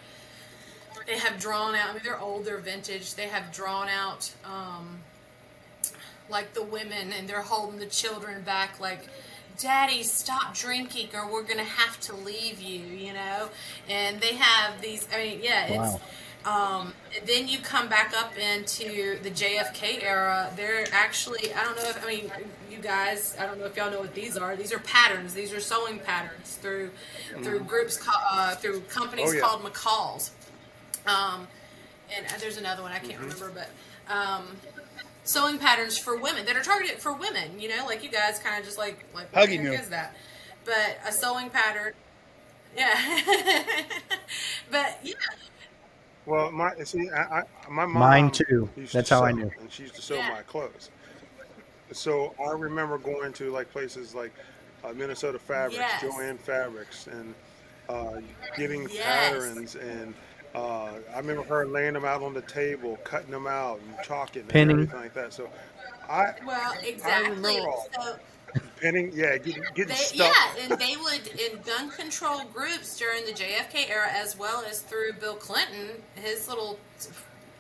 they 1.06 1.18
have 1.18 1.40
drawn 1.40 1.76
out 1.76 1.90
i 1.90 1.94
mean 1.94 2.02
they're 2.04 2.20
old 2.20 2.46
they're 2.46 2.58
vintage 2.58 3.14
they 3.14 3.28
have 3.28 3.52
drawn 3.54 3.88
out 3.88 4.32
um, 4.44 5.00
like 6.30 6.54
the 6.54 6.64
women 6.64 7.14
and 7.14 7.28
they're 7.28 7.42
holding 7.42 7.80
the 7.80 7.86
children 7.86 8.42
back 8.44 8.80
like 8.80 9.08
daddy 9.60 10.04
stop 10.04 10.54
drinking 10.54 11.08
or 11.14 11.32
we're 11.32 11.44
gonna 11.44 11.64
have 11.64 12.00
to 12.00 12.16
leave 12.16 12.62
you 12.62 12.80
you 12.80 13.14
know 13.14 13.50
and 13.90 14.20
they 14.22 14.34
have 14.36 14.82
these 14.82 15.08
i 15.14 15.18
mean 15.18 15.40
yeah 15.44 15.66
it's 15.66 15.94
wow 15.94 16.02
um, 16.46 16.94
then 17.26 17.48
you 17.48 17.60
come 17.60 17.90
back 17.90 18.14
up 18.18 18.38
into 18.38 19.20
the 19.22 19.30
JFK 19.30 20.04
era. 20.04 20.52
They're 20.56 20.86
actually, 20.94 21.54
I 21.54 21.64
don't 21.64 21.76
know 21.76 21.90
if, 21.90 22.04
I 22.04 22.08
mean, 22.08 22.32
you 22.72 22.78
guys, 22.78 23.36
I 23.38 23.46
don't 23.46 23.60
know 23.60 23.66
if 23.66 23.76
y'all 23.76 23.92
know 23.92 24.00
what 24.00 24.16
these 24.16 24.38
are. 24.38 24.56
These 24.56 24.72
are 24.72 24.80
patterns. 24.80 25.34
These 25.34 25.54
are 25.54 25.60
sewing 25.60 26.00
patterns 26.00 26.56
through 26.62 26.92
through 27.44 27.60
mm-hmm. 27.60 27.68
groups, 27.68 28.00
uh, 28.08 28.56
through 28.56 28.82
companies 28.82 29.32
oh, 29.32 29.34
yeah. 29.34 29.42
called 29.42 29.64
McCall's. 29.64 30.32
Um, 31.06 31.48
and 32.16 32.26
uh, 32.26 32.38
there's 32.40 32.58
another 32.58 32.84
one 32.84 32.94
I 32.94 33.00
can't 33.00 33.20
mm-hmm. 33.20 33.44
remember, 33.44 33.52
but 34.08 34.14
um, 34.14 34.48
sewing 35.30 35.60
patterns 35.60 35.98
for 35.98 36.18
women 36.18 36.46
that 36.46 36.56
are 36.56 36.64
targeted 36.64 37.00
for 37.00 37.14
women. 37.14 37.60
You 37.60 37.70
know, 37.70 37.86
like 37.86 38.04
you 38.04 38.10
guys 38.10 38.40
kind 38.40 38.60
of 38.60 38.66
just 38.66 38.78
like 38.78 39.06
like 39.14 39.34
what 39.36 39.50
is 39.50 39.90
that? 39.90 40.16
But 40.66 41.00
a 41.08 41.12
sewing 41.12 41.50
pattern, 41.50 41.94
yeah. 42.76 43.22
but 44.72 45.00
yeah 45.04 45.14
well, 46.30 46.52
my 46.52 46.76
see, 46.84 47.10
I, 47.10 47.40
I, 47.40 47.44
my 47.70 47.86
mom. 47.86 47.94
Mine 47.94 48.32
too. 48.32 48.70
That's 48.78 49.10
to 49.10 49.16
how 49.16 49.22
sew, 49.22 49.26
I 49.26 49.32
knew. 49.32 49.52
And 49.60 49.72
she 49.72 49.84
used 49.84 49.96
to 49.96 50.02
sew 50.02 50.16
yeah. 50.16 50.30
my 50.30 50.42
clothes. 50.44 50.92
So 51.92 52.36
I 52.40 52.52
remember 52.52 53.00
going 53.00 53.34
to 53.34 53.52
like 53.52 53.72
places 53.72 54.14
like 54.14 54.32
uh, 54.84 54.94
Minnesota 54.94 55.40
Fabrics, 55.40 55.78
yes. 55.78 56.02
Jo-Ann 56.02 56.38
Fabrics, 56.38 57.08
and 57.08 57.34
uh, 57.90 58.22
getting 58.56 58.84
yes. 58.84 59.04
patterns. 59.04 59.76
And 59.76 60.14
uh, 60.56 60.92
I 61.14 61.18
remember 61.18 61.44
her 61.44 61.66
laying 61.66 61.94
them 61.94 62.06
out 62.06 62.22
on 62.24 62.34
the 62.34 62.42
table, 62.42 62.98
cutting 63.04 63.32
them 63.32 63.48
out, 63.48 63.80
and 63.80 64.06
chalking 64.06 64.42
and 64.44 64.50
Pinning. 64.50 64.72
everything 64.72 65.00
like 65.00 65.14
that. 65.14 65.34
So 65.34 65.50
I 66.10 66.34
well 66.46 66.74
exactly. 66.84 67.28
I 67.28 67.30
remember 67.30 67.70
all. 67.70 67.88
So, 67.94 68.16
Pinning, 68.78 69.12
yeah, 69.14 69.38
getting, 69.38 69.64
getting 69.76 69.90
they, 69.90 69.94
stuff. 69.96 70.56
Yeah, 70.58 70.64
and 70.64 70.80
they 70.80 70.96
would 70.98 71.28
in 71.40 71.62
gun 71.62 71.92
control 71.92 72.42
groups 72.52 72.98
during 72.98 73.26
the 73.26 73.32
JFK 73.32 73.90
era, 73.90 74.08
as 74.12 74.38
well 74.38 74.64
as 74.68 74.82
through 74.82 75.14
Bill 75.20 75.36
Clinton, 75.36 75.90
his 76.16 76.48
little 76.48 76.80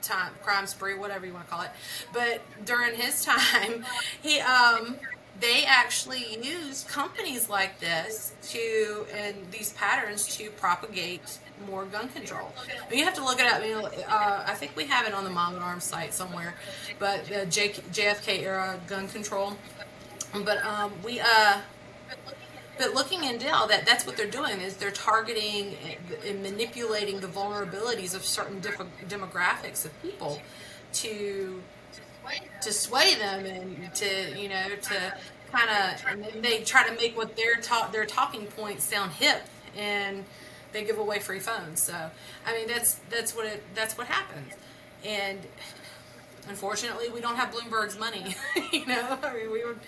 time 0.02 0.32
crime 0.44 0.66
spree, 0.66 0.96
whatever 0.96 1.26
you 1.26 1.34
want 1.34 1.46
to 1.46 1.52
call 1.52 1.62
it. 1.62 1.70
But 2.12 2.42
during 2.66 2.96
his 2.96 3.24
time, 3.26 3.86
he 4.22 4.40
um 4.40 4.98
they 5.40 5.64
actually 5.66 6.38
used 6.44 6.88
companies 6.88 7.50
like 7.50 7.80
this 7.80 8.34
to 8.50 9.06
and 9.14 9.36
these 9.52 9.74
patterns 9.74 10.36
to 10.38 10.50
propagate 10.52 11.40
more 11.68 11.86
gun 11.86 12.10
control. 12.10 12.52
I 12.86 12.90
mean, 12.90 13.00
you 13.00 13.06
have 13.06 13.16
to 13.16 13.24
look 13.24 13.40
it 13.40 13.46
up. 13.52 13.64
You 13.64 13.82
know, 13.82 13.86
uh, 14.08 14.44
I 14.46 14.54
think 14.54 14.76
we 14.76 14.86
have 14.86 15.06
it 15.08 15.14
on 15.14 15.24
the 15.24 15.30
Mom 15.30 15.56
and 15.56 15.64
Arms 15.64 15.84
site 15.84 16.14
somewhere, 16.14 16.56
but 17.00 17.26
the 17.26 17.46
J- 17.46 17.70
JFK 17.92 18.42
era 18.44 18.80
gun 18.88 19.08
control 19.08 19.54
but 20.34 20.64
um, 20.64 20.92
we 21.04 21.20
uh, 21.20 21.60
but 22.78 22.94
looking 22.94 23.24
into 23.26 23.54
all 23.54 23.68
that, 23.68 23.86
that's 23.86 24.06
what 24.06 24.16
they're 24.16 24.30
doing 24.30 24.62
is 24.62 24.78
they're 24.78 24.92
targeting 24.92 25.76
and 26.26 26.42
manipulating 26.42 27.20
the 27.20 27.28
vulnerabilities 27.28 28.16
of 28.16 28.24
certain 28.24 28.60
diff- 28.60 28.80
demographics 29.08 29.86
of 29.86 30.02
people 30.02 30.40
to 30.94 31.62
to 32.62 32.72
sway 32.72 33.16
them 33.16 33.46
and 33.46 33.94
to 33.96 34.40
you 34.40 34.50
know 34.50 34.64
to 34.82 35.14
kind 35.52 35.70
of 35.70 36.42
they 36.42 36.62
try 36.62 36.88
to 36.88 36.94
make 36.96 37.18
what 37.18 37.36
their 37.36 37.56
talk 37.56 37.92
their 37.92 38.06
talking 38.06 38.46
points 38.46 38.84
sound 38.84 39.12
hip 39.14 39.42
and 39.76 40.24
they 40.72 40.84
give 40.84 40.98
away 40.98 41.20
free 41.20 41.40
phones. 41.40 41.82
So 41.82 41.96
I 42.46 42.54
mean 42.54 42.68
that's 42.68 42.96
that's 43.10 43.36
what 43.36 43.46
it 43.46 43.64
that's 43.76 43.98
what 43.98 44.08
happens. 44.08 44.54
And 45.06 45.40
unfortunately 46.48 47.10
we 47.10 47.22
don't 47.22 47.36
have 47.36 47.54
bloomberg's 47.54 48.00
money 48.00 48.36
you 48.72 48.86
know? 48.86 49.20
I 49.22 49.34
mean 49.34 49.52
we 49.52 49.64
would 49.66 49.80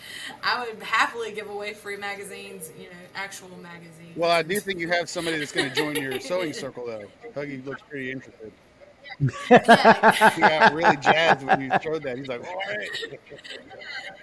i 0.43 0.63
would 0.63 0.83
happily 0.83 1.31
give 1.31 1.49
away 1.49 1.73
free 1.73 1.95
magazines 1.95 2.71
you 2.77 2.85
know 2.85 2.95
actual 3.15 3.49
magazines. 3.57 4.15
Well 4.15 4.31
i 4.31 4.43
do 4.43 4.59
think 4.59 4.79
you 4.79 4.89
have 4.89 5.09
somebody 5.09 5.37
that's 5.37 5.51
going 5.51 5.69
to 5.69 5.75
join 5.75 5.95
your 5.95 6.19
sewing 6.19 6.53
circle 6.63 6.85
though. 6.85 7.05
Huggy 7.35 7.65
looks 7.65 7.81
pretty 7.89 8.11
interested 8.11 8.51
yeah. 9.49 10.29
he 10.29 10.41
got 10.41 10.73
really 10.73 10.97
jazzed 10.97 11.45
when 11.45 11.61
you 11.61 11.71
showed 11.81 12.03
that 12.03 12.17
he's 12.17 12.27
like 12.27 12.41
all 12.45 12.55
right 12.55 13.19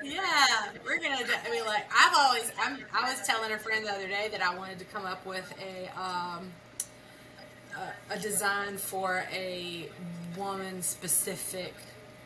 yeah 0.02 0.46
we're 0.84 0.98
gonna 0.98 1.18
do, 1.18 1.32
i 1.46 1.50
mean 1.50 1.64
like 1.66 1.86
i've 1.96 2.14
always 2.16 2.50
I'm, 2.60 2.78
i 2.92 3.10
was 3.10 3.26
telling 3.26 3.52
a 3.52 3.58
friend 3.58 3.84
the 3.84 3.90
other 3.92 4.08
day 4.08 4.28
that 4.32 4.42
i 4.42 4.56
wanted 4.56 4.78
to 4.80 4.84
come 4.86 5.04
up 5.04 5.24
with 5.26 5.52
a 5.60 5.88
um, 6.00 6.50
a, 7.76 8.14
a 8.14 8.18
design 8.18 8.76
for 8.76 9.24
a 9.32 9.88
woman 10.36 10.82
specific 10.82 11.74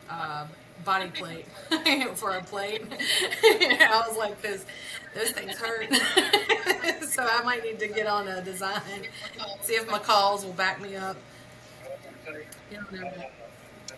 uh, 0.09 0.45
body 0.83 1.09
plate 1.09 1.45
for 2.15 2.31
a 2.31 2.43
plate. 2.43 2.83
I 3.43 4.03
was 4.07 4.17
like, 4.17 4.41
"Cause 4.41 4.65
those 5.15 5.31
things 5.31 5.57
hurt." 5.57 5.93
so 7.09 7.23
I 7.23 7.43
might 7.43 7.63
need 7.63 7.79
to 7.79 7.87
get 7.87 8.07
on 8.07 8.27
a 8.27 8.41
design. 8.43 8.81
See 9.61 9.73
if 9.73 9.87
McCall's 9.87 10.45
will 10.45 10.53
back 10.53 10.81
me 10.81 10.95
up. 10.95 11.17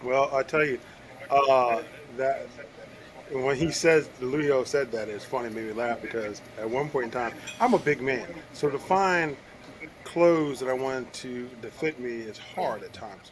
Well, 0.03 0.33
I 0.35 0.43
tell 0.43 0.63
you, 0.63 0.79
uh, 1.29 1.81
that 2.17 2.47
when 3.31 3.55
he 3.55 3.71
says 3.71 4.09
Leo 4.21 4.63
said 4.63 4.91
that, 4.91 5.09
it's 5.09 5.25
funny, 5.25 5.49
made 5.49 5.65
me 5.65 5.73
laugh 5.73 6.01
because 6.01 6.41
at 6.59 6.69
one 6.69 6.89
point 6.89 7.05
in 7.05 7.11
time, 7.11 7.33
I'm 7.59 7.73
a 7.73 7.79
big 7.79 8.01
man, 8.01 8.27
so 8.53 8.69
to 8.69 8.77
find 8.77 9.35
clothes 10.03 10.59
that 10.59 10.69
I 10.69 10.73
want 10.73 11.11
to 11.13 11.49
that 11.61 11.73
fit 11.73 11.99
me 11.99 12.11
is 12.11 12.37
hard 12.37 12.83
at 12.83 12.93
times. 12.93 13.31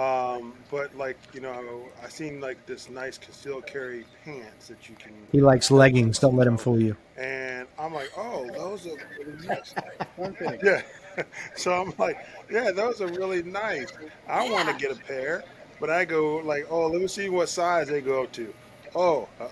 Um, 0.00 0.54
but 0.70 0.96
like 0.96 1.18
you 1.34 1.40
know, 1.40 1.84
I 2.02 2.08
seen 2.08 2.40
like 2.40 2.64
this 2.64 2.88
nice 2.88 3.18
concealed 3.18 3.66
carry 3.66 4.06
pants 4.24 4.68
that 4.68 4.88
you 4.88 4.94
can. 4.96 5.12
He 5.30 5.42
likes 5.42 5.70
leggings. 5.70 6.18
Don't 6.18 6.36
let 6.36 6.46
him 6.46 6.56
fool 6.56 6.80
you. 6.80 6.96
And 7.18 7.68
I'm 7.78 7.92
like, 7.92 8.10
oh, 8.16 8.48
those 8.50 8.86
are 8.86 8.96
really 9.18 9.46
nice. 9.46 9.74
One 10.16 10.32
thing. 10.34 10.58
Yeah. 10.62 10.80
so 11.54 11.72
I'm 11.72 11.92
like, 11.98 12.24
yeah, 12.50 12.70
those 12.70 13.02
are 13.02 13.08
really 13.08 13.42
nice. 13.42 13.92
I 14.26 14.48
want 14.48 14.68
to 14.70 14.74
get 14.74 14.96
a 14.96 15.00
pair, 15.00 15.44
but 15.80 15.90
I 15.90 16.06
go 16.06 16.36
like, 16.38 16.66
oh, 16.70 16.86
let 16.86 17.02
me 17.02 17.08
see 17.08 17.28
what 17.28 17.50
size 17.50 17.88
they 17.88 18.00
go 18.00 18.22
up 18.22 18.32
to. 18.32 18.54
Oh, 18.94 19.28
uh, 19.38 19.48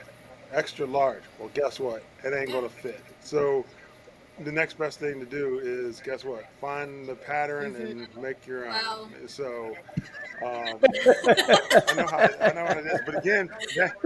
extra 0.52 0.86
large. 0.86 1.24
Well, 1.38 1.50
guess 1.52 1.78
what? 1.78 2.02
It 2.24 2.32
ain't 2.32 2.52
gonna 2.52 2.70
fit. 2.70 3.04
So 3.20 3.66
the 4.44 4.52
next 4.52 4.78
best 4.78 5.01
thing 5.01 5.19
to 5.20 5.27
do 5.27 5.60
is 5.62 6.01
guess 6.01 6.24
what? 6.24 6.44
Find 6.60 7.06
the 7.06 7.15
pattern 7.15 7.74
and 7.77 8.09
make 8.16 8.47
your 8.47 8.66
own. 8.66 8.73
Wow. 8.73 9.09
So 9.27 9.74
um, 10.44 10.78
I 10.82 11.94
know 11.97 12.06
how 12.06 12.28
I 12.40 12.52
know 12.52 12.66
how 12.66 12.78
it 12.78 12.86
is, 12.86 13.01
but 13.05 13.19
again, 13.19 13.51
that, 13.77 13.97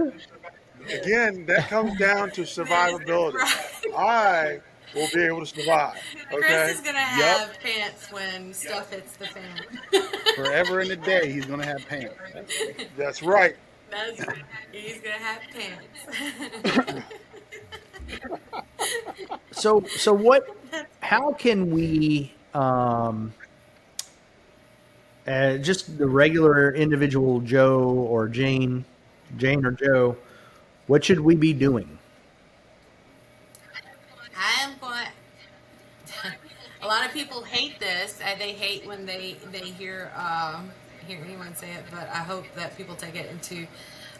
again, 1.01 1.45
that 1.45 1.69
comes 1.69 1.97
down 1.99 2.31
to 2.31 2.41
survivability. 2.41 3.39
I 3.95 4.59
will 4.95 5.09
be 5.13 5.23
able 5.23 5.41
to 5.41 5.45
survive. 5.45 5.99
Okay. 6.31 6.41
Chris 6.41 6.75
is 6.75 6.81
gonna 6.81 6.99
have 6.99 7.59
pants 7.59 8.11
when 8.11 8.53
stuff 8.53 8.91
hits 8.91 9.15
the 9.17 9.27
fan. 9.27 9.61
Forever 10.35 10.81
in 10.81 10.87
the 10.87 10.95
day, 10.95 11.31
he's 11.31 11.45
gonna 11.45 11.65
have 11.65 11.85
pants. 11.87 12.15
That's 12.97 13.21
right. 13.21 13.55
That's 13.91 14.25
he's 14.71 14.99
gonna 15.01 15.15
have 15.15 15.41
pants. 16.63 17.03
So 19.51 19.83
so 19.95 20.13
what? 20.13 20.47
How 20.99 21.33
can 21.33 21.69
we? 21.71 22.33
Um, 22.53 23.33
uh, 25.27 25.57
just 25.57 25.97
the 25.97 26.07
regular 26.07 26.73
individual 26.73 27.39
Joe 27.41 27.81
or 27.89 28.27
Jane, 28.27 28.85
Jane 29.37 29.65
or 29.65 29.71
Joe, 29.71 30.17
what 30.87 31.03
should 31.03 31.19
we 31.19 31.35
be 31.35 31.53
doing? 31.53 31.97
I'm 34.35 34.77
going. 34.79 35.07
A 36.81 36.87
lot 36.87 37.05
of 37.05 37.13
people 37.13 37.43
hate 37.43 37.79
this. 37.79 38.19
and 38.23 38.39
They 38.39 38.53
hate 38.53 38.85
when 38.85 39.05
they 39.05 39.37
they 39.51 39.59
hear 39.71 40.11
um, 40.15 40.71
hear 41.07 41.19
anyone 41.23 41.55
say 41.55 41.71
it. 41.73 41.85
But 41.91 42.09
I 42.09 42.19
hope 42.19 42.45
that 42.55 42.77
people 42.77 42.95
take 42.95 43.15
it 43.15 43.29
into, 43.31 43.67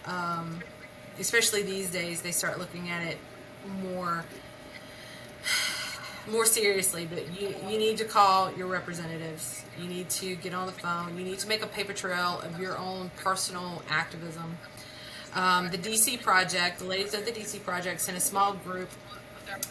um, 0.06 0.62
especially 1.20 1.64
these 1.64 1.92
days, 1.92 2.22
they 2.22 2.32
start 2.32 2.60
looking 2.60 2.90
at 2.90 3.04
it 3.04 3.18
more 3.68 4.26
more 6.32 6.46
seriously. 6.46 7.08
But 7.10 7.40
you 7.40 7.56
you 7.70 7.78
need 7.78 7.98
to 7.98 8.06
call 8.06 8.52
your 8.54 8.68
representatives. 8.68 9.64
You 9.80 9.88
need 9.88 10.10
to 10.12 10.36
get 10.36 10.54
on 10.54 10.68
the 10.68 10.74
phone. 10.74 11.18
You 11.18 11.24
need 11.24 11.40
to 11.40 11.48
make 11.48 11.64
a 11.64 11.68
paper 11.68 11.94
trail 11.94 12.42
of 12.42 12.60
your 12.60 12.78
own 12.78 13.12
personal 13.18 13.82
activism. 13.90 14.58
Um, 15.36 15.72
the 15.72 15.80
DC 15.80 16.22
Project, 16.22 16.80
the 16.80 16.86
ladies 16.86 17.16
of 17.16 17.26
the 17.26 17.32
DC 17.32 17.64
Project, 17.64 18.02
sent 18.02 18.18
a 18.18 18.22
small 18.22 18.54
group 18.54 18.90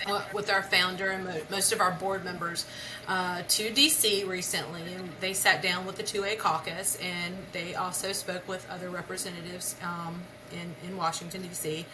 uh, 0.07 0.23
with 0.33 0.51
our 0.51 0.63
founder 0.63 1.11
and 1.11 1.25
mo- 1.25 1.41
most 1.51 1.73
of 1.73 1.81
our 1.81 1.93
board 1.93 2.25
members 2.25 2.67
uh, 3.09 3.43
to 3.49 3.71
DC 3.71 4.27
recently, 4.29 4.83
and 4.95 5.09
they 5.21 5.33
sat 5.33 5.63
down 5.63 5.87
with 5.87 5.97
the 5.97 6.03
2A 6.03 6.39
caucus, 6.39 6.97
and 6.97 7.37
they 7.53 7.75
also 7.75 8.13
spoke 8.13 8.47
with 8.49 8.69
other 8.71 8.91
representatives 8.91 9.77
um, 9.83 10.23
in 10.53 10.75
in 10.89 10.97
Washington 10.97 11.43
DC, 11.43 11.85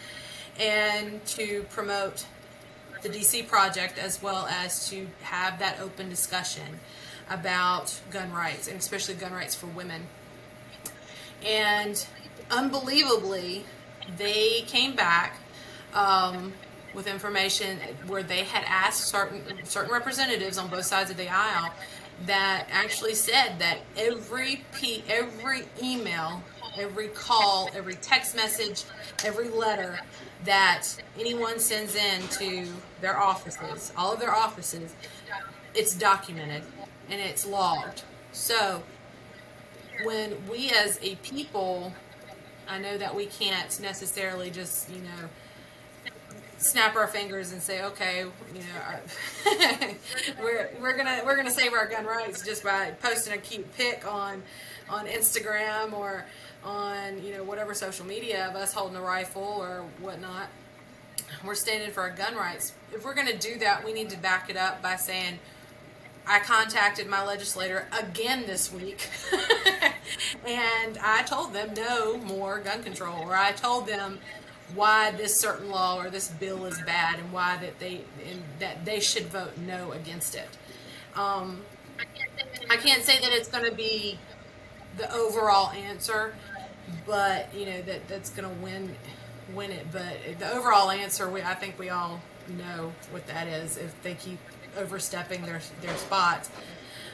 and 0.57 1.23
to 1.25 1.63
promote 1.69 2.25
the 3.01 3.09
DC 3.09 3.47
project 3.47 3.97
as 3.97 4.21
well 4.21 4.45
as 4.47 4.89
to 4.89 5.07
have 5.21 5.59
that 5.59 5.79
open 5.79 6.09
discussion 6.09 6.79
about 7.29 7.99
gun 8.11 8.31
rights, 8.31 8.67
and 8.67 8.77
especially 8.77 9.13
gun 9.15 9.31
rights 9.31 9.55
for 9.55 9.67
women. 9.67 10.03
And 11.45 12.05
unbelievably, 12.51 13.65
they 14.17 14.61
came 14.61 14.95
back 14.95 15.37
um, 15.93 16.53
with 16.93 17.07
information 17.07 17.77
where 18.07 18.23
they 18.23 18.43
had 18.43 18.63
asked 18.67 19.05
certain 19.07 19.43
certain 19.63 19.91
representatives 19.91 20.57
on 20.57 20.69
both 20.69 20.85
sides 20.85 21.11
of 21.11 21.17
the 21.17 21.29
aisle 21.29 21.71
that 22.25 22.67
actually 22.71 23.15
said 23.15 23.59
that 23.59 23.79
every 23.95 24.63
p 24.73 25.03
every 25.07 25.63
email, 25.81 26.43
every 26.79 27.09
call, 27.09 27.69
every 27.75 27.95
text 27.95 28.35
message, 28.35 28.83
every 29.25 29.49
letter 29.49 29.99
that 30.45 30.87
anyone 31.19 31.59
sends 31.59 31.95
in 31.95 32.27
to 32.29 32.65
their 33.01 33.17
offices, 33.17 33.91
all 33.97 34.13
of 34.13 34.19
their 34.19 34.33
offices, 34.33 34.95
it's 35.75 35.95
documented 35.95 36.63
and 37.09 37.19
it's 37.19 37.45
logged. 37.45 38.03
So 38.31 38.81
when 40.03 40.35
we 40.49 40.71
as 40.71 40.99
a 41.01 41.15
people, 41.17 41.93
I 42.67 42.79
know 42.79 42.97
that 42.97 43.13
we 43.13 43.25
can't 43.25 43.79
necessarily 43.81 44.49
just, 44.49 44.89
you 44.89 45.01
know, 45.01 45.29
snap 46.59 46.95
our 46.95 47.07
fingers 47.07 47.51
and 47.51 47.61
say, 47.61 47.83
okay, 47.83 48.25
you 48.53 48.61
know, 48.61 49.89
we're 50.41 50.69
we're 50.79 50.95
gonna 50.95 51.21
we're 51.25 51.35
gonna 51.35 51.49
save 51.49 51.73
our 51.73 51.87
gun 51.87 52.05
rights 52.05 52.45
just 52.45 52.63
by 52.63 52.91
posting 53.01 53.33
a 53.33 53.37
cute 53.37 53.75
pic 53.75 54.05
on 54.05 54.43
on 54.89 55.05
Instagram 55.07 55.93
or 55.93 56.25
on 56.63 57.23
you 57.23 57.33
know 57.33 57.43
whatever 57.43 57.73
social 57.73 58.05
media 58.05 58.47
of 58.47 58.55
us 58.55 58.73
holding 58.73 58.97
a 58.97 59.01
rifle 59.01 59.43
or 59.43 59.83
whatnot. 59.99 60.47
We're 61.45 61.55
standing 61.55 61.91
for 61.91 62.01
our 62.01 62.09
gun 62.09 62.35
rights. 62.35 62.73
If 62.93 63.05
we're 63.05 63.13
gonna 63.13 63.37
do 63.37 63.59
that, 63.59 63.83
we 63.85 63.93
need 63.93 64.09
to 64.09 64.17
back 64.17 64.49
it 64.49 64.57
up 64.57 64.81
by 64.81 64.95
saying. 64.95 65.39
I 66.31 66.37
contacted 66.41 67.07
my 67.07 67.25
legislator 67.25 67.87
again 67.97 68.43
this 68.45 68.71
week, 68.71 69.09
and 70.45 70.95
I 71.01 71.23
told 71.23 71.53
them 71.53 71.73
no 71.75 72.17
more 72.17 72.59
gun 72.59 72.83
control, 72.83 73.23
or 73.23 73.35
I 73.35 73.51
told 73.51 73.87
them 73.87 74.19
why 74.75 75.09
this 75.09 75.39
certain 75.39 75.71
law 75.71 75.99
or 75.99 76.11
this 76.11 76.27
bill 76.27 76.65
is 76.65 76.79
bad, 76.83 77.17
and 77.17 77.31
why 77.31 77.57
that 77.57 77.79
they 77.79 78.01
that 78.59 78.85
they 78.85 78.99
should 78.99 79.23
vote 79.23 79.57
no 79.57 79.91
against 79.93 80.35
it. 80.35 80.49
Um, 81.15 81.61
I 82.69 82.77
can't 82.77 83.03
say 83.03 83.19
that 83.19 83.31
it's 83.31 83.49
going 83.49 83.65
to 83.65 83.75
be 83.75 84.17
the 84.99 85.11
overall 85.13 85.71
answer, 85.71 86.35
but 87.07 87.53
you 87.55 87.65
know 87.65 87.81
that 87.83 88.07
that's 88.07 88.29
going 88.29 88.47
to 88.47 88.61
win 88.61 88.95
win 89.55 89.71
it. 89.71 89.87
But 89.91 90.17
the 90.37 90.51
overall 90.51 90.91
answer, 90.91 91.29
we 91.29 91.41
I 91.41 91.55
think 91.55 91.79
we 91.79 91.89
all 91.89 92.21
know 92.47 92.93
what 93.11 93.25
that 93.27 93.47
is. 93.47 93.77
If 93.77 94.01
they 94.03 94.13
keep 94.13 94.39
overstepping 94.77 95.41
their 95.43 95.61
their 95.81 95.95
spots 95.97 96.49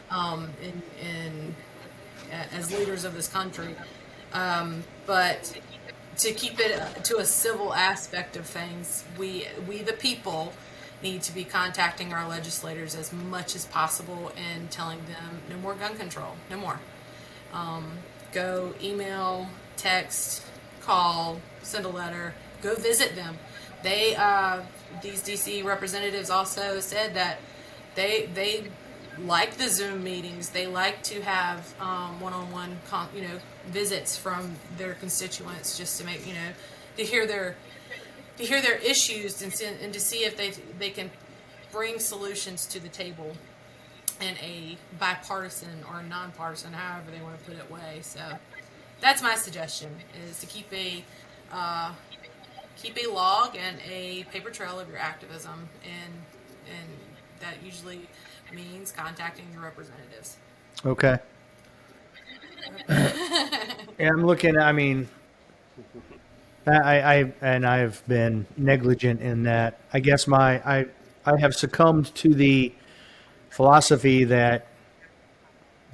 um, 0.10 0.50
in, 0.62 0.82
in 1.06 1.56
as 2.54 2.78
leaders 2.78 3.06
of 3.06 3.14
this 3.14 3.28
country, 3.28 3.76
um, 4.34 4.84
but 5.06 5.60
to 6.18 6.34
keep 6.34 6.60
it 6.60 7.04
to 7.06 7.18
a 7.18 7.26
civil 7.26 7.74
aspect 7.74 8.36
of 8.36 8.46
things, 8.46 9.04
we 9.18 9.48
we 9.68 9.82
the 9.82 9.94
people 9.94 10.54
need 11.04 11.22
to 11.22 11.34
be 11.34 11.44
contacting 11.44 12.14
our 12.14 12.28
legislators 12.28 12.96
as 12.96 13.14
much 13.14 13.56
as 13.56 13.66
possible 13.66 14.32
and 14.38 14.72
telling 14.72 14.98
them 15.06 15.42
no 15.50 15.58
more 15.58 15.76
gun 15.76 15.96
control, 15.98 16.36
no 16.50 16.58
more. 16.58 16.80
Um, 17.56 17.90
go 18.34 18.74
email, 18.84 19.48
text, 19.78 20.44
call, 20.82 21.40
send 21.64 21.86
a 21.86 21.90
letter, 21.90 22.36
go 22.62 22.76
visit 22.76 23.16
them. 23.16 23.38
They 23.82 24.16
uh, 24.16 24.62
these 25.02 25.24
DC 25.24 25.64
representatives 25.64 26.30
also 26.30 26.80
said 26.80 27.16
that 27.16 27.40
they 27.96 28.30
they 28.34 28.66
like 29.20 29.56
the 29.58 29.70
Zoom 29.70 30.04
meetings. 30.04 30.50
They 30.50 30.68
like 30.68 31.02
to 31.04 31.22
have 31.22 31.74
um, 31.80 32.20
one-on-one, 32.20 32.80
con- 32.90 33.08
you 33.16 33.22
know, 33.22 33.40
visits 33.68 34.18
from 34.18 34.56
their 34.78 34.96
constituents 34.96 35.78
just 35.78 36.00
to 36.00 36.06
make 36.06 36.28
you 36.28 36.34
know 36.34 36.50
to 36.98 37.04
hear 37.04 37.26
their 37.26 37.56
to 38.38 38.44
hear 38.44 38.62
their 38.62 38.78
issues 38.78 39.42
and, 39.42 39.54
and 39.82 39.94
to 39.94 40.00
see 40.00 40.26
if 40.26 40.36
they 40.36 40.52
they 40.78 40.90
can 40.90 41.10
bring 41.72 42.00
solutions 42.00 42.66
to 42.66 42.80
the 42.80 42.90
table 42.90 43.36
in 44.22 44.36
a 44.38 44.78
bipartisan 45.00 45.84
or 45.90 46.04
nonpartisan, 46.04 46.74
however 46.74 47.12
they 47.12 47.22
want 47.22 47.38
to 47.40 47.46
put 47.46 47.58
it, 47.58 47.70
way. 47.72 48.00
So 48.02 48.22
that's 49.02 49.22
my 49.22 49.36
suggestion: 49.36 49.92
is 50.28 50.40
to 50.40 50.46
keep 50.46 50.72
a 50.74 51.04
uh, 51.52 51.92
keep 52.76 52.98
a 53.04 53.10
log 53.10 53.56
and 53.56 53.78
a 53.90 54.24
paper 54.32 54.50
trail 54.50 54.80
of 54.80 54.90
your 54.90 54.98
activism, 54.98 55.70
and 55.84 56.14
and 56.70 56.90
that 57.40 57.56
usually 57.64 58.08
means 58.54 58.92
contacting 58.92 59.46
your 59.54 59.62
representatives. 59.62 60.38
Okay. 60.86 61.18
and 62.88 64.10
I'm 64.10 64.26
looking. 64.26 64.58
I 64.58 64.72
mean, 64.72 65.08
I, 66.68 67.00
I 67.00 67.34
and 67.42 67.66
I've 67.66 68.06
been 68.08 68.46
negligent 68.58 69.22
in 69.22 69.44
that. 69.44 69.80
I 69.94 70.00
guess 70.00 70.28
my 70.28 70.60
I 70.60 70.86
I 71.26 71.40
have 71.40 71.56
succumbed 71.56 72.14
to 72.16 72.34
the 72.34 72.74
philosophy 73.56 74.26
that 74.26 74.68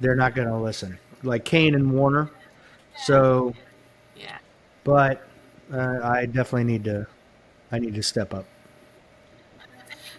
they're 0.00 0.16
not 0.16 0.34
going 0.34 0.48
to 0.48 0.56
listen, 0.56 0.98
like 1.22 1.44
Kaine 1.44 1.76
and 1.76 1.92
Warner. 1.92 2.28
So, 3.04 3.54
Yeah. 4.16 4.36
but 4.82 5.26
uh, 5.72 6.00
I 6.02 6.26
definitely 6.26 6.64
need 6.64 6.84
to. 6.84 7.06
I 7.70 7.78
need 7.78 7.94
to 7.94 8.02
step 8.02 8.34
up. 8.34 8.44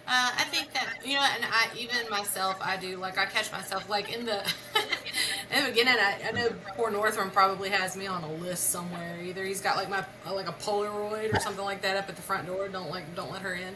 Uh, 0.06 0.32
I 0.36 0.44
think 0.50 0.72
that 0.74 0.86
you 1.04 1.14
know, 1.14 1.22
and 1.34 1.44
I 1.44 1.68
even 1.78 1.96
myself, 2.10 2.56
I 2.60 2.76
do 2.76 2.96
like 2.96 3.16
I 3.16 3.26
catch 3.26 3.52
myself 3.52 3.88
like 3.88 4.12
in 4.12 4.26
the 4.26 4.40
in 5.54 5.64
the 5.64 5.70
beginning. 5.70 5.94
I, 5.98 6.28
I 6.28 6.32
know 6.32 6.48
poor 6.76 6.90
Northrum 6.90 7.32
probably 7.32 7.70
has 7.70 7.96
me 7.96 8.06
on 8.06 8.22
a 8.24 8.32
list 8.34 8.70
somewhere. 8.70 9.18
Either 9.22 9.44
he's 9.44 9.60
got 9.60 9.76
like 9.76 9.88
my 9.88 10.04
like 10.30 10.48
a 10.48 10.52
Polaroid 10.52 11.34
or 11.34 11.40
something 11.40 11.64
like 11.64 11.80
that 11.82 11.96
up 11.96 12.08
at 12.08 12.16
the 12.16 12.22
front 12.22 12.46
door. 12.46 12.68
Don't 12.68 12.90
like 12.90 13.14
don't 13.14 13.30
let 13.30 13.42
her 13.42 13.54
in 13.54 13.74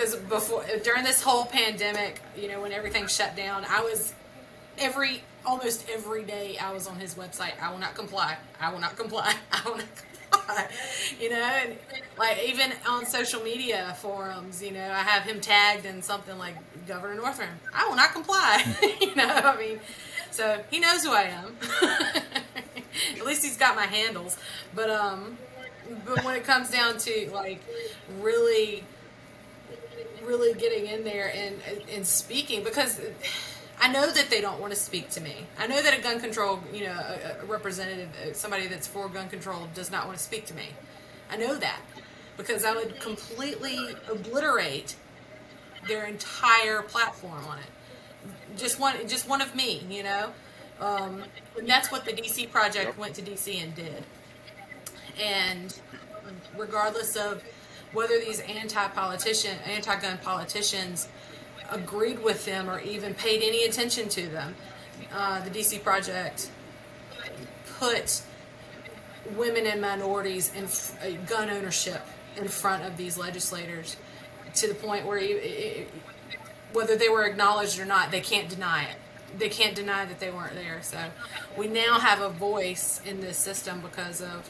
because 0.00 0.16
before 0.16 0.64
during 0.82 1.04
this 1.04 1.22
whole 1.22 1.44
pandemic, 1.44 2.20
you 2.36 2.48
know, 2.48 2.62
when 2.62 2.72
everything 2.72 3.06
shut 3.06 3.36
down, 3.36 3.66
I 3.68 3.82
was 3.82 4.14
every 4.78 5.22
almost 5.44 5.86
every 5.90 6.24
day 6.24 6.56
I 6.58 6.72
was 6.72 6.86
on 6.86 6.98
his 6.98 7.14
website. 7.16 7.60
I 7.60 7.70
will 7.70 7.78
not 7.78 7.94
comply. 7.94 8.38
I 8.58 8.72
will 8.72 8.80
not 8.80 8.96
comply. 8.96 9.34
I 9.52 9.62
will 9.68 9.76
not 9.76 9.86
comply. 10.30 10.68
You 11.20 11.30
know, 11.30 11.36
and 11.36 11.76
like 12.18 12.42
even 12.46 12.72
on 12.88 13.04
social 13.04 13.42
media 13.42 13.94
forums, 14.00 14.62
you 14.62 14.70
know, 14.70 14.90
I 14.90 15.00
have 15.00 15.24
him 15.24 15.38
tagged 15.40 15.84
in 15.84 16.00
something 16.00 16.38
like 16.38 16.54
Governor 16.86 17.20
Northrum. 17.20 17.50
I 17.74 17.86
will 17.86 17.96
not 17.96 18.12
comply. 18.12 18.64
you 19.00 19.14
know, 19.14 19.28
I 19.28 19.56
mean, 19.58 19.80
so 20.30 20.62
he 20.70 20.80
knows 20.80 21.04
who 21.04 21.12
I 21.12 21.24
am. 21.24 21.56
At 23.18 23.26
least 23.26 23.42
he's 23.42 23.58
got 23.58 23.76
my 23.76 23.86
handles. 23.86 24.38
But 24.74 24.88
um, 24.88 25.36
but 26.06 26.24
when 26.24 26.36
it 26.36 26.44
comes 26.44 26.70
down 26.70 26.96
to 26.98 27.30
like 27.34 27.60
really 28.20 28.84
really 30.24 30.54
getting 30.54 30.86
in 30.86 31.04
there 31.04 31.32
and 31.34 31.56
and 31.92 32.06
speaking 32.06 32.62
because 32.64 33.00
I 33.80 33.90
know 33.90 34.10
that 34.10 34.28
they 34.28 34.40
don't 34.40 34.60
want 34.60 34.72
to 34.74 34.78
speak 34.78 35.08
to 35.10 35.20
me. 35.20 35.34
I 35.58 35.66
know 35.66 35.80
that 35.80 35.98
a 35.98 36.02
gun 36.02 36.20
control, 36.20 36.60
you 36.72 36.84
know, 36.84 36.92
a, 36.92 37.42
a 37.42 37.46
representative, 37.46 38.10
uh, 38.22 38.34
somebody 38.34 38.66
that's 38.66 38.86
for 38.86 39.08
gun 39.08 39.30
control, 39.30 39.68
does 39.74 39.90
not 39.90 40.06
want 40.06 40.18
to 40.18 40.22
speak 40.22 40.44
to 40.46 40.54
me. 40.54 40.68
I 41.30 41.36
know 41.36 41.56
that 41.56 41.80
because 42.36 42.64
I 42.64 42.74
would 42.74 43.00
completely 43.00 43.78
obliterate 44.10 44.96
their 45.88 46.04
entire 46.04 46.82
platform 46.82 47.44
on 47.46 47.58
it. 47.58 48.58
Just 48.58 48.78
one, 48.78 48.96
just 49.08 49.26
one 49.28 49.40
of 49.40 49.54
me, 49.54 49.82
you 49.88 50.02
know. 50.02 50.30
Um, 50.78 51.24
and 51.58 51.68
that's 51.68 51.90
what 51.90 52.04
the 52.04 52.12
DC 52.12 52.50
project 52.50 52.98
went 52.98 53.14
to 53.14 53.22
DC 53.22 53.62
and 53.62 53.74
did. 53.74 54.04
And 55.22 55.78
regardless 56.56 57.16
of 57.16 57.42
whether 57.92 58.18
these 58.20 58.40
anti-politician, 58.40 59.56
anti-gun 59.66 60.18
politicians 60.18 61.08
agreed 61.70 62.22
with 62.22 62.44
them 62.44 62.68
or 62.68 62.80
even 62.80 63.14
paid 63.14 63.42
any 63.42 63.64
attention 63.64 64.08
to 64.08 64.28
them, 64.28 64.54
uh, 65.12 65.40
the 65.40 65.50
DC 65.50 65.82
project 65.82 66.50
put 67.78 68.22
women 69.36 69.66
and 69.66 69.80
minorities 69.80 70.52
and 70.54 70.66
uh, 71.02 71.18
gun 71.26 71.50
ownership 71.50 72.02
in 72.36 72.46
front 72.48 72.84
of 72.84 72.96
these 72.96 73.18
legislators 73.18 73.96
to 74.54 74.68
the 74.68 74.74
point 74.74 75.06
where 75.06 75.18
it, 75.18 75.88
whether 76.72 76.96
they 76.96 77.08
were 77.08 77.24
acknowledged 77.24 77.78
or 77.78 77.84
not, 77.84 78.10
they 78.10 78.20
can't 78.20 78.48
deny 78.48 78.84
it. 78.84 78.96
They 79.38 79.48
can't 79.48 79.74
deny 79.74 80.04
that 80.06 80.18
they 80.18 80.30
weren't 80.30 80.54
there. 80.54 80.80
So 80.82 80.98
we 81.56 81.68
now 81.68 81.98
have 82.00 82.20
a 82.20 82.30
voice 82.30 83.00
in 83.04 83.20
this 83.20 83.38
system 83.38 83.80
because 83.80 84.20
of 84.20 84.48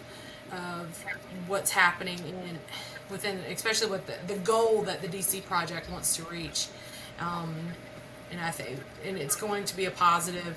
of 0.53 1.05
what's 1.47 1.71
happening 1.71 2.19
in 2.19 2.59
within, 3.11 3.39
especially 3.51 3.91
with 3.91 4.07
the, 4.07 4.15
the 4.33 4.39
goal 4.41 4.83
that 4.83 5.03
the 5.03 5.09
DC 5.09 5.45
project 5.45 5.91
wants 5.91 6.17
to 6.17 6.23
reach. 6.25 6.69
Um, 7.19 7.55
and 8.31 8.41
I 8.41 8.51
think, 8.51 8.79
and 9.05 9.17
it's 9.17 9.37
going 9.37 9.65
to 9.65 9.77
be 9.77 9.87
a 9.87 9.91
positive 9.91 10.57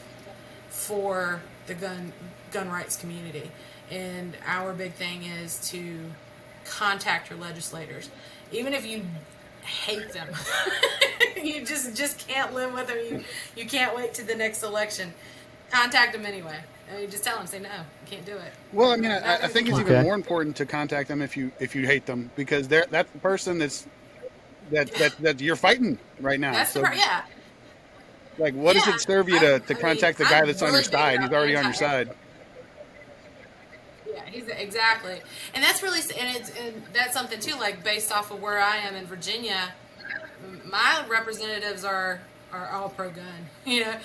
for 0.70 1.42
the 1.68 1.74
gun 1.74 2.14
gun 2.52 2.70
rights 2.70 2.96
community. 2.96 3.52
And 3.92 4.36
our 4.46 4.74
big 4.74 4.94
thing 4.94 5.24
is 5.24 5.70
to 5.72 6.00
contact 6.66 7.30
your 7.30 7.40
legislators, 7.40 8.10
even 8.52 8.74
if 8.74 8.86
you 8.86 9.04
hate 9.62 10.12
them. 10.14 10.30
you 11.44 11.66
just 11.66 11.96
just 11.96 12.28
can't 12.28 12.54
live 12.54 12.74
with 12.74 12.88
them. 12.88 12.98
You 12.98 13.24
you 13.56 13.68
can't 13.68 13.96
wait 13.96 14.14
to 14.16 14.24
the 14.24 14.36
next 14.36 14.64
election. 14.64 15.14
Contact 15.72 16.14
them 16.14 16.26
anyway. 16.26 16.60
I 16.92 16.98
mean, 17.00 17.10
just 17.10 17.24
tell 17.24 17.38
them, 17.38 17.48
say 17.48 17.60
no, 17.60 17.70
you 17.70 18.08
can't 18.08 18.26
do 18.26 18.34
it. 18.34 18.54
Well, 18.72 18.92
I 18.92 18.98
mean, 18.98 19.12
I, 19.12 19.36
I 19.44 19.48
think 19.48 19.68
it's 19.70 19.78
Okay. 19.80 19.92
even 19.92 20.04
more 20.04 20.16
important 20.16 20.56
to 20.58 20.66
contact 20.66 21.08
them 21.08 21.22
if 21.22 21.36
you 21.38 21.52
if 21.60 21.76
you 21.76 21.86
hate 21.88 22.06
them 22.06 22.30
because 22.36 22.68
they're 22.68 22.86
that's 22.90 23.12
the 23.12 23.20
person 23.20 23.58
that's 23.58 23.88
that 24.72 24.94
that, 24.96 25.18
that 25.20 25.42
you're 25.42 25.56
fighting 25.56 25.98
right 26.20 26.40
now. 26.40 26.52
That's 26.54 26.72
so, 26.72 26.80
the 26.80 26.86
part, 26.88 26.98
yeah. 26.98 27.24
like, 28.38 28.54
what 28.54 28.74
does 28.74 28.88
it 28.88 29.00
serve 29.02 29.30
you 29.30 29.40
to, 29.40 29.54
I'm- 29.54 29.62
to 29.62 29.74
I 29.74 29.76
mean, 29.76 29.82
contact 29.82 30.18
the 30.18 30.26
guy 30.26 30.40
I'm 30.40 30.48
that's 30.48 30.62
on 30.62 30.68
your 30.68 30.74
really 30.74 30.84
big 30.84 30.92
side? 30.92 31.22
He's 31.22 31.32
already 31.32 31.56
on 31.56 31.64
your 31.66 31.74
side. 31.74 32.10
Yeah, 34.12 34.26
he's 34.26 34.48
exactly, 34.48 35.22
and 35.56 35.64
that's 35.64 35.82
really, 35.82 36.00
and 36.00 36.38
it's 36.38 36.52
and 36.60 36.84
that's 36.94 37.14
something 37.14 37.40
too. 37.40 37.56
Like 37.56 37.84
based 37.84 38.12
off 38.12 38.32
of 38.32 38.42
where 38.42 38.60
I 38.60 38.78
am 38.78 38.96
in 38.96 39.06
Virginia, 39.06 39.74
my 40.70 41.04
representatives 41.10 41.84
are 41.84 42.22
are 42.54 42.70
all 42.70 42.90
pro 42.90 43.10
gun. 43.10 43.26
You 43.66 43.82
know, 43.82 43.96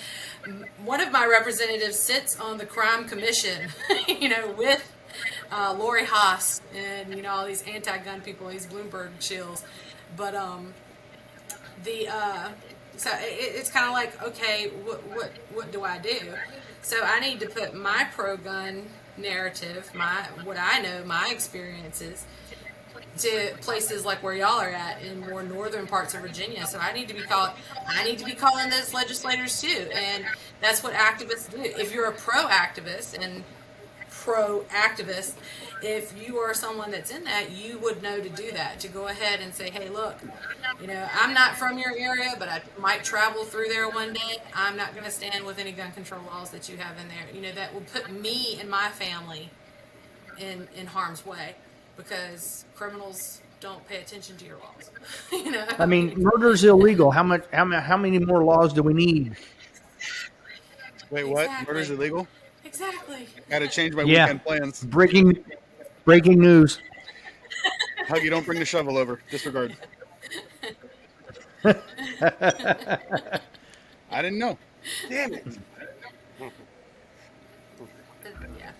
one 0.83 0.99
of 1.01 1.11
my 1.11 1.25
representatives 1.25 1.99
sits 1.99 2.39
on 2.39 2.57
the 2.57 2.65
crime 2.65 3.07
commission. 3.07 3.69
You 4.07 4.29
know, 4.29 4.53
with 4.57 4.83
uh, 5.51 5.75
Lori 5.77 6.05
Haas 6.05 6.61
and 6.75 7.13
you 7.15 7.21
know 7.21 7.31
all 7.31 7.45
these 7.45 7.63
anti-gun 7.63 8.21
people, 8.21 8.47
these 8.47 8.65
Bloomberg 8.65 9.11
chills. 9.19 9.63
But 10.17 10.35
um, 10.35 10.73
the 11.83 12.07
uh, 12.07 12.49
so 12.97 13.11
it, 13.11 13.55
it's 13.55 13.71
kind 13.71 13.85
of 13.85 13.93
like 13.93 14.21
okay, 14.23 14.69
what 14.83 15.05
what 15.07 15.31
what 15.53 15.71
do 15.71 15.83
I 15.83 15.99
do? 15.99 16.33
So 16.81 16.97
I 17.03 17.19
need 17.19 17.39
to 17.41 17.47
put 17.47 17.75
my 17.75 18.07
pro-gun 18.13 18.87
narrative, 19.17 19.91
my 19.93 20.27
what 20.43 20.57
I 20.59 20.79
know, 20.79 21.03
my 21.05 21.29
experiences, 21.31 22.25
to 23.17 23.53
places 23.61 24.05
like 24.05 24.23
where 24.23 24.33
y'all 24.33 24.59
are 24.59 24.69
at 24.69 25.01
in 25.01 25.19
more 25.19 25.43
northern 25.43 25.87
parts 25.87 26.13
of 26.13 26.21
Virginia. 26.21 26.65
So 26.65 26.79
I 26.79 26.93
need 26.93 27.07
to 27.09 27.13
be 27.13 27.21
called. 27.21 27.51
I 27.87 28.03
need 28.03 28.19
to 28.19 28.25
be 28.25 28.33
calling 28.33 28.69
those 28.69 28.93
legislators 28.93 29.61
too, 29.61 29.89
and 29.93 30.25
that's 30.61 30.83
what 30.83 30.93
activists 30.93 31.51
do. 31.51 31.61
If 31.61 31.93
you're 31.93 32.05
a 32.05 32.13
pro-activist 32.13 33.17
and 33.21 33.43
pro-activist, 34.09 35.33
if 35.81 36.13
you 36.21 36.37
are 36.37 36.53
someone 36.53 36.91
that's 36.91 37.11
in 37.11 37.23
that, 37.23 37.51
you 37.51 37.79
would 37.79 38.01
know 38.01 38.19
to 38.19 38.29
do 38.29 38.51
that. 38.51 38.79
To 38.81 38.87
go 38.87 39.07
ahead 39.07 39.39
and 39.41 39.53
say, 39.53 39.69
"Hey, 39.69 39.89
look, 39.89 40.17
you 40.81 40.87
know, 40.87 41.07
I'm 41.13 41.33
not 41.33 41.57
from 41.57 41.77
your 41.77 41.91
area, 41.97 42.35
but 42.37 42.49
I 42.49 42.61
might 42.77 43.03
travel 43.03 43.43
through 43.43 43.69
there 43.69 43.89
one 43.89 44.13
day. 44.13 44.37
I'm 44.53 44.77
not 44.77 44.93
going 44.93 45.05
to 45.05 45.11
stand 45.11 45.45
with 45.45 45.57
any 45.57 45.71
gun 45.71 45.91
control 45.91 46.21
laws 46.27 46.51
that 46.51 46.69
you 46.69 46.77
have 46.77 46.97
in 46.99 47.07
there. 47.07 47.25
You 47.33 47.41
know, 47.41 47.51
that 47.53 47.73
will 47.73 47.81
put 47.81 48.11
me 48.11 48.57
and 48.59 48.69
my 48.69 48.89
family 48.89 49.49
in 50.37 50.67
in 50.75 50.87
harm's 50.87 51.25
way 51.25 51.55
because 51.99 52.65
criminals 52.75 53.41
don't 53.59 53.85
pay 53.87 53.97
attention 53.97 54.37
to 54.37 54.45
your 54.45 54.57
laws. 54.57 54.89
you 55.31 55.51
know, 55.51 55.65
I 55.77 55.85
mean, 55.85 56.13
murder 56.17 56.49
is 56.51 56.63
illegal. 56.63 57.11
How 57.11 57.23
much? 57.23 57.43
How 57.51 57.65
many? 57.65 57.81
How 57.81 57.97
many 57.97 58.19
more 58.19 58.43
laws 58.43 58.73
do 58.73 58.81
we 58.81 58.93
need? 58.93 59.35
Wait, 61.11 61.25
what? 61.27 61.43
Exactly. 61.45 61.73
Murder's 61.73 61.89
illegal? 61.89 62.27
exactly. 62.63 63.27
Got 63.49 63.59
to 63.59 63.67
change 63.67 63.95
my 63.95 64.03
Yeah. 64.03 64.25
weekend 64.25 64.43
plans. 64.45 64.83
Breaking, 64.83 65.43
breaking 66.05 66.39
news. 66.39 66.79
Huggy, 68.07 68.29
don't 68.29 68.45
bring 68.45 68.59
the 68.59 68.65
shovel 68.65 68.97
over. 68.97 69.21
Disregard. 69.29 69.75
I 71.65 71.73
didn't 74.21 74.39
know. 74.39 74.57
Damn 75.09 75.33
it. 75.33 75.45
Yeah, 78.57 78.71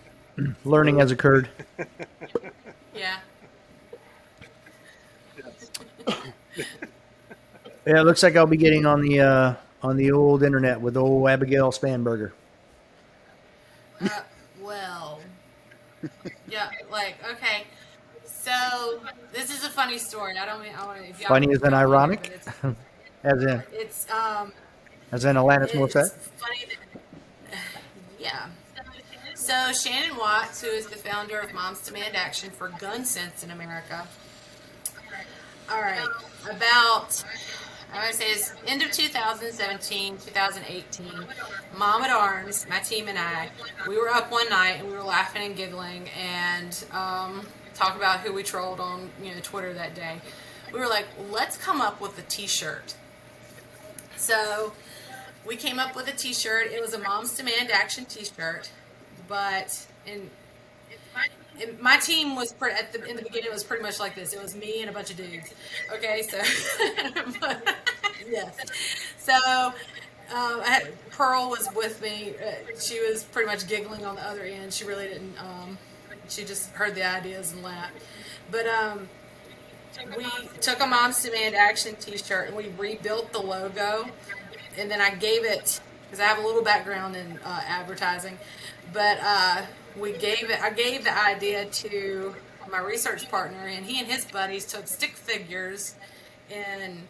Learning 0.64 0.98
has 0.98 1.10
occurred. 1.10 1.48
yeah. 3.00 3.16
Yeah, 7.86 8.00
it 8.00 8.04
looks 8.04 8.22
like 8.22 8.36
I'll 8.36 8.46
be 8.46 8.58
getting 8.58 8.84
on 8.84 9.00
the 9.00 9.20
uh, 9.20 9.54
on 9.82 9.96
the 9.96 10.12
old 10.12 10.42
internet 10.42 10.78
with 10.80 10.98
old 10.98 11.28
Abigail 11.28 11.72
Spanberger. 11.72 12.30
Uh, 14.00 14.08
well, 14.60 15.20
yeah, 16.48 16.68
like 16.92 17.16
okay. 17.32 17.64
So 18.26 19.00
this 19.32 19.50
is 19.50 19.64
a 19.64 19.70
funny 19.70 19.96
story. 19.96 20.36
I 20.38 20.44
don't 20.44 20.60
mean 20.60 20.74
I 20.78 20.86
want 20.86 21.04
to. 21.06 21.26
Funny 21.26 21.52
as 21.54 21.62
in 21.62 21.70
don't 21.70 21.72
it, 21.72 21.76
ironic, 21.76 22.40
as 23.24 23.42
in 23.42 23.62
It's, 23.72 24.08
um. 24.10 24.52
as 25.10 25.24
in 25.24 25.36
Alanis 25.36 25.70
Morissette. 25.72 26.12
funny 26.36 26.66
that, 26.68 27.56
yeah. 28.20 28.46
So 29.50 29.72
Shannon 29.72 30.16
Watts, 30.16 30.62
who 30.62 30.68
is 30.68 30.86
the 30.86 30.94
founder 30.94 31.40
of 31.40 31.52
Moms 31.52 31.84
Demand 31.84 32.14
Action 32.14 32.50
for 32.50 32.68
Gun 32.78 33.04
Sense 33.04 33.42
in 33.42 33.50
America. 33.50 34.06
All 35.68 35.80
right, 35.80 36.06
about 36.48 37.24
I 37.92 38.06
would 38.06 38.14
say 38.14 38.26
it's 38.30 38.54
end 38.68 38.82
of 38.82 38.92
2017, 38.92 40.18
2018. 40.18 41.04
Mom 41.76 42.02
at 42.02 42.10
Arms, 42.10 42.64
my 42.70 42.78
team 42.78 43.08
and 43.08 43.18
I, 43.18 43.50
we 43.88 43.98
were 43.98 44.08
up 44.08 44.30
one 44.30 44.48
night 44.50 44.76
and 44.78 44.86
we 44.86 44.92
were 44.92 45.02
laughing 45.02 45.42
and 45.42 45.56
giggling 45.56 46.08
and 46.10 46.84
um, 46.92 47.44
talk 47.74 47.96
about 47.96 48.20
who 48.20 48.32
we 48.32 48.44
trolled 48.44 48.78
on 48.78 49.10
you 49.20 49.34
know 49.34 49.40
Twitter 49.42 49.74
that 49.74 49.96
day. 49.96 50.20
We 50.72 50.78
were 50.78 50.86
like, 50.86 51.06
let's 51.28 51.56
come 51.56 51.80
up 51.80 52.00
with 52.00 52.16
a 52.20 52.22
T-shirt. 52.22 52.94
So 54.16 54.74
we 55.44 55.56
came 55.56 55.80
up 55.80 55.96
with 55.96 56.06
a 56.06 56.16
T-shirt. 56.16 56.70
It 56.70 56.80
was 56.80 56.94
a 56.94 57.00
Moms 57.00 57.36
Demand 57.36 57.72
Action 57.72 58.04
T-shirt, 58.04 58.70
but 59.30 59.86
in 60.06 60.28
my 61.80 61.96
team 61.98 62.36
was 62.36 62.52
pretty, 62.52 62.78
at 62.78 62.92
the 62.92 63.04
in 63.04 63.16
the 63.16 63.22
beginning. 63.22 63.46
It 63.46 63.52
was 63.52 63.64
pretty 63.64 63.82
much 63.82 64.00
like 64.00 64.14
this. 64.14 64.32
It 64.32 64.42
was 64.42 64.54
me 64.54 64.80
and 64.80 64.90
a 64.90 64.92
bunch 64.92 65.10
of 65.10 65.16
dudes. 65.16 65.54
Okay, 65.92 66.22
so 66.22 66.38
yes, 68.28 68.56
so 69.18 69.72
um, 70.34 70.60
had, 70.62 70.88
Pearl 71.10 71.50
was 71.50 71.68
with 71.74 72.00
me. 72.02 72.34
Uh, 72.44 72.78
she 72.78 73.00
was 73.00 73.24
pretty 73.24 73.46
much 73.46 73.68
giggling 73.68 74.04
on 74.04 74.16
the 74.16 74.26
other 74.26 74.42
end. 74.42 74.72
She 74.72 74.84
really 74.84 75.06
didn't. 75.06 75.34
Um, 75.38 75.78
she 76.28 76.44
just 76.44 76.70
heard 76.70 76.94
the 76.94 77.06
ideas 77.06 77.52
and 77.52 77.62
laughed. 77.62 77.94
But 78.50 78.66
um, 78.66 79.08
we 80.16 80.26
took 80.60 80.80
a 80.80 80.86
Mom's 80.86 81.22
Demand 81.22 81.54
Action 81.54 81.94
T-shirt 81.96 82.48
and 82.48 82.56
we 82.56 82.68
rebuilt 82.78 83.32
the 83.32 83.40
logo, 83.40 84.06
and 84.78 84.90
then 84.90 85.00
I 85.00 85.14
gave 85.14 85.44
it 85.44 85.80
because 86.10 86.20
I 86.20 86.24
have 86.24 86.42
a 86.42 86.46
little 86.46 86.62
background 86.62 87.16
in 87.16 87.38
uh, 87.44 87.60
advertising, 87.66 88.36
but. 88.92 89.18
Uh, 89.22 89.62
we 89.96 90.12
gave 90.12 90.50
it. 90.50 90.60
I 90.62 90.70
gave 90.70 91.04
the 91.04 91.16
idea 91.16 91.66
to 91.66 92.34
my 92.70 92.78
research 92.78 93.28
partner, 93.30 93.66
and 93.66 93.84
he 93.84 93.98
and 93.98 94.08
his 94.08 94.24
buddies 94.24 94.64
took 94.64 94.86
stick 94.86 95.16
figures 95.16 95.94
and 96.50 97.06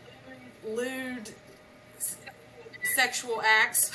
lewd 0.67 1.31
sexual 2.95 3.43
acts 3.43 3.93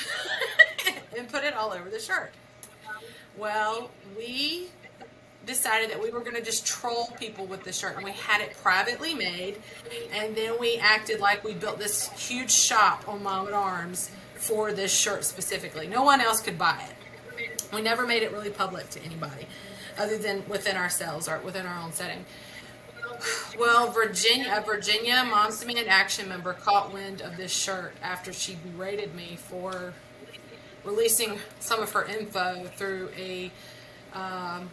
and 1.18 1.28
put 1.30 1.44
it 1.44 1.53
all 1.56 1.72
over 1.72 1.90
the 1.90 1.99
shirt. 1.99 2.32
Well, 3.38 3.91
we 4.18 4.70
decided 5.45 5.91
that 5.91 6.02
we 6.02 6.10
were 6.10 6.22
going 6.22 6.36
to 6.36 6.41
just 6.41 6.66
troll 6.66 7.07
people 7.20 7.45
with 7.45 7.64
the 7.64 7.74
shirt, 7.74 7.95
and 7.95 8.06
we 8.06 8.12
had 8.12 8.41
it 8.41 8.56
privately 8.62 9.14
made, 9.14 9.62
and 10.14 10.36
then 10.36 10.60
we 10.60 10.78
acted 10.78 11.20
like 11.20 11.44
we 11.44 11.53
built 11.53 11.78
this 11.78 12.10
huge 12.12 12.52
shop 12.52 13.07
on 13.07 13.24
Mom 13.24 13.48
at 13.48 13.53
Arms 13.53 14.10
for 14.36 14.72
this 14.72 14.95
shirt 14.95 15.24
specifically. 15.24 15.88
No 15.88 16.03
one 16.03 16.22
else 16.22 16.41
could 16.41 16.57
buy 16.57 16.82
it. 16.90 16.94
We 17.74 17.82
never 17.82 18.06
made 18.06 18.24
it 18.24 18.32
really 18.32 18.50
public 18.50 18.90
to 18.92 19.04
anybody 19.04 19.48
other 19.98 20.18
than 20.18 20.48
within 20.48 20.76
ourselves 20.76 21.28
or 21.28 21.40
within 21.40 21.66
our 21.66 21.82
own 21.82 21.94
setting. 21.94 22.26
Well, 23.58 23.92
Virginia, 23.92 24.54
a 24.58 24.62
Virginia 24.62 25.26
Moms 25.30 25.60
Demand 25.60 25.88
Action 25.88 26.28
member 26.28 26.54
caught 26.54 26.94
wind 26.94 27.22
of 27.22 27.38
this 27.38 27.52
shirt 27.52 27.94
after 28.02 28.34
she 28.34 28.56
berated 28.56 29.16
me 29.16 29.38
for 29.38 29.94
releasing 30.84 31.40
some 31.60 31.82
of 31.82 31.92
her 31.94 32.06
info 32.06 32.70
through 32.76 33.10
a 33.18 33.52
um, 34.14 34.70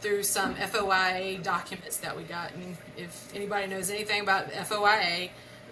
through 0.00 0.22
some 0.24 0.54
FOIA 0.56 1.42
documents 1.42 1.96
that 1.98 2.16
we 2.16 2.24
got. 2.24 2.52
And 2.54 2.76
if 2.96 3.32
anybody 3.34 3.68
knows 3.68 3.88
anything 3.88 4.20
about 4.20 4.50
FOIA, 4.50 5.30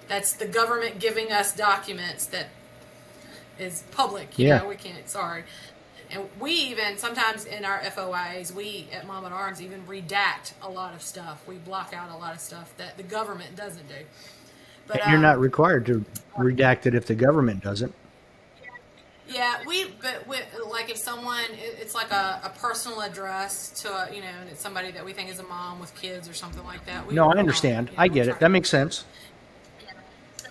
that's 0.09 0.33
the 0.35 0.47
government 0.47 1.01
giving 1.01 1.33
us 1.33 1.55
documents 1.55 2.27
that 2.27 2.49
is 3.59 3.83
public. 3.91 4.39
You 4.39 4.49
yeah. 4.49 4.59
know, 4.59 4.69
we 4.69 4.77
can't. 4.77 5.09
Sorry. 5.09 5.45
And 6.11 6.29
we 6.41 6.53
even 6.53 6.99
sometimes 6.99 7.45
in 7.45 7.65
our 7.65 7.81
FOIs, 7.85 8.53
we 8.53 8.89
at 8.93 9.07
Mom 9.07 9.25
at 9.25 9.33
Arms 9.33 9.63
even 9.63 9.83
redact 9.87 10.53
a 10.63 10.69
lot 10.69 10.95
of 10.95 11.03
stuff. 11.03 11.47
We 11.47 11.57
block 11.57 11.93
out 11.95 12.11
a 12.11 12.17
lot 12.17 12.35
of 12.35 12.41
stuff 12.41 12.77
that 12.79 12.97
the 12.97 13.03
government 13.03 13.57
doesn't 13.57 13.89
do. 13.89 13.95
But 14.87 15.07
you're 15.07 15.17
um, 15.17 15.23
not 15.23 15.39
required 15.39 15.87
to 15.87 16.05
redact 16.37 16.87
it 16.87 16.95
if 16.95 17.07
the 17.07 17.15
government 17.15 17.63
doesn't. 17.63 17.95
Yeah, 19.29 19.59
we 19.65 19.87
but 20.03 20.27
we, 20.27 20.39
like 20.69 20.91
if 20.91 20.97
someone 20.97 21.45
it's 21.53 21.95
like 21.95 22.11
a, 22.11 22.41
a 22.43 22.51
personal 22.59 23.01
address 23.03 23.71
to 23.83 23.89
a, 23.89 24.13
you 24.13 24.21
know 24.21 24.29
and 24.41 24.51
it's 24.51 24.61
somebody 24.61 24.91
that 24.91 25.05
we 25.05 25.13
think 25.13 25.31
is 25.31 25.39
a 25.39 25.45
mom 25.45 25.79
with 25.79 25.95
kids 25.95 26.29
or 26.29 26.35
something 26.35 26.65
like 26.65 26.85
that. 26.87 27.07
We, 27.07 27.15
no, 27.15 27.31
I 27.31 27.39
understand. 27.39 27.91
you 27.91 27.97
know, 27.97 28.03
I 28.03 28.09
get 28.09 28.27
it. 28.27 28.41
That 28.41 28.51
makes 28.51 28.69
sense. 28.69 29.05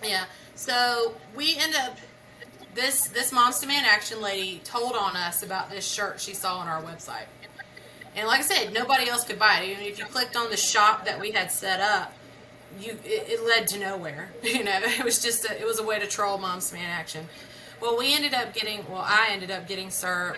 Yeah. 0.02 0.24
So 0.54 1.14
we 1.36 1.56
end 1.58 1.74
up 1.74 1.98
this 2.74 3.08
this 3.08 3.32
Moms 3.32 3.60
Demand 3.60 3.86
Action 3.86 4.20
lady 4.20 4.60
told 4.64 4.94
on 4.94 5.16
us 5.16 5.42
about 5.42 5.70
this 5.70 5.86
shirt 5.86 6.20
she 6.20 6.34
saw 6.34 6.56
on 6.58 6.68
our 6.68 6.82
website. 6.82 7.26
And 8.16 8.26
like 8.26 8.40
I 8.40 8.42
said, 8.42 8.72
nobody 8.72 9.08
else 9.08 9.24
could 9.24 9.38
buy 9.38 9.60
it. 9.60 9.70
Even 9.70 9.84
if 9.84 9.98
you 9.98 10.04
clicked 10.04 10.36
on 10.36 10.50
the 10.50 10.56
shop 10.56 11.04
that 11.04 11.20
we 11.20 11.30
had 11.30 11.50
set 11.52 11.80
up, 11.80 12.12
you 12.80 12.98
it, 13.04 13.28
it 13.28 13.44
led 13.44 13.66
to 13.68 13.78
nowhere. 13.78 14.30
You 14.42 14.64
know, 14.64 14.80
it 14.82 15.04
was 15.04 15.22
just 15.22 15.44
a, 15.48 15.60
it 15.60 15.64
was 15.64 15.78
a 15.78 15.84
way 15.84 15.98
to 15.98 16.06
troll 16.06 16.38
Moms 16.38 16.70
Demand 16.70 16.92
Action. 16.92 17.28
Well, 17.80 17.96
we 17.96 18.14
ended 18.14 18.34
up 18.34 18.52
getting 18.52 18.84
well, 18.88 19.04
I 19.04 19.28
ended 19.30 19.50
up 19.50 19.66
getting 19.66 19.90
sir 19.90 20.36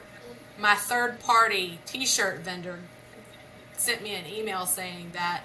my 0.59 0.75
third 0.75 1.21
party 1.21 1.81
T-shirt 1.87 2.41
vendor 2.41 2.79
sent 3.77 4.03
me 4.03 4.15
an 4.15 4.27
email 4.27 4.67
saying 4.67 5.11
that 5.13 5.43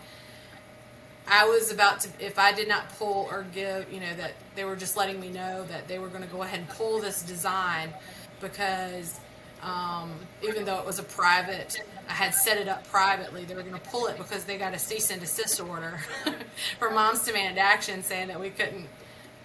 I 1.29 1.45
was 1.45 1.71
about 1.71 2.01
to, 2.01 2.09
if 2.19 2.39
I 2.39 2.53
did 2.53 2.67
not 2.67 2.89
pull 2.97 3.27
or 3.29 3.45
give, 3.53 3.91
you 3.91 3.99
know, 3.99 4.15
that 4.15 4.33
they 4.55 4.63
were 4.63 4.75
just 4.75 4.95
letting 4.95 5.19
me 5.19 5.29
know 5.29 5.65
that 5.65 5.87
they 5.87 5.99
were 5.99 6.07
going 6.07 6.23
to 6.23 6.29
go 6.29 6.43
ahead 6.43 6.59
and 6.59 6.69
pull 6.69 6.99
this 6.99 7.21
design 7.21 7.93
because 8.39 9.19
um, 9.61 10.13
even 10.43 10.65
though 10.65 10.79
it 10.79 10.85
was 10.85 10.99
a 10.99 11.03
private, 11.03 11.81
I 12.07 12.13
had 12.13 12.33
set 12.33 12.57
it 12.57 12.67
up 12.67 12.87
privately, 12.87 13.43
they 13.43 13.55
were 13.55 13.63
going 13.63 13.73
to 13.73 13.89
pull 13.89 14.07
it 14.07 14.17
because 14.17 14.45
they 14.45 14.57
got 14.57 14.73
a 14.73 14.79
cease 14.79 15.11
and 15.11 15.19
desist 15.19 15.59
order 15.59 15.99
for 16.79 16.91
Moms 16.91 17.25
Demand 17.25 17.59
Action 17.59 18.03
saying 18.03 18.29
that 18.29 18.39
we 18.39 18.49
couldn't, 18.49 18.87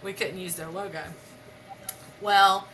we 0.03 0.13
couldn't 0.13 0.39
use 0.39 0.55
their 0.55 0.69
logo. 0.69 1.03
Well, 2.21 2.69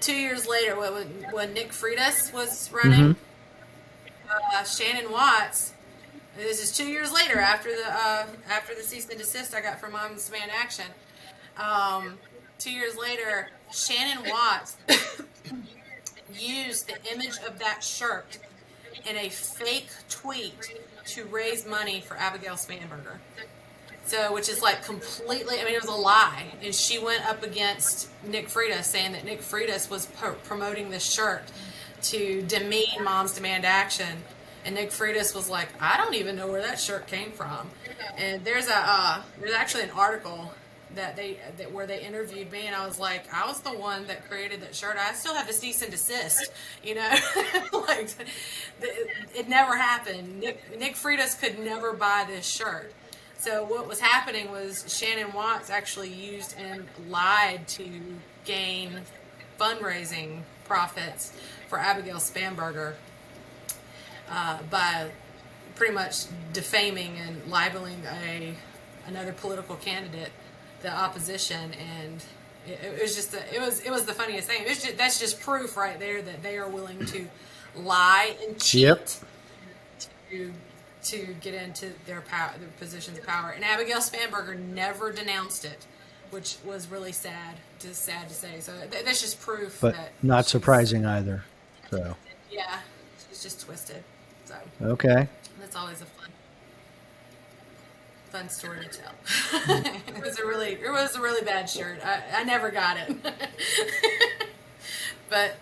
two 0.00 0.14
years 0.14 0.46
later, 0.46 0.78
when, 0.78 1.32
when 1.32 1.54
Nick 1.54 1.70
Freitas 1.70 2.32
was 2.32 2.70
running, 2.72 3.14
mm-hmm. 3.14 4.54
uh, 4.54 4.62
Shannon 4.62 5.10
Watts 5.10 5.72
this 6.36 6.62
is 6.62 6.76
two 6.76 6.86
years 6.86 7.12
later 7.12 7.38
after 7.38 7.70
the 7.70 7.86
uh, 7.86 8.26
after 8.50 8.74
the 8.74 8.82
cease 8.82 9.08
and 9.08 9.18
desist 9.18 9.54
I 9.54 9.60
got 9.60 9.80
from 9.80 9.92
Moms 9.92 10.28
Demand 10.28 10.50
Action. 10.50 10.86
Um, 11.56 12.18
two 12.58 12.70
years 12.70 12.96
later, 12.96 13.48
Shannon 13.72 14.30
Watts 14.30 14.76
used 16.34 16.88
the 16.88 17.12
image 17.12 17.38
of 17.46 17.58
that 17.58 17.82
shirt 17.82 18.38
in 19.08 19.16
a 19.16 19.28
fake 19.28 19.88
tweet 20.08 20.74
to 21.06 21.24
raise 21.26 21.66
money 21.66 22.00
for 22.00 22.16
Abigail 22.16 22.54
Spanberger. 22.54 23.18
So, 24.04 24.32
which 24.32 24.48
is 24.48 24.62
like 24.62 24.84
completely, 24.84 25.60
I 25.60 25.64
mean, 25.64 25.74
it 25.74 25.80
was 25.80 25.90
a 25.90 25.96
lie. 25.96 26.44
And 26.62 26.74
she 26.74 26.98
went 26.98 27.26
up 27.28 27.42
against 27.42 28.08
Nick 28.24 28.48
Freitas 28.48 28.84
saying 28.84 29.12
that 29.12 29.24
Nick 29.24 29.40
Freitas 29.40 29.90
was 29.90 30.06
pro- 30.06 30.34
promoting 30.34 30.90
this 30.90 31.10
shirt 31.10 31.42
to 32.02 32.42
demean 32.42 33.02
Moms 33.02 33.32
Demand 33.32 33.64
Action 33.64 34.22
and 34.66 34.74
Nick 34.74 34.90
Freitas 34.90 35.34
was 35.34 35.48
like, 35.48 35.68
I 35.80 35.96
don't 35.96 36.14
even 36.14 36.34
know 36.34 36.48
where 36.48 36.60
that 36.60 36.80
shirt 36.80 37.06
came 37.06 37.30
from. 37.30 37.70
And 38.18 38.44
there's 38.44 38.66
a 38.66 38.76
uh, 38.76 39.22
there's 39.40 39.54
actually 39.54 39.84
an 39.84 39.90
article 39.90 40.52
that 40.96 41.14
they 41.14 41.38
that 41.58 41.72
where 41.72 41.86
they 41.86 42.00
interviewed 42.00 42.50
me, 42.50 42.66
and 42.66 42.74
I 42.74 42.84
was 42.84 42.98
like, 42.98 43.32
I 43.32 43.46
was 43.46 43.60
the 43.60 43.70
one 43.70 44.08
that 44.08 44.28
created 44.28 44.60
that 44.62 44.74
shirt. 44.74 44.96
I 44.98 45.12
still 45.14 45.34
have 45.34 45.48
a 45.48 45.52
cease 45.52 45.82
and 45.82 45.90
desist, 45.92 46.50
you 46.82 46.96
know, 46.96 47.08
like 47.72 48.12
it, 48.82 49.10
it 49.34 49.48
never 49.48 49.76
happened. 49.76 50.40
Nick 50.40 50.78
Nick 50.78 50.96
Freitas 50.96 51.40
could 51.40 51.60
never 51.60 51.92
buy 51.92 52.24
this 52.28 52.44
shirt. 52.44 52.92
So 53.38 53.64
what 53.64 53.86
was 53.86 54.00
happening 54.00 54.50
was 54.50 54.84
Shannon 54.92 55.32
Watts 55.32 55.70
actually 55.70 56.12
used 56.12 56.56
and 56.58 56.86
lied 57.08 57.68
to 57.68 57.86
gain 58.44 59.02
fundraising 59.60 60.40
profits 60.64 61.32
for 61.68 61.78
Abigail 61.78 62.16
Spanberger 62.16 62.94
uh, 64.30 64.58
by 64.70 65.10
pretty 65.74 65.94
much 65.94 66.24
defaming 66.52 67.16
and 67.18 67.42
libeling 67.50 68.02
a 68.22 68.54
another 69.06 69.32
political 69.32 69.76
candidate, 69.76 70.32
the 70.82 70.92
opposition, 70.92 71.72
and 71.74 72.24
it, 72.66 72.80
it 72.82 73.02
was 73.02 73.14
just 73.14 73.34
a, 73.34 73.54
it 73.54 73.60
was 73.60 73.80
it 73.80 73.90
was 73.90 74.04
the 74.04 74.12
funniest 74.12 74.48
thing. 74.48 74.64
Just, 74.66 74.96
that's 74.96 75.20
just 75.20 75.40
proof 75.40 75.76
right 75.76 75.98
there 75.98 76.22
that 76.22 76.42
they 76.42 76.58
are 76.58 76.68
willing 76.68 77.04
to 77.06 77.28
lie 77.76 78.36
and 78.46 78.60
cheat 78.60 78.82
yep. 78.82 79.08
to 80.30 80.52
to 81.04 81.34
get 81.40 81.54
into 81.54 81.92
their 82.06 82.20
power, 82.22 82.52
their 82.58 82.68
positions 82.78 83.18
of 83.18 83.26
power. 83.26 83.50
And 83.50 83.64
Abigail 83.64 83.98
Spanberger 83.98 84.58
never 84.58 85.12
denounced 85.12 85.64
it, 85.64 85.86
which 86.30 86.56
was 86.64 86.88
really 86.88 87.12
sad. 87.12 87.54
Just 87.78 88.04
sad 88.04 88.28
to 88.28 88.34
say. 88.34 88.60
So 88.60 88.72
th- 88.90 89.04
that's 89.04 89.20
just 89.20 89.40
proof. 89.40 89.78
But 89.80 89.96
not 90.22 90.46
surprising 90.46 91.06
either. 91.06 91.44
So 91.90 92.16
yeah, 92.50 92.78
she's 93.28 93.42
just 93.42 93.60
twisted. 93.60 94.02
So 94.46 94.54
okay, 94.82 95.28
that's 95.60 95.76
always 95.76 96.00
a 96.00 96.06
fun 96.06 96.30
fun 98.30 98.48
story 98.48 98.78
to 98.80 98.88
tell. 98.88 99.12
it 100.06 100.22
was 100.22 100.38
a 100.38 100.46
really 100.46 100.72
it 100.72 100.90
was 100.90 101.16
a 101.16 101.20
really 101.20 101.44
bad 101.44 101.68
shirt. 101.68 101.98
I, 102.04 102.22
I 102.40 102.44
never 102.44 102.70
got 102.70 102.96
it, 102.96 103.16
but 105.30 105.56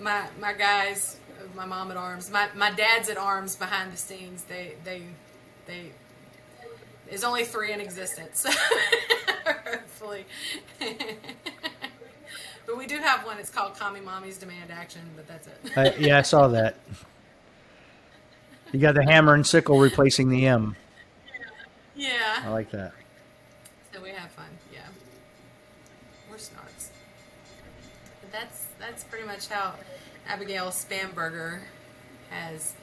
my 0.00 0.24
my 0.40 0.52
guys, 0.52 1.18
my 1.56 1.66
mom 1.66 1.90
at 1.90 1.96
arms, 1.96 2.30
my, 2.30 2.48
my 2.54 2.70
dad's 2.70 3.08
at 3.08 3.16
arms 3.16 3.56
behind 3.56 3.92
the 3.92 3.96
scenes. 3.96 4.44
They 4.44 4.74
they 4.84 5.02
they 5.66 5.90
is 7.10 7.24
only 7.24 7.44
three 7.44 7.72
in 7.72 7.80
existence. 7.80 8.46
Hopefully. 9.66 10.26
but 10.78 12.76
we 12.76 12.86
do 12.86 12.98
have 12.98 13.24
one. 13.24 13.38
It's 13.38 13.50
called 13.50 13.74
Commie 13.76 14.00
Mommy's 14.00 14.38
Demand 14.38 14.70
Action, 14.70 15.00
but 15.16 15.26
that's 15.26 15.48
it. 15.48 16.00
Yeah, 16.00 16.18
I 16.18 16.22
saw 16.22 16.48
that. 16.48 16.76
You 18.72 18.80
got 18.80 18.94
the 18.94 19.04
hammer 19.04 19.34
and 19.34 19.46
sickle 19.46 19.78
replacing 19.78 20.28
the 20.28 20.46
M. 20.46 20.76
Yeah. 21.96 22.42
I 22.44 22.48
like 22.50 22.70
that. 22.70 22.92
So 23.92 24.02
we 24.02 24.10
have 24.10 24.30
fun. 24.30 24.46
Yeah. 24.72 24.80
We're 26.30 26.36
snarks. 26.36 26.88
But 28.20 28.32
that's 28.32 28.66
that's 28.78 29.04
pretty 29.04 29.26
much 29.26 29.48
how 29.48 29.74
Abigail 30.28 30.66
Spanberger 30.66 31.60
has. 32.30 32.74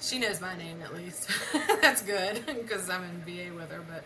She 0.00 0.18
knows 0.18 0.40
my 0.40 0.56
name 0.56 0.82
at 0.82 0.94
least. 0.94 1.30
that's 1.80 2.02
good 2.02 2.44
because 2.46 2.90
I'm 2.90 3.02
in 3.04 3.22
VA 3.22 3.54
with 3.54 3.70
her, 3.70 3.82
but 3.88 4.04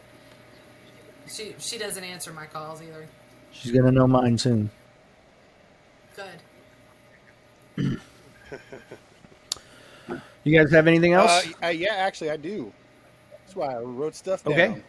she 1.29 1.55
she 1.59 1.77
doesn't 1.77 2.05
answer 2.05 2.33
my 2.33 2.47
calls 2.47 2.81
either. 2.81 3.09
She's 3.53 3.73
gonna 3.73 3.91
know 3.91 4.07
mine 4.07 4.39
soon. 4.39 4.71
Good. 7.77 8.01
You 10.45 10.59
guys 10.59 10.71
have 10.73 10.87
anything 10.87 11.13
else? 11.13 11.47
Uh, 11.63 11.67
uh, 11.67 11.69
yeah, 11.69 11.95
actually, 11.95 12.31
I 12.31 12.37
do. 12.37 12.73
That's 13.31 13.55
why 13.55 13.75
I 13.75 13.79
wrote 13.81 14.15
stuff 14.15 14.43
down. 14.45 14.53
Okay. 14.55 14.83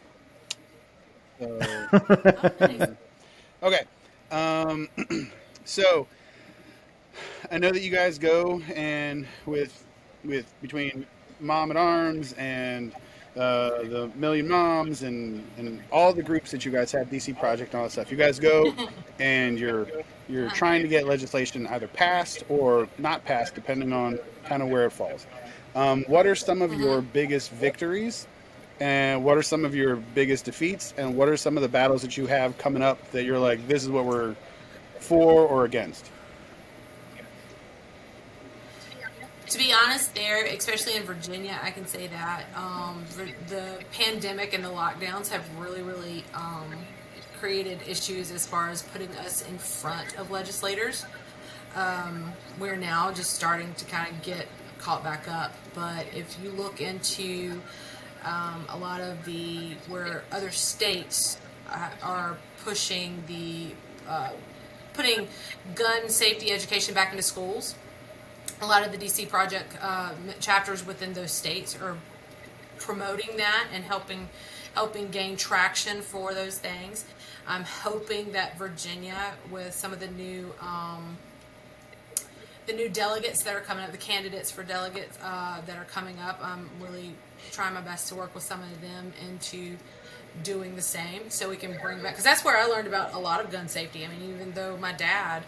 So, 1.40 2.96
okay. 3.64 3.82
Um, 4.32 4.88
so 5.66 6.08
I 7.52 7.58
know 7.58 7.72
that 7.72 7.82
you 7.82 7.92
guys 7.92 8.18
go 8.18 8.62
and 8.76 9.28
with 9.46 9.86
with 10.24 10.54
between 10.62 11.06
Mom 11.40 11.72
at 11.72 11.78
Arms 11.78 12.34
and 12.34 12.94
uh, 13.36 13.84
the 13.84 14.12
Million 14.16 14.48
Moms 14.48 15.04
and 15.04 15.46
and 15.58 15.82
all 15.92 16.14
the 16.14 16.24
groups 16.24 16.52
that 16.52 16.66
you 16.66 16.72
guys 16.72 16.92
have, 16.92 17.10
DC 17.10 17.38
Project 17.40 17.74
and 17.74 17.80
all 17.80 17.86
that 17.86 17.92
stuff. 17.92 18.12
You 18.12 18.18
guys 18.18 18.40
go 18.40 18.74
and 19.20 19.60
you're 19.60 19.88
you're 20.28 20.50
trying 20.50 20.82
to 20.82 20.88
get 20.88 21.08
legislation 21.08 21.68
either 21.68 21.88
passed 21.88 22.44
or 22.50 22.88
not 22.98 23.24
passed, 23.26 23.56
depending 23.56 23.94
on 23.94 24.20
kind 24.46 24.62
of 24.62 24.70
where 24.70 24.86
it 24.86 24.92
falls. 24.92 25.28
Um, 25.76 26.04
what 26.08 26.28
are 26.28 26.36
some 26.36 26.62
of 26.62 26.74
your 26.74 27.02
biggest 27.02 27.52
victories 27.52 28.28
and 28.82 29.24
what 29.24 29.38
are 29.38 29.44
some 29.44 29.64
of 29.64 29.76
your 29.76 29.96
biggest 29.96 30.46
defeats 30.46 30.94
and 30.98 31.16
what 31.16 31.30
are 31.30 31.38
some 31.38 31.56
of 31.56 31.64
the 31.64 31.70
battles 31.70 32.02
that 32.02 32.18
you 32.18 32.26
have 32.28 32.58
coming 32.58 32.82
up 32.82 33.12
that 33.12 33.24
you're 33.24 33.40
like 33.40 33.66
this 33.68 33.84
is 33.84 33.90
what 33.90 34.06
we're 34.06 34.36
for 35.00 35.48
or 35.48 35.66
against 35.66 36.10
To 39.52 39.58
be 39.58 39.74
honest, 39.74 40.16
there, 40.16 40.46
especially 40.46 40.96
in 40.96 41.04
Virginia, 41.04 41.60
I 41.62 41.72
can 41.72 41.86
say 41.86 42.08
that 42.08 42.46
um, 42.56 43.04
the, 43.50 43.84
pandemic 43.92 44.54
and 44.54 44.64
the 44.64 44.70
lockdowns 44.70 45.28
have 45.28 45.44
really, 45.60 45.82
really 45.82 46.24
um, 46.34 46.74
created 47.38 47.80
issues 47.86 48.32
as 48.32 48.48
far 48.48 48.70
as 48.70 48.82
putting 48.82 49.10
us 49.18 49.46
in 49.50 49.58
front 49.58 50.18
of 50.18 50.32
legislators. 50.32 51.06
Um, 51.76 52.32
we're 52.62 52.78
now 52.78 53.12
just 53.12 53.34
starting 53.34 53.74
to 53.74 53.84
kind 53.84 54.16
of 54.16 54.22
get 54.22 54.48
caught 54.78 55.04
back 55.04 55.28
up. 55.28 55.54
But 55.76 56.06
if 56.16 56.38
you 56.42 56.52
look 56.52 56.80
into 56.80 57.60
um, 58.24 58.66
a 58.70 58.78
lot 58.78 59.02
of 59.02 59.26
the 59.26 59.74
where 59.90 60.24
other 60.32 60.52
states 60.52 61.38
uh, 61.70 61.90
are 62.02 62.38
pushing 62.64 63.22
the 63.28 63.76
uh, 64.08 64.30
putting 64.94 65.28
gun 65.76 66.08
safety 66.08 66.54
education 66.54 66.94
back 66.94 67.12
into 67.12 67.24
schools 67.24 67.76
a 68.62 68.66
lot 68.66 68.86
of 68.86 68.92
the 68.92 68.98
DC 68.98 69.28
project 69.28 69.76
uh, 69.82 70.12
chapters 70.40 70.86
within 70.86 71.14
those 71.14 71.32
states 71.32 71.76
are 71.82 71.98
promoting 72.78 73.38
that 73.38 73.68
and 73.74 73.84
helping 73.84 74.30
helping 74.74 75.10
gain 75.10 75.36
traction 75.36 76.02
for 76.02 76.34
those 76.34 76.58
things. 76.58 77.06
I'm 77.48 77.64
hoping 77.64 78.32
that 78.32 78.58
Virginia, 78.58 79.34
with 79.50 79.74
some 79.74 79.92
of 79.92 80.00
the 80.00 80.08
new 80.08 80.54
um, 80.62 81.18
the 82.68 82.74
new 82.74 82.88
delegates 82.88 83.42
that 83.44 83.56
are 83.56 83.62
coming 83.62 83.84
up, 83.84 83.92
the 83.92 83.98
candidates 83.98 84.52
for 84.52 84.64
delegates 84.64 85.18
uh, 85.24 85.62
that 85.66 85.78
are 85.78 85.86
coming 85.86 86.20
up, 86.20 86.40
I'm 86.42 86.70
really 86.80 87.16
trying 87.52 87.74
my 87.74 87.82
best 87.82 88.08
to 88.10 88.16
work 88.16 88.36
with 88.36 88.44
some 88.44 88.62
of 88.62 88.82
them 88.82 89.12
into 89.28 89.76
doing 90.44 90.76
the 90.76 90.82
same, 90.82 91.30
so 91.30 91.50
we 91.50 91.58
can 91.58 91.78
bring 91.82 92.02
back 92.02 92.12
because 92.12 92.24
that's 92.24 92.46
where 92.46 92.58
I 92.58 92.66
learned 92.66 92.88
about 92.88 93.14
a 93.14 93.20
lot 93.20 93.44
of 93.44 93.52
gun 93.52 93.68
safety. 93.68 94.06
I 94.06 94.10
mean, 94.10 94.30
even 94.30 94.52
though 94.52 94.78
my 94.78 94.94
dad, 94.94 95.44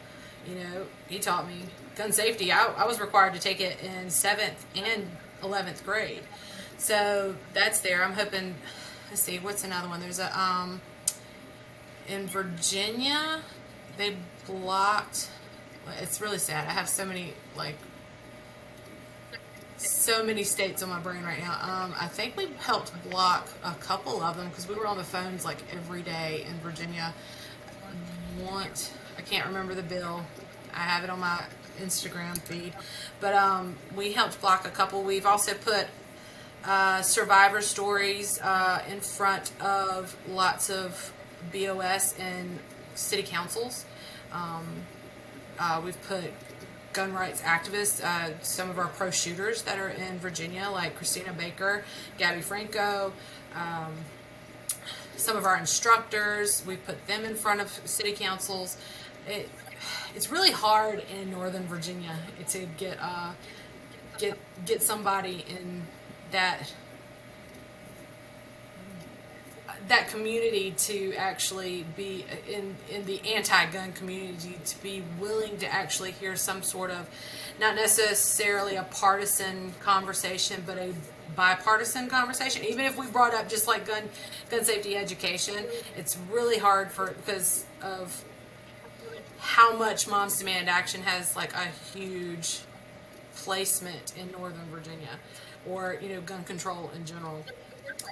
you 0.49 0.55
know, 0.55 0.85
he 1.07 1.19
taught 1.19 1.47
me 1.47 1.61
gun 1.95 2.11
safety. 2.11 2.51
I, 2.51 2.65
I 2.65 2.85
was 2.85 2.99
required 2.99 3.33
to 3.33 3.39
take 3.39 3.61
it 3.61 3.77
in 3.83 4.09
seventh 4.09 4.65
and 4.75 5.07
eleventh 5.41 5.85
grade, 5.85 6.23
so 6.77 7.35
that's 7.53 7.81
there. 7.81 8.03
I'm 8.03 8.13
hoping. 8.13 8.55
Let's 9.09 9.21
see, 9.21 9.37
what's 9.37 9.63
another 9.63 9.87
one? 9.87 9.99
There's 9.99 10.19
a 10.19 10.39
um 10.39 10.81
in 12.07 12.27
Virginia, 12.27 13.41
they 13.97 14.15
blocked. 14.45 15.29
It's 16.01 16.21
really 16.21 16.37
sad. 16.37 16.67
I 16.67 16.71
have 16.71 16.89
so 16.89 17.05
many 17.05 17.33
like 17.55 17.77
so 19.77 20.23
many 20.23 20.43
states 20.43 20.81
on 20.81 20.89
my 20.89 20.99
brain 20.99 21.23
right 21.23 21.39
now. 21.39 21.57
Um, 21.61 21.93
I 21.99 22.07
think 22.07 22.37
we 22.37 22.47
helped 22.59 22.91
block 23.09 23.49
a 23.63 23.73
couple 23.75 24.21
of 24.21 24.37
them 24.37 24.47
because 24.49 24.67
we 24.67 24.75
were 24.75 24.87
on 24.87 24.97
the 24.97 25.03
phones 25.03 25.43
like 25.43 25.57
every 25.73 26.01
day 26.01 26.45
in 26.47 26.57
Virginia. 26.59 27.13
Want 28.39 28.91
I 29.17 29.21
can't 29.21 29.45
remember 29.45 29.75
the 29.75 29.83
bill. 29.83 30.25
I 30.73 30.79
have 30.79 31.03
it 31.03 31.09
on 31.09 31.19
my 31.19 31.43
Instagram 31.79 32.37
feed, 32.39 32.73
but 33.19 33.33
um, 33.33 33.75
we 33.95 34.13
helped 34.13 34.39
block 34.41 34.65
a 34.65 34.69
couple. 34.69 35.03
We've 35.03 35.25
also 35.25 35.53
put 35.53 35.87
uh, 36.65 37.01
survivor 37.01 37.61
stories 37.61 38.39
uh, 38.41 38.81
in 38.89 39.01
front 39.01 39.51
of 39.61 40.15
lots 40.29 40.69
of 40.69 41.13
BOS 41.51 42.17
and 42.17 42.59
city 42.95 43.23
councils. 43.23 43.85
Um, 44.31 44.65
uh, 45.59 45.81
we've 45.83 46.01
put 46.03 46.31
gun 46.93 47.13
rights 47.13 47.41
activists, 47.41 48.03
uh, 48.03 48.39
some 48.41 48.69
of 48.69 48.77
our 48.77 48.87
pro 48.87 49.11
shooters 49.11 49.63
that 49.63 49.79
are 49.79 49.89
in 49.89 50.19
Virginia, 50.19 50.69
like 50.71 50.95
Christina 50.95 51.33
Baker, 51.33 51.83
Gabby 52.17 52.41
Franco, 52.41 53.11
um, 53.55 53.91
some 55.17 55.35
of 55.35 55.45
our 55.45 55.57
instructors. 55.57 56.63
We 56.65 56.77
put 56.77 57.05
them 57.07 57.25
in 57.25 57.35
front 57.35 57.61
of 57.61 57.69
city 57.85 58.13
councils. 58.13 58.77
It, 59.27 59.49
it's 60.15 60.31
really 60.31 60.51
hard 60.51 61.03
in 61.13 61.31
Northern 61.31 61.63
Virginia 61.63 62.17
to 62.49 62.67
get 62.77 62.97
uh, 63.01 63.31
get 64.17 64.37
get 64.65 64.81
somebody 64.81 65.45
in 65.47 65.83
that 66.31 66.73
that 69.87 70.07
community 70.07 70.71
to 70.77 71.13
actually 71.15 71.85
be 71.95 72.25
in 72.47 72.75
in 72.89 73.05
the 73.05 73.19
anti-gun 73.35 73.91
community 73.93 74.57
to 74.65 74.81
be 74.81 75.03
willing 75.19 75.57
to 75.57 75.67
actually 75.67 76.11
hear 76.11 76.35
some 76.35 76.61
sort 76.61 76.89
of 76.89 77.09
not 77.59 77.75
necessarily 77.75 78.75
a 78.75 78.83
partisan 78.83 79.73
conversation 79.81 80.63
but 80.65 80.77
a 80.77 80.93
bipartisan 81.35 82.07
conversation. 82.07 82.63
Even 82.63 82.85
if 82.85 82.97
we 82.97 83.07
brought 83.07 83.33
up 83.33 83.49
just 83.49 83.67
like 83.67 83.87
gun 83.87 84.03
gun 84.49 84.63
safety 84.63 84.95
education 84.95 85.65
it's 85.97 86.17
really 86.31 86.57
hard 86.57 86.91
for 86.91 87.07
because 87.25 87.65
of 87.81 88.23
how 89.43 89.75
much 89.75 90.07
moms 90.07 90.39
demand 90.39 90.69
action 90.69 91.01
has 91.01 91.35
like 91.35 91.53
a 91.53 91.67
huge 91.93 92.61
placement 93.35 94.13
in 94.17 94.31
northern 94.31 94.65
virginia 94.71 95.19
or 95.67 95.97
you 96.01 96.09
know 96.09 96.21
gun 96.21 96.43
control 96.45 96.89
in 96.95 97.05
general. 97.05 97.43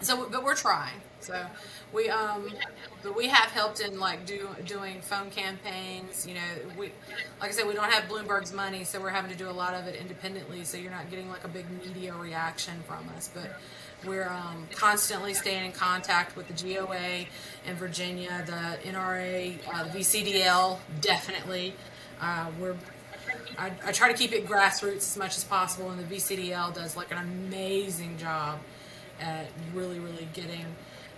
So 0.02 0.28
but 0.30 0.44
we're 0.44 0.56
trying. 0.56 1.02
So 1.22 1.46
we 1.94 2.10
um 2.10 2.50
but 3.02 3.16
we 3.16 3.28
have 3.30 3.50
helped 3.52 3.80
in 3.80 3.98
like 3.98 4.26
do 4.26 4.50
doing 4.66 5.02
phone 5.02 5.30
campaigns 5.30 6.26
you 6.28 6.34
know 6.34 6.76
we 6.78 6.92
like 7.40 7.50
i 7.50 7.52
said 7.52 7.68
we 7.68 7.74
don't 7.74 7.92
have 7.92 8.06
bloomberg's 8.06 8.54
money 8.54 8.84
so 8.84 9.00
we're 9.00 9.10
having 9.10 9.32
to 9.32 9.38
do 9.38 9.50
a 9.50 9.52
lot 9.52 9.74
of 9.74 9.88
it 9.88 9.96
independently 9.96 10.64
so 10.64 10.78
you're 10.78 10.92
not 10.92 11.10
getting 11.12 11.30
like 11.30 11.44
a 11.44 11.48
big 11.48 11.66
media 11.86 12.14
reaction 12.14 12.74
from 12.88 13.08
us. 13.16 13.30
But 13.34 13.60
we're 14.06 14.30
um, 14.30 14.68
constantly 14.74 15.34
staying 15.34 15.66
in 15.66 15.72
contact 15.72 16.36
with 16.36 16.48
the 16.48 16.54
GOA 16.54 17.26
in 17.66 17.76
Virginia, 17.76 18.44
the 18.46 18.90
NRA, 18.90 19.58
uh, 19.72 19.84
the 19.84 20.00
VCDL, 20.00 20.80
definitely. 21.02 21.74
Uh, 22.20 22.48
we're 22.60 22.76
I, 23.58 23.72
I 23.86 23.92
try 23.92 24.12
to 24.12 24.18
keep 24.18 24.34
it 24.34 24.48
grassroots 24.48 24.98
as 24.98 25.18
much 25.18 25.38
as 25.38 25.44
possible, 25.44 25.90
and 25.90 26.00
the 26.00 26.16
VCDL 26.16 26.74
does 26.74 26.96
like 26.98 27.12
an 27.12 27.18
amazing 27.18 28.18
job 28.18 28.60
at 29.20 29.48
really, 29.74 30.00
really 30.00 30.28
getting 30.34 30.66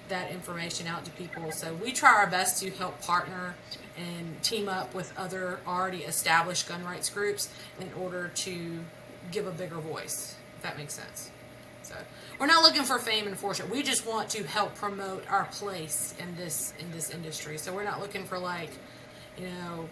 that 0.09 0.31
information 0.31 0.87
out 0.87 1.05
to 1.05 1.11
people. 1.11 1.51
So 1.51 1.73
we 1.75 1.91
try 1.91 2.13
our 2.13 2.27
best 2.27 2.61
to 2.61 2.69
help 2.71 3.01
partner 3.01 3.55
and 3.97 4.41
team 4.43 4.67
up 4.67 4.93
with 4.93 5.17
other 5.17 5.59
already 5.65 5.99
established 5.99 6.67
gun 6.67 6.83
rights 6.83 7.09
groups 7.09 7.49
in 7.79 7.89
order 7.93 8.29
to 8.35 8.79
give 9.31 9.47
a 9.47 9.51
bigger 9.51 9.77
voice, 9.77 10.35
if 10.57 10.63
that 10.63 10.77
makes 10.77 10.93
sense. 10.93 11.31
So 11.83 11.95
we're 12.43 12.47
not 12.47 12.61
looking 12.61 12.83
for 12.83 12.99
fame 12.99 13.25
and 13.25 13.37
fortune. 13.37 13.69
We 13.69 13.83
just 13.83 14.05
want 14.05 14.27
to 14.31 14.43
help 14.43 14.75
promote 14.75 15.23
our 15.31 15.45
place 15.45 16.13
in 16.19 16.35
this 16.35 16.73
in 16.77 16.91
this 16.91 17.09
industry. 17.09 17.57
So 17.57 17.73
we're 17.73 17.85
not 17.85 18.01
looking 18.01 18.25
for 18.25 18.37
like, 18.37 18.69
you 19.37 19.45
know, 19.47 19.87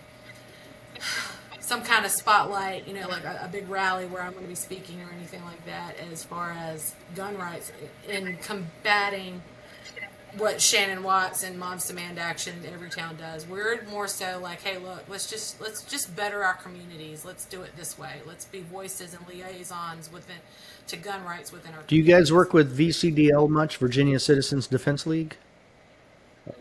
some 1.62 1.82
kind 1.82 2.06
of 2.06 2.12
spotlight, 2.12 2.90
you 2.90 2.94
know, 2.94 3.08
like 3.08 3.24
a, 3.24 3.44
a 3.46 3.48
big 3.48 3.70
rally 3.70 4.06
where 4.06 4.22
I'm 4.22 4.34
going 4.34 4.44
to 4.44 4.50
be 4.50 4.56
speaking 4.56 5.00
or 5.00 5.10
anything 5.16 5.42
like 5.46 5.66
that 5.66 5.96
as 6.12 6.26
far 6.26 6.52
as 6.52 6.94
gun 7.16 7.38
rights 7.38 7.72
in 8.10 8.36
combating 8.44 9.42
what 10.36 10.60
Shannon 10.60 11.04
Watts 11.04 11.44
and 11.44 11.58
Moms 11.58 11.88
Demand 11.88 12.20
Action 12.20 12.56
in 12.66 12.74
Everytown 12.74 13.18
does. 13.18 13.48
We're 13.48 13.82
more 13.90 14.10
so 14.10 14.42
like, 14.44 14.62
hey, 14.62 14.78
look, 14.78 15.06
let's 15.08 15.30
just 15.30 15.62
let's 15.62 15.84
just 15.84 16.14
better 16.18 16.44
our 16.44 16.56
communities. 16.56 17.24
Let's 17.24 17.46
do 17.46 17.62
it 17.62 17.78
this 17.78 17.98
way. 17.98 18.20
Let's 18.26 18.44
be 18.44 18.60
voices 18.60 19.14
and 19.14 19.26
liaisons 19.26 20.12
within 20.12 20.36
to 20.88 20.98
gun 20.98 21.24
rights 21.24 21.52
within 21.52 21.74
our. 21.74 21.82
Do 21.84 21.96
you 21.96 22.04
guys 22.04 22.32
work 22.32 22.54
with 22.54 22.76
VCDL 22.78 23.50
much, 23.50 23.78
Virginia 23.78 24.20
Citizens 24.20 24.68
Defense 24.68 25.06
League? 25.06 25.38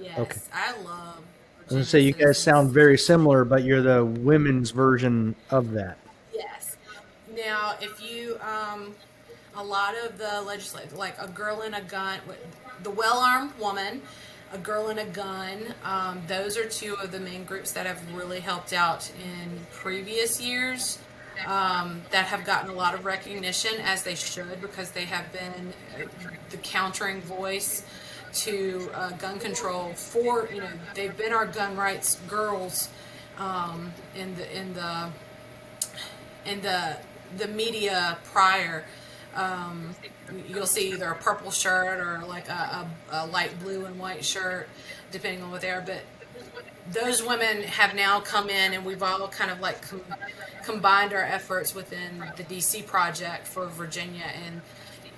Yes, 0.01 0.19
Okay. 0.19 0.41
I 0.53 0.73
love. 0.83 1.19
I 1.19 1.63
was 1.65 1.73
gonna 1.73 1.85
say 1.85 2.01
you 2.01 2.13
guys 2.13 2.39
sound 2.39 2.71
very 2.73 2.99
similar, 2.99 3.45
but 3.45 3.63
you're 3.65 3.83
the 3.83 4.05
women's 4.05 4.71
version 4.73 5.37
of 5.51 5.73
that. 5.73 5.99
Yes. 6.35 6.77
Now, 7.35 7.75
if 7.81 8.03
you, 8.03 8.39
um, 8.41 8.95
a 9.57 9.63
lot 9.63 9.95
of 10.05 10.19
the 10.19 10.43
legislative, 10.43 10.95
like 10.95 11.15
a 11.21 11.29
girl 11.29 11.63
in 11.63 11.75
a 11.75 11.83
gun, 11.83 12.19
the 12.83 12.91
well-armed 12.91 13.57
woman, 13.59 14.03
a 14.53 14.59
girl 14.59 14.89
in 14.89 14.99
a 14.99 15.07
gun, 15.07 15.75
um, 15.85 16.21
those 16.27 16.57
are 16.57 16.69
two 16.69 16.95
of 16.97 17.13
the 17.13 17.21
main 17.21 17.45
groups 17.45 17.71
that 17.73 17.87
have 17.87 18.01
really 18.15 18.41
helped 18.41 18.73
out 18.73 19.11
in 19.23 19.61
previous 19.73 20.41
years. 20.41 20.99
Um, 21.47 22.03
that 22.11 22.27
have 22.27 22.45
gotten 22.45 22.71
a 22.71 22.75
lot 22.75 22.95
of 22.95 23.05
recognition 23.05 23.73
as 23.83 24.03
they 24.03 24.15
should 24.15 24.61
because 24.61 24.91
they 24.91 25.07
have 25.07 25.33
been 25.33 25.73
uh, 25.95 26.07
the 26.51 26.59
countering 26.59 27.23
voice 27.23 27.85
to 28.33 28.91
uh, 28.95 29.11
gun 29.13 29.39
control 29.39 29.93
for 29.95 30.49
you 30.53 30.61
know 30.61 30.69
they've 30.95 31.17
been 31.17 31.33
our 31.33 31.47
gun 31.47 31.77
rights 31.77 32.17
girls 32.29 32.91
um, 33.39 33.93
in 34.15 34.35
the 34.37 34.57
in 34.57 34.75
the 34.75 35.09
in 36.45 36.61
the 36.61 36.97
the 37.37 37.49
media 37.49 38.19
prior, 38.33 38.85
um, 39.35 39.95
you'll 40.49 40.67
see 40.67 40.93
either 40.93 41.11
a 41.11 41.15
purple 41.17 41.51
shirt 41.51 42.01
or 42.01 42.27
like 42.27 42.49
a, 42.49 42.87
a, 43.13 43.25
a 43.25 43.27
light 43.27 43.59
blue 43.63 43.85
and 43.85 43.99
white 43.99 44.25
shirt, 44.25 44.69
depending 45.13 45.43
on 45.43 45.51
what 45.51 45.61
they 45.61 45.71
are. 45.71 45.81
But 45.81 46.03
those 46.93 47.23
women 47.23 47.63
have 47.63 47.95
now 47.95 48.21
come 48.21 48.49
in, 48.49 48.73
and 48.73 48.85
we've 48.85 49.03
all 49.03 49.29
kind 49.29 49.51
of 49.51 49.61
like 49.61 49.83
com- 49.83 50.03
combined 50.65 51.13
our 51.13 51.23
efforts 51.23 51.75
within 51.75 52.25
the 52.37 52.45
DC 52.45 52.87
project 52.87 53.47
for 53.47 53.67
Virginia, 53.67 54.25
and 54.47 54.61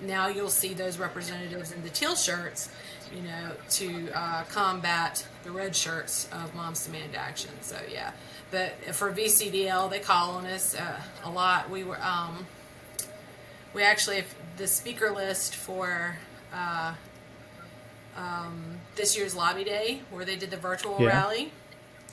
now 0.03 0.29
you'll 0.29 0.49
see 0.49 0.75
those 0.75 0.99
representatives 0.99 1.73
in 1.73 1.83
the 1.83 1.89
teal 1.89 2.15
shirts, 2.15 2.69
you 3.15 3.23
know, 3.23 3.53
to 3.71 4.11
uh, 4.15 4.45
combat 4.45 5.27
the 5.45 5.51
red 5.51 5.75
shirts 5.75 6.29
of 6.33 6.55
Moms 6.55 6.85
Demand 6.85 7.15
Action. 7.15 7.51
So 7.61 7.77
yeah, 7.91 8.13
but 8.51 8.73
for 8.95 9.13
VCDL, 9.13 9.91
they 9.91 10.01
call 10.01 10.33
on 10.33 10.47
us 10.47 10.75
uh, 10.75 11.01
a 11.25 11.31
lot. 11.31 11.71
We 11.71 11.85
were 11.85 12.01
um, 12.03 12.47
we 13.75 13.83
actually 13.83 14.25
the 14.57 14.67
speaker 14.67 15.11
list 15.11 15.55
for 15.55 16.17
uh, 16.53 16.95
um, 18.17 18.79
this 18.97 19.17
year's 19.17 19.35
lobby 19.35 19.65
day 19.65 20.01
where 20.11 20.25
they 20.25 20.37
did 20.37 20.51
the 20.51 20.57
virtual 20.57 21.01
Yeah. 21.01 21.09
rally. 21.09 21.53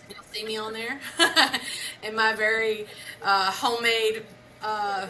You'll 0.09 0.23
see 0.31 0.43
me 0.45 0.57
on 0.57 0.73
there 0.73 0.99
in 2.03 2.15
my 2.15 2.33
very 2.33 2.87
uh, 3.21 3.51
homemade, 3.51 4.23
uh, 4.63 5.07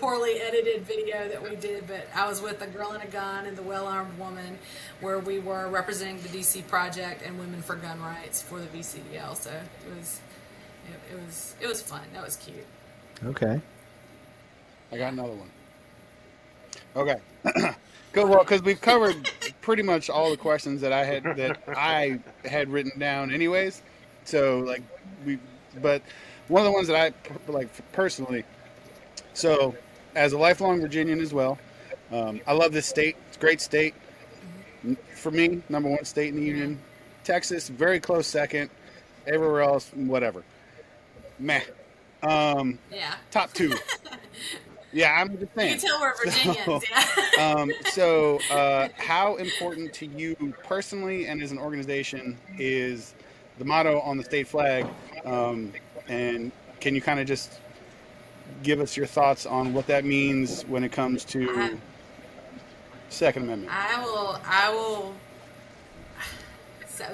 poorly 0.00 0.40
edited 0.40 0.82
video 0.86 1.28
that 1.28 1.42
we 1.42 1.54
did. 1.56 1.86
But 1.86 2.08
I 2.14 2.26
was 2.26 2.40
with 2.40 2.62
a 2.62 2.66
girl 2.66 2.92
in 2.92 3.00
a 3.02 3.06
gun 3.06 3.44
and 3.46 3.56
the 3.56 3.62
well 3.62 3.86
armed 3.86 4.18
woman, 4.18 4.58
where 5.00 5.18
we 5.18 5.38
were 5.38 5.68
representing 5.68 6.20
the 6.22 6.28
DC 6.28 6.66
project 6.66 7.22
and 7.26 7.38
Women 7.38 7.60
for 7.62 7.76
Gun 7.76 8.00
Rights 8.00 8.40
for 8.42 8.58
the 8.58 8.66
VCDL. 8.66 9.36
So 9.36 9.50
it 9.50 9.96
was, 9.98 10.20
it, 10.88 11.14
it 11.14 11.20
was, 11.26 11.54
it 11.60 11.66
was 11.66 11.82
fun. 11.82 12.02
That 12.14 12.24
was 12.24 12.36
cute. 12.36 12.64
Okay. 13.24 13.60
I 14.90 14.96
got 14.96 15.12
another 15.12 15.34
one. 15.34 15.50
Okay. 16.96 17.16
Good. 18.18 18.28
Well, 18.30 18.40
because 18.40 18.62
we've 18.62 18.80
covered 18.80 19.30
pretty 19.60 19.84
much 19.84 20.10
all 20.10 20.30
the 20.30 20.36
questions 20.36 20.80
that 20.80 20.92
I 20.92 21.04
had 21.04 21.22
that 21.36 21.60
I 21.68 22.18
had 22.44 22.68
written 22.68 22.98
down, 22.98 23.32
anyways. 23.32 23.80
So 24.24 24.58
like 24.58 24.82
we, 25.24 25.38
but 25.80 26.02
one 26.48 26.62
of 26.62 26.66
the 26.66 26.72
ones 26.72 26.88
that 26.88 26.96
I 26.96 27.50
like 27.50 27.68
personally. 27.92 28.42
So, 29.34 29.76
as 30.16 30.32
a 30.32 30.38
lifelong 30.38 30.80
Virginian 30.80 31.20
as 31.20 31.32
well, 31.32 31.58
um, 32.10 32.40
I 32.44 32.54
love 32.54 32.72
this 32.72 32.86
state. 32.86 33.16
It's 33.28 33.36
a 33.36 33.40
great 33.40 33.60
state. 33.60 33.94
For 35.14 35.30
me, 35.30 35.62
number 35.68 35.88
one 35.88 36.04
state 36.04 36.30
in 36.30 36.36
the 36.40 36.42
union. 36.46 36.80
Texas, 37.22 37.68
very 37.68 38.00
close 38.00 38.26
second. 38.26 38.68
Everywhere 39.28 39.60
else, 39.60 39.90
whatever. 39.94 40.42
Meh. 41.38 41.60
Um, 42.24 42.80
Yeah. 42.90 43.14
top 43.30 43.52
two. 43.52 43.76
yeah, 44.92 45.12
I'm 45.20 45.28
just 45.30 45.40
You 45.42 45.48
saying. 45.56 45.78
can 45.78 45.88
tell 45.88 46.00
we're 46.00 46.16
Virginians. 46.16 46.64
So- 46.64 46.80
yeah. 46.90 47.04
Um, 47.56 47.70
so, 47.92 48.40
uh, 48.50 48.88
how 48.96 49.36
important 49.36 49.92
to 49.94 50.06
you 50.06 50.34
personally 50.64 51.26
and 51.26 51.40
as 51.42 51.52
an 51.52 51.58
organization 51.58 52.36
is 52.58 53.14
the 53.58 53.64
motto 53.64 54.00
on 54.00 54.16
the 54.16 54.24
state 54.24 54.48
flag? 54.48 54.86
Um, 55.24 55.72
and 56.08 56.50
can 56.80 56.94
you 56.96 57.00
kind 57.00 57.20
of 57.20 57.26
just 57.28 57.60
give 58.64 58.80
us 58.80 58.96
your 58.96 59.06
thoughts 59.06 59.46
on 59.46 59.72
what 59.72 59.86
that 59.86 60.04
means 60.04 60.62
when 60.64 60.82
it 60.82 60.90
comes 60.90 61.24
to 61.26 61.78
Second 63.08 63.42
Amendment? 63.44 63.70
I 63.72 64.02
will. 64.02 64.40
I 64.44 64.70
will. 64.70 65.14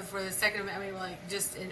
For 0.07 0.23
the 0.23 0.31
second, 0.31 0.67
I 0.69 0.79
mean, 0.79 0.95
like 0.95 1.29
just 1.29 1.55
in 1.57 1.71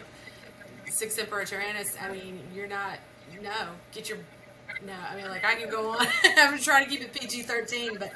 sic 0.90 1.10
semper 1.10 1.38
tyrannis. 1.46 1.96
I 2.02 2.12
mean, 2.12 2.40
you're 2.54 2.68
not. 2.68 3.00
No, 3.42 3.50
get 3.92 4.08
your. 4.10 4.20
No, 4.86 4.94
I 5.10 5.16
mean, 5.16 5.28
like 5.30 5.46
I 5.46 5.56
can 5.56 5.70
go 5.70 5.90
on. 5.92 6.06
I'm 6.38 6.58
trying 6.60 6.84
to 6.86 6.90
keep 6.90 7.02
it 7.02 7.14
PG 7.14 7.44
thirteen, 7.44 7.98
but 7.98 8.12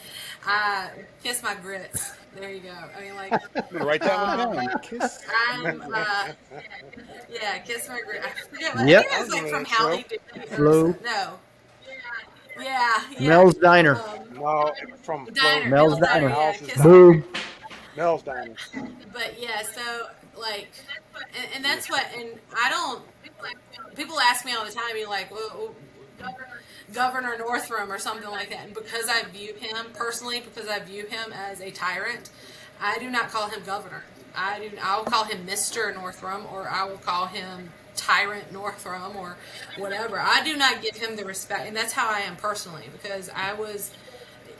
uh, 0.45 0.87
kiss 1.23 1.41
my 1.43 1.55
grits. 1.55 2.11
There 2.35 2.51
you 2.51 2.59
go. 2.59 2.71
I 2.97 3.01
mean, 3.01 3.15
like 3.15 3.31
I'm 3.33 3.63
gonna 3.71 3.85
write 3.85 4.01
that 4.01 4.47
one 4.47 4.65
down. 4.65 4.79
Kiss. 4.83 5.23
I'm. 5.49 5.81
Uh, 5.81 6.27
yeah, 7.31 7.57
kiss 7.59 7.87
my 7.87 8.01
grits. 8.01 8.25
I 8.25 8.47
forget. 8.49 8.75
What, 8.75 8.87
Yep. 8.87 8.99
I 8.99 9.03
think 9.03 9.13
it 9.13 9.33
was 9.33 9.43
like 9.43 9.51
from 9.51 9.65
Show. 9.65 9.75
Howdy 9.75 10.03
Doody 10.03 10.45
or 10.51 10.55
Flo. 10.55 10.95
No. 11.03 11.39
Yeah. 12.59 13.03
yeah. 13.19 13.29
Mel's 13.29 13.53
Diner. 13.55 13.95
Um, 13.95 14.33
No, 14.33 14.73
from 15.03 15.25
Diner. 15.33 15.61
Flo- 15.61 15.69
Mel's 15.69 15.99
Diner. 15.99 16.29
Yeah, 16.29 16.83
Boom. 16.83 17.23
Mel's 17.95 18.23
Diner. 18.23 18.55
but 19.13 19.35
yeah, 19.39 19.61
so 19.61 20.07
like, 20.37 20.67
and, 21.15 21.47
and 21.55 21.65
that's 21.65 21.89
what, 21.89 22.05
and 22.17 22.29
I 22.55 22.69
don't. 22.69 23.03
People 23.95 24.19
ask 24.19 24.43
me 24.45 24.53
all 24.53 24.65
the 24.65 24.71
time, 24.71 24.95
you're 24.97 25.09
like, 25.09 25.31
well, 25.31 25.73
Governor 26.93 27.37
Northam, 27.37 27.91
or 27.91 27.99
something 27.99 28.29
like 28.29 28.49
that, 28.49 28.65
and 28.65 28.73
because 28.73 29.09
I 29.09 29.23
view 29.23 29.53
him 29.53 29.87
personally, 29.93 30.39
because 30.39 30.69
I 30.69 30.79
view 30.79 31.05
him 31.05 31.33
as 31.33 31.59
a 31.59 31.69
tyrant, 31.69 32.29
I 32.81 32.97
do 32.97 33.09
not 33.09 33.29
call 33.29 33.49
him 33.49 33.61
governor. 33.65 34.03
I 34.35 34.59
do. 34.59 34.71
I'll 34.81 35.03
call 35.03 35.25
him 35.25 35.45
Mister 35.45 35.91
Northam, 35.93 36.45
or 36.53 36.69
I 36.69 36.85
will 36.85 36.97
call 36.97 37.25
him 37.25 37.71
Tyrant 37.95 38.53
Northam, 38.53 39.17
or 39.17 39.35
whatever. 39.77 40.19
I 40.19 40.43
do 40.43 40.55
not 40.55 40.81
give 40.81 40.95
him 40.95 41.17
the 41.17 41.25
respect, 41.25 41.67
and 41.67 41.75
that's 41.75 41.91
how 41.91 42.07
I 42.09 42.19
am 42.19 42.35
personally, 42.37 42.85
because 42.91 43.29
I 43.35 43.53
was. 43.53 43.91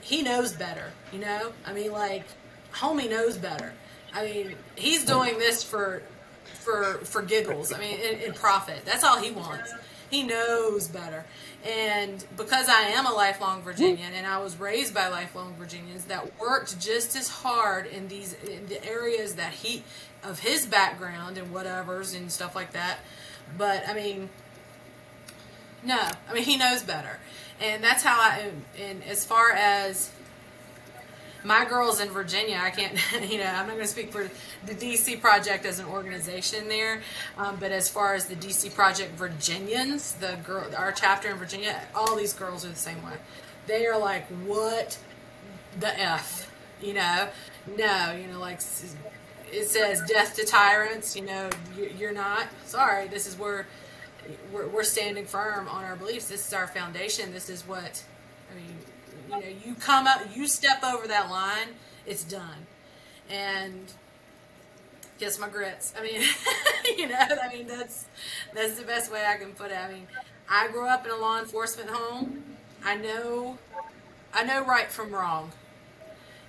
He 0.02 0.22
knows 0.22 0.52
better, 0.52 0.92
you 1.12 1.18
know. 1.18 1.52
I 1.66 1.72
mean, 1.72 1.92
like, 1.92 2.24
homie 2.72 3.08
knows 3.08 3.36
better. 3.36 3.72
I 4.12 4.24
mean, 4.24 4.54
he's 4.76 5.04
doing 5.04 5.38
this 5.38 5.62
for 5.62 6.02
for 6.44 7.00
for 7.04 7.22
giggles. 7.22 7.72
I 7.72 7.78
mean, 7.78 7.98
in, 8.00 8.20
in 8.20 8.32
profit. 8.34 8.84
That's 8.84 9.04
all 9.04 9.18
he 9.18 9.30
wants. 9.30 9.72
He 10.10 10.22
knows 10.22 10.88
better. 10.88 11.26
And 11.68 12.24
because 12.38 12.66
I 12.70 12.80
am 12.80 13.04
a 13.04 13.12
lifelong 13.12 13.60
Virginian 13.60 14.14
and 14.14 14.26
I 14.26 14.38
was 14.38 14.58
raised 14.58 14.94
by 14.94 15.08
lifelong 15.08 15.54
Virginians 15.58 16.04
that 16.06 16.40
worked 16.40 16.80
just 16.80 17.14
as 17.14 17.28
hard 17.28 17.86
in 17.86 18.08
these 18.08 18.32
in 18.32 18.68
the 18.68 18.82
areas 18.82 19.34
that 19.34 19.52
he 19.52 19.82
of 20.24 20.38
his 20.38 20.64
background 20.64 21.36
and 21.36 21.52
whatever's 21.52 22.14
and 22.14 22.32
stuff 22.32 22.56
like 22.56 22.72
that. 22.72 23.00
But 23.58 23.86
I 23.86 23.92
mean, 23.92 24.30
no, 25.84 26.00
I 26.26 26.32
mean 26.32 26.44
he 26.44 26.56
knows 26.56 26.82
better, 26.82 27.18
and 27.60 27.84
that's 27.84 28.02
how 28.02 28.18
I. 28.18 28.38
And, 28.38 28.64
and 28.80 29.04
as 29.04 29.26
far 29.26 29.52
as 29.52 30.10
my 31.44 31.64
girls 31.64 32.00
in 32.00 32.08
Virginia, 32.08 32.58
I 32.62 32.70
can't, 32.70 32.92
you 33.30 33.38
know, 33.38 33.44
I'm 33.46 33.66
not 33.66 33.74
going 33.76 33.80
to 33.80 33.86
speak 33.86 34.12
for 34.12 34.28
the 34.66 34.74
DC 34.74 35.20
Project 35.20 35.64
as 35.66 35.78
an 35.78 35.86
organization 35.86 36.68
there, 36.68 37.02
um, 37.36 37.56
but 37.60 37.72
as 37.72 37.88
far 37.88 38.14
as 38.14 38.26
the 38.26 38.34
DC 38.36 38.74
Project 38.74 39.12
Virginians, 39.16 40.12
the 40.14 40.36
girl, 40.44 40.66
our 40.76 40.92
chapter 40.92 41.28
in 41.30 41.36
Virginia, 41.36 41.80
all 41.94 42.16
these 42.16 42.32
girls 42.32 42.64
are 42.64 42.70
the 42.70 42.74
same 42.76 43.02
way. 43.04 43.14
They 43.66 43.86
are 43.86 43.98
like, 43.98 44.26
what 44.46 44.98
the 45.78 45.98
f, 46.00 46.50
you 46.82 46.94
know? 46.94 47.28
No, 47.76 48.12
you 48.12 48.26
know, 48.32 48.40
like 48.40 48.60
it 49.52 49.66
says 49.68 50.02
death 50.08 50.36
to 50.36 50.44
tyrants. 50.44 51.14
You 51.16 51.22
know, 51.26 51.50
you- 51.76 51.92
you're 51.98 52.12
not. 52.12 52.46
Sorry, 52.64 53.08
this 53.08 53.26
is 53.26 53.38
where 53.38 53.66
we're, 54.52 54.68
we're 54.68 54.82
standing 54.84 55.24
firm 55.26 55.68
on 55.68 55.84
our 55.84 55.96
beliefs. 55.96 56.28
This 56.28 56.46
is 56.46 56.52
our 56.52 56.66
foundation. 56.66 57.32
This 57.32 57.48
is 57.50 57.66
what. 57.66 58.02
You 59.28 59.40
know, 59.40 59.46
you 59.64 59.74
come 59.74 60.06
up, 60.06 60.22
you 60.34 60.46
step 60.46 60.82
over 60.82 61.06
that 61.06 61.30
line, 61.30 61.68
it's 62.06 62.24
done. 62.24 62.66
And 63.28 63.92
kiss 65.18 65.38
my 65.38 65.48
grits. 65.48 65.92
I 65.98 66.02
mean, 66.02 66.22
you 66.98 67.08
know, 67.08 67.18
I 67.18 67.52
mean 67.52 67.66
that's 67.66 68.06
that's 68.54 68.78
the 68.78 68.84
best 68.84 69.12
way 69.12 69.24
I 69.26 69.36
can 69.36 69.52
put 69.52 69.70
it. 69.70 69.76
I 69.76 69.92
mean, 69.92 70.06
I 70.48 70.68
grew 70.68 70.86
up 70.86 71.04
in 71.04 71.10
a 71.12 71.16
law 71.16 71.38
enforcement 71.38 71.90
home. 71.90 72.42
I 72.84 72.96
know, 72.96 73.58
I 74.32 74.44
know 74.44 74.64
right 74.64 74.90
from 74.90 75.12
wrong, 75.12 75.50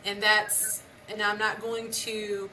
and 0.06 0.22
that's 0.22 0.84
and 1.10 1.22
I'm 1.22 1.38
not 1.39 1.61
going 1.61 1.91
to 1.91 2.49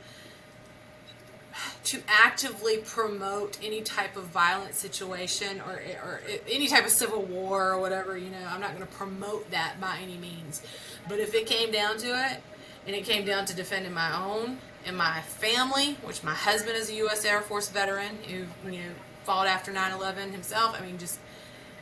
to 1.84 2.00
actively 2.08 2.78
promote 2.78 3.58
any 3.62 3.80
type 3.80 4.16
of 4.16 4.24
violent 4.24 4.74
situation 4.74 5.60
or, 5.66 5.80
or 6.02 6.20
any 6.50 6.66
type 6.66 6.84
of 6.84 6.90
civil 6.90 7.22
war 7.22 7.72
or 7.72 7.80
whatever, 7.80 8.16
you 8.16 8.30
know, 8.30 8.46
I'm 8.48 8.60
not 8.60 8.74
going 8.74 8.86
to 8.86 8.92
promote 8.92 9.50
that 9.50 9.80
by 9.80 9.98
any 10.02 10.16
means. 10.16 10.62
But 11.08 11.18
if 11.18 11.34
it 11.34 11.46
came 11.46 11.70
down 11.70 11.98
to 11.98 12.08
it, 12.08 12.42
and 12.86 12.94
it 12.94 13.04
came 13.04 13.24
down 13.24 13.44
to 13.46 13.54
defending 13.54 13.92
my 13.92 14.16
own 14.16 14.58
and 14.84 14.96
my 14.96 15.20
family, 15.22 15.94
which 16.04 16.22
my 16.22 16.34
husband 16.34 16.76
is 16.76 16.88
a 16.88 16.94
U.S. 16.94 17.24
Air 17.24 17.40
Force 17.40 17.68
veteran 17.68 18.18
who, 18.28 18.70
you 18.70 18.78
know, 18.78 18.90
fought 19.24 19.48
after 19.48 19.72
9/11 19.72 20.30
himself. 20.30 20.76
I 20.80 20.84
mean, 20.84 20.96
just 20.96 21.18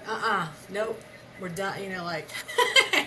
uh-uh, 0.07 0.49
nope, 0.71 1.01
we're 1.40 1.48
done. 1.48 1.82
You 1.82 1.90
know, 1.90 2.05
like, 2.05 2.28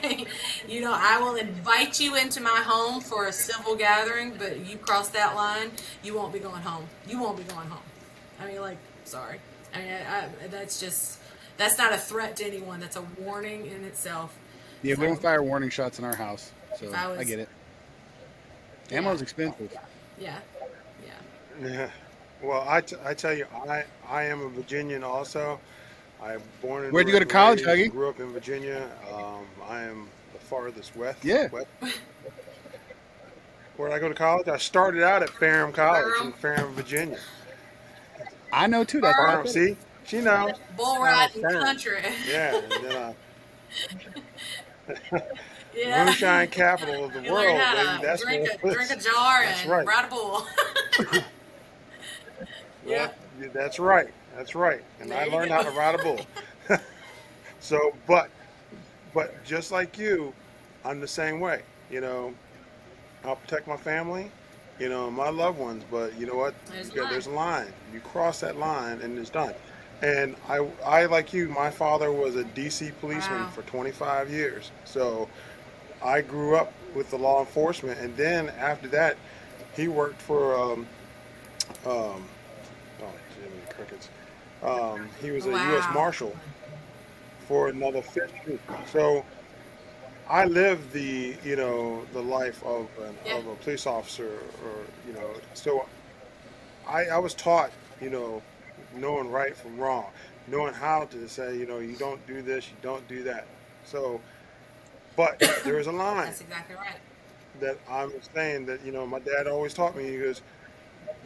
you 0.67 0.81
know, 0.81 0.93
I 0.95 1.19
will 1.19 1.35
invite 1.35 1.99
you 1.99 2.15
into 2.15 2.41
my 2.41 2.61
home 2.65 3.01
for 3.01 3.27
a 3.27 3.33
civil 3.33 3.75
gathering, 3.75 4.33
but 4.37 4.65
you 4.65 4.77
cross 4.77 5.09
that 5.09 5.35
line, 5.35 5.71
you 6.03 6.15
won't 6.15 6.33
be 6.33 6.39
going 6.39 6.61
home. 6.61 6.85
You 7.07 7.19
won't 7.19 7.37
be 7.37 7.43
going 7.43 7.67
home. 7.69 7.83
I 8.39 8.47
mean, 8.47 8.61
like, 8.61 8.77
sorry. 9.05 9.39
I 9.73 9.79
mean, 9.79 9.91
I, 9.91 10.25
I, 10.25 10.47
that's 10.49 10.79
just 10.79 11.19
that's 11.57 11.77
not 11.77 11.93
a 11.93 11.97
threat 11.97 12.35
to 12.37 12.45
anyone. 12.45 12.79
That's 12.79 12.95
a 12.95 13.03
warning 13.19 13.67
in 13.67 13.83
itself. 13.83 14.37
Yeah, 14.83 14.95
so, 14.95 15.01
we 15.01 15.07
don't 15.07 15.21
fire 15.21 15.43
warning 15.43 15.69
shots 15.69 15.99
in 15.99 16.05
our 16.05 16.15
house, 16.15 16.51
so 16.79 16.91
I, 16.93 17.07
was, 17.07 17.19
I 17.19 17.23
get 17.23 17.39
it. 17.39 17.49
Ammo's 18.91 19.21
expensive. 19.21 19.75
Yeah. 20.19 20.37
Yeah. 21.03 21.67
Yeah. 21.67 21.89
Well, 22.41 22.63
I, 22.67 22.81
t- 22.81 22.95
I 23.03 23.13
tell 23.13 23.33
you, 23.33 23.47
I, 23.67 23.83
I 24.07 24.23
am 24.23 24.41
a 24.41 24.49
Virginian 24.49 25.03
also. 25.03 25.59
I'm 26.22 26.41
born 26.61 26.85
in. 26.85 26.91
Where'd 26.91 27.07
you 27.07 27.14
go 27.14 27.19
to 27.19 27.26
college, 27.26 27.61
Huggy? 27.61 27.91
Grew 27.91 28.10
up 28.10 28.19
in 28.19 28.31
Virginia. 28.31 28.89
Um, 29.14 29.45
I 29.68 29.81
am 29.81 30.10
the 30.34 30.39
farthest 30.39 30.95
west. 30.95 31.23
Yeah. 31.23 31.48
West. 31.49 31.68
Where 33.77 33.89
did 33.89 33.95
I 33.95 33.99
go 33.99 34.10
to 34.10 34.15
college? 34.15 34.48
I 34.48 34.57
started 34.57 35.03
out 35.03 35.22
at 35.22 35.30
Ferrum 35.30 35.72
College 35.72 36.11
in 36.23 36.31
Ferrum, 36.34 36.73
Virginia. 36.73 37.19
I 38.52 38.65
know 38.65 38.84
too. 38.84 39.02
That's 39.02 39.15
Ferrum. 39.18 39.48
See, 39.48 39.77
she 40.06 40.22
knows. 40.22 40.53
Bull 40.76 40.99
riding 40.99 41.44
country. 41.44 41.99
Yeah. 42.27 42.57
And 42.57 42.72
then, 42.72 42.95
uh, 42.95 43.14
yeah. 45.76 46.06
Moonshine 46.06 46.48
capital 46.48 47.06
of 47.06 47.14
the 47.14 47.22
you 47.22 47.31
world, 47.31 47.45
baby. 47.45 48.02
That's 48.02 48.23
drink 48.23 48.49
a, 48.52 48.57
drink 48.57 48.89
a 48.89 48.95
jar 48.95 49.44
that's 49.44 49.61
and 49.61 49.72
right. 49.72 49.85
ride 49.85 50.06
a 50.06 50.10
bull. 50.10 50.48
yeah. 52.85 53.11
Well, 53.39 53.49
that's 53.53 53.77
right. 53.77 54.10
That's 54.38 54.53
right. 54.53 54.84
And 55.01 55.09
there 55.09 55.19
I 55.19 55.26
learned 55.26 55.49
how 55.49 55.64
to 55.64 55.72
ride 55.72 55.95
a 55.95 56.03
bull. 56.03 56.19
so, 57.59 57.95
but, 58.05 58.30
but 59.11 59.43
just 59.43 59.72
like 59.72 59.97
you, 59.97 60.31
I'm 60.85 60.99
the 60.99 61.07
same 61.07 61.39
way. 61.39 61.64
You 61.89 62.01
know, 62.01 62.34
I'll 63.26 63.38
protect 63.38 63.68
my 63.68 63.77
family, 63.77 64.30
you 64.80 64.89
know, 64.89 65.09
my 65.09 65.30
loved 65.30 65.57
ones. 65.57 65.84
But 65.89 66.18
you 66.19 66.27
know 66.27 66.35
what? 66.35 66.53
There's, 66.68 66.93
yeah, 66.93 67.07
there's 67.09 67.26
a 67.26 67.31
line. 67.31 67.73
You 67.91 67.99
cross 67.99 68.39
that 68.41 68.57
line, 68.57 69.01
and 69.01 69.18
it's 69.18 69.31
done. 69.31 69.55
And 70.03 70.35
I, 70.47 70.68
I 70.85 71.05
like 71.05 71.34
you. 71.34 71.49
My 71.49 71.72
father 71.72 72.11
was 72.11 72.35
a 72.35 72.43
DC 72.43 72.91
policeman 73.01 73.41
wow. 73.41 73.49
for 73.49 73.64
25 73.64 74.30
years. 74.30 74.72
So 74.85 75.27
I 76.03 76.22
grew 76.22 76.55
up 76.55 76.73
with 76.93 77.09
the 77.09 77.18
law 77.18 77.39
enforcement, 77.39 77.99
and 77.99 78.15
then 78.15 78.49
after 78.49 78.88
that, 78.89 79.18
he 79.76 79.88
worked 79.88 80.22
for 80.22 80.55
um, 80.55 80.85
um, 81.88 82.23
oh, 83.01 83.14
Jimmy 83.35 83.61
Crickets. 83.72 84.09
Um, 84.68 85.10
he 85.22 85.31
was 85.31 85.45
a 85.45 85.52
wow. 85.52 85.72
U.S. 85.72 85.85
Marshal 85.94 86.35
for 87.48 87.69
another 87.69 88.02
50. 88.02 88.60
So 88.91 89.23
I 90.30 90.45
lived 90.45 90.91
the 90.91 91.35
you 91.44 91.56
know 91.56 92.03
the 92.14 92.22
life 92.22 92.61
of 92.64 92.88
an, 93.02 93.15
yeah. 93.26 93.38
of 93.38 93.48
a 93.48 93.56
police 93.56 93.88
officer, 93.88 94.39
or 94.65 94.73
you 95.07 95.14
know, 95.14 95.30
so 95.53 95.88
I, 96.88 97.06
I 97.06 97.18
was 97.18 97.34
taught 97.34 97.72
you 98.02 98.10
know 98.10 98.41
knowing 98.95 99.31
right 99.31 99.56
from 99.56 99.77
wrong, 99.77 100.07
knowing 100.48 100.73
how 100.73 101.06
to 101.06 101.30
say 101.30 101.57
you 101.57 101.65
know 101.65 101.80
you 101.80 101.95
don't 101.95 102.26
do 102.27 102.41
this, 102.41 102.68
you 102.68 102.76
don't 102.81 103.07
do 103.07 103.23
that. 103.23 103.48
So 103.85 104.19
but 105.15 105.39
there 105.64 105.80
is 105.80 105.88
a 105.88 105.91
line. 105.94 106.26
That's 106.26 106.41
exactly 106.41 106.76
right. 106.76 106.99
That 107.61 107.77
I'm 107.89 108.11
saying 108.34 108.65
that 108.68 108.85
you 108.85 108.91
know 108.91 109.07
my 109.07 109.19
dad 109.19 109.48
always 109.48 109.73
taught 109.73 109.95
me. 109.95 110.10
He 110.10 110.18
goes, 110.18 110.41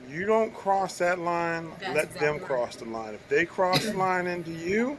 "You 0.10 0.26
don't 0.26 0.53
cross 0.53 0.98
that 0.98 1.20
line. 1.20 1.70
That's 1.80 1.95
let 1.95 2.03
exactly 2.06 2.28
them 2.28 2.40
cross 2.40 2.76
the 2.76 2.86
line. 2.86 3.14
If 3.14 3.28
they 3.30 3.45
cross 3.45 3.86
the 3.86 3.94
line 3.94 4.28
into 4.28 4.52
you, 4.52 4.98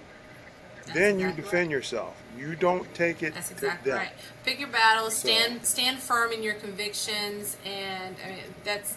That's 0.86 0.92
then 0.92 1.14
exactly 1.14 1.24
you 1.24 1.32
defend 1.32 1.68
right. 1.68 1.76
yourself. 1.76 2.22
You 2.38 2.54
don't 2.56 2.92
take 2.94 3.22
it. 3.22 3.34
That's 3.34 3.50
exactly 3.50 3.92
right. 3.92 4.10
Pick 4.44 4.58
your 4.58 4.68
battles. 4.68 5.14
Stand 5.14 5.60
so, 5.60 5.74
stand 5.74 5.98
firm 5.98 6.32
in 6.32 6.42
your 6.42 6.54
convictions. 6.54 7.56
And 7.64 8.16
I 8.24 8.28
mean, 8.30 8.38
that's 8.64 8.96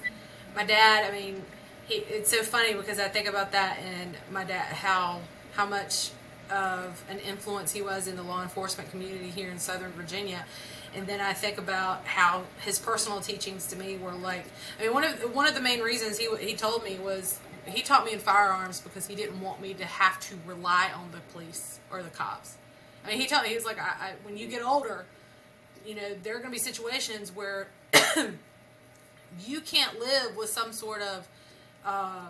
my 0.55 0.63
dad. 0.63 1.11
I 1.11 1.11
mean, 1.11 1.43
he, 1.87 1.95
it's 1.95 2.31
so 2.31 2.43
funny 2.43 2.73
because 2.73 2.99
I 2.99 3.07
think 3.07 3.27
about 3.27 3.51
that 3.51 3.79
and 3.79 4.15
my 4.31 4.43
dad 4.43 4.73
how 4.73 5.21
how 5.53 5.65
much 5.65 6.11
of 6.49 7.03
an 7.09 7.19
influence 7.19 7.73
he 7.73 7.81
was 7.81 8.07
in 8.07 8.15
the 8.15 8.23
law 8.23 8.41
enforcement 8.41 8.89
community 8.91 9.29
here 9.29 9.49
in 9.49 9.59
Southern 9.59 9.91
Virginia. 9.91 10.45
And 10.95 11.05
then 11.05 11.19
I 11.19 11.33
think 11.33 11.57
about 11.57 12.05
how 12.05 12.43
his 12.63 12.79
personal 12.79 13.19
teachings 13.19 13.67
to 13.67 13.75
me 13.75 13.97
were 13.97 14.13
like. 14.13 14.45
I 14.79 14.83
mean, 14.83 14.93
one 14.93 15.03
of 15.03 15.35
one 15.35 15.47
of 15.47 15.53
the 15.53 15.61
main 15.61 15.81
reasons 15.81 16.17
he 16.17 16.33
he 16.37 16.55
told 16.55 16.83
me 16.83 16.97
was 16.97 17.39
he 17.65 17.81
taught 17.81 18.05
me 18.05 18.13
in 18.13 18.19
firearms 18.19 18.79
because 18.79 19.07
he 19.07 19.15
didn't 19.15 19.41
want 19.41 19.61
me 19.61 19.73
to 19.73 19.85
have 19.85 20.19
to 20.21 20.35
rely 20.45 20.89
on 20.95 21.11
the 21.11 21.19
police 21.33 21.79
or 21.91 22.03
the 22.03 22.09
cops. 22.09 22.57
I 23.03 23.09
mean, 23.09 23.19
he 23.19 23.27
told 23.27 23.43
me 23.43 23.49
he 23.49 23.55
was 23.55 23.65
like, 23.65 23.79
I, 23.79 23.83
I, 23.99 24.11
when 24.23 24.37
you 24.37 24.47
get 24.47 24.63
older, 24.63 25.05
you 25.85 25.95
know, 25.95 26.15
there 26.23 26.35
are 26.35 26.39
going 26.39 26.49
to 26.49 26.55
be 26.55 26.59
situations 26.59 27.35
where 27.35 27.67
you 29.45 29.61
can't 29.61 29.99
live 29.99 30.35
with 30.35 30.49
some 30.49 30.71
sort 30.71 31.01
of 31.01 31.27
uh, 31.85 32.27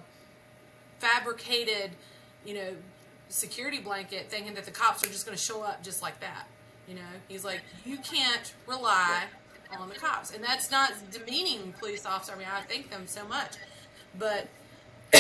fabricated, 1.00 1.92
you 2.46 2.54
know, 2.56 2.76
security 3.30 3.80
blanket 3.80 4.30
thinking 4.30 4.54
that 4.54 4.66
the 4.66 4.72
cops 4.72 5.04
are 5.04 5.08
just 5.08 5.26
going 5.26 5.38
to 5.38 5.44
show 5.44 5.62
up 5.64 5.84
just 5.84 6.02
like 6.02 6.20
that. 6.20 6.48
You 6.88 6.96
know, 6.96 7.02
he's 7.28 7.44
like, 7.44 7.62
you 7.86 7.98
can't 7.98 8.54
rely 8.68 9.24
on 9.78 9.90
the 9.90 9.96
cops. 9.96 10.34
And 10.34 10.44
that's 10.44 10.70
not 10.72 10.94
demeaning 11.12 11.74
police 11.80 12.06
officers. 12.06 12.36
I 12.36 12.38
mean, 12.38 12.48
I 12.52 12.62
thank 12.62 12.90
them 12.90 13.04
so 13.06 13.28
much. 13.28 13.54
But 14.18 14.48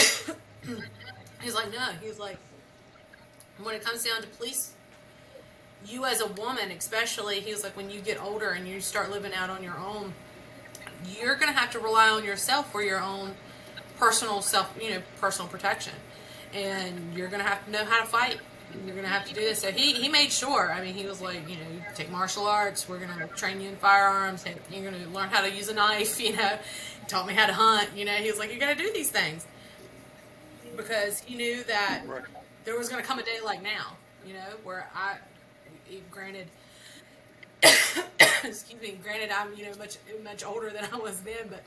he's 1.41 1.55
like, 1.55 1.71
no, 1.71 1.89
he's 2.01 2.19
like, 2.19 2.37
when 3.61 3.75
it 3.75 3.83
comes 3.83 4.03
down 4.03 4.21
to 4.21 4.27
police, 4.27 4.73
you 5.85 6.05
as 6.05 6.21
a 6.21 6.27
woman, 6.27 6.71
especially, 6.71 7.39
he's 7.39 7.63
like, 7.63 7.75
when 7.75 7.89
you 7.89 8.01
get 8.01 8.21
older 8.21 8.51
and 8.51 8.67
you 8.67 8.79
start 8.79 9.11
living 9.11 9.33
out 9.33 9.49
on 9.49 9.63
your 9.63 9.77
own, 9.77 10.13
you're 11.19 11.35
going 11.35 11.51
to 11.51 11.59
have 11.59 11.71
to 11.71 11.79
rely 11.79 12.09
on 12.09 12.23
yourself 12.23 12.71
for 12.71 12.83
your 12.83 13.01
own 13.01 13.31
personal 13.97 14.41
self, 14.41 14.77
you 14.81 14.91
know, 14.91 15.01
personal 15.19 15.47
protection 15.47 15.93
and 16.55 17.13
you're 17.13 17.27
gonna 17.27 17.43
have 17.43 17.63
to 17.65 17.71
know 17.71 17.83
how 17.85 17.99
to 17.99 18.07
fight. 18.07 18.39
You're 18.85 18.95
gonna 18.95 19.07
have 19.07 19.25
to 19.27 19.33
do 19.33 19.41
this. 19.41 19.59
So 19.59 19.71
he, 19.71 19.93
he 19.93 20.09
made 20.09 20.31
sure. 20.31 20.71
I 20.71 20.81
mean, 20.81 20.93
he 20.93 21.05
was 21.05 21.21
like, 21.21 21.47
you 21.49 21.55
know, 21.55 21.85
take 21.95 22.11
martial 22.11 22.45
arts. 22.47 22.87
We're 22.87 22.99
gonna 22.99 23.27
train 23.29 23.61
you 23.61 23.69
in 23.69 23.75
firearms. 23.75 24.45
You're 24.71 24.91
gonna 24.91 25.07
learn 25.07 25.29
how 25.29 25.41
to 25.41 25.51
use 25.51 25.69
a 25.69 25.73
knife. 25.73 26.19
You 26.25 26.35
know, 26.35 26.57
he 27.01 27.07
taught 27.07 27.27
me 27.27 27.33
how 27.33 27.45
to 27.45 27.53
hunt. 27.53 27.89
You 27.95 28.05
know, 28.05 28.13
he 28.13 28.29
was 28.29 28.39
like, 28.39 28.51
you 28.51 28.59
gotta 28.59 28.75
do 28.75 28.91
these 28.93 29.09
things 29.09 29.45
because 30.75 31.19
he 31.19 31.35
knew 31.35 31.63
that 31.65 32.03
there 32.63 32.77
was 32.77 32.89
gonna 32.89 33.03
come 33.03 33.19
a 33.19 33.23
day 33.23 33.37
like 33.43 33.61
now. 33.61 33.95
You 34.25 34.33
know, 34.33 34.49
where 34.63 34.89
I, 34.95 35.17
granted. 36.11 36.47
excuse 38.43 38.81
me. 38.81 38.99
Granted, 39.03 39.31
I'm 39.31 39.53
you 39.55 39.65
know 39.65 39.77
much 39.77 39.97
much 40.23 40.43
older 40.43 40.69
than 40.69 40.87
I 40.91 40.97
was 40.97 41.19
then, 41.21 41.47
but 41.49 41.63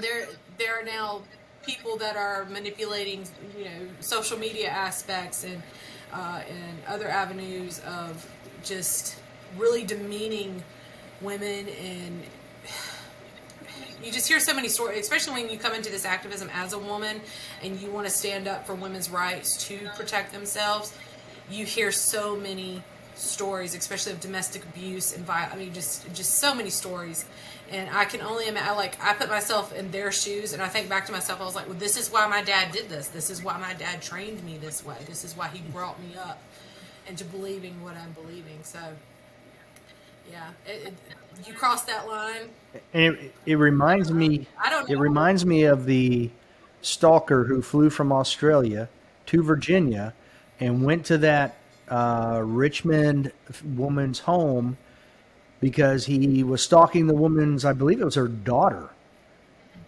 there 0.00 0.26
there 0.58 0.80
are 0.80 0.84
now 0.84 1.22
people 1.64 1.96
that 1.96 2.16
are 2.16 2.44
manipulating, 2.46 3.26
you 3.58 3.64
know, 3.64 3.88
social 4.00 4.38
media 4.38 4.68
aspects 4.68 5.44
and 5.44 5.62
uh, 6.12 6.42
and 6.48 6.78
other 6.86 7.08
avenues 7.08 7.80
of 7.80 8.28
just 8.62 9.16
really 9.56 9.84
demeaning 9.84 10.62
women 11.20 11.68
and 11.68 12.22
you 14.02 14.12
just 14.12 14.28
hear 14.28 14.38
so 14.38 14.54
many 14.54 14.68
stories, 14.68 15.00
especially 15.00 15.42
when 15.42 15.50
you 15.50 15.58
come 15.58 15.74
into 15.74 15.90
this 15.90 16.04
activism 16.04 16.48
as 16.52 16.72
a 16.72 16.78
woman 16.78 17.20
and 17.62 17.80
you 17.80 17.90
want 17.90 18.06
to 18.06 18.12
stand 18.12 18.46
up 18.46 18.66
for 18.66 18.74
women's 18.74 19.10
rights 19.10 19.66
to 19.68 19.78
protect 19.96 20.32
themselves. 20.32 20.96
You 21.50 21.64
hear 21.64 21.90
so 21.90 22.36
many 22.36 22.82
stories, 23.14 23.74
especially 23.74 24.12
of 24.12 24.20
domestic 24.20 24.64
abuse 24.64 25.14
and 25.16 25.24
violence. 25.24 25.54
I 25.54 25.56
mean, 25.56 25.72
just 25.72 26.12
just 26.12 26.34
so 26.34 26.54
many 26.54 26.70
stories, 26.70 27.24
and 27.70 27.88
I 27.90 28.04
can 28.04 28.20
only 28.20 28.48
imagine. 28.48 28.76
Like 28.76 29.02
I 29.02 29.14
put 29.14 29.28
myself 29.28 29.74
in 29.74 29.90
their 29.90 30.12
shoes, 30.12 30.52
and 30.52 30.62
I 30.62 30.68
think 30.68 30.88
back 30.88 31.06
to 31.06 31.12
myself. 31.12 31.40
I 31.40 31.44
was 31.44 31.54
like, 31.54 31.68
well, 31.68 31.78
this 31.78 31.96
is 31.96 32.10
why 32.10 32.26
my 32.26 32.42
dad 32.42 32.72
did 32.72 32.88
this. 32.88 33.08
This 33.08 33.30
is 33.30 33.42
why 33.42 33.58
my 33.58 33.74
dad 33.74 34.02
trained 34.02 34.44
me 34.44 34.58
this 34.58 34.84
way. 34.84 34.96
This 35.06 35.24
is 35.24 35.36
why 35.36 35.48
he 35.48 35.60
brought 35.72 36.00
me 36.00 36.14
up 36.16 36.40
into 37.08 37.24
believing 37.24 37.82
what 37.82 37.96
I'm 37.96 38.12
believing. 38.12 38.58
So, 38.62 38.78
yeah, 40.30 40.50
it, 40.66 40.88
it, 40.88 40.94
you 41.46 41.54
cross 41.54 41.84
that 41.84 42.08
line. 42.08 42.50
And 42.92 43.14
it, 43.16 43.34
it 43.46 43.54
reminds 43.56 44.10
me. 44.10 44.46
I 44.62 44.70
don't. 44.70 44.88
Know. 44.88 44.94
It 44.94 44.98
reminds 44.98 45.44
me 45.44 45.64
of 45.64 45.86
the 45.86 46.30
stalker 46.82 47.44
who 47.44 47.62
flew 47.62 47.90
from 47.90 48.12
Australia 48.12 48.88
to 49.26 49.42
Virginia 49.42 50.14
and 50.60 50.84
went 50.84 51.04
to 51.06 51.18
that 51.18 51.56
uh, 51.88 52.40
Richmond 52.44 53.32
woman's 53.64 54.20
home 54.20 54.76
because 55.60 56.06
he 56.06 56.42
was 56.42 56.62
stalking 56.62 57.06
the 57.06 57.14
woman's, 57.14 57.64
I 57.64 57.72
believe 57.72 58.00
it 58.00 58.04
was 58.04 58.14
her 58.16 58.28
daughter, 58.28 58.90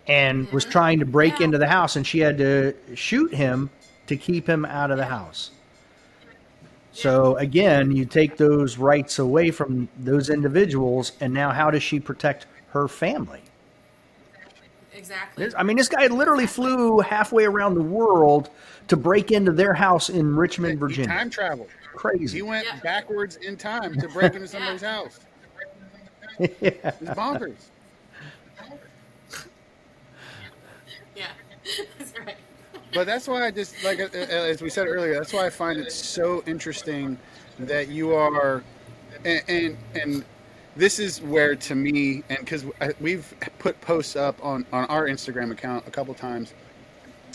and 0.07 0.51
was 0.53 0.65
trying 0.65 0.99
to 1.01 1.07
break 1.07 1.39
Yeah. 1.39 1.45
into 1.47 1.59
the 1.59 1.69
house, 1.69 1.97
and 1.97 2.07
she 2.07 2.20
had 2.20 2.39
to 2.39 2.74
shoot 2.95 3.35
him 3.35 3.70
to 4.07 4.16
keep 4.16 4.49
him 4.49 4.65
out 4.65 4.90
of 4.90 4.97
the 4.97 5.05
house. 5.07 5.51
So 6.93 7.36
again, 7.36 7.93
you 7.93 8.05
take 8.07 8.39
those 8.39 8.78
rights 8.78 9.19
away 9.19 9.51
from 9.51 9.89
those 9.99 10.31
individuals, 10.31 11.12
and 11.20 11.32
now 11.35 11.51
how 11.51 11.70
does 11.70 11.82
she 11.82 12.01
protect 12.01 12.47
her 12.70 12.89
family? 12.89 13.43
Exactly. 14.95 15.45
This- 15.45 15.55
I 15.57 15.62
mean, 15.62 15.77
this 15.77 15.89
guy 15.89 16.07
literally 16.09 16.47
flew 16.47 16.99
halfway 17.01 17.45
around 17.45 17.74
the 17.74 17.82
world 17.82 18.51
to 18.89 18.97
break 18.97 19.31
into 19.31 19.53
their 19.53 19.74
house 19.74 20.09
in 20.09 20.35
Richmond, 20.35 20.73
He 20.73 20.78
Virginia. 20.78 21.09
time 21.09 21.31
travel. 21.31 21.69
Crazy. 21.95 22.39
He 22.39 22.43
went 22.43 22.65
Yeah. 22.66 22.81
backwards 22.82 23.36
in 23.36 23.57
time 23.57 23.95
to 24.01 24.09
break 24.09 24.35
into 24.35 24.49
somebody's 24.49 24.82
house. 24.82 25.20
Yeah. 26.39 26.47
It's 26.60 27.10
bonkers. 27.10 27.55
yeah. 31.16 31.27
That's 31.98 32.12
right. 32.19 32.36
But 32.94 33.06
that's 33.06 33.28
why 33.28 33.47
I 33.47 33.51
just 33.51 33.82
like 33.85 33.98
as 34.01 34.62
we 34.62 34.70
said 34.70 34.86
earlier. 34.86 35.15
That's 35.15 35.32
why 35.32 35.47
I 35.47 35.51
find 35.51 35.78
it 35.78 35.93
so 35.93 36.43
interesting 36.47 37.19
that 37.59 37.89
you 37.89 38.15
are, 38.15 38.62
and 39.24 39.43
and, 39.48 39.77
and 39.94 40.24
this 40.77 40.98
is 40.98 41.20
where 41.20 41.55
to 41.56 41.74
me, 41.74 42.23
and 42.28 42.39
because 42.39 42.65
we've 43.01 43.35
put 43.59 43.81
posts 43.81 44.16
up 44.16 44.43
on 44.44 44.65
on 44.73 44.86
our 44.86 45.06
Instagram 45.06 45.51
account 45.51 45.86
a 45.86 45.90
couple 45.90 46.15
times 46.15 46.55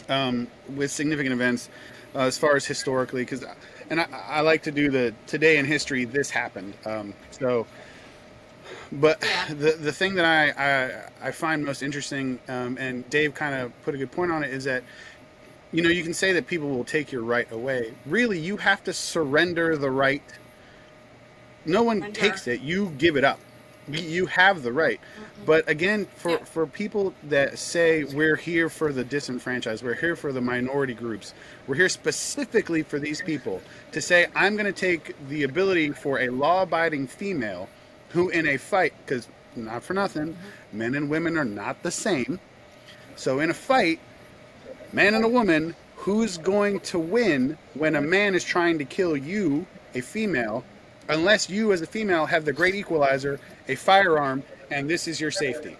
um, 0.09 0.47
with 0.75 0.91
significant 0.91 1.33
events 1.33 1.69
uh, 2.15 2.19
as 2.19 2.37
far 2.37 2.55
as 2.55 2.65
historically, 2.65 3.21
because 3.21 3.45
and 3.89 3.99
I, 3.99 4.07
I 4.27 4.41
like 4.41 4.63
to 4.63 4.71
do 4.71 4.89
the 4.89 5.13
today 5.27 5.57
in 5.57 5.65
history. 5.65 6.05
This 6.05 6.29
happened. 6.29 6.73
Um, 6.85 7.13
so 7.31 7.67
but 8.91 9.19
Yeah. 9.23 9.45
the 9.49 9.71
the 9.73 9.91
thing 9.91 10.15
that 10.15 10.25
I 10.25 10.51
I, 11.21 11.27
I 11.29 11.31
find 11.31 11.63
most 11.65 11.81
interesting, 11.83 12.39
um, 12.47 12.77
and 12.79 13.09
Dave 13.09 13.33
kind 13.33 13.55
of 13.55 13.71
put 13.83 13.95
a 13.95 13.97
good 13.97 14.11
point 14.11 14.31
on 14.31 14.43
it, 14.43 14.51
is 14.53 14.63
that 14.65 14.83
you 15.71 15.81
know 15.81 15.89
you 15.89 16.03
can 16.03 16.13
say 16.13 16.33
that 16.33 16.47
people 16.47 16.69
will 16.69 16.83
take 16.85 17.11
your 17.11 17.23
right 17.23 17.51
away. 17.51 17.93
Really, 18.05 18.39
you 18.39 18.57
have 18.57 18.83
to 18.85 18.93
surrender 18.93 19.77
the 19.77 19.91
right. 19.91 20.21
No 21.65 21.83
one 21.83 21.99
Surrender. 21.99 22.19
takes 22.19 22.47
it; 22.47 22.61
you 22.61 22.89
give 22.97 23.15
it 23.17 23.23
up. 23.23 23.39
You- 23.87 24.27
have 24.27 24.63
the 24.63 24.71
right. 24.71 25.01
But 25.45 25.67
again, 25.67 26.07
for 26.15 26.31
Yeah. 26.31 26.37
for 26.45 26.65
people 26.65 27.13
that 27.23 27.59
say 27.59 28.05
we're 28.05 28.37
here 28.37 28.69
for 28.69 28.93
the 28.93 29.03
disenfranchised, 29.03 29.83
we're 29.83 29.93
here 29.95 30.15
for 30.15 30.31
the 30.31 30.39
minority 30.39 30.93
groups, 30.93 31.33
we're 31.67 31.75
here 31.75 31.89
specifically 31.89 32.81
for 32.83 32.97
these 32.97 33.21
people, 33.21 33.61
to 33.91 33.99
say 33.99 34.27
I'm 34.35 34.55
going 34.55 34.73
to 34.73 34.79
take 34.87 35.15
the 35.27 35.43
ability 35.43 35.91
for 35.91 36.19
a 36.21 36.29
law-abiding 36.29 37.07
female 37.07 37.67
who 38.13 38.29
in 38.29 38.47
a 38.47 38.57
fight 38.57 38.93
because 39.05 39.27
not 39.55 39.83
for 39.83 39.93
nothing 39.93 40.37
men 40.71 40.95
and 40.95 41.09
women 41.09 41.37
are 41.37 41.45
not 41.45 41.81
the 41.83 41.91
same. 41.91 42.39
So 43.15 43.39
in 43.39 43.49
a 43.49 43.53
fight 43.53 43.99
man 44.93 45.15
and 45.15 45.25
a 45.25 45.27
woman 45.27 45.75
who's 45.95 46.37
going 46.37 46.79
to 46.81 46.99
win 46.99 47.57
when 47.73 47.95
a 47.95 48.01
man 48.01 48.35
is 48.35 48.43
trying 48.43 48.77
to 48.77 48.85
kill 48.85 49.17
you 49.17 49.65
a 49.95 50.01
female 50.01 50.63
unless 51.09 51.49
you 51.49 51.73
as 51.73 51.81
a 51.81 51.87
female 51.87 52.25
have 52.25 52.45
the 52.45 52.53
great 52.53 52.75
equalizer 52.75 53.39
a 53.67 53.75
firearm 53.75 54.43
and 54.69 54.89
this 54.89 55.07
is 55.07 55.19
your 55.19 55.31
safety? 55.31 55.75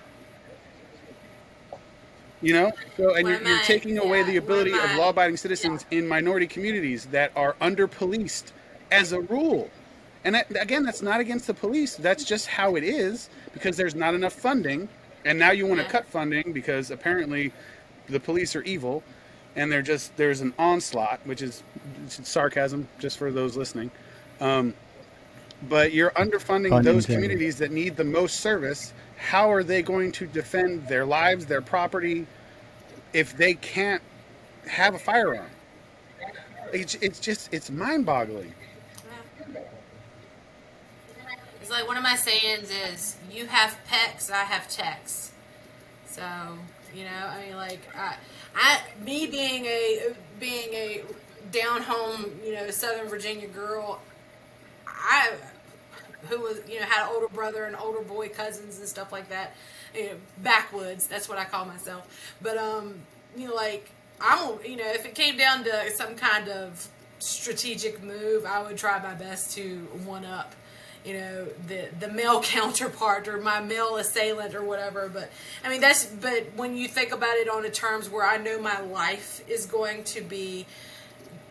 You 2.41 2.53
know? 2.53 2.71
So 2.97 3.15
and 3.15 3.27
you're, 3.27 3.41
you're 3.43 3.59
taking 3.59 3.99
away 3.99 4.19
Yeah, 4.19 4.31
the 4.31 4.37
ability 4.37 4.71
of 4.71 4.95
law-abiding 4.95 5.37
citizens 5.37 5.85
in 5.91 6.07
minority 6.07 6.47
communities 6.47 7.05
that 7.07 7.31
are 7.35 7.55
under 7.61 7.87
policed 7.87 8.53
as 8.91 9.11
a 9.11 9.21
rule 9.21 9.69
and 10.25 10.35
that, 10.35 10.47
again, 10.61 10.83
that's 10.83 11.01
not 11.01 11.19
against 11.19 11.47
the 11.47 11.53
police. 11.53 11.95
That's 11.95 12.23
just 12.23 12.47
how 12.47 12.75
it 12.75 12.83
is 12.83 13.29
because 13.53 13.75
there's 13.77 13.95
not 13.95 14.13
enough 14.13 14.33
funding. 14.33 14.87
And 15.25 15.37
now 15.39 15.51
you 15.51 15.65
want 15.65 15.79
to 15.79 15.85
Yeah. 15.85 15.91
cut 15.91 16.05
funding 16.05 16.51
because 16.53 16.91
apparently 16.91 17.51
the 18.07 18.19
police 18.19 18.55
are 18.55 18.63
evil 18.63 19.03
and 19.55 19.71
they're 19.71 19.81
just, 19.81 20.15
there's 20.17 20.41
an 20.41 20.53
onslaught, 20.57 21.19
which 21.25 21.41
is 21.41 21.63
sarcasm 22.07 22.87
just 22.99 23.17
for 23.17 23.31
those 23.31 23.55
listening. 23.55 23.91
Um, 24.41 24.73
but 25.69 25.93
you're 25.93 26.11
underfunding 26.11 26.71
Pun 26.71 26.83
those 26.83 27.05
intended. 27.05 27.13
communities 27.13 27.57
that 27.57 27.71
need 27.71 27.95
the 27.95 28.03
most 28.03 28.39
service. 28.41 28.93
How 29.17 29.51
are 29.51 29.63
they 29.63 29.81
going 29.81 30.11
to 30.13 30.27
defend 30.27 30.87
their 30.87 31.05
lives, 31.05 31.45
their 31.45 31.61
property, 31.61 32.27
if 33.13 33.37
they 33.37 33.53
can't 33.53 34.01
have 34.67 34.95
a 34.95 34.99
firearm? 34.99 35.49
It's, 36.73 36.95
it's 36.95 37.19
just, 37.19 37.53
it's 37.53 37.69
mind 37.69 38.05
boggling. 38.05 38.53
It's 41.61 41.62
like 41.73 41.87
one 41.87 41.97
of 41.97 42.03
my 42.03 42.15
sayings 42.15 42.69
is, 42.69 43.17
"You 43.29 43.47
have 43.47 43.77
pecs, 43.89 44.31
I 44.31 44.43
have 44.43 44.69
checks." 44.69 45.31
So 46.05 46.23
you 46.95 47.05
know, 47.05 47.27
I 47.27 47.45
mean, 47.45 47.55
like 47.55 47.81
I, 47.97 48.15
I, 48.55 48.81
me 49.03 49.25
being 49.27 49.65
a 49.65 50.13
being 50.39 50.73
a 50.73 51.03
down 51.51 51.81
home, 51.81 52.39
you 52.45 52.53
know, 52.53 52.69
Southern 52.69 53.07
Virginia 53.07 53.47
girl, 53.47 54.01
I 54.87 55.33
who 56.29 56.39
was 56.39 56.59
you 56.69 56.79
know 56.79 56.85
had 56.85 57.07
an 57.07 57.13
older 57.13 57.27
brother 57.27 57.65
and 57.65 57.75
older 57.75 58.01
boy 58.01 58.29
cousins 58.29 58.79
and 58.79 58.87
stuff 58.87 59.11
like 59.11 59.29
that. 59.29 59.55
You 59.95 60.05
know, 60.05 60.15
backwoods, 60.39 61.07
that's 61.07 61.27
what 61.27 61.37
I 61.37 61.45
call 61.45 61.65
myself. 61.65 62.35
But 62.41 62.57
um, 62.57 62.95
you 63.35 63.47
know, 63.47 63.55
like 63.55 63.89
I'm, 64.21 64.57
you 64.63 64.77
know, 64.77 64.87
if 64.87 65.05
it 65.05 65.15
came 65.15 65.37
down 65.37 65.63
to 65.63 65.91
some 65.91 66.15
kind 66.15 66.47
of 66.49 66.87
strategic 67.19 68.03
move, 68.03 68.45
I 68.45 68.61
would 68.61 68.77
try 68.77 69.01
my 69.01 69.13
best 69.15 69.55
to 69.55 69.77
one 70.05 70.25
up 70.25 70.53
you 71.05 71.13
know 71.13 71.47
the 71.67 71.89
the 71.99 72.07
male 72.07 72.41
counterpart 72.43 73.27
or 73.27 73.37
my 73.39 73.59
male 73.59 73.95
assailant 73.97 74.55
or 74.55 74.63
whatever 74.63 75.09
but 75.11 75.29
i 75.63 75.69
mean 75.69 75.81
that's 75.81 76.05
but 76.05 76.47
when 76.55 76.75
you 76.75 76.87
think 76.87 77.11
about 77.11 77.35
it 77.35 77.49
on 77.49 77.63
the 77.63 77.69
terms 77.69 78.09
where 78.09 78.25
i 78.25 78.37
know 78.37 78.59
my 78.59 78.79
life 78.81 79.41
is 79.49 79.65
going 79.65 80.03
to 80.03 80.21
be 80.21 80.65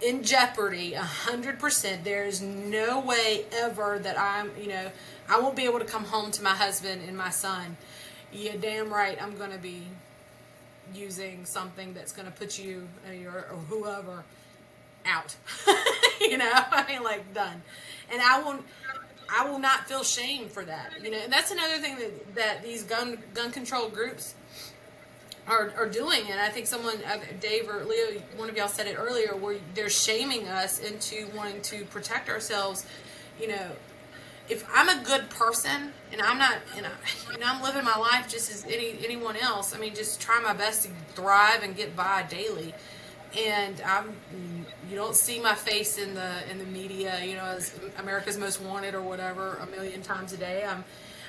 in 0.00 0.22
jeopardy 0.22 0.94
a 0.94 1.02
hundred 1.02 1.58
percent 1.58 2.02
there's 2.04 2.40
no 2.40 3.00
way 3.00 3.44
ever 3.52 3.98
that 3.98 4.18
i'm 4.18 4.50
you 4.60 4.68
know 4.68 4.90
i 5.28 5.38
won't 5.38 5.56
be 5.56 5.64
able 5.64 5.78
to 5.78 5.84
come 5.84 6.04
home 6.04 6.30
to 6.30 6.42
my 6.42 6.54
husband 6.54 7.02
and 7.06 7.16
my 7.16 7.30
son. 7.30 7.76
Yeah 8.32 8.56
damn 8.60 8.92
right 8.92 9.20
i'm 9.22 9.36
going 9.36 9.52
to 9.52 9.58
be 9.58 9.82
using 10.94 11.44
something 11.44 11.94
that's 11.94 12.12
going 12.12 12.26
to 12.26 12.32
put 12.32 12.58
you 12.58 12.88
or, 13.24 13.46
or 13.50 13.56
whoever 13.68 14.24
out. 15.06 15.36
You 16.20 16.38
know 16.38 16.50
i 16.54 16.84
mean 16.88 17.02
like 17.02 17.34
done. 17.34 17.62
And 18.10 18.22
i 18.22 18.40
won't 18.40 18.64
I 19.34 19.48
will 19.48 19.58
not 19.58 19.88
feel 19.88 20.04
shame 20.04 20.48
for 20.48 20.64
that. 20.64 20.92
You 21.02 21.10
know, 21.10 21.18
and 21.18 21.32
that's 21.32 21.50
another 21.50 21.78
thing 21.78 21.96
that, 21.96 22.34
that 22.34 22.62
these 22.62 22.82
gun 22.82 23.18
gun 23.34 23.50
control 23.50 23.88
groups 23.88 24.34
are, 25.46 25.72
are 25.76 25.88
doing. 25.88 26.22
And 26.30 26.40
I 26.40 26.48
think 26.48 26.66
someone, 26.66 26.96
uh, 27.04 27.18
Dave 27.40 27.68
or 27.68 27.84
Leo, 27.84 28.20
one 28.36 28.48
of 28.48 28.56
y'all 28.56 28.68
said 28.68 28.86
it 28.86 28.96
earlier, 28.98 29.34
where 29.34 29.56
they're 29.74 29.90
shaming 29.90 30.48
us 30.48 30.78
into 30.78 31.28
wanting 31.34 31.62
to 31.62 31.84
protect 31.86 32.28
ourselves. 32.28 32.86
You 33.40 33.48
know, 33.48 33.70
if 34.48 34.64
I'm 34.72 34.88
a 34.88 35.02
good 35.04 35.30
person 35.30 35.92
and 36.12 36.20
I'm 36.20 36.38
not, 36.38 36.58
and 36.76 36.86
I, 36.86 36.90
you 37.32 37.38
know, 37.38 37.46
I'm 37.46 37.62
living 37.62 37.84
my 37.84 37.96
life 37.96 38.28
just 38.28 38.50
as 38.50 38.64
any 38.64 38.98
anyone 39.04 39.36
else. 39.36 39.74
I 39.74 39.78
mean, 39.78 39.94
just 39.94 40.20
try 40.20 40.40
my 40.40 40.52
best 40.52 40.84
to 40.84 40.90
thrive 41.14 41.62
and 41.62 41.76
get 41.76 41.96
by 41.96 42.24
daily. 42.28 42.74
And 43.38 43.80
I'm, 43.82 44.14
you 44.90 44.96
don't 44.96 45.16
see 45.16 45.40
my 45.40 45.54
face 45.54 45.96
in 45.98 46.14
the 46.14 46.50
in 46.50 46.58
the 46.58 46.64
media, 46.66 47.24
you 47.24 47.34
know, 47.34 47.44
as 47.44 47.78
America's 47.98 48.36
Most 48.36 48.60
Wanted 48.60 48.94
or 48.94 49.00
whatever 49.00 49.56
a 49.56 49.66
million 49.66 50.02
times 50.02 50.32
a 50.32 50.36
day. 50.36 50.64
I'm, 50.68 50.84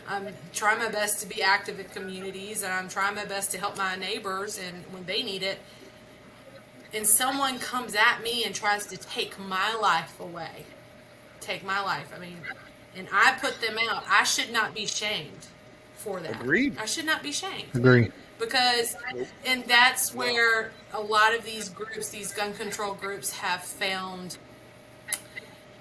I'm 0.07 0.27
trying 0.51 0.79
my 0.79 0.89
best 0.89 1.21
to 1.21 1.27
be 1.27 1.41
active 1.41 1.79
in 1.79 1.85
communities, 1.85 2.63
and 2.63 2.73
I'm 2.73 2.89
trying 2.89 3.15
my 3.15 3.25
best 3.25 3.51
to 3.51 3.57
help 3.57 3.77
my 3.77 3.95
neighbors, 3.95 4.59
and 4.59 4.83
when 4.91 5.05
they 5.05 5.23
need 5.23 5.43
it. 5.43 5.59
And 6.93 7.07
someone 7.07 7.57
comes 7.57 7.95
at 7.95 8.21
me 8.21 8.43
and 8.43 8.53
tries 8.53 8.85
to 8.87 8.97
take 8.97 9.39
my 9.39 9.73
life 9.75 10.19
away, 10.19 10.65
take 11.39 11.65
my 11.65 11.81
life. 11.81 12.11
I 12.15 12.19
mean, 12.19 12.37
and 12.95 13.07
I 13.11 13.37
put 13.39 13.61
them 13.61 13.77
out. 13.89 14.03
I 14.07 14.23
should 14.23 14.51
not 14.51 14.75
be 14.75 14.85
shamed 14.85 15.47
for 15.95 16.19
that. 16.19 16.41
Agreed. 16.41 16.77
I 16.77 16.85
should 16.85 17.05
not 17.05 17.23
be 17.23 17.31
shamed 17.31 17.73
Agree. 17.73 18.11
Because 18.39 18.95
and 19.45 19.63
that's 19.65 20.13
where 20.13 20.71
a 20.93 21.01
lot 21.01 21.35
of 21.35 21.43
these 21.45 21.69
groups 21.69 22.09
these 22.09 22.33
gun 22.33 22.53
control 22.53 22.93
groups 22.93 23.31
have 23.37 23.63
found 23.63 24.37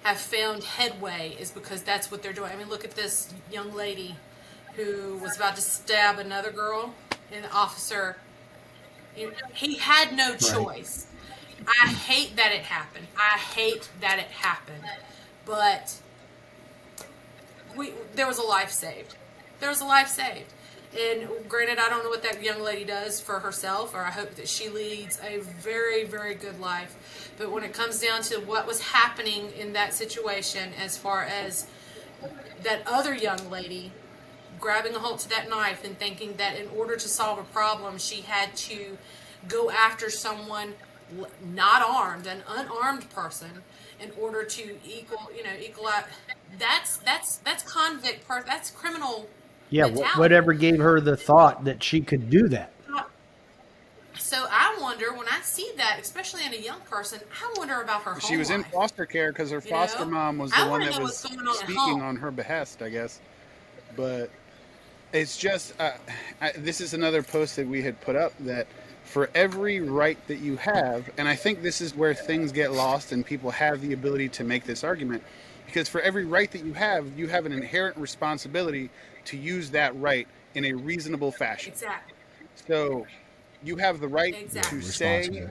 have 0.03 0.19
found 0.19 0.65
headway 0.65 1.37
is 1.39 1.51
because 1.51 1.83
that's 1.83 2.11
what 2.11 2.23
they're 2.23 2.33
doing. 2.33 2.51
I 2.53 2.57
mean 2.57 2.69
look 2.69 2.85
at 2.85 2.93
this 2.93 3.33
young 3.51 3.73
lady 3.75 4.17
who 4.75 5.19
was 5.23 5.37
about 5.37 5.55
to 5.57 5.63
stab 5.63 6.19
another 6.19 6.51
girl 6.51 6.95
and 7.33 7.45
the 7.45 7.53
officer 7.53 8.17
he 9.55 9.77
had 9.77 10.17
no 10.17 10.37
choice. 10.37 11.07
I 11.67 11.89
hate 11.89 12.37
that 12.37 12.53
it 12.53 12.63
happened. 12.63 13.07
I 13.17 13.39
hate 13.39 13.89
that 14.01 14.19
it 14.19 14.27
happened. 14.27 14.85
But 15.45 16.01
we 17.77 17.93
there 18.15 18.27
was 18.27 18.39
a 18.39 18.43
life 18.43 18.71
saved. 18.71 19.15
There 19.61 19.69
was 19.69 19.81
a 19.81 19.85
life 19.85 20.09
saved. 20.09 20.53
And 20.99 21.29
granted, 21.49 21.79
I 21.79 21.89
don't 21.89 22.05
know 22.05 22.11
what 22.11 22.23
that 22.23 22.43
young 22.43 22.63
lady 22.63 22.85
does 22.85 23.21
for 23.21 23.41
herself, 23.41 23.95
or 23.95 24.01
I 24.01 24.11
hope 24.11 24.35
that 24.35 24.47
she 24.47 24.69
leads 24.69 25.19
a 25.21 25.39
very, 25.39 26.05
very 26.05 26.35
good 26.35 26.61
life. 26.61 27.33
But 27.39 27.51
when 27.51 27.65
it 27.65 27.73
comes 27.73 28.01
down 28.01 28.23
to 28.25 28.37
what 28.41 28.67
was 28.67 28.81
happening 28.81 29.51
in 29.59 29.73
that 29.73 29.95
situation, 29.95 30.73
as 30.79 30.99
far 30.99 31.23
as 31.25 31.67
that 32.63 32.83
other 32.87 33.15
young 33.15 33.51
lady 33.51 33.91
grabbing 34.61 34.95
a 34.95 34.99
hold 34.99 35.19
to 35.21 35.29
that 35.31 35.49
knife 35.49 35.85
and 35.85 35.99
thinking 35.99 36.35
that 36.37 36.59
in 36.59 36.69
order 36.77 36.97
to 36.97 37.09
solve 37.09 37.39
a 37.39 37.45
problem, 37.45 37.99
she 37.99 38.21
had 38.21 38.55
to 38.55 38.97
go 39.49 39.71
after 39.71 40.11
someone 40.11 40.75
not 41.53 41.83
armed, 41.83 42.27
an 42.27 42.43
unarmed 42.49 43.09
person, 43.11 43.63
in 44.01 44.11
order 44.21 44.45
to 44.45 44.79
equal, 44.87 45.31
you 45.37 45.43
know, 45.43 45.51
equal 45.61 45.87
out. 45.89 46.05
That's 46.59 46.99
that's 46.99 47.37
that's 47.39 47.63
convict 47.63 48.27
part. 48.27 48.47
That's 48.47 48.71
criminal. 48.71 49.29
Yeah, 49.73 49.87
mentality. 49.87 50.19
whatever 50.21 50.53
gave 50.53 50.79
her 50.79 51.01
the 51.01 51.17
thought 51.17 51.65
that 51.65 51.83
she 51.83 52.03
could 52.03 52.29
do 52.29 52.47
that. 52.49 52.73
So 54.19 54.47
I 54.51 54.79
wonder 54.81 55.13
when 55.15 55.27
I 55.29 55.41
see 55.43 55.71
that, 55.79 55.99
especially 56.01 56.45
in 56.45 56.53
a 56.53 56.59
young 56.59 56.81
person, 56.81 57.21
I 57.43 57.55
wonder 57.59 57.81
about 57.81 58.03
her. 58.03 58.21
She 58.21 58.37
was 58.37 58.51
life. 58.51 58.59
in 58.59 58.65
foster 58.65 59.07
care 59.07 59.33
because 59.33 59.51
her 59.51 59.63
foster 59.63 60.01
you 60.01 60.05
know? 60.07 60.11
mom 60.13 60.39
was 60.39 60.51
the 60.51 60.59
I 60.59 60.69
one 60.69 60.81
that 60.81 61.01
was 61.01 61.17
speaking 61.17 62.03
on 62.03 62.17
her 62.17 62.31
behest, 62.31 62.83
I 62.83 62.91
guess. 62.91 63.21
But 63.97 64.31
it's 65.13 65.39
just 65.39 65.79
uh, 65.81 65.93
I, 66.41 66.53
this 66.53 66.81
is 66.83 66.93
another 66.93 67.23
post 67.23 67.57
that 67.57 67.67
we 67.67 67.83
had 67.83 67.99
put 68.03 68.15
up 68.15 68.33
that 68.41 68.67
for 69.05 69.31
every 69.35 69.81
right 69.81 70.19
that 70.29 70.39
you 70.39 70.57
have, 70.57 71.11
and 71.19 71.27
I 71.27 71.35
think 71.35 71.63
this 71.63 71.81
is 71.81 71.97
where 71.97 72.15
things 72.15 72.53
get 72.53 72.73
lost 72.73 73.13
and 73.13 73.25
people 73.25 73.51
have 73.51 73.81
the 73.81 73.95
ability 73.95 74.29
to 74.31 74.45
make 74.45 74.65
this 74.65 74.85
argument, 74.85 75.23
because 75.67 75.89
for 75.89 76.01
every 76.03 76.25
right 76.25 76.51
that 76.53 76.65
you 76.65 76.75
have, 76.75 77.07
you 77.19 77.27
have 77.29 77.47
an 77.47 77.53
inherent 77.53 77.97
responsibility 77.97 78.91
to 79.27 79.37
use 79.37 79.71
that 79.71 79.99
right 80.01 80.27
in 80.55 80.67
a 80.67 80.73
reasonable 80.73 81.33
fashion. 81.33 81.73
Exactly. 81.73 82.15
So 82.67 83.07
you 83.63 83.77
have 83.77 84.01
the 84.01 84.09
right 84.09 84.35
exactly. 84.35 84.81
to 84.81 84.85
say 84.85 85.49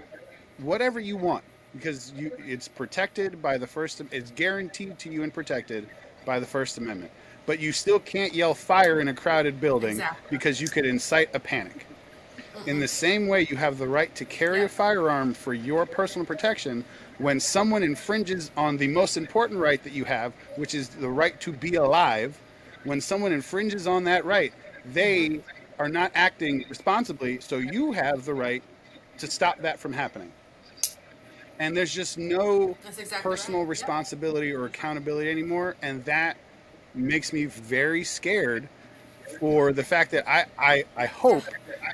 whatever 0.60 1.00
you 1.00 1.18
want 1.18 1.44
because 1.74 2.12
you 2.16 2.32
it's 2.38 2.68
protected 2.68 3.42
by 3.42 3.58
the 3.58 3.68
first 3.68 4.02
it's 4.12 4.32
guaranteed 4.32 4.98
to 5.00 5.10
you 5.10 5.24
and 5.24 5.34
protected 5.34 5.88
by 6.26 6.40
the 6.40 6.46
first 6.46 6.78
amendment 6.78 7.12
but 7.46 7.60
you 7.60 7.72
still 7.72 8.00
can't 8.00 8.34
yell 8.34 8.54
fire 8.54 9.00
in 9.00 9.08
a 9.08 9.14
crowded 9.14 9.60
building 9.60 9.92
exactly. 9.92 10.28
because 10.30 10.62
you 10.62 10.68
could 10.68 10.86
incite 10.86 11.34
a 11.34 11.40
panic 11.40 11.86
mm-hmm. 12.38 12.70
in 12.70 12.80
the 12.80 12.88
same 12.88 13.28
way 13.28 13.48
you 13.50 13.56
have 13.56 13.78
the 13.78 13.88
right 13.88 14.14
to 14.16 14.26
carry 14.26 14.60
yeah. 14.60 14.66
a 14.66 14.70
firearm 14.70 15.34
for 15.34 15.54
your 15.54 15.86
personal 15.86 16.26
protection 16.26 16.84
when 17.18 17.40
someone 17.40 17.84
infringes 17.84 18.52
on 18.58 18.78
the 18.78 18.88
most 18.88 19.18
important 19.18 19.60
right 19.60 19.84
that 19.84 19.94
you 19.94 20.04
have 20.04 20.34
which 20.58 20.76
is 20.76 20.90
the 20.90 21.10
right 21.10 21.40
to 21.40 21.52
be 21.52 21.76
alive 21.76 22.38
when 22.84 23.02
someone 23.02 23.32
infringes 23.32 23.88
on 23.88 24.04
that 24.06 24.26
right 24.26 24.54
they 24.86 25.42
are 25.80 25.90
not 25.90 26.12
acting 26.14 26.66
responsibly, 26.70 27.40
so 27.40 27.58
you 27.58 27.92
have 27.92 28.26
the 28.26 28.34
right 28.34 28.64
to 29.18 29.28
stop 29.28 29.60
that 29.62 29.80
from 29.80 29.94
happening. 29.94 30.32
And 31.60 31.78
there's 31.78 31.94
just 31.94 32.18
no 32.18 32.78
exactly 32.88 33.06
personal 33.22 33.62
right. 33.62 33.70
responsibility 33.70 34.48
yep. 34.48 34.58
or 34.58 34.66
accountability 34.66 35.30
anymore, 35.30 35.76
and 35.82 36.04
that 36.06 36.38
makes 36.94 37.32
me 37.32 37.46
very 37.46 38.04
scared 38.04 38.68
for 39.40 39.72
the 39.72 39.84
fact 39.84 40.12
that 40.12 40.30
I, 40.30 40.46
I, 40.58 40.84
I 40.98 41.06
hope 41.06 41.44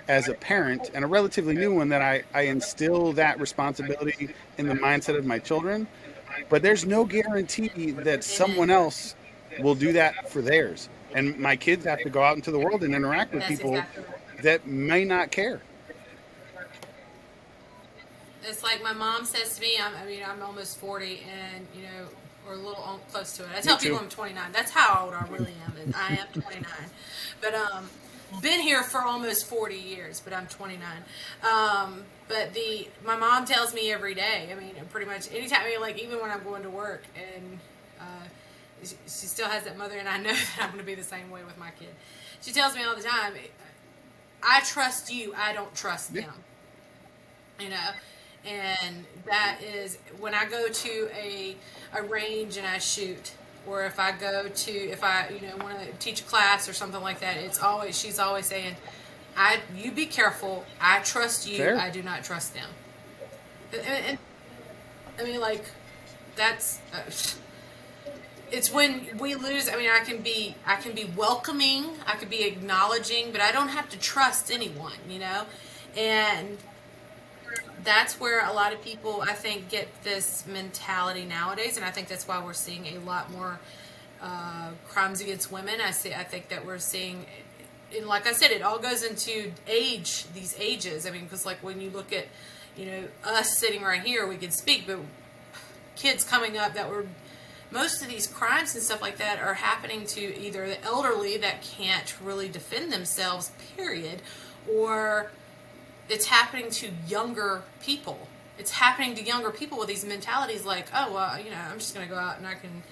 as 0.07 0.27
a 0.27 0.33
parent 0.33 0.89
and 0.93 1.03
a 1.05 1.07
relatively 1.07 1.53
new 1.53 1.73
one 1.73 1.89
that 1.89 2.01
I, 2.01 2.23
I 2.33 2.43
instill 2.43 3.13
that 3.13 3.39
responsibility 3.39 4.29
in 4.57 4.67
the 4.67 4.73
mindset 4.73 5.17
of 5.17 5.25
my 5.25 5.37
children. 5.39 5.87
But 6.49 6.61
there's 6.61 6.85
no 6.85 7.05
guarantee 7.05 7.91
that 7.91 8.23
someone 8.23 8.69
else 8.69 9.15
will 9.61 9.75
do 9.75 9.93
that 9.93 10.29
for 10.29 10.41
theirs 10.41 10.89
and 11.13 11.37
my 11.39 11.55
kids 11.55 11.85
have 11.85 12.01
to 12.01 12.09
go 12.09 12.21
out 12.21 12.35
into 12.35 12.51
the 12.51 12.59
world 12.59 12.83
and 12.83 12.93
interact 12.93 13.33
with 13.33 13.41
That's 13.41 13.57
people 13.57 13.71
exactly 13.75 14.03
right. 14.03 14.43
that 14.43 14.67
may 14.67 15.03
not 15.03 15.31
care. 15.31 15.61
It's 18.43 18.63
like 18.63 18.81
my 18.81 18.93
mom 18.93 19.25
says 19.25 19.55
to 19.55 19.61
me. 19.61 19.77
I'm, 19.81 19.93
I 19.95 20.05
mean, 20.05 20.21
I'm 20.25 20.41
almost 20.41 20.77
forty, 20.77 21.21
and 21.29 21.67
you 21.75 21.81
know, 21.83 22.07
or 22.47 22.53
a 22.53 22.57
little 22.57 22.99
close 23.11 23.35
to 23.37 23.43
it. 23.43 23.49
I 23.55 23.61
tell 23.61 23.77
people 23.77 23.97
I'm 23.97 24.07
29. 24.07 24.51
That's 24.53 24.71
how 24.71 25.05
old 25.05 25.13
I 25.13 25.27
really 25.27 25.53
am. 25.65 25.93
I 25.93 26.13
am 26.13 26.27
29, 26.31 26.63
but 27.41 27.53
um, 27.53 27.89
been 28.41 28.61
here 28.61 28.83
for 28.83 29.01
almost 29.01 29.47
40 29.47 29.75
years, 29.75 30.21
but 30.21 30.31
I'm 30.31 30.47
29. 30.47 30.81
Um, 31.43 32.03
but 32.29 32.53
the 32.53 32.87
my 33.05 33.17
mom 33.17 33.45
tells 33.45 33.73
me 33.73 33.91
every 33.91 34.15
day. 34.15 34.49
I 34.49 34.55
mean, 34.55 34.75
pretty 34.91 35.07
much 35.07 35.29
anytime. 35.33 35.63
I 35.65 35.69
mean, 35.69 35.81
like 35.81 36.01
even 36.01 36.21
when 36.21 36.31
I'm 36.31 36.43
going 36.43 36.63
to 36.63 36.69
work 36.69 37.03
and 37.35 37.59
she 38.83 39.25
still 39.25 39.47
has 39.47 39.63
that 39.63 39.77
mother, 39.77 39.97
and 39.97 40.07
I 40.07 40.17
know 40.17 40.33
that 40.33 40.57
I'm 40.59 40.67
going 40.69 40.79
to 40.79 40.85
be 40.85 40.95
the 40.95 41.03
same 41.03 41.29
way 41.29 41.43
with 41.43 41.57
my 41.57 41.71
kid. 41.79 41.89
She 42.41 42.51
tells 42.51 42.75
me 42.75 42.83
all 42.83 42.95
the 42.95 43.03
time, 43.03 43.33
"I 44.43 44.61
trust 44.61 45.11
you. 45.11 45.33
I 45.35 45.53
don't 45.53 45.73
trust 45.75 46.13
them." 46.13 46.31
You 47.59 47.69
know, 47.69 47.89
and 48.45 49.05
that 49.25 49.59
is 49.63 49.97
when 50.19 50.33
I 50.33 50.45
go 50.45 50.67
to 50.67 51.09
a 51.15 51.55
a 51.95 52.03
range 52.03 52.57
and 52.57 52.67
I 52.67 52.77
shoot, 52.77 53.33
or 53.65 53.85
if 53.85 53.99
I 53.99 54.11
go 54.11 54.47
to 54.47 54.71
if 54.71 55.03
I 55.03 55.29
you 55.29 55.47
know 55.47 55.57
want 55.57 55.79
to 55.79 55.91
teach 55.99 56.21
a 56.21 56.23
class 56.23 56.69
or 56.69 56.73
something 56.73 57.01
like 57.01 57.19
that. 57.21 57.37
It's 57.37 57.61
always 57.61 57.99
she's 57.99 58.19
always 58.19 58.45
saying, 58.45 58.75
"I 59.35 59.59
you 59.75 59.91
be 59.91 60.05
careful. 60.05 60.65
I 60.79 60.99
trust 60.99 61.49
you. 61.49 61.57
Fair. 61.57 61.77
I 61.77 61.89
do 61.89 62.03
not 62.03 62.23
trust 62.23 62.53
them." 62.53 62.69
And, 63.73 63.81
and, 63.81 64.17
I 65.19 65.23
mean, 65.23 65.39
like 65.39 65.65
that's. 66.35 66.79
Uh, 66.93 67.01
it's 68.51 68.71
when 68.71 69.07
we 69.19 69.35
lose 69.35 69.69
i 69.69 69.75
mean 69.75 69.89
i 69.89 69.99
can 69.99 70.21
be 70.21 70.55
i 70.65 70.75
can 70.75 70.93
be 70.93 71.09
welcoming 71.15 71.85
i 72.05 72.15
could 72.15 72.29
be 72.29 72.43
acknowledging 72.43 73.31
but 73.31 73.41
i 73.41 73.51
don't 73.51 73.69
have 73.69 73.89
to 73.89 73.99
trust 73.99 74.51
anyone 74.51 74.93
you 75.09 75.19
know? 75.19 75.45
And 75.95 76.57
that's 77.83 78.19
where 78.19 78.45
a 78.47 78.53
lot 78.53 78.73
of 78.73 78.81
people 78.81 79.21
i 79.21 79.33
think 79.33 79.69
get 79.69 79.87
this 80.03 80.45
mentality 80.47 81.25
nowadays 81.25 81.77
and 81.77 81.85
i 81.85 81.91
think 81.91 82.07
that's 82.07 82.27
why 82.27 82.43
we're 82.43 82.53
seeing 82.53 82.85
a 82.95 82.99
lot 82.99 83.31
more 83.31 83.59
uh, 84.21 84.71
crimes 84.87 85.21
against 85.21 85.51
women. 85.51 85.79
I 85.79 85.91
see 85.91 86.13
i 86.13 86.23
think 86.23 86.49
that 86.49 86.65
we're 86.65 86.79
seeing 86.79 87.25
and 87.95 88.07
like 88.07 88.27
i 88.27 88.31
said 88.33 88.51
it 88.51 88.61
all 88.61 88.79
goes 88.79 89.03
into 89.03 89.51
age 89.67 90.25
these 90.33 90.55
ages. 90.59 91.05
I 91.05 91.11
mean 91.11 91.23
because 91.23 91.45
like 91.45 91.63
when 91.63 91.79
you 91.81 91.89
look 91.89 92.11
at 92.11 92.25
you 92.75 92.85
know 92.85 93.03
us 93.23 93.57
sitting 93.57 93.81
right 93.81 94.01
here 94.01 94.27
we 94.27 94.37
can 94.37 94.51
speak 94.51 94.85
but 94.87 94.99
kids 95.95 96.23
coming 96.23 96.57
up 96.57 96.73
that 96.73 96.89
were 96.89 97.05
most 97.71 98.01
of 98.01 98.07
these 98.07 98.27
crimes 98.27 98.73
and 98.75 98.83
stuff 98.83 99.01
like 99.01 99.17
that 99.17 99.39
are 99.39 99.53
happening 99.53 100.05
to 100.07 100.39
either 100.39 100.67
the 100.67 100.83
elderly 100.83 101.37
that 101.37 101.61
can't 101.61 102.15
really 102.23 102.47
defend 102.47 102.91
themselves, 102.91 103.51
period, 103.75 104.21
or 104.71 105.31
it's 106.09 106.25
happening 106.25 106.69
to 106.71 106.89
younger 107.07 107.63
people. 107.81 108.27
It's 108.57 108.71
happening 108.71 109.15
to 109.15 109.23
younger 109.23 109.51
people 109.51 109.77
with 109.77 109.87
these 109.87 110.05
mentalities 110.05 110.65
like, 110.65 110.87
oh, 110.93 111.13
well, 111.13 111.39
you 111.39 111.51
know, 111.51 111.57
I'm 111.57 111.77
just 111.77 111.93
going 111.93 112.07
to 112.07 112.13
go 112.13 112.19
out 112.19 112.37
and 112.37 112.47
I 112.47 112.55
can 112.55 112.83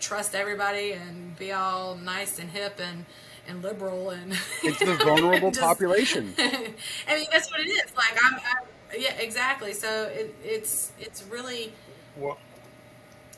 trust 0.00 0.34
everybody 0.34 0.92
and 0.92 1.36
be 1.38 1.52
all 1.52 1.94
nice 1.96 2.38
and 2.38 2.50
hip 2.50 2.80
and 2.80 3.06
and 3.48 3.60
liberal 3.60 4.10
and 4.10 4.32
it's 4.62 4.78
the 4.78 4.94
vulnerable 5.04 5.50
just, 5.50 5.60
population. 5.60 6.32
I 6.38 7.14
mean, 7.14 7.26
that's 7.32 7.50
what 7.50 7.60
it 7.60 7.68
is. 7.68 7.94
Like 7.96 8.16
I'm, 8.24 8.34
I'm 8.34 9.00
yeah, 9.00 9.14
exactly. 9.14 9.72
So 9.72 10.04
it, 10.04 10.34
it's 10.44 10.92
it's 11.00 11.24
really 11.24 11.72
well 12.16 12.38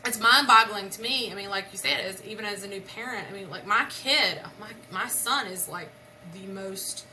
it's 0.05 0.21
mind-boggling 0.21 0.91
to 0.91 1.03
me. 1.03 1.31
I 1.31 1.35
mean, 1.35 1.51
like 1.51 1.67
you 1.73 1.79
said, 1.79 2.01
as 2.05 2.25
even 2.25 2.45
as 2.45 2.63
a 2.63 2.69
new 2.69 2.81
parent, 2.81 3.27
I 3.31 3.33
mean, 3.35 3.51
like 3.51 3.67
my 3.67 3.87
kid, 3.89 4.41
my 4.61 4.71
my 4.93 5.09
son 5.09 5.47
is 5.47 5.69
like 5.69 5.89
the 6.35 6.47
most 6.47 7.07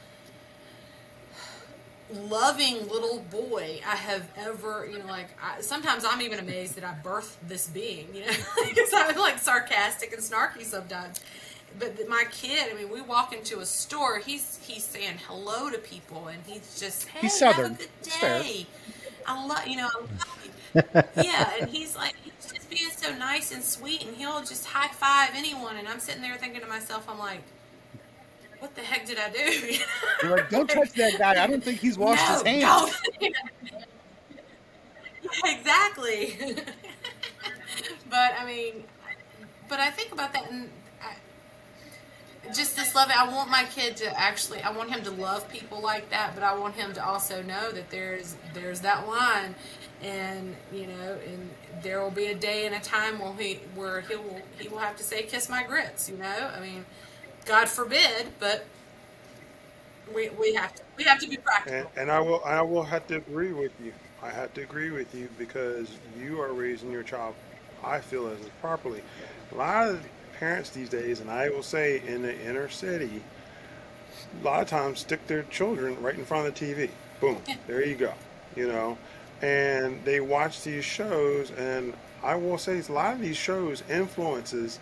loving 2.13 2.88
little 2.89 3.19
boy 3.30 3.80
I 3.85 3.95
have 3.95 4.30
ever, 4.38 4.88
you 4.89 4.99
know, 4.99 5.05
like 5.05 5.30
I, 5.41 5.61
sometimes 5.61 6.03
I'm 6.05 6.22
even 6.22 6.39
amazed 6.39 6.76
that 6.76 6.84
I 6.84 6.95
birthed 7.03 7.35
this 7.47 7.68
being, 7.68 8.07
you 8.13 8.26
know, 8.26 8.34
because 8.68 8.89
I'm 8.93 9.18
like 9.18 9.39
sarcastic 9.39 10.13
and 10.13 10.22
snarky 10.22 10.63
sometimes. 10.63 11.22
But 11.80 11.97
my 12.09 12.26
kid, 12.31 12.69
I 12.69 12.76
mean, 12.76 12.91
we 12.91 12.99
walk 13.01 13.34
into 13.34 13.59
a 13.59 13.65
store, 13.65 14.19
he's 14.19 14.59
he's 14.61 14.84
saying 14.84 15.19
hello 15.27 15.69
to 15.69 15.77
people, 15.77 16.27
and 16.27 16.39
he's 16.45 16.77
just, 16.80 17.07
hey, 17.07 17.19
he's 17.22 17.39
southern. 17.39 17.72
have 17.72 17.73
a 17.73 17.77
good 17.77 17.89
day. 18.19 18.68
I 19.26 19.45
love, 19.45 19.65
you 19.68 19.77
know, 19.77 19.88
I 19.88 19.99
love 20.01 21.05
yeah, 21.15 21.51
and 21.59 21.69
he's 21.69 21.95
like, 21.95 22.15
he's 22.15 22.15
just 22.15 22.19
being 22.19 22.20
so 23.01 23.15
nice 23.15 23.51
and 23.51 23.63
sweet, 23.63 24.05
and 24.05 24.15
he'll 24.15 24.41
just 24.41 24.65
high 24.65 24.93
five 24.93 25.31
anyone. 25.35 25.77
And 25.77 25.87
I'm 25.87 25.99
sitting 25.99 26.21
there 26.21 26.37
thinking 26.37 26.61
to 26.61 26.67
myself, 26.67 27.07
I'm 27.09 27.19
like, 27.19 27.41
what 28.59 28.75
the 28.75 28.81
heck 28.81 29.07
did 29.07 29.17
I 29.17 29.29
do? 29.31 29.77
You're 30.21 30.37
like, 30.37 30.49
don't 30.49 30.69
touch 30.69 30.91
that 30.93 31.17
guy. 31.17 31.43
I 31.43 31.47
don't 31.47 31.63
think 31.63 31.79
he's 31.79 31.97
washed 31.97 32.23
no, 32.29 32.33
his 32.33 32.43
hands. 32.43 33.01
exactly. 35.45 36.37
but 38.09 38.33
I 38.39 38.45
mean, 38.45 38.83
but 39.67 39.79
I 39.79 39.89
think 39.89 40.11
about 40.11 40.33
that, 40.33 40.51
and 40.51 40.69
I, 41.01 42.53
just 42.53 42.75
this 42.75 42.93
love. 42.93 43.09
I 43.15 43.27
want 43.33 43.49
my 43.49 43.63
kid 43.63 43.97
to 43.97 44.19
actually. 44.19 44.61
I 44.61 44.71
want 44.71 44.91
him 44.91 45.03
to 45.03 45.11
love 45.11 45.49
people 45.49 45.81
like 45.81 46.11
that, 46.11 46.35
but 46.35 46.43
I 46.43 46.55
want 46.55 46.75
him 46.75 46.93
to 46.93 47.03
also 47.03 47.41
know 47.41 47.71
that 47.71 47.89
there's 47.89 48.35
there's 48.53 48.81
that 48.81 49.07
line 49.07 49.55
and 50.01 50.55
you 50.71 50.87
know, 50.87 51.17
and 51.25 51.49
there 51.81 52.02
will 52.02 52.11
be 52.11 52.27
a 52.27 52.35
day 52.35 52.65
and 52.65 52.76
a 52.76 52.80
time 52.80 53.19
when 53.19 53.38
he 53.38 53.60
where 53.76 54.02
he 54.02 54.15
will 54.15 54.41
he 54.60 54.68
will 54.68 54.80
have 54.80 54.95
to 54.98 55.03
say 55.03 55.23
kiss 55.23 55.49
my 55.49 55.64
grits. 55.64 56.10
You 56.10 56.18
know, 56.18 56.52
I 56.56 56.60
mean, 56.60 56.85
God 57.45 57.69
forbid, 57.69 58.27
but 58.39 58.65
we, 60.14 60.30
we 60.30 60.53
have 60.53 60.76
to 60.76 60.84
we 60.98 61.03
have 61.03 61.19
to 61.19 61.27
be 61.27 61.38
practical. 61.38 61.80
And, 61.80 61.88
and 61.98 62.11
I 62.11 62.19
will 62.19 62.41
I 62.45 62.61
will 62.61 62.84
have 62.84 63.07
to 63.07 63.18
agree 63.18 63.53
with 63.53 63.72
you. 63.84 63.93
I 64.22 64.30
have 64.30 64.53
to 64.56 64.61
agree 64.61 64.91
with 64.91 65.14
you 65.15 65.30
because 65.38 65.89
you 66.19 66.41
are 66.41 66.53
raising 66.53 66.91
your 66.91 67.03
child. 67.03 67.34
I 67.84 67.99
feel 67.99 68.27
as 68.27 68.38
properly. 68.61 69.02
A 69.52 69.56
lot 69.56 69.89
of 69.89 70.03
parents 70.38 70.69
these 70.69 70.89
days, 70.89 71.19
and 71.19 71.31
I 71.31 71.49
will 71.49 71.64
say 71.64 72.02
in 72.06 72.22
the 72.22 72.39
inner 72.48 72.69
city, 72.69 73.23
a 74.41 74.45
lot 74.45 74.61
of 74.61 74.68
times 74.68 74.99
stick 74.99 75.26
their 75.27 75.43
children 75.43 76.02
right 76.02 76.15
in 76.15 76.26
front 76.26 76.48
of 76.48 76.56
the 76.56 76.65
TV. 76.65 76.89
Boom, 77.19 77.38
there 77.68 77.85
you 77.85 77.95
go. 77.95 78.14
You 78.56 78.68
know, 78.68 78.98
and 79.41 80.03
they 80.05 80.19
watch 80.19 80.63
these 80.63 80.85
shows, 80.85 81.51
and 81.51 81.93
I 82.23 82.35
will 82.35 82.57
say 82.57 82.81
a 82.88 82.91
lot 82.91 83.13
of 83.15 83.22
these 83.22 83.38
shows 83.38 83.84
influences 83.89 84.80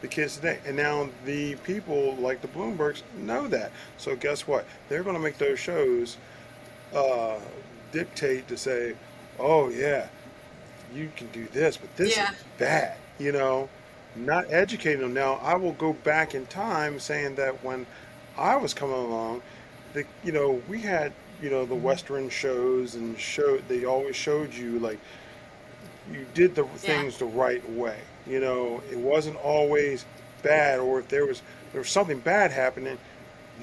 the 0.00 0.08
kids 0.08 0.36
today. 0.36 0.58
And 0.66 0.76
now 0.76 1.08
the 1.24 1.54
people 1.56 2.16
like 2.16 2.42
the 2.42 2.48
Bloombergs 2.48 3.02
know 3.18 3.46
that. 3.48 3.70
So 3.98 4.16
guess 4.16 4.46
what? 4.46 4.66
They're 4.88 5.04
going 5.04 5.16
to 5.16 5.22
make 5.22 5.38
those 5.38 5.58
shows 5.60 6.16
uh, 6.94 7.38
dictate 7.92 8.48
to 8.48 8.56
say, 8.56 8.94
"Oh 9.38 9.68
yeah, 9.70 10.08
you 10.94 11.10
can 11.16 11.28
do 11.28 11.46
this, 11.52 11.76
but 11.76 11.94
this 11.96 12.16
Yeah. 12.16 12.30
is 12.32 12.38
bad." 12.58 12.96
You 13.18 13.32
know, 13.32 13.68
not 14.16 14.52
educating 14.52 15.00
them. 15.00 15.14
Now 15.14 15.34
I 15.42 15.54
will 15.54 15.72
go 15.72 15.92
back 15.92 16.34
in 16.34 16.46
time 16.46 16.98
saying 17.00 17.36
that 17.36 17.62
when 17.64 17.86
I 18.36 18.56
was 18.56 18.74
coming 18.74 18.96
along, 18.96 19.42
the 19.94 20.04
you 20.24 20.32
know 20.32 20.62
we 20.68 20.80
had 20.80 21.12
you 21.42 21.50
know 21.50 21.66
the 21.66 21.74
Western 21.74 22.28
shows 22.30 22.94
and 22.94 23.18
show 23.18 23.58
they 23.68 23.84
always 23.84 24.16
showed 24.16 24.54
you 24.54 24.78
like 24.78 24.98
you 26.12 26.26
did 26.34 26.54
the 26.54 26.64
things 26.64 27.18
the 27.18 27.24
right 27.24 27.68
way. 27.70 27.98
You 28.26 28.40
know, 28.40 28.82
it 28.90 28.98
wasn't 28.98 29.36
always 29.36 30.04
bad, 30.42 30.80
or 30.80 31.00
if 31.00 31.08
there 31.08 31.26
was 31.26 31.42
there 31.72 31.80
was 31.80 31.90
something 31.90 32.18
bad 32.20 32.50
happening, 32.52 32.98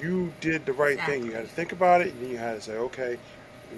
you 0.00 0.32
did 0.40 0.66
the 0.66 0.72
right 0.72 1.00
thing. 1.00 1.24
You 1.24 1.32
had 1.32 1.42
to 1.48 1.54
think 1.54 1.72
about 1.72 2.00
it, 2.02 2.12
and 2.14 2.30
you 2.30 2.38
had 2.38 2.54
to 2.54 2.60
say, 2.60 2.76
okay, 2.76 3.18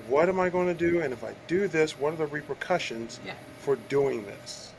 what 0.08 0.28
am 0.28 0.40
I 0.40 0.48
going 0.48 0.66
to 0.68 0.74
do? 0.74 1.00
And 1.00 1.12
if 1.12 1.22
I 1.24 1.34
do 1.46 1.68
this, 1.68 1.98
what 1.98 2.12
are 2.12 2.16
the 2.16 2.26
repercussions 2.26 3.20
Yeah. 3.24 3.34
for 3.60 3.76
doing 3.88 4.24
this? 4.24 4.72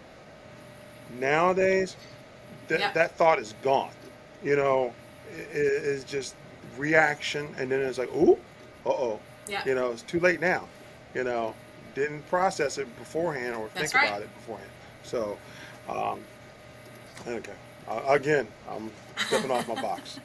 Nowadays, 1.20 1.96
that 2.68 2.80
Yeah. 2.80 2.92
that 2.94 3.16
thought 3.18 3.40
is 3.40 3.54
gone. 3.64 3.92
You 4.44 4.56
know, 4.56 4.94
it's 5.54 6.04
just 6.04 6.36
reaction, 6.78 7.54
and 7.58 7.72
then 7.72 7.82
it's 7.82 7.98
like, 7.98 8.14
ooh, 8.14 8.34
uh 8.34 8.38
oh. 8.86 9.20
Yeah. 9.48 9.62
You 9.66 9.76
know, 9.76 9.92
it's 9.92 10.04
too 10.04 10.20
late 10.20 10.40
now. 10.40 10.68
You 11.14 11.24
know, 11.24 11.54
didn't 11.96 12.28
process 12.30 12.78
it 12.78 12.88
beforehand 12.98 13.56
or 13.56 13.70
That's 13.74 13.92
think 13.92 14.02
right. 14.02 14.10
about 14.10 14.22
it 14.22 14.34
beforehand. 14.36 14.70
So, 15.04 15.38
um, 15.90 16.22
okay. 17.28 17.54
Uh, 17.88 18.02
again, 18.08 18.48
I'm 18.70 18.90
stepping 19.28 19.52
off 19.52 19.68
my 19.68 19.76
box. 19.82 20.20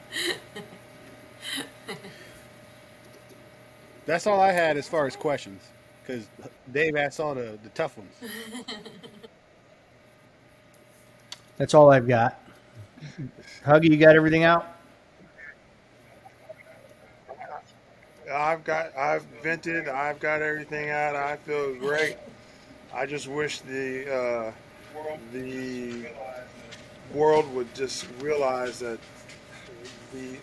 That's 4.06 4.26
all 4.26 4.40
I 4.40 4.52
had 4.52 4.76
as 4.78 4.88
far 4.88 5.06
as 5.06 5.16
questions, 5.16 5.62
because 6.02 6.28
Dave 6.72 6.96
asked 6.96 7.20
all 7.20 7.34
the, 7.34 7.58
the 7.62 7.68
tough 7.70 7.98
ones. 7.98 8.14
That's 11.58 11.74
all 11.74 11.90
I've 11.90 12.08
got. 12.08 12.40
Huggy, 13.66 13.90
you 13.90 13.96
got 13.96 14.16
everything 14.16 14.44
out? 14.44 14.77
I've 18.32 18.64
got, 18.64 18.96
I've 18.96 19.22
vented, 19.42 19.88
I've 19.88 20.20
got 20.20 20.42
everything 20.42 20.90
out. 20.90 21.16
I 21.16 21.36
feel 21.36 21.74
great. 21.74 22.16
I 22.92 23.06
just 23.06 23.28
wish 23.28 23.60
the 23.60 24.14
uh, 24.14 24.52
the 25.32 26.06
world 27.12 27.52
would 27.54 27.72
just 27.74 28.06
realize 28.20 28.78
that 28.80 28.98
the. 30.12 30.36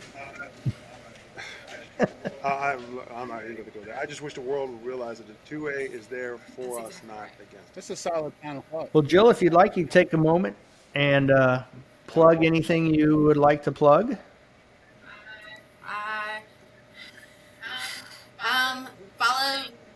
I, 2.44 2.74
I'm, 2.74 3.00
I'm 3.14 3.28
not 3.30 3.44
even 3.46 3.56
going 3.56 3.72
to 3.72 3.80
go 3.80 3.86
there. 3.86 3.98
I 3.98 4.06
just 4.06 4.22
wish 4.22 4.34
the 4.34 4.42
world 4.42 4.70
would 4.70 4.86
realize 4.86 5.18
that 5.20 5.28
the 5.28 5.34
two 5.48 5.68
A 5.70 5.72
is 5.72 6.08
there 6.08 6.38
for 6.38 6.80
us, 6.80 7.02
not 7.08 7.30
against. 7.36 7.56
us. 7.56 7.74
That's 7.74 7.90
a 7.90 7.96
solid 7.96 8.34
final 8.42 8.66
thought. 8.70 8.90
Well, 8.94 9.02
Jill, 9.02 9.30
if 9.30 9.42
you'd 9.42 9.54
like, 9.54 9.78
you 9.78 9.86
take 9.86 10.12
a 10.12 10.18
moment 10.18 10.58
and 10.94 11.32
uh, 11.32 11.64
plug 12.08 12.44
anything 12.44 12.94
you 12.94 13.24
would 13.24 13.38
like 13.38 13.64
to 13.64 13.72
plug. 13.72 14.18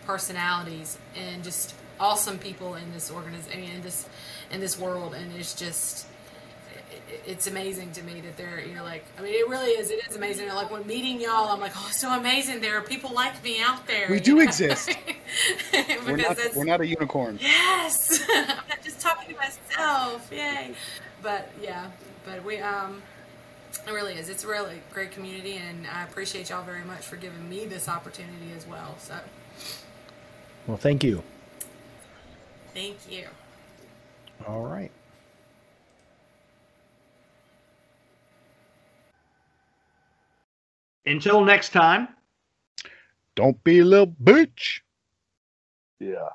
personalities 0.07 0.99
and 1.17 1.43
just 1.43 1.75
awesome 1.99 2.39
people 2.39 2.75
in 2.75 2.93
this 2.93 3.11
organization 3.11 3.63
in 3.63 3.83
this 3.83 4.07
in 4.51 4.61
this 4.61 4.79
world 4.79 5.15
and 5.15 5.33
it's 5.37 5.55
just 5.55 6.07
it's 7.27 7.47
amazing 7.47 7.93
to 7.93 8.03
me 8.03 8.21
that 8.21 8.37
they're 8.37 8.61
you're 8.61 8.83
like 8.83 9.05
I 9.19 9.23
mean 9.23 9.35
it 9.35 9.49
really 9.49 9.71
is 9.73 9.91
it 9.91 10.01
is 10.09 10.17
amazing 10.17 10.49
like 10.49 10.71
when 10.71 10.87
meeting 10.87 11.21
y'all 11.21 11.49
I'm 11.51 11.61
like 11.61 11.73
oh 11.77 11.89
so 11.93 12.13
amazing 12.13 12.61
there 12.61 12.77
are 12.79 12.83
people 12.83 13.13
like 13.13 13.43
me 13.45 13.61
out 13.61 13.87
there 13.87 14.07
We 14.11 14.21
do 14.21 14.37
know? 14.37 14.43
exist. 14.45 14.91
We're 16.07 16.17
not, 16.17 16.39
we're 16.55 16.65
not 16.65 16.81
a 16.81 16.87
unicorn. 16.87 17.39
yes 17.41 18.23
I'm 18.31 18.47
not 18.69 18.83
just 18.83 19.01
talking 19.01 19.35
to 19.35 19.37
myself 19.41 20.29
yay 20.33 20.75
but 21.23 21.51
yeah 21.63 21.91
but 22.25 22.45
we 22.45 22.59
um 22.59 23.03
it 23.87 23.91
really 23.93 24.15
is 24.15 24.29
it's 24.29 24.45
a 24.45 24.49
really 24.49 24.81
great 24.93 25.11
community 25.11 25.55
and 25.57 25.87
I 25.87 26.05
appreciate 26.05 26.51
y'all 26.51 26.63
very 26.65 26.85
much 26.85 27.01
for 27.03 27.17
giving 27.17 27.49
me 27.49 27.67
this 27.67 27.89
opportunity 27.89 28.53
as 28.57 28.67
well 28.67 28.97
so 28.99 29.17
Well, 30.67 30.77
thank 30.77 31.05
you. 31.05 31.23
thank 32.75 32.97
you 33.11 33.27
All 34.45 34.65
right. 34.65 34.91
Until 41.07 41.45
next 41.45 41.71
time. 41.71 42.09
Don't 43.37 43.63
be 43.63 43.79
a 43.79 43.85
little 43.85 44.09
bitch. 44.09 44.81
Yeah. 46.01 46.29